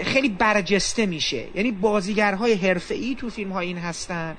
خیلی 0.04 0.30
برجسته 0.30 1.06
میشه. 1.06 1.48
یعنی 1.56 1.72
بازیگرهای 1.72 2.54
حرفه‌ای 2.54 3.16
تو 3.16 3.30
فیلم 3.30 3.52
های 3.52 3.68
این 3.68 3.78
هستن. 3.78 4.38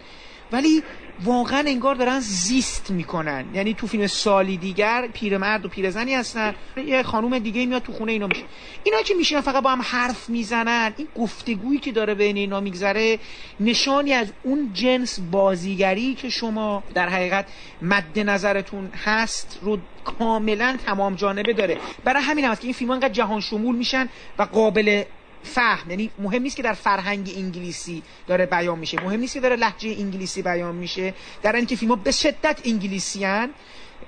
ولی 0.53 0.83
واقعا 1.25 1.65
انگار 1.67 1.95
دارن 1.95 2.21
زیست 2.21 2.91
می‌کنن. 2.91 3.45
یعنی 3.55 3.75
تو 3.75 3.87
فیلم 3.87 4.07
سالی 4.07 4.57
دیگر 4.57 5.09
پیرمرد 5.13 5.65
و 5.65 5.69
پیرزنی 5.69 6.15
هستن. 6.15 6.55
یه 6.87 7.03
خانوم 7.03 7.39
دیگه 7.39 7.67
میاد 7.67 7.83
تو 7.83 7.93
خونه 7.93 8.13
اینا 8.13 8.27
میشه. 8.27 8.43
اینا 8.85 9.03
که 9.03 9.15
میشینن 9.15 9.41
فقط 9.41 9.63
با 9.63 9.71
هم 9.71 9.83
حرف 9.83 10.31
می‌زنن 10.31 10.93
این 10.97 11.09
گفتگویی 11.17 11.79
که 11.79 11.93
داره 11.93 12.15
بین 12.15 12.37
اینا 12.37 12.61
میگذره 12.61 13.19
نشانی 13.61 14.13
از 14.13 14.33
اون 14.43 14.71
جنس 14.75 15.21
بازیگری 15.31 16.15
که 16.15 16.29
شما 16.29 16.83
در 16.95 17.09
حقیقت 17.09 17.47
مد 17.83 18.19
نظرتون 18.19 18.91
هست 19.05 19.59
رو 19.63 19.79
کاملا 20.05 20.77
تمام 20.87 21.15
جانبه 21.15 21.53
داره. 21.53 21.77
برای 22.05 22.23
همین 22.23 22.45
هم 22.45 22.55
که 22.55 22.65
این 22.65 22.73
فیلم 22.73 22.91
انقدر 22.91 23.13
جهان 23.13 23.41
شمول 23.41 23.77
میشن 23.77 24.09
و 24.39 24.43
قابل 24.43 25.03
فهم 25.43 25.91
یعنی 25.91 26.11
مهم 26.19 26.43
نیست 26.43 26.57
که 26.57 26.63
در 26.63 26.73
فرهنگ 26.73 27.33
انگلیسی 27.37 28.03
داره 28.27 28.47
بیان 28.47 28.79
میشه. 28.79 29.01
مهم 29.01 29.21
نیست 29.21 29.35
که 29.35 29.41
داره 29.41 29.57
لحجه 29.57 29.97
انگلیسی 29.99 30.43
بیان 30.43 30.75
میشه. 30.75 31.15
در 31.43 31.57
اینکه 31.57 31.77
فیلم 31.77 31.91
ها 31.91 31.97
به 31.97 32.11
شدت 32.11 32.61
انگلیسیان 32.65 33.51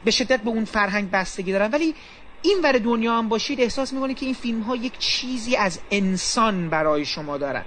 به 0.04 0.10
شدت 0.10 0.40
به 0.40 0.50
اون 0.50 0.64
فرهنگ 0.64 1.10
بستگی 1.10 1.52
دارن. 1.52 1.70
ولی 1.70 1.94
این 2.42 2.60
ور 2.62 2.72
دنیا 2.72 3.18
هم 3.18 3.28
باشید 3.28 3.60
احساس 3.60 3.92
می‌کنید 3.92 4.16
که 4.16 4.26
این 4.26 4.34
فیلم 4.34 4.60
ها 4.60 4.76
یک 4.76 4.98
چیزی 4.98 5.56
از 5.56 5.78
انسان 5.90 6.70
برای 6.70 7.04
شما 7.04 7.38
دارن. 7.38 7.64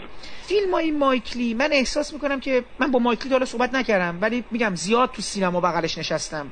فیلم 0.47 0.71
های 0.71 0.91
مایکلی 0.91 1.53
من 1.53 1.69
احساس 1.71 2.13
می‌کنم 2.13 2.39
که 2.39 2.63
من 2.79 2.91
با 2.91 2.99
مایکلی 2.99 3.31
حالا 3.31 3.45
صحبت 3.45 3.73
نکردم 3.73 4.17
ولی 4.21 4.43
میگم 4.51 4.75
زیاد 4.75 5.11
تو 5.11 5.21
سینما 5.21 5.61
بغلش 5.61 5.97
نشستم. 5.97 6.51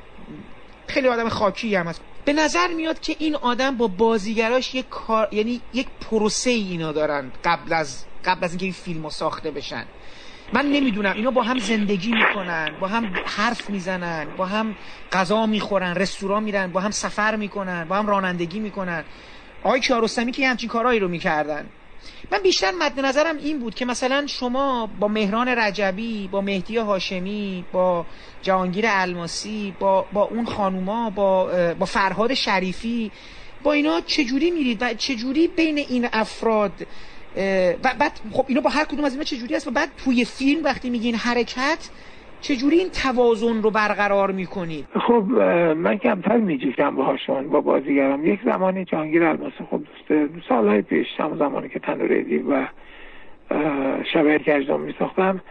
خیلی 0.87 1.07
آدم 1.07 1.29
خاکی 1.29 1.75
هم 1.75 1.87
هست 1.87 2.01
به 2.25 2.33
نظر 2.33 2.67
میاد 2.67 2.99
که 2.99 3.15
این 3.19 3.35
آدم 3.35 3.77
با 3.77 3.87
بازیگراش 3.87 4.75
یک 4.75 4.89
کار 4.89 5.27
یعنی 5.31 5.61
یک 5.73 5.87
پروسه 6.01 6.49
اینا 6.49 6.91
دارن 6.91 7.33
قبل 7.43 7.73
از 7.73 8.05
قبل 8.23 8.43
از 8.43 8.51
اینکه 8.51 8.65
این 8.65 8.73
فیلم 8.73 9.09
ساخته 9.09 9.51
بشن. 9.51 9.87
من 10.53 10.65
نمی‌دونم. 10.65 11.15
اینا 11.15 11.31
با 11.31 11.43
هم 11.43 11.59
زندگی 11.59 12.13
می‌کنن 12.13 12.77
با 12.79 12.87
هم 12.87 13.19
حرف 13.25 13.69
می‌زنن 13.69 14.33
با 14.37 14.45
هم 14.45 14.75
غذا 15.11 15.45
می‌خورن 15.45 15.95
رستوران 15.95 16.43
میرن 16.43 16.71
با 16.71 16.79
هم 16.79 16.91
سفر 16.91 17.35
می‌کنن 17.35 17.85
با 17.85 17.95
هم 17.95 18.07
رانندگی 18.07 18.59
می‌کنن. 18.59 19.05
آقای 19.63 19.79
کیارستمی 19.79 20.31
که 20.31 20.47
همچین 20.47 20.69
کارهایی 20.69 20.99
رو 20.99 21.07
می‌کردن. 21.07 21.69
من 22.31 22.39
بیشتر 22.43 22.71
مد 22.71 22.99
نظرم 22.99 23.37
این 23.37 23.59
بود 23.59 23.75
که 23.75 23.85
مثلا 23.85 24.27
شما 24.27 24.89
با 24.99 25.07
مهران 25.07 25.47
رجبی 25.47 26.27
با 26.27 26.41
مهدی 26.41 26.77
هاشمی 26.77 27.65
با 27.71 28.05
جهانگیر 28.41 28.85
الماسی 28.87 29.75
با, 29.79 30.05
با 30.13 30.23
اون 30.23 30.45
خانوما 30.45 31.09
با, 31.09 31.73
با 31.73 31.85
فرهاد 31.85 32.33
شریفی 32.33 33.11
با 33.63 33.73
اینا 33.73 34.01
چجوری 34.01 34.51
میرید 34.51 34.77
و 34.81 34.93
چجوری 34.93 35.47
بین 35.47 35.77
این 35.77 36.07
افراد 36.13 36.87
و 37.83 37.93
بعد 37.99 38.19
خب 38.31 38.45
اینا 38.47 38.61
با 38.61 38.69
هر 38.69 38.85
کدوم 38.85 39.05
از 39.05 39.11
اینا 39.11 39.23
چجوری 39.23 39.55
هست؟ 39.55 39.67
و 39.67 39.71
بعد 39.71 39.89
توی 39.97 40.25
فیلم 40.25 40.63
وقتی 40.63 40.89
میگین 40.89 41.15
حرکت 41.15 41.89
چجوری 42.43 42.77
این 42.77 42.89
توازن 42.89 43.61
رو 43.61 43.71
برقرار 43.71 44.31
می‌کنید 44.31 44.85
خب 45.07 45.23
من 45.77 45.97
کمتر 45.97 46.37
میجیشم 46.37 46.95
باهاشون 46.95 47.49
با 47.49 47.61
بازیگرم. 47.61 48.25
یک 48.25 48.39
زمانی 48.45 48.85
جهانگیر 48.85 49.23
الماسی 49.23 49.63
خب 49.71 49.81
دوست 50.05 50.47
سالهای 50.49 50.81
پیش 50.81 51.07
هم 51.17 51.37
زمانی 51.37 51.69
که 51.69 51.79
تنوریدی 51.79 52.37
و 52.37 52.65
شبه 54.13 54.39
کجدام 54.39 54.81
میساختم 54.81 55.41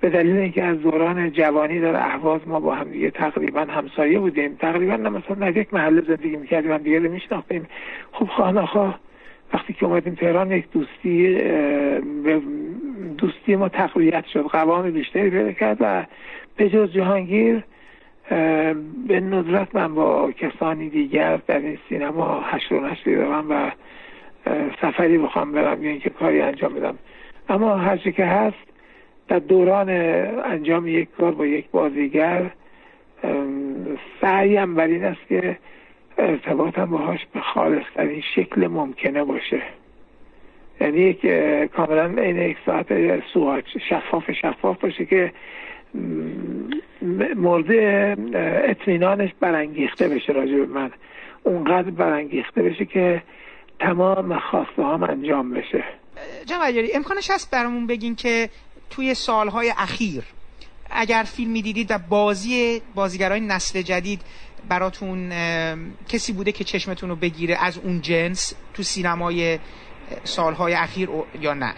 به 0.00 0.10
دلیل 0.10 0.36
اینکه 0.36 0.64
از 0.64 0.80
دوران 0.80 1.32
جوانی 1.32 1.80
در 1.80 1.96
احواز 1.96 2.40
ما 2.46 2.60
با 2.60 2.74
هم 2.74 2.90
دیگه 2.90 3.10
تقریبا 3.10 3.60
همسایه 3.60 4.18
بودیم. 4.18 4.54
تقریبا 4.54 4.96
مثلا 4.96 5.34
در 5.40 5.56
یک 5.56 5.74
محله 5.74 6.00
زندگی 6.00 6.36
می‌کردیم 6.36 6.72
هم 6.72 6.78
دیگه 6.78 6.98
میشناختیم. 6.98 7.66
خب 8.12 8.26
خانه 8.26 8.68
وقتی 9.54 9.72
که 9.72 9.86
اومدیم 9.86 10.14
تهران 10.14 10.52
یک 10.52 10.64
دوستی 10.70 11.38
دوستی 13.18 13.56
ما 13.56 13.68
تقویت 13.68 14.24
شد. 14.32 14.42
قوام 14.42 14.90
بیشتری 14.90 15.30
پیدا 15.30 15.52
کرد 15.52 15.76
و 15.80 16.04
به 16.58 16.68
جز 16.70 16.92
جهانگیر 16.92 17.62
به 19.08 19.20
ندرت 19.20 19.74
من 19.74 19.94
با 19.94 20.32
کسانی 20.32 20.88
دیگر 20.88 21.36
در 21.36 21.58
این 21.58 21.78
سینما 21.88 22.40
هشت 22.40 22.72
و 22.72 22.80
نشتی 22.80 23.14
دارم 23.14 23.46
و 23.50 23.70
سفری 24.82 25.18
بخوام 25.18 25.52
برم 25.52 25.84
یا 25.84 25.90
اینکه 25.90 26.10
کاری 26.10 26.40
انجام 26.40 26.74
بدم. 26.74 26.98
اما 27.48 27.76
هرچی 27.76 28.12
که 28.12 28.24
هست 28.24 28.56
در 29.28 29.38
دوران 29.38 29.90
انجام 30.44 30.86
یک 30.86 31.08
کار 31.18 31.32
با 31.32 31.46
یک 31.46 31.70
بازیگر 31.70 32.50
سعیم 34.20 34.74
بر 34.74 34.86
این 34.86 35.04
است 35.04 35.28
که 35.28 35.58
ارتباطم 36.18 36.86
باهاش 36.86 37.26
به 37.34 37.40
خالصترین 37.40 38.22
شکل 38.34 38.66
ممکنه 38.66 39.24
باشه. 39.24 39.62
یعنی 40.80 40.98
یک 40.98 41.26
کاملا 41.66 42.22
این 42.22 42.36
یک 42.36 42.56
ساعت 42.66 43.20
سوهاج 43.32 43.64
شفاف 43.88 44.30
شفاف 44.32 44.80
باشه 44.80 45.04
که 45.04 45.32
مورد 47.36 47.66
اطمینانش 48.70 49.30
برانگیخته 49.40 50.08
بشه 50.08 50.32
راجع 50.32 50.56
به 50.56 50.66
من. 50.66 50.90
اونقدر 51.42 51.90
برانگیخته 51.90 52.62
بشه 52.62 52.84
که 52.84 53.22
تمام 53.80 54.38
خواسته 54.38 54.82
هم 54.82 55.02
انجام 55.02 55.50
بشه. 55.50 55.84
جناب 56.46 56.62
امکانش 56.94 57.30
هست 57.30 57.50
برامون 57.50 57.86
بگین 57.86 58.14
که 58.14 58.48
توی 58.90 59.14
سالهای 59.14 59.72
اخیر 59.78 60.24
اگر 60.90 61.22
فیلم 61.26 61.52
دیدید 61.52 61.90
و 61.90 61.98
بازی 62.08 62.82
بازیگرای 62.94 63.40
نسل 63.40 63.82
جدید 63.82 64.20
براتون 64.68 65.32
کسی 66.08 66.32
بوده 66.32 66.52
که 66.52 66.64
چشمتون 66.64 67.08
رو 67.08 67.16
بگیره 67.16 67.64
از 67.64 67.78
اون 67.78 68.00
جنس 68.00 68.54
تو 68.74 68.82
سینمای 68.82 69.58
سالهای 70.24 70.74
اخیر 70.74 71.08
یا 71.40 71.54
نه؟ 71.54 71.74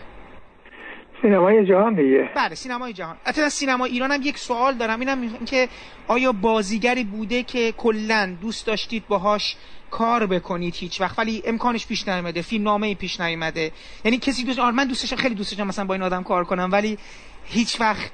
سینمای 1.23 1.67
جهان 1.67 1.95
دیگه. 1.95 2.31
بله 2.37 2.55
سینمای 2.55 2.93
جهان. 2.93 3.17
حتی 3.25 3.51
سینما 3.51 3.85
ایران 3.85 4.13
هم 4.13 4.23
یک 4.23 4.39
سوال 4.39 4.75
دارم. 4.75 5.01
اینم 5.01 5.31
که 5.47 5.69
آیا 6.09 6.33
بازیگری 6.33 7.05
بوده 7.05 7.43
که 7.43 7.73
کلا 7.73 8.37
دوست 8.41 8.67
داشتید 8.67 9.09
باهاش 9.09 9.57
کار 9.91 10.27
بکنید 10.27 10.75
هیچ 10.75 11.01
وقت؟ 11.01 11.19
ولی 11.19 11.43
امکانش 11.47 11.87
پیش 11.87 12.09
نیومده 12.09 12.43
فیلم 12.43 12.65
نامه 12.65 12.95
پیش 12.95 13.21
نیومده. 13.21 13.73
یعنی 14.05 14.19
کسی 14.19 14.45
دوست 14.45 14.59
آره 14.59 14.75
من 14.75 14.87
دوستش 14.87 15.15
خیلی 15.15 15.35
دوست 15.35 15.51
داشتم 15.51 15.67
مثلا 15.67 15.85
با 15.85 15.95
این 15.95 16.03
آدم 16.03 16.23
کار 16.23 16.45
کنم 16.45 16.69
ولی 16.73 16.99
هیچ 17.45 17.81
وقت 17.81 18.13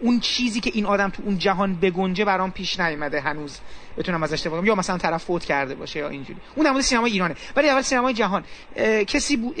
اون 0.00 0.20
چیزی 0.20 0.60
که 0.60 0.70
این 0.74 0.86
آدم 0.86 1.08
تو 1.08 1.22
اون 1.26 1.38
جهان 1.38 1.74
بگنجه 1.74 2.24
برام 2.24 2.50
پیش 2.50 2.80
نیومده 2.80 3.20
هنوز. 3.20 3.60
بتونم 3.98 4.22
ازش 4.22 4.46
دفاع 4.46 4.66
یا 4.66 4.74
مثلا 4.74 4.98
طرف 4.98 5.24
فوت 5.24 5.44
کرده 5.44 5.74
باشه 5.74 5.98
یا 5.98 6.08
اینجوری. 6.08 6.38
اون 6.56 6.74
در 6.74 6.80
سینما 6.80 7.06
ایرانه. 7.06 7.34
ولی 7.56 7.68
اول 7.68 7.82
سینمای 7.82 8.14
جهان. 8.14 8.44
کسی 9.06 9.36
بو... 9.36 9.54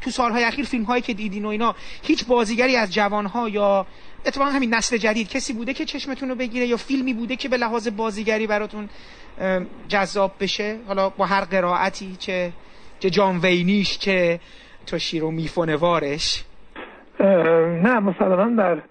تو 0.00 0.10
سالهای 0.10 0.44
اخیر 0.44 0.64
فیلم 0.64 0.84
هایی 0.84 1.02
که 1.02 1.14
دیدین 1.14 1.44
و 1.44 1.48
اینا 1.48 1.74
هیچ 2.02 2.26
بازیگری 2.26 2.76
از 2.76 2.94
جوان 2.94 3.26
ها 3.26 3.48
یا 3.48 3.86
اتفاقا 4.26 4.50
همین 4.50 4.74
نسل 4.74 4.96
جدید 4.96 5.28
کسی 5.28 5.52
بوده 5.52 5.74
که 5.74 5.84
چشمتون 5.84 6.28
رو 6.28 6.34
بگیره 6.34 6.66
یا 6.66 6.76
فیلمی 6.76 7.14
بوده 7.14 7.36
که 7.36 7.48
به 7.48 7.56
لحاظ 7.56 7.88
بازیگری 7.88 8.46
براتون 8.46 8.88
جذاب 9.88 10.32
بشه؟ 10.40 10.78
حالا 10.86 11.08
با 11.08 11.26
هر 11.26 11.44
قرائتی 11.44 12.16
چه 12.18 12.52
چه 13.00 13.10
جان 13.10 13.38
وینیش 13.38 13.98
چه 13.98 14.40
تو 14.86 14.98
شیر 14.98 15.24
و 15.24 15.30
میفونوارش 15.30 16.44
نه 17.20 18.00
مثلا 18.00 18.54
در 18.58 18.82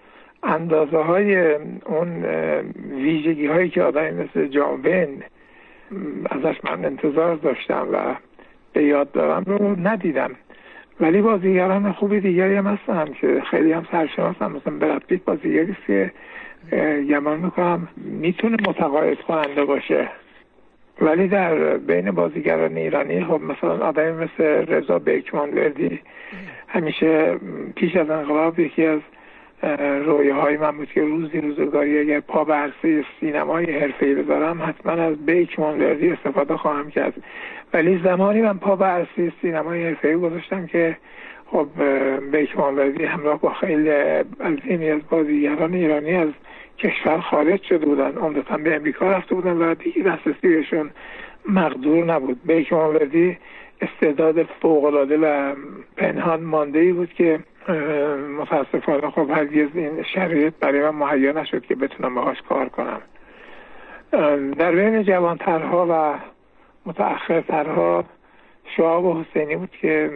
اندازه 0.44 0.96
های 0.96 1.54
اون 1.86 2.24
ویژگی 2.90 3.46
هایی 3.46 3.68
که 3.68 3.82
آدمی 3.82 4.10
مثل 4.10 4.46
جاوین 4.46 5.22
ازش 6.30 6.56
من 6.64 6.84
انتظار 6.84 7.36
داشتم 7.36 7.88
و 7.92 8.14
به 8.72 8.84
یاد 8.84 9.12
دارم 9.12 9.44
رو 9.46 9.76
ندیدم. 9.88 10.30
ولی 11.00 11.22
بازیگران 11.22 11.92
خوبی 11.92 12.20
دیگری 12.20 12.54
هم 12.54 12.66
هستن 12.66 13.12
که 13.20 13.42
خیلی 13.50 13.72
هم 13.72 13.86
سرشناسم 13.92 14.52
مثلا 14.52 14.78
برد 14.78 15.24
بازیگری 15.24 15.76
که 15.86 16.12
گمان 17.10 17.40
می‌کنم 17.40 17.88
می‌تونه 17.96 18.56
متقاعد 18.68 19.20
کننده 19.20 19.64
باشه. 19.64 20.08
ولی 21.00 21.28
در 21.28 21.76
بین 21.76 22.10
بازیگران 22.10 22.76
ایرانی 22.76 23.24
خب 23.24 23.40
مثلا 23.42 23.86
آدمی 23.86 24.12
مثل 24.24 24.44
رضا 24.44 24.98
بیکمان 24.98 25.50
وردی 25.50 26.00
همیشه 26.68 27.36
پیش 27.76 27.96
از 27.96 28.10
انقلاب 28.10 28.58
یکی 28.58 28.86
از 28.86 29.00
رویه 30.04 30.34
های 30.34 30.56
من 30.56 30.76
بود 30.76 30.92
که 30.92 31.00
روزی 31.00 31.40
روزگاری 31.40 31.98
اگر 31.98 32.20
پا 32.20 32.44
به 32.44 32.54
عرصه 32.54 33.04
سینمای 33.20 33.78
حرفه‌ای 33.78 34.14
بذارم 34.14 34.62
حتما 34.62 34.92
از 34.92 35.26
بیک 35.26 35.58
مانوردی 35.60 36.10
استفاده 36.10 36.56
خواهم 36.56 36.90
کرد. 36.90 37.14
ولی 37.72 38.00
زمانی 38.04 38.42
من 38.42 38.58
پا 38.58 38.76
به 38.76 38.84
عرصه 38.84 39.32
سینمای 39.42 39.84
حرفه‌ای 39.84 40.16
گذاشتم 40.16 40.66
که 40.66 40.96
خب 41.46 41.68
بیک 42.32 42.58
مانوردی 42.58 43.04
همراه 43.04 43.40
با 43.40 43.52
خیلی 43.52 43.90
عظیمی 44.40 44.90
از 44.90 45.00
بازیگران 45.10 45.74
ایرانی 45.74 46.14
از 46.14 46.28
کشور 46.78 47.20
خارج 47.20 47.62
شده 47.62 47.86
بودن. 47.86 48.12
عمدتا 48.12 48.56
به 48.56 48.76
امریکا 48.76 49.10
رفته 49.12 49.34
بودن 49.34 49.56
و 49.56 49.74
دیگه 49.74 50.02
دسترسی 50.02 50.48
بهشون 50.48 50.90
مقدور 51.48 52.04
نبود. 52.04 52.40
بیک 52.44 52.72
مانوردی 52.72 53.36
استعداد 53.80 54.42
فوقالعاده 54.42 55.18
و 55.18 55.54
پنهان 55.96 56.40
مانده 56.40 56.78
ای 56.78 56.92
بود 56.92 57.12
که 57.12 57.40
متاسفانه 58.38 59.10
خب 59.10 59.30
هرگز 59.30 59.68
این 59.74 60.02
شرایط 60.02 60.54
برای 60.60 60.80
من 60.80 60.90
مهیا 60.90 61.32
نشد 61.32 61.66
که 61.66 61.74
بتونم 61.74 62.14
باهاش 62.14 62.42
کار 62.48 62.68
کنم. 62.68 63.00
در 64.58 64.72
بین 64.72 65.02
جوانترها 65.02 65.86
و 65.90 66.18
متأخرترها 66.86 68.04
شعاب 68.76 69.04
و 69.04 69.22
حسینی 69.22 69.56
بود 69.56 69.70
که 69.80 70.10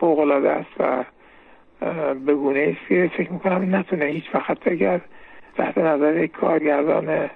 فوق 0.00 0.18
العاده 0.18 0.50
است 0.50 0.70
و 0.78 1.04
به 2.14 2.34
گونه 2.34 2.76
است 2.76 2.88
که 2.88 3.10
فکر 3.16 3.32
می‌کنم 3.32 3.76
نتونه 3.76 4.04
هیچ 4.04 4.24
وقت 4.34 4.68
اگر 4.68 5.00
تحت 5.56 5.78
نظر 5.78 6.16
یک 6.16 6.32
کارگردان 6.32 7.30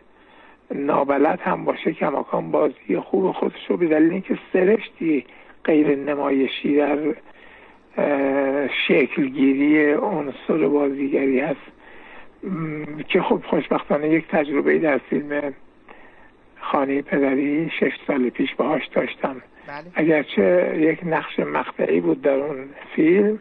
نابلد 0.75 1.41
هم 1.41 1.65
باشه 1.65 1.93
کماکان 1.93 2.51
بازی 2.51 2.97
خوب 3.05 3.33
خودش 3.33 3.67
رو 3.69 3.77
به 3.77 3.87
دلیل 3.87 4.13
اینکه 4.13 4.39
سرشتی 4.53 5.25
غیر 5.69 5.97
نمایشی 5.97 6.77
در 6.77 6.99
شکلگیری 8.89 9.93
عنصر 9.93 10.69
بازیگری 10.69 11.41
هست. 11.41 11.61
که 13.09 13.23
خب 13.23 13.43
خوشبختانه 13.47 14.09
یک 14.09 14.29
تجربه 14.29 14.79
در 14.79 14.99
فیلم 14.99 15.55
خانه 16.61 17.03
پدری 17.03 17.71
شش 17.81 17.93
سال 18.07 18.31
پیش 18.31 18.55
باهاش 18.55 18.87
داشتم. 18.87 19.37
بله. 19.67 19.85
اگرچه 19.95 20.77
یک 20.79 21.01
نقش 21.07 21.39
مقطعی 21.39 22.01
بود 22.01 22.23
در 22.23 22.35
اون 22.35 22.69
فیلم 22.97 23.41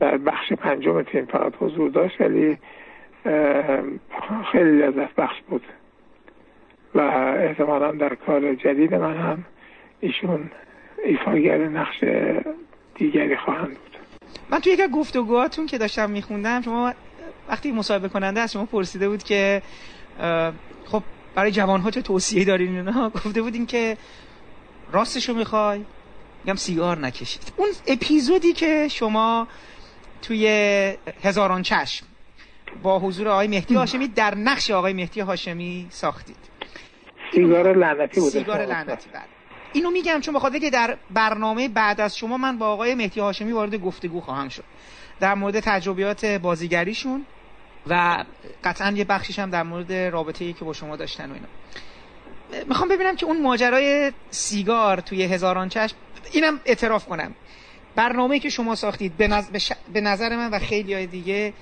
در 0.00 0.16
بخش 0.16 0.52
پنجم 0.52 1.02
فیلم 1.02 1.26
فقط 1.26 1.52
حضور 1.60 1.90
داشت 1.90 2.20
ولی 2.20 2.58
خیلی 4.52 4.78
لذت 4.78 5.14
بخش 5.14 5.40
بود. 5.48 5.62
و 6.94 7.00
احتمالا 7.00 7.92
در 7.92 8.14
کار 8.14 8.54
جدید 8.54 8.94
من 8.94 9.16
هم 9.16 9.44
ایشون 10.00 10.50
ایفاگر 11.04 11.68
نقش 11.68 12.04
دیگری 12.94 13.36
خواهند 13.36 13.68
بود. 13.68 13.96
من 14.50 14.60
توی 14.60 14.72
یک 14.72 14.90
گفتگوهاتون 14.90 15.66
که 15.66 15.78
داشتم 15.78 16.10
میخوندم 16.10 16.62
شما 16.62 16.92
وقتی 17.48 17.72
مصاحبه 17.72 18.08
کننده 18.08 18.40
از 18.40 18.52
شما 18.52 18.64
پرسیده 18.64 19.08
بود 19.08 19.22
که 19.22 19.62
خب 20.84 21.02
برای 21.34 21.50
جوان 21.50 21.80
ها 21.80 21.90
چه 21.90 22.02
توصیه 22.02 22.44
دارین 22.44 22.76
اینا؟ 22.76 23.08
گفته 23.14 23.42
بودین 23.42 23.66
که 23.66 23.96
راستشو 24.92 25.34
می‌خوای؟ 25.34 25.84
میگم 26.44 26.56
سیگار 26.56 26.98
نکشید. 26.98 27.52
اون 27.56 27.68
اپیزودی 27.86 28.52
که 28.52 28.88
شما 28.88 29.48
توی 30.22 30.46
هزاران 31.22 31.62
چشم 31.62 32.06
با 32.82 32.98
حضور 32.98 33.28
آقای 33.28 33.48
مهدی 33.48 33.74
هاشمی 33.74 34.08
در 34.08 34.34
نقش 34.34 34.70
آقای 34.70 34.92
مهدی 34.92 35.20
هاشمی 35.20 35.86
ساختید. 35.90 36.36
سیگار 37.34 37.76
لعنتی 37.76 38.20
بوده. 38.20 38.30
سیگار 38.30 38.66
لعنتی 38.66 39.10
بعد 39.12 39.28
اینو 39.76 39.90
میگم 39.90 40.20
چون 40.20 40.34
بخاطر 40.34 40.58
که 40.58 40.70
در 40.70 40.96
برنامه 41.10 41.68
بعد 41.68 42.00
از 42.00 42.16
شما 42.16 42.36
من 42.36 42.58
با 42.58 42.68
آقای 42.68 42.94
مهدی 42.94 43.20
هاشمی 43.20 43.52
وارد 43.52 43.74
گفتگو 43.74 44.20
خواهم 44.20 44.48
شد. 44.48 44.64
در 45.20 45.34
مورد 45.34 45.60
تجربیات 45.60 46.24
بازیگریشون 46.24 47.26
و 47.86 48.24
قطعا 48.64 48.90
یه 48.90 49.04
بخشیش 49.04 49.38
هم 49.38 49.50
در 49.50 49.62
مورد 49.62 49.92
رابطه 49.92 50.44
ای 50.44 50.52
که 50.52 50.64
با 50.64 50.72
شما 50.72 50.96
داشتن 50.96 51.30
و 51.30 51.34
اینا. 51.34 51.46
می‌خوام 52.68 52.88
ببینم 52.88 53.16
که 53.16 53.26
اون 53.26 53.42
ماجرای 53.42 54.12
سیگار 54.30 55.00
توی 55.00 55.22
هزاران 55.22 55.68
چشم 55.68 55.96
اینم 56.32 56.60
اعتراف 56.64 57.06
کنم. 57.06 57.34
برنامه 57.94 58.38
که 58.38 58.48
شما 58.48 58.74
ساختید 58.74 59.16
به, 59.16 59.44
به 59.92 60.00
نظر 60.00 60.36
من 60.36 60.50
و 60.50 60.58
خیلی 60.58 60.94
های 60.94 61.06
دیگه 61.06 61.52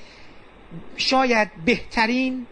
شاید 0.96 1.50
بهترین 1.64 2.46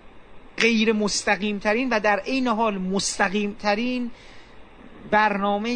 غیر 0.56 0.93
مستقیم 0.93 1.59
ترین 1.59 1.89
و 1.90 2.01
در 2.01 2.18
عین 2.18 2.48
حال 2.48 2.78
مستقیم 2.78 3.56
ترین 3.62 4.10
برنامه. 5.10 5.70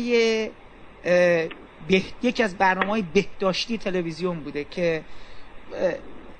یکی 2.22 2.42
از 2.42 2.58
برنامه 2.58 2.90
های 2.90 3.04
بهداشتی 3.14 3.78
تلویزیون 3.78 4.40
بوده 4.40 4.64
که 4.64 5.02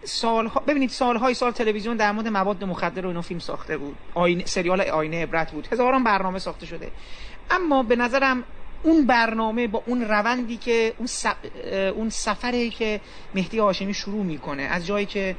سالها 0.05 0.61
ببینید 0.61 0.91
سالهای 0.91 1.35
سال 1.35 1.53
تلویزیون 1.53 1.97
در 1.97 2.13
مورد 2.13 2.29
مواد 2.29 2.65
مخدر 2.65 3.07
و 3.07 3.09
اینو 3.09 3.23
فیلم 3.23 3.41
ساخته 3.41 3.77
بود 3.79 3.97
آینه 4.15 4.45
سریال 4.47 4.81
آینه 4.81 5.23
عبرت 5.23 5.53
بود 5.53 5.69
هزاران 5.73 6.05
برنامه 6.05 6.39
ساخته 6.39 6.67
شده 6.67 6.91
اما 7.51 7.83
به 7.83 7.97
نظرم 7.97 8.45
اون 8.83 9.07
برنامه 9.07 9.67
با 9.67 9.83
اون 9.87 10.03
روندی 10.03 10.57
که 10.57 10.95
اون, 10.99 11.09
اون 11.91 12.11
سفری 12.11 12.71
که 12.71 13.01
مهدی 13.35 13.59
هاشمی 13.59 13.95
شروع 13.95 14.25
می‌کنه 14.25 14.63
از 14.63 14.87
جایی 14.87 15.07
که 15.07 15.37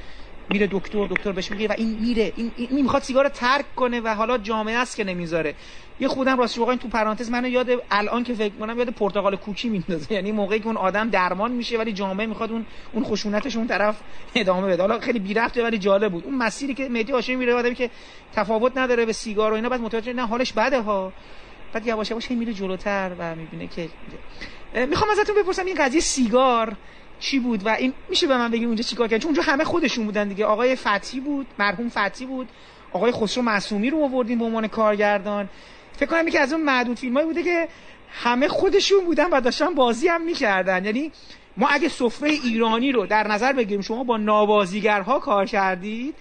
میره 0.50 0.68
دکتر 0.72 1.08
دکتر 1.08 1.32
بهش 1.32 1.52
میگه 1.52 1.68
و 1.68 1.74
این 1.78 2.00
میره. 2.00 2.34
این, 2.36 2.52
این 2.58 2.82
می‌خواد 2.82 3.02
سیگار 3.02 3.30
ترک 3.30 3.76
کنه 3.76 4.02
و 4.02 4.08
حالا 4.08 4.38
جامعه 4.38 4.76
است 4.76 4.96
که 4.96 5.04
نمی‌ذاره. 5.04 5.56
یه 6.00 6.08
خودم 6.08 6.38
راستش 6.38 6.58
واقعا 6.58 6.76
تو 6.76 6.88
پرانتز 6.88 7.30
منو 7.32 7.48
یاد 7.48 7.68
الان 7.92 8.24
که 8.24 8.34
فکر 8.34 8.54
کنم 8.60 8.78
یاد 8.78 8.90
پرتغال 8.90 9.36
کوکی 9.36 9.70
میندازه. 9.70 10.14
یعنی 10.14 10.32
موقعی 10.32 10.60
که 10.60 10.68
اون 10.68 10.78
آدم 10.78 11.10
درمان 11.10 11.52
میشه 11.52 11.78
ولی 11.78 11.94
جامعه 11.94 12.26
می‌خواد 12.26 12.52
اون 12.52 12.66
اون 12.94 13.04
خشونتش 13.04 13.56
اون 13.56 13.68
طرف 13.68 14.00
ادامه 14.36 14.68
بده. 14.68 14.82
حالا 14.82 15.00
خیلی 15.00 15.20
بی 15.20 15.34
رفته 15.34 15.64
ولی 15.64 15.78
جالب 15.78 16.12
بود. 16.12 16.24
اون 16.26 16.36
مسیری 16.36 16.74
که 16.74 16.90
مهدی 16.90 17.12
هاشمی 17.12 17.36
میره 17.36 17.54
آدمی 17.54 17.76
که 17.76 17.90
تفاوت 18.34 18.78
نداره 18.78 19.06
به 19.06 19.14
سیگار 19.14 19.52
و 19.52 19.56
اینا 19.56 19.70
بعد 19.70 19.82
متوجه 19.82 20.14
نه 20.14 20.28
حالش 20.28 20.54
بده 20.54 20.82
ها. 20.82 21.14
بعد 21.74 21.88
یواش 21.88 22.12
یواش 22.12 22.32
میره 22.32 22.54
جلوتر 22.54 23.12
و 23.20 23.36
می‌بینه 23.36 23.68
که 23.68 23.90
می‌خوام 24.86 25.12
ازتون 25.12 25.36
بپرسم 25.36 25.66
این 25.66 25.76
قضیه 25.76 26.02
سیگار 26.02 26.74
چی 27.20 27.40
بود 27.40 27.66
و 27.66 27.70
این 27.70 27.94
میشه 28.10 28.28
به 28.28 28.38
من 28.38 28.52
بگی 28.52 28.66
اونجا 28.66 28.84
چیکار 28.84 29.08
کردن 29.08 29.20
چون 29.20 29.28
اونجا 29.28 29.52
همه 29.52 29.64
خودشون 29.64 30.06
بودن 30.06 30.28
دیگه. 30.28 30.46
آقای 30.46 30.76
فتی 30.76 31.20
بود 31.20 31.48
مرحوم 31.60 31.90
فتی 31.90 32.26
بود. 32.26 32.48
آقای 32.94 33.12
خسرو 33.12 33.44
معصومی 33.44 33.90
رو 33.90 34.04
آوردیم 34.04 34.40
به 34.40 34.46
عنوان 34.46 34.68
کارگردان. 34.68 35.50
فکر 35.98 36.10
کنم 36.10 36.30
که 36.30 36.40
از 36.40 36.54
اون 36.54 36.64
معدود 36.64 37.00
فیلمایی 37.00 37.26
بوده 37.26 37.44
که 37.44 37.68
همه 38.10 38.48
خودشون 38.48 39.06
بودن 39.06 39.30
و 39.30 39.42
داشتن 39.42 39.74
بازی 39.74 40.08
هم 40.08 40.22
می‌کردن. 40.22 40.86
یعنی 40.86 41.12
ما 41.58 41.68
اگه 41.68 41.90
سفره 41.90 42.30
ایرانی 42.30 42.92
رو 42.92 43.06
در 43.06 43.28
نظر 43.28 43.54
بگیریم 43.54 43.82
شما 43.82 44.04
با 44.04 44.18
نابازیگرها 44.18 45.20
کار 45.20 45.46
کردید 45.46 46.16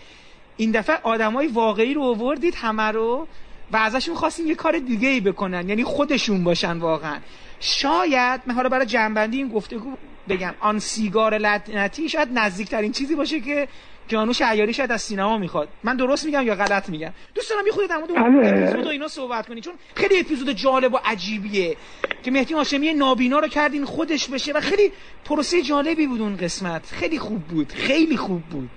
این 0.56 0.70
دفعه 0.70 0.98
آدمای 1.02 1.46
واقعی 1.46 1.94
رو 1.94 2.02
آوردید 2.02 2.54
همه 2.54 2.82
رو 2.82 3.26
و 3.72 3.76
ازشون 3.76 4.14
خواستیم 4.14 4.46
یه 4.46 4.54
کار 4.54 4.78
دیگه 4.78 5.08
ای 5.08 5.20
بکنن. 5.20 5.68
یعنی 5.68 5.84
خودشون 5.84 6.44
باشن 6.44 6.78
واقعا. 6.78 7.18
شاید 7.60 8.40
من 8.46 8.54
حالا 8.54 8.68
برای 8.68 8.86
جنبندی 8.86 9.36
این 9.36 9.48
گفتگو 9.48 9.92
بگم 10.28 10.54
آن 10.60 10.78
سیگار 10.78 11.38
لعنتی 11.38 12.08
شاید 12.08 12.28
نزدیکترین 12.34 12.92
چیزی 12.92 13.14
باشه 13.14 13.40
که 13.40 13.68
جانوش 14.08 14.42
عیاری 14.42 14.72
شاید 14.72 14.92
از 14.92 15.02
سینما 15.02 15.38
می‌خواد. 15.38 15.68
من 15.84 15.96
درست 15.96 16.26
میگم 16.26 16.46
یا 16.46 16.54
غلط 16.54 16.88
میگم؟ 16.88 17.12
دوست 17.34 17.50
دارم 17.50 17.66
یه 17.66 17.88
در 17.88 17.96
مورد 17.96 18.74
بله. 18.74 18.88
اینا 18.88 19.08
صحبت 19.08 19.48
کنی 19.48 19.60
چون 19.60 19.74
خیلی 19.94 20.20
اپیزود 20.20 20.50
جالب 20.50 20.94
و 20.94 20.98
عجیبیه 21.04 21.76
که 22.22 22.30
مهدی 22.30 22.54
هاشمی 22.54 22.94
نابینا 22.94 23.38
رو 23.38 23.48
کردین 23.48 23.84
خودش 23.84 24.28
بشه 24.28 24.52
و 24.52 24.60
خیلی 24.60 24.92
پروسه 25.24 25.62
جالبی 25.62 26.06
بود 26.06 26.20
اون 26.20 26.36
قسمت. 26.36 26.86
خیلی 26.86 27.18
خوب 27.18 27.42
بود 27.42 27.72
خیلی 27.72 28.16
خوب 28.16 28.42
بود. 28.42 28.70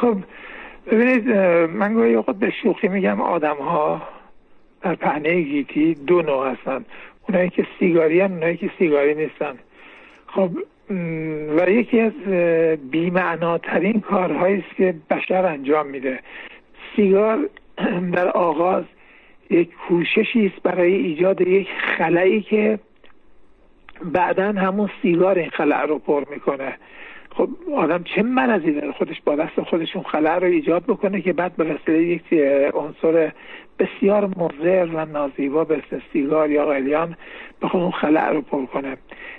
خب 0.00 0.16
ببینید 0.86 1.28
من 1.68 1.94
گاهی 1.94 2.14
اوقات 2.14 2.36
به 2.36 2.52
شوخی 2.62 2.88
میگم 2.88 3.20
آدم 3.20 3.56
ها 3.56 4.02
در 4.82 4.94
پهنه 4.94 5.40
گیتی 5.40 5.94
دو 5.94 6.22
نوع 6.22 6.50
هستن. 6.50 6.84
اونایی 7.28 7.50
که 7.50 7.66
سیگاری 7.78 8.20
هم 8.20 8.32
اونایی 8.32 8.56
که 8.56 8.70
سیگاری 8.78 9.14
نیستن. 9.14 9.58
خب 10.34 10.50
و 11.58 11.70
یکی 11.70 12.00
از 12.00 12.12
بیمعناترین 12.90 14.00
کارهایی 14.00 14.64
است 14.66 14.76
که 14.76 14.94
بشر 15.10 15.46
انجام 15.46 15.86
میده. 15.86 16.20
سیگار 16.96 17.48
در 18.16 18.28
آغاز 18.28 18.84
یک 19.50 19.70
کوششی 19.88 20.46
است 20.46 20.62
برای 20.62 20.94
ایجاد 20.94 21.40
یک 21.40 21.68
خلایی 21.98 22.40
که 22.42 22.78
بعدا 24.04 24.52
همون 24.52 24.90
سیگار 25.02 25.38
این 25.38 25.50
خلع 25.50 25.82
رو 25.82 25.98
پر 25.98 26.24
می‌کنه. 26.30 26.74
خب 27.36 27.48
آدم 27.76 28.02
چه 28.02 28.22
مرضی 28.22 28.72
داره 28.72 28.92
خودش 28.92 29.20
با 29.24 29.36
دست 29.36 29.60
خودشون 29.60 30.02
خلع 30.02 30.38
رو 30.38 30.46
ایجاد 30.46 30.82
بکنه 30.82 31.20
که 31.20 31.32
بعد 31.32 31.56
به 31.56 31.64
وسیله 31.64 32.02
یک 32.02 32.22
عنصر 32.74 33.32
بسیار 33.78 34.26
مضر 34.26 34.88
و 34.94 35.04
نازیبا 35.04 35.64
به 35.64 35.82
سیگار 36.12 36.50
یا 36.50 36.66
قلیان 36.66 37.16
بخواد 37.62 37.82
اون 37.82 37.92
خلع 37.92 38.30
رو 38.30 38.40
پر 38.40 38.66
کنه. 38.66 38.96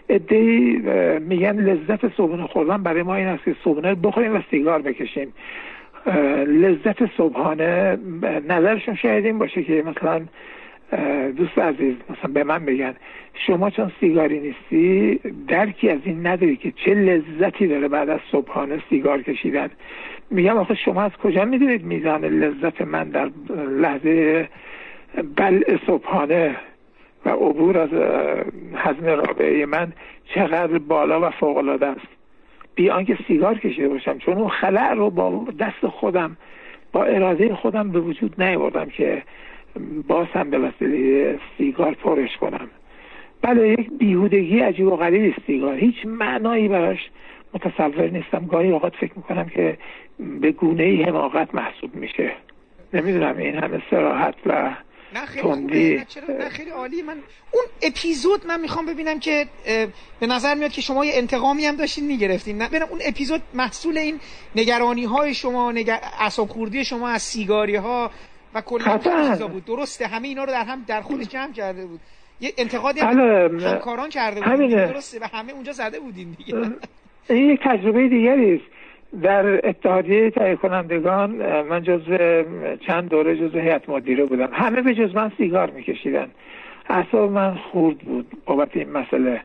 ادهی 0.09 0.77
میگن 1.19 1.59
لذت 1.59 2.15
صبحونه 2.17 2.47
خوردن 2.47 2.83
برای 2.83 3.03
ما 3.03 3.15
این 3.15 3.27
است 3.27 3.43
که 3.43 3.55
صبحونه 3.63 3.95
بخوریم 3.95 4.35
و 4.35 4.39
سیگار 4.51 4.81
بکشیم. 4.81 5.33
لذت 6.47 7.15
صبحانه 7.17 7.97
نظرشون 8.47 8.95
شاید 8.95 9.25
این 9.25 9.39
باشه 9.39 9.63
که 9.63 9.83
مثلا 9.85 10.21
دوست 11.37 11.59
عزیز 11.59 11.95
مثلا 12.09 12.33
به 12.33 12.43
من 12.43 12.65
بگن 12.65 12.93
شما 13.33 13.69
چون 13.69 13.91
سیگاری 13.99 14.39
نیستی 14.39 15.19
درکی 15.47 15.89
از 15.89 15.99
این 16.03 16.27
نداری 16.27 16.55
که 16.55 16.71
چه 16.71 16.93
لذتی 16.93 17.67
داره 17.67 17.87
بعد 17.87 18.09
از 18.09 18.19
صبحانه 18.31 18.83
سیگار 18.89 19.21
کشیدن. 19.21 19.69
میگم 20.31 20.57
آخه 20.57 20.75
شما 20.75 21.01
از 21.01 21.11
کجا 21.11 21.45
می‌دونید 21.45 21.83
میزان 21.85 22.25
لذت 22.25 22.81
من 22.81 23.09
در 23.09 23.29
لحظه 23.69 24.47
بلع 25.37 25.77
صبحانه 25.87 26.55
و 27.25 27.29
عبور 27.29 27.77
از 27.77 27.89
حزم 28.75 29.05
رابعه 29.05 29.65
من 29.65 29.93
چقدر 30.35 30.77
بالا 30.77 31.27
و 31.27 31.29
فوق 31.29 31.57
العاده 31.57 31.87
است؟ 31.87 32.07
بی 32.75 32.89
آنکه 32.89 33.17
سیگار 33.27 33.57
کشیده 33.57 33.89
باشم 33.89 34.17
چون 34.17 34.37
اون 34.37 34.49
خلع 34.49 34.93
رو 34.93 35.09
با 35.09 35.45
دست 35.59 35.87
خودم 35.87 36.37
با 36.91 37.03
اراده 37.03 37.55
خودم 37.55 37.91
به 37.91 37.99
وجود 37.99 38.41
نیاوردم 38.41 38.85
که 38.85 39.23
باز 40.07 40.27
هم 40.33 40.49
به 40.49 40.59
وسیله 40.59 41.39
سیگار 41.57 41.93
پرش 41.93 42.37
کنم. 42.37 42.69
بله 43.41 43.69
یک 43.69 43.89
بیهودگی 43.99 44.59
عجیب 44.59 44.87
و 44.87 44.95
غریب 44.95 45.35
سیگار. 45.47 45.75
هیچ 45.75 45.95
معنایی 46.05 46.67
براش 46.67 46.99
متصور 47.53 48.09
نیستم. 48.09 48.45
گاهی 48.45 48.71
اوقات 48.71 48.95
فکر 48.95 49.13
می‌کنم 49.15 49.49
که 49.49 49.77
به 50.41 50.51
گونه 50.51 50.83
ای 50.83 51.03
حماقت 51.03 51.55
محسوب 51.55 51.95
میشه. 51.95 52.31
نمی‌دونم 52.93 53.37
این 53.37 53.55
همه 53.55 53.81
سراحت 53.89 54.35
و 54.45 54.75
نه 55.15 55.25
خیلی 55.25 55.95
نه 56.39 56.49
خیلی 56.49 56.69
عالی. 56.69 57.01
من 57.01 57.17
اون 57.51 57.63
اپیزود 57.81 58.47
من 58.47 58.59
می‌خوام 58.59 58.85
ببینم 58.85 59.19
که 59.19 59.45
به 60.19 60.27
نظر 60.27 60.55
میاد 60.55 60.71
که 60.71 60.81
شما 60.81 61.05
یه 61.05 61.11
انتقامی 61.15 61.65
هم 61.65 61.75
داشتین 61.75 62.07
می‌گرفتین. 62.07 62.57
نه 62.57 62.67
ببینم 62.67 62.87
اون 62.89 62.99
اپیزود 63.07 63.41
محصول 63.53 63.97
این 63.97 64.19
نگرانی 64.55 65.03
های 65.03 65.33
شما 65.33 65.71
نگر... 65.71 65.99
خوردی 66.47 66.85
شما 66.85 67.09
از 67.09 67.21
سیگاری 67.21 67.75
ها 67.75 68.11
و 68.55 68.61
کلا 68.61 68.97
چیزا 68.97 69.47
بود. 69.47 69.65
درسته 69.65 70.07
همه 70.07 70.27
اینا 70.27 70.43
رو 70.43 70.51
در 70.51 70.63
هم 70.63 70.83
در 70.87 71.01
خودش 71.01 71.27
جمع 71.27 71.51
کرده 71.51 71.85
بود. 71.85 71.99
یه 72.41 72.53
انتقادی 72.57 72.99
هم 72.99 73.79
کاران 73.79 74.09
کرده 74.09 74.41
بود. 74.41 74.69
درسته 74.69 75.19
و 75.19 75.27
همه 75.33 75.53
اونجا 75.53 75.71
زده 75.71 75.99
بودین 75.99 76.35
دیگه. 76.37 76.55
این 77.29 77.49
یک 77.49 77.59
تجربه 77.63 78.07
دیگری 78.07 78.55
است. 78.55 78.63
در 79.21 79.69
اتحادیه 79.69 80.29
تهیه 80.29 80.55
کنندگان 80.55 81.61
من 81.61 81.83
جز 81.83 82.01
چند 82.87 83.09
دوره 83.09 83.37
جز 83.37 83.55
هیئت 83.55 83.89
مدیره 83.89 84.25
بودم. 84.25 84.49
همه 84.53 84.81
به 84.81 84.95
جز 84.95 85.15
من 85.15 85.31
سیگار 85.37 85.69
میکشیدن. 85.69 86.27
اصلا 86.89 87.27
من 87.27 87.55
خورد 87.55 87.97
بود 87.97 88.27
بابت 88.45 88.77
این 88.77 88.89
مسئله. 88.89 89.41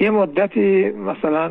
یه 0.00 0.10
مدتی 0.10 0.90
مثلا 0.90 1.50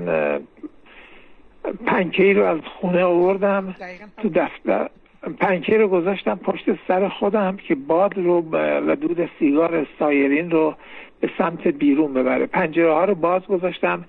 پنکی 1.86 2.34
رو 2.34 2.46
از 2.46 2.60
خونه 2.80 3.04
آوردم 3.04 3.76
تو 4.22 4.30
دفتر. 4.30 4.90
پنکه 5.34 5.78
رو 5.78 5.88
گذاشتم 5.88 6.36
پشت 6.36 6.66
سر 6.88 7.08
خودم 7.08 7.58
که 7.58 7.76
باد 7.76 8.18
رو 8.18 8.44
و 8.88 8.96
دود 8.96 9.30
سیگار 9.40 9.88
سایرین 10.00 10.52
رو 10.52 10.76
به 11.20 11.30
سمت 11.38 11.68
بیرون 11.68 12.14
ببره. 12.14 12.46
پنجره 12.46 12.94
ها 12.94 13.06
رو 13.06 13.16
باز 13.16 13.48
گذاشتم. 13.48 14.06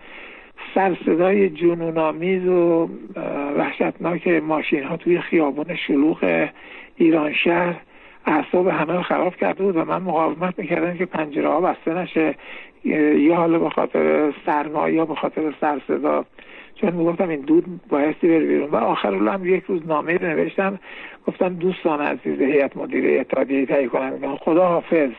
سر 0.74 0.96
صدای 1.06 1.50
جنونآمیز 1.50 2.46
و 2.46 2.88
وحشتناک 3.56 4.28
ماشین 4.28 4.84
ها 4.84 4.96
توی 4.96 5.20
خیابون 5.20 5.76
شلوغ 5.86 6.48
ایران 6.96 7.32
شهر 7.32 7.74
اعصاب 8.26 8.68
همه 8.68 8.94
رو 8.94 9.02
خراب 9.02 9.36
کرده 9.36 9.62
بود 9.62 9.76
و 9.76 9.84
من 9.84 10.02
مقاومت 10.02 10.58
می‌کردم 10.58 10.96
که 10.96 11.06
پنجره 11.06 11.48
ها 11.48 11.60
بسته 11.60 11.94
نشه. 11.94 12.34
یا 12.84 13.36
حالا 13.36 13.58
به 13.58 13.70
خاطر 13.70 14.32
سرما 14.46 14.88
یا 14.88 15.04
به 15.04 15.14
خاطر 15.14 15.54
سر 15.60 15.80
صدا. 15.88 16.24
چون 16.80 16.92
می‌گفتم 16.92 17.28
این 17.28 17.40
دود 17.40 17.64
بایستی 17.88 18.28
بره 18.28 18.46
بیرون. 18.46 18.70
و 18.70 18.76
آخر 18.76 19.14
هم 19.14 19.46
یک 19.46 19.64
روز 19.64 19.86
نامه 19.86 20.18
نوشتم 20.22 20.78
گفتم 21.26 21.54
دوستان 21.54 22.00
عزیز 22.00 22.40
هیئت 22.40 22.76
مدیره 22.76 23.20
اتحادیه 23.20 23.66
تهیه 23.66 23.88
کنندگان 23.88 24.36
خدا 24.36 24.68
حافظ. 24.68 25.10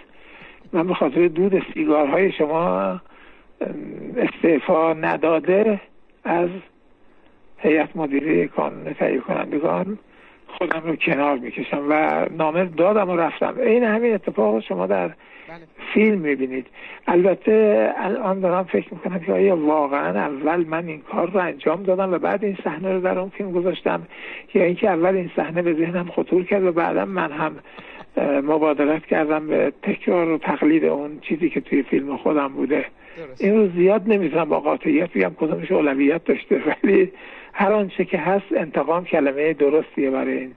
من 0.73 0.88
به 0.88 0.94
خاطر 0.94 1.27
دود 1.27 1.64
سیگارهای 1.73 2.31
شما 2.31 3.02
استعفا 4.18 4.94
نداده 4.94 5.81
از 6.23 6.49
هیئت 7.57 7.95
مدیره 7.95 8.48
کانون 8.48 8.94
تهیه 8.94 9.19
کنندگان. 9.19 9.99
خودم 10.48 10.81
رو 10.86 10.95
کنار 10.95 11.38
می‌کشم 11.38 11.86
و 11.90 12.26
نامه 12.38 12.65
دادم 12.65 13.10
و 13.10 13.15
رفتم. 13.15 13.56
این 13.65 13.84
همین 13.84 14.14
اتفاق 14.14 14.60
شما 14.60 14.88
در. 14.88 15.11
فیلم 15.93 16.19
می‌بینید. 16.19 16.67
البته 17.07 17.89
الان 17.97 18.39
دارم 18.39 18.63
فکر 18.63 18.93
می‌کنم 18.93 19.19
که 19.19 19.34
آیا 19.34 19.57
واقعا 19.57 20.19
اول 20.19 20.65
من 20.67 20.88
این 20.88 21.01
کار 21.01 21.31
رو 21.31 21.39
انجام 21.39 21.84
دادم 21.84 22.13
و 22.13 22.17
بعد 22.17 22.43
این 22.43 22.57
صحنه 22.63 22.93
رو 22.93 23.01
در 23.01 23.19
اون 23.19 23.30
فیلم 23.30 23.51
گذاشتم 23.51 24.01
یا 24.53 24.63
اینکه 24.63 24.89
اول 24.89 25.15
این 25.15 25.31
صحنه 25.35 25.61
به 25.61 25.73
ذهنم 25.73 26.05
خطور 26.05 26.43
کرد 26.43 26.63
و 26.63 26.71
بعدا 26.71 27.05
من 27.05 27.31
هم 27.31 27.55
مبادرت 28.43 29.05
کردم 29.05 29.47
به 29.47 29.73
تکرار 29.84 30.30
و 30.30 30.38
تقلید 30.38 30.85
اون 30.85 31.19
چیزی 31.21 31.49
که 31.49 31.61
توی 31.61 31.84
فیلم 31.84 32.17
خودم 32.17 32.47
بوده. 32.47 32.85
این 33.39 33.57
رو 33.57 33.67
زیاد 33.67 34.03
نمی‌تونم 34.07 34.49
با 34.49 34.59
قاطعیت 34.59 35.13
بگم 35.13 35.31
کدومش 35.38 35.71
اولویت 35.71 36.23
داشته 36.23 36.61
ولی 36.84 37.11
هر 37.53 37.71
آنچه 37.71 38.05
که 38.05 38.17
هست 38.17 38.45
انتقام 38.55 39.05
کلمه 39.05 39.53
درستیه 39.53 40.09
برای 40.09 40.38
این. 40.38 40.51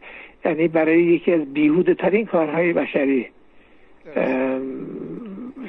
یعنی 0.44 0.68
برای 0.68 1.02
یکی 1.02 1.32
از 1.32 1.54
بیهوده 1.54 1.94
ترین 1.94 2.26
کارهای 2.26 2.72
بشری. 2.72 3.28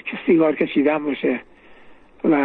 که 0.06 0.18
سیگار 0.26 0.56
کشیدن 0.56 0.98
باشه 1.06 1.40
و 2.24 2.36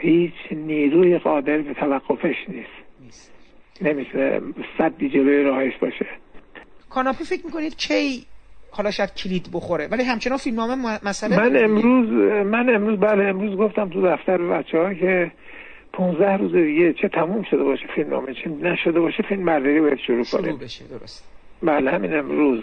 هیچ 0.00 0.32
نیروی 0.50 1.18
قادر 1.18 1.58
به 1.58 1.74
توقفش 1.74 2.36
نیست. 2.48 3.30
نمی‌تونه 3.80 4.40
صدی 4.78 5.08
جلوی 5.08 5.42
راهش 5.42 5.76
باشه. 5.80 6.06
کاناپی 6.90 7.24
فکر 7.24 7.46
می‌کنید 7.46 7.76
کی 7.76 8.26
حالا 8.70 8.90
شاید 8.90 9.14
کلید 9.14 9.48
بخوره 9.52 9.88
ولی 9.88 10.02
همچنان 10.02 10.38
فیلمنامه 10.38 11.00
مسئله 11.04 11.36
من 11.36 11.64
امروز 11.64 12.08
من 12.46 12.74
امروز 12.74 12.98
بله 12.98 13.24
امروز 13.24 13.56
گفتم 13.58 13.88
تو 13.88 14.02
دفتر 14.02 14.38
بچه 14.38 14.78
ها 14.78 14.94
که 14.94 15.32
15 15.92 16.36
روز 16.36 16.52
دیگه 16.52 16.92
چه 16.92 17.08
تموم 17.08 17.42
شده 17.50 17.64
باشه 17.64 17.86
فیلمنامه 17.94 18.34
چه 18.34 18.50
نشده 18.50 19.00
باشه 19.00 19.22
فیلم 19.22 19.44
برداری 19.44 19.80
باید 19.80 19.98
شروع 19.98 20.24
کنیم 20.24 20.44
شروع 20.44 20.58
بشه 20.58 20.84
درست 20.84 21.33
بله 21.62 21.90
همین 21.90 22.14
امروز 22.14 22.62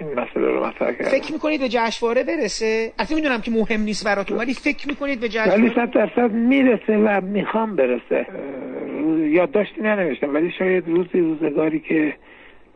این 0.00 0.10
مسئله 0.10 0.46
رو 0.46 0.66
مطرح 0.66 0.92
کردم. 0.92 1.10
فکر 1.10 1.32
می‌کنید 1.32 1.60
به 1.60 1.68
جشنواره 1.68 2.24
برسه؟ 2.24 2.92
البته 2.98 3.14
می‌دونم 3.14 3.40
که 3.40 3.50
مهم 3.50 3.80
نیست 3.80 4.04
براتون 4.04 4.38
ولی 4.38 4.54
فکر 4.54 4.88
می‌کنید 4.88 5.20
به 5.20 5.28
جشنواره؟ 5.28 5.62
ولی 5.62 5.72
صد 5.74 5.90
درصد 5.90 6.32
می‌رسه 6.32 6.96
و 6.96 7.20
می‌خوام 7.20 7.76
برسه. 7.76 8.26
یادداشتی 9.18 9.80
ننوشتم 9.80 10.34
ولی 10.34 10.52
شاید 10.58 10.88
روزی 10.88 11.20
روزگاری 11.20 11.80
که 11.80 12.14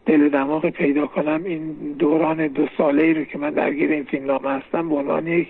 دل 0.06 0.28
دماغ 0.28 0.70
پیدا 0.70 1.06
کنم 1.06 1.44
این 1.44 1.72
دوران 1.98 2.47
دو 2.47 2.66
ساله 2.78 3.02
ای 3.02 3.14
رو 3.14 3.24
که 3.24 3.39
من 3.39 3.51
درگیر 3.51 3.90
این 3.90 4.05
فیلم 4.05 4.26
نامه 4.26 4.51
هستم 4.51 4.89
به 4.89 4.94
عنوان 4.94 5.26
یک 5.26 5.48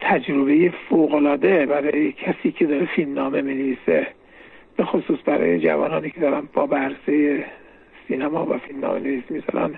تجربه 0.00 0.72
فوقالعاده 0.88 1.66
برای 1.66 2.12
کسی 2.12 2.52
که 2.52 2.66
داره 2.66 2.88
فیلم 2.96 3.14
نامه 3.14 3.42
می 3.42 3.78
به 4.76 4.84
خصوص 4.84 5.18
برای 5.24 5.60
جوانانی 5.60 6.10
که 6.10 6.20
دارن 6.20 6.48
با 6.52 6.66
برسه 6.66 7.44
سینما 8.08 8.46
و 8.46 8.58
فیلم 8.58 8.80
نامه 8.80 9.00
نویس 9.00 9.24
می‌ذارن 9.30 9.74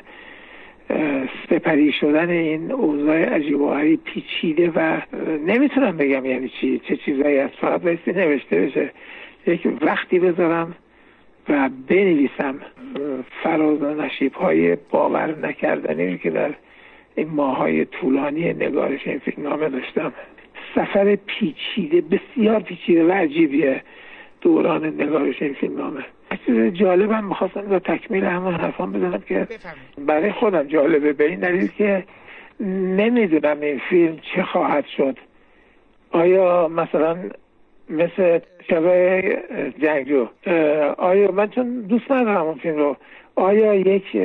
سپری 1.51 1.93
شدن 1.93 2.31
این 2.31 2.73
اوضاع 2.73 3.25
عجیب 3.25 3.61
و 3.61 3.97
پیچیده 4.05 4.73
و 4.75 5.01
نمی‌تونم 5.47 5.97
بگم 5.97 6.25
یعنی 6.25 6.49
چی 6.49 6.79
چه 6.79 6.97
چیزایی 6.97 7.39
از 7.39 7.51
فقط 7.61 7.83
بایستی 7.83 8.13
نوشته 8.13 8.61
بشه. 8.61 8.91
یک 9.47 9.69
وقتی 9.81 10.19
بذارم 10.19 10.75
و 11.49 11.71
بنویسم. 11.89 12.55
فراز 13.43 13.83
و 13.83 13.95
نشیب 13.95 14.33
های 14.33 14.77
باور 14.91 15.39
نکردنی 15.47 16.19
که 16.19 16.31
در 16.31 16.55
این 17.15 17.29
ماهای 17.29 17.85
طولانی 17.85 18.53
نگارش 18.53 19.07
این 19.07 19.19
فیلم 19.19 19.49
نامه 19.49 19.69
داشتم. 19.69 20.13
سفر 20.75 21.17
پیچیده 21.27 22.01
بسیار 22.01 22.61
پیچیده 22.61 23.05
و 23.05 23.13
عجیبیه. 23.13 23.83
دوران 24.41 24.87
نگارش 24.87 25.43
این 25.43 25.55
فیلم 25.55 26.05
چیز 26.37 26.75
جالبم 26.75 27.25
می‌خواستم 27.25 27.61
با 27.61 27.79
تکمیل 27.79 28.25
همون 28.25 28.55
حرفان 28.55 28.93
بزنم 28.93 29.23
که 29.29 29.47
برای 29.99 30.33
خودم 30.33 30.63
جالبه 30.63 31.13
به 31.13 31.25
این 31.25 31.41
دلیل 31.41 31.67
که 31.69 32.05
نمی‌دونم 32.97 33.61
این 33.61 33.81
فیلم 33.91 34.19
چه 34.35 34.43
خواهد 34.43 34.85
شد. 34.97 35.19
آیا 36.11 36.69
مثلا 36.69 37.17
مثل 37.91 38.39
شبه 38.71 39.23
جنگجو 39.83 40.27
آیا 40.99 41.31
من 41.33 41.49
چون 41.49 41.81
دوست 41.81 42.11
ندارم 42.11 42.47
اون 42.47 42.59
فیلم 42.59 42.77
رو 42.77 42.97
آیا 43.37 43.75
یک 43.75 44.17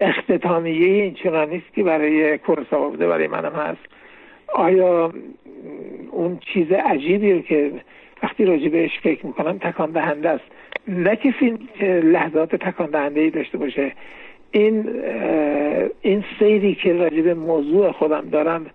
اختتامیه 0.00 0.86
این 0.86 1.14
چنان 1.14 1.48
نیست 1.48 1.74
که 1.74 1.82
برای 1.82 2.38
کورساوا 2.38 2.88
بوده 2.88 3.06
برای 3.06 3.26
منم 3.26 3.52
هست؟ 3.52 3.80
آیا 4.54 5.12
اون 6.10 6.38
چیز 6.52 6.72
عجیبی 6.72 7.32
رو 7.32 7.40
که 7.40 7.72
وقتی 8.22 8.44
راجع 8.44 8.68
بهش 8.68 8.98
فکر 9.02 9.26
می‌کنم 9.26 9.58
تکان 9.58 9.90
دهنده 9.90 10.28
است؟ 10.28 10.44
نه 10.90 11.16
که 11.16 11.58
لحظات 11.84 12.56
تکان 12.56 12.90
دهنده 12.90 13.20
ای 13.20 13.30
داشته 13.30 13.58
باشه. 13.58 13.92
این 14.50 15.02
این 16.02 16.24
سیری 16.38 16.74
که 16.74 16.92
راجع 16.92 17.20
به 17.20 17.34
موضوع 17.34 17.92
خودم 17.92 18.28
دارم 18.32 18.66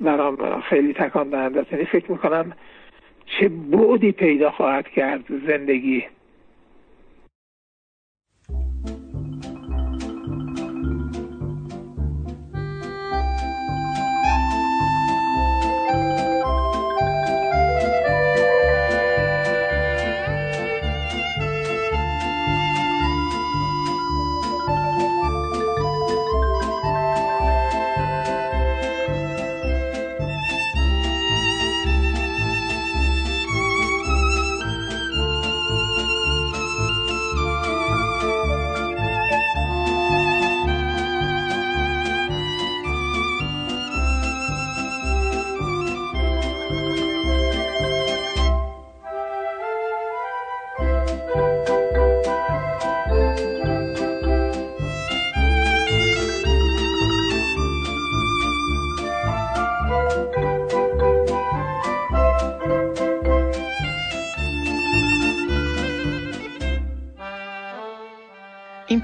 برام 0.00 0.60
خیلی 0.60 0.92
تکان 0.92 1.30
دهنده 1.30 1.60
است. 1.60 1.72
یعنی 1.72 1.84
فکر 1.84 2.12
می‌کنم 2.12 2.52
چه 3.26 3.48
بعدی 3.48 4.12
پیدا 4.12 4.50
خواهد 4.50 4.88
کرد 4.88 5.24
زندگی. 5.46 6.04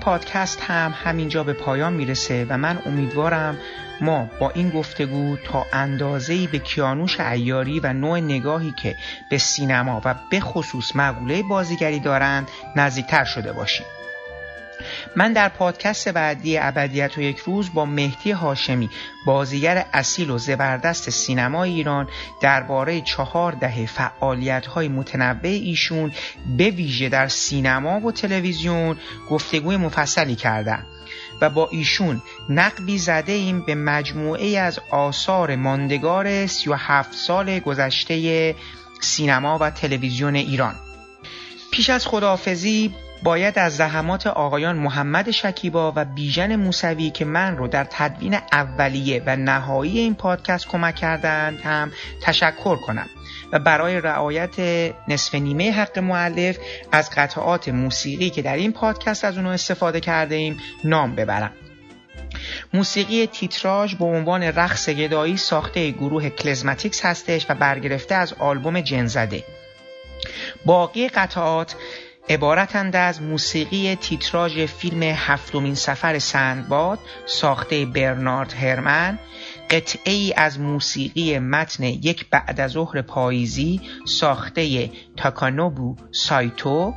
پادکست 0.07 0.61
هم 0.61 0.95
همینجا 1.05 1.45
به 1.45 1.53
پایان 1.53 1.93
می‌رسه 1.93 2.47
و 2.49 2.59
من 2.59 2.79
امیدوارم 2.87 3.59
ما 4.01 4.31
با 4.41 4.51
این 4.51 4.71
گفتگو 4.71 5.37
تا 5.37 5.67
اندازه‌ای 5.73 6.47
به 6.47 6.59
کیانوش 6.59 7.21
ایاری 7.21 7.81
و 7.81 7.93
نوع 7.93 8.21
نگاهی 8.21 8.73
که 8.73 8.97
به 9.29 9.39
سینما 9.39 10.03
و 10.05 10.15
به 10.31 10.41
خصوص 10.41 10.97
مقوله 10.97 11.43
بازیگری 11.43 12.01
دارند 12.01 12.49
نزدیکتر 12.77 13.25
شده 13.25 13.53
باشیم. 13.53 13.87
من 15.17 15.33
در 15.33 15.49
پادکست 15.49 16.09
بعدی 16.09 16.59
ابدیت 16.59 17.19
و 17.19 17.21
یک 17.21 17.39
روز 17.39 17.75
با 17.75 17.85
مهدی 17.85 18.31
هاشمی 18.31 18.91
بازیگر 19.27 19.87
اصیل 19.93 20.31
و 20.31 20.39
زبردست 20.39 21.11
سینما 21.11 21.65
ایران 21.65 22.09
درباره 22.41 23.01
چهار 23.01 23.53
دهه 23.53 23.87
فعالیت 23.87 24.67
های 24.67 24.89
متنوع 24.89 25.41
ایشون 25.43 26.13
به 26.57 26.71
ویژه 26.71 27.09
در 27.09 27.29
سینما 27.29 28.01
و 28.01 28.13
تلویزیون 28.13 28.97
گفتگوی 29.31 29.77
مفصلی 29.77 30.37
کردم 30.37 30.87
و 31.41 31.51
با 31.51 31.69
ایشون 31.73 32.23
نقبی 32.49 32.99
زده 32.99 33.33
ایم 33.33 33.61
به 33.61 33.75
مجموعه 33.75 34.59
از 34.59 34.81
آثار 34.91 35.57
ماندگار 35.57 36.47
37 36.47 37.13
سال 37.13 37.59
گذشته 37.59 38.55
سینما 39.01 39.59
و 39.59 39.71
تلویزیون 39.71 40.35
ایران. 40.35 40.75
پیش 41.71 41.91
از 41.91 42.07
خداحافظی 42.07 42.95
باید 43.23 43.59
از 43.59 43.77
زحمات 43.77 44.27
آقایان 44.27 44.77
محمد 44.77 45.31
شکیبا 45.31 45.93
و 45.97 46.05
بیژن 46.05 46.57
موسوی 46.57 47.11
که 47.11 47.25
من 47.25 47.57
رو 47.57 47.69
در 47.69 47.87
تدوین 47.91 48.39
اولیه 48.53 49.23
و 49.27 49.37
نهایی 49.37 49.99
این 49.99 50.15
پادکست 50.15 50.69
کمک 50.69 50.95
کردند 50.95 51.61
هم 51.61 51.93
تشکر 52.23 52.77
کنم 52.77 53.07
و 53.53 53.59
برای 53.59 54.01
رعایت 54.01 54.61
نصف 55.09 55.35
نیمه 55.35 55.73
حق 55.73 55.99
معلف 55.99 56.59
از 56.93 57.11
قطعات 57.11 57.69
موسیقی 57.69 58.31
که 58.31 58.43
در 58.43 58.57
این 58.57 58.73
پادکست 58.73 59.25
از 59.25 59.37
اونو 59.37 59.49
استفاده 59.51 60.01
کرده 60.01 60.35
ایم 60.35 60.61
نام 60.85 61.15
ببرم. 61.15 61.53
موسیقی 62.75 63.27
تیتراژ 63.27 63.95
به 63.95 64.05
عنوان 64.05 64.43
رقص 64.43 64.89
گدایی 64.89 65.37
ساخته 65.37 65.91
گروه 65.91 66.29
کلزماتیکس 66.29 67.05
هستش 67.05 67.47
و 67.49 67.55
برگرفته 67.55 68.15
از 68.15 68.33
آلبوم 68.33 68.81
جنزده. 68.81 69.45
باقی 70.65 71.09
قطعات 71.09 71.77
عبارتند 72.29 72.97
از 72.97 73.23
موسیقی 73.23 73.97
تیتراژ 73.97 74.59
فیلم 74.59 75.03
هفتمین 75.03 75.75
سفر 75.75 76.19
سندباد 76.19 76.99
ساخته 77.27 77.87
برنارد 77.87 78.53
هرمن 78.53 79.19
قطعه 79.71 80.13
ای 80.13 80.35
از 80.37 80.61
موسیقی 80.61 81.39
متن 81.39 81.85
یک 81.85 82.31
بعد 82.31 82.61
از 82.61 82.71
ظهر 82.71 83.03
پاییزی 83.03 83.81
ساخته 84.05 84.91
تاکانوبو 85.17 85.97
سایتو 86.13 86.95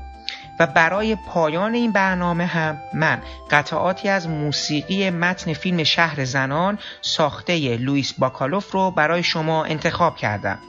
و 0.59 0.67
برای 0.67 1.15
پایان 1.15 1.73
این 1.73 1.91
برنامه 1.91 2.45
هم 2.45 2.77
من 2.93 3.21
قطعاتی 3.51 4.09
از 4.09 4.27
موسیقی 4.27 5.09
متن 5.09 5.53
فیلم 5.53 5.83
شهر 5.83 6.25
زنان 6.25 6.79
ساخته 7.01 7.77
لوئیس 7.77 8.13
باکالوف 8.13 8.71
رو 8.71 8.91
برای 8.91 9.23
شما 9.23 9.65
انتخاب 9.65 10.17
کردم. 10.17 10.59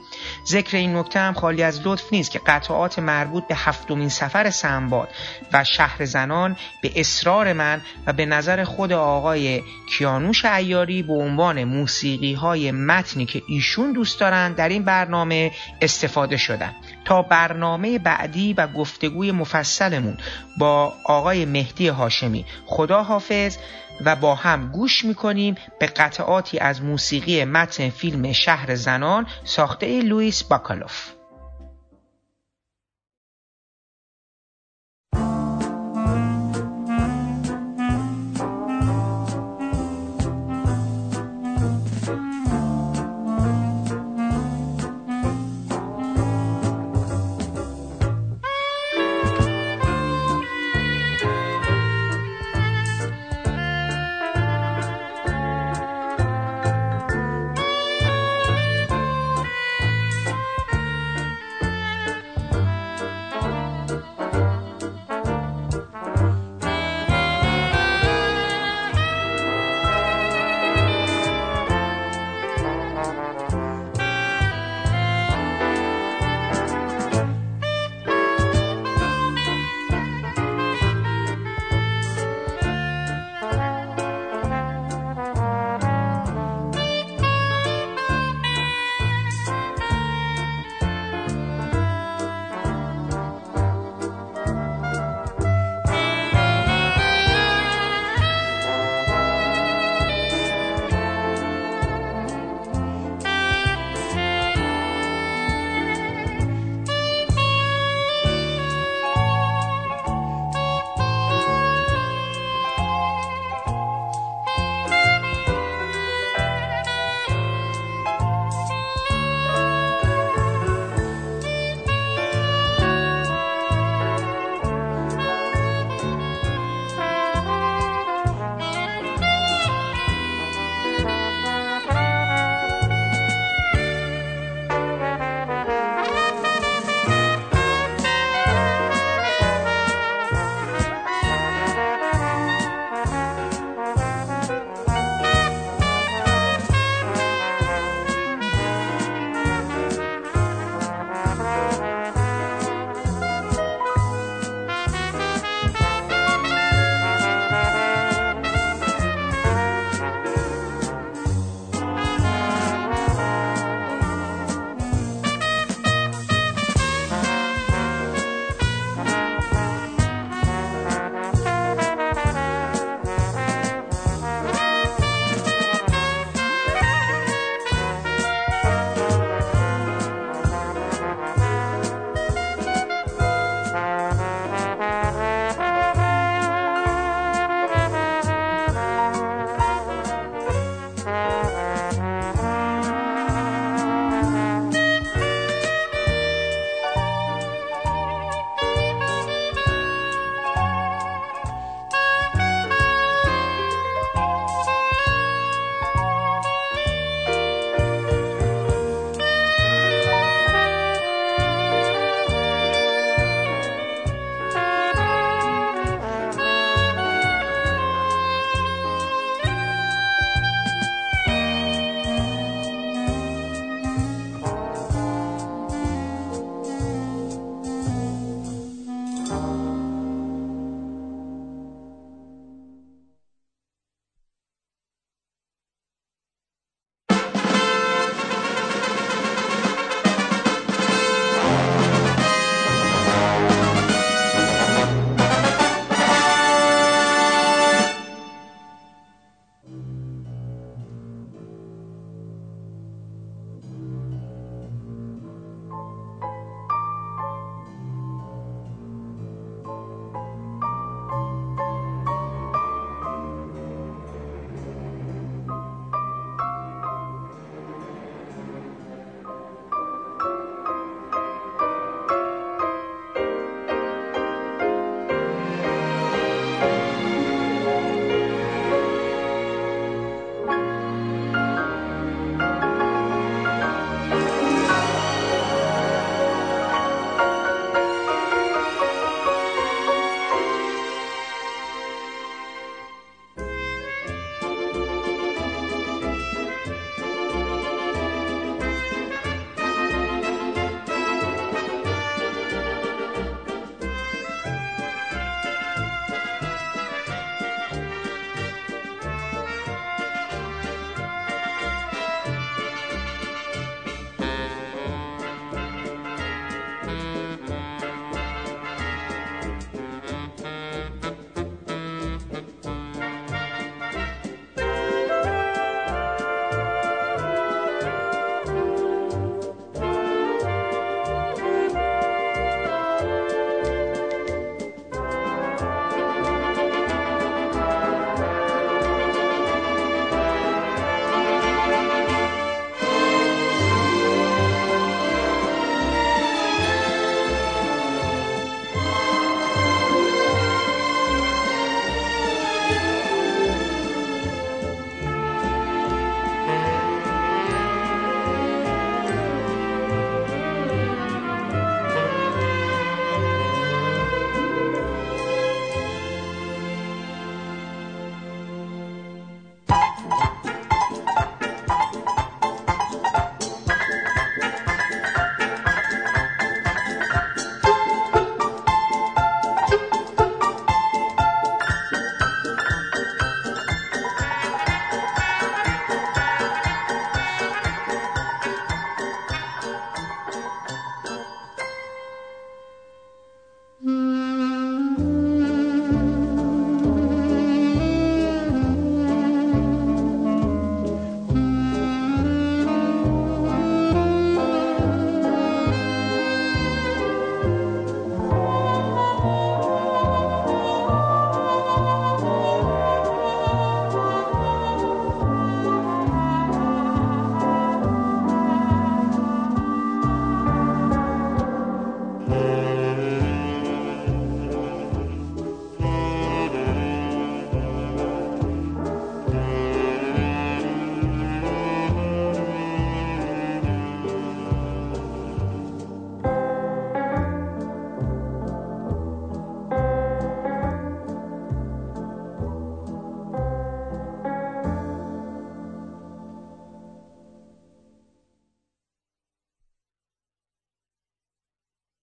ذکر 0.47 0.77
این 0.77 0.97
نکته 0.97 1.19
هم 1.19 1.33
خالی 1.33 1.63
از 1.63 1.87
لطف 1.87 2.13
نیست 2.13 2.31
که 2.31 2.39
قطعات 2.39 2.99
مربوط 2.99 3.47
به 3.47 3.55
هفتمین 3.55 4.09
سفر 4.09 4.49
سنباد 4.49 5.09
و 5.53 5.63
شهر 5.63 6.05
زنان 6.05 6.55
به 6.81 6.91
اصرار 6.95 7.53
من 7.53 7.81
و 8.07 8.13
به 8.13 8.25
نظر 8.25 8.63
خود 8.63 8.91
آقای 8.93 9.63
کیانوش 9.89 10.45
ایاری 10.45 11.03
به 11.03 11.13
عنوان 11.13 11.63
موسیقی 11.63 12.33
های 12.33 12.71
متنی 12.71 13.25
که 13.25 13.41
ایشون 13.47 13.93
دوست 13.93 14.19
دارن 14.19 14.53
در 14.53 14.69
این 14.69 14.83
برنامه 14.83 15.51
استفاده 15.81 16.37
شدن. 16.37 16.75
تا 17.11 17.21
برنامه 17.21 17.99
بعدی 17.99 18.53
و 18.53 18.67
گفتگوی 18.67 19.31
مفصلمون 19.31 20.17
با 20.57 20.93
آقای 21.03 21.45
مهدی 21.45 21.87
هاشمی. 21.87 22.45
خدا 22.65 23.03
حافظ 23.03 23.57
و 24.05 24.15
با 24.15 24.35
هم 24.35 24.71
گوش 24.71 25.05
می‌کنیم 25.05 25.55
به 25.79 25.85
قطعاتی 25.85 26.59
از 26.59 26.81
موسیقی 26.81 27.45
متن 27.45 27.89
فیلم 27.89 28.31
شهر 28.31 28.75
زنان 28.75 29.27
ساخته 29.43 30.01
لوئیس 30.01 30.43
باکالوف. 30.43 31.20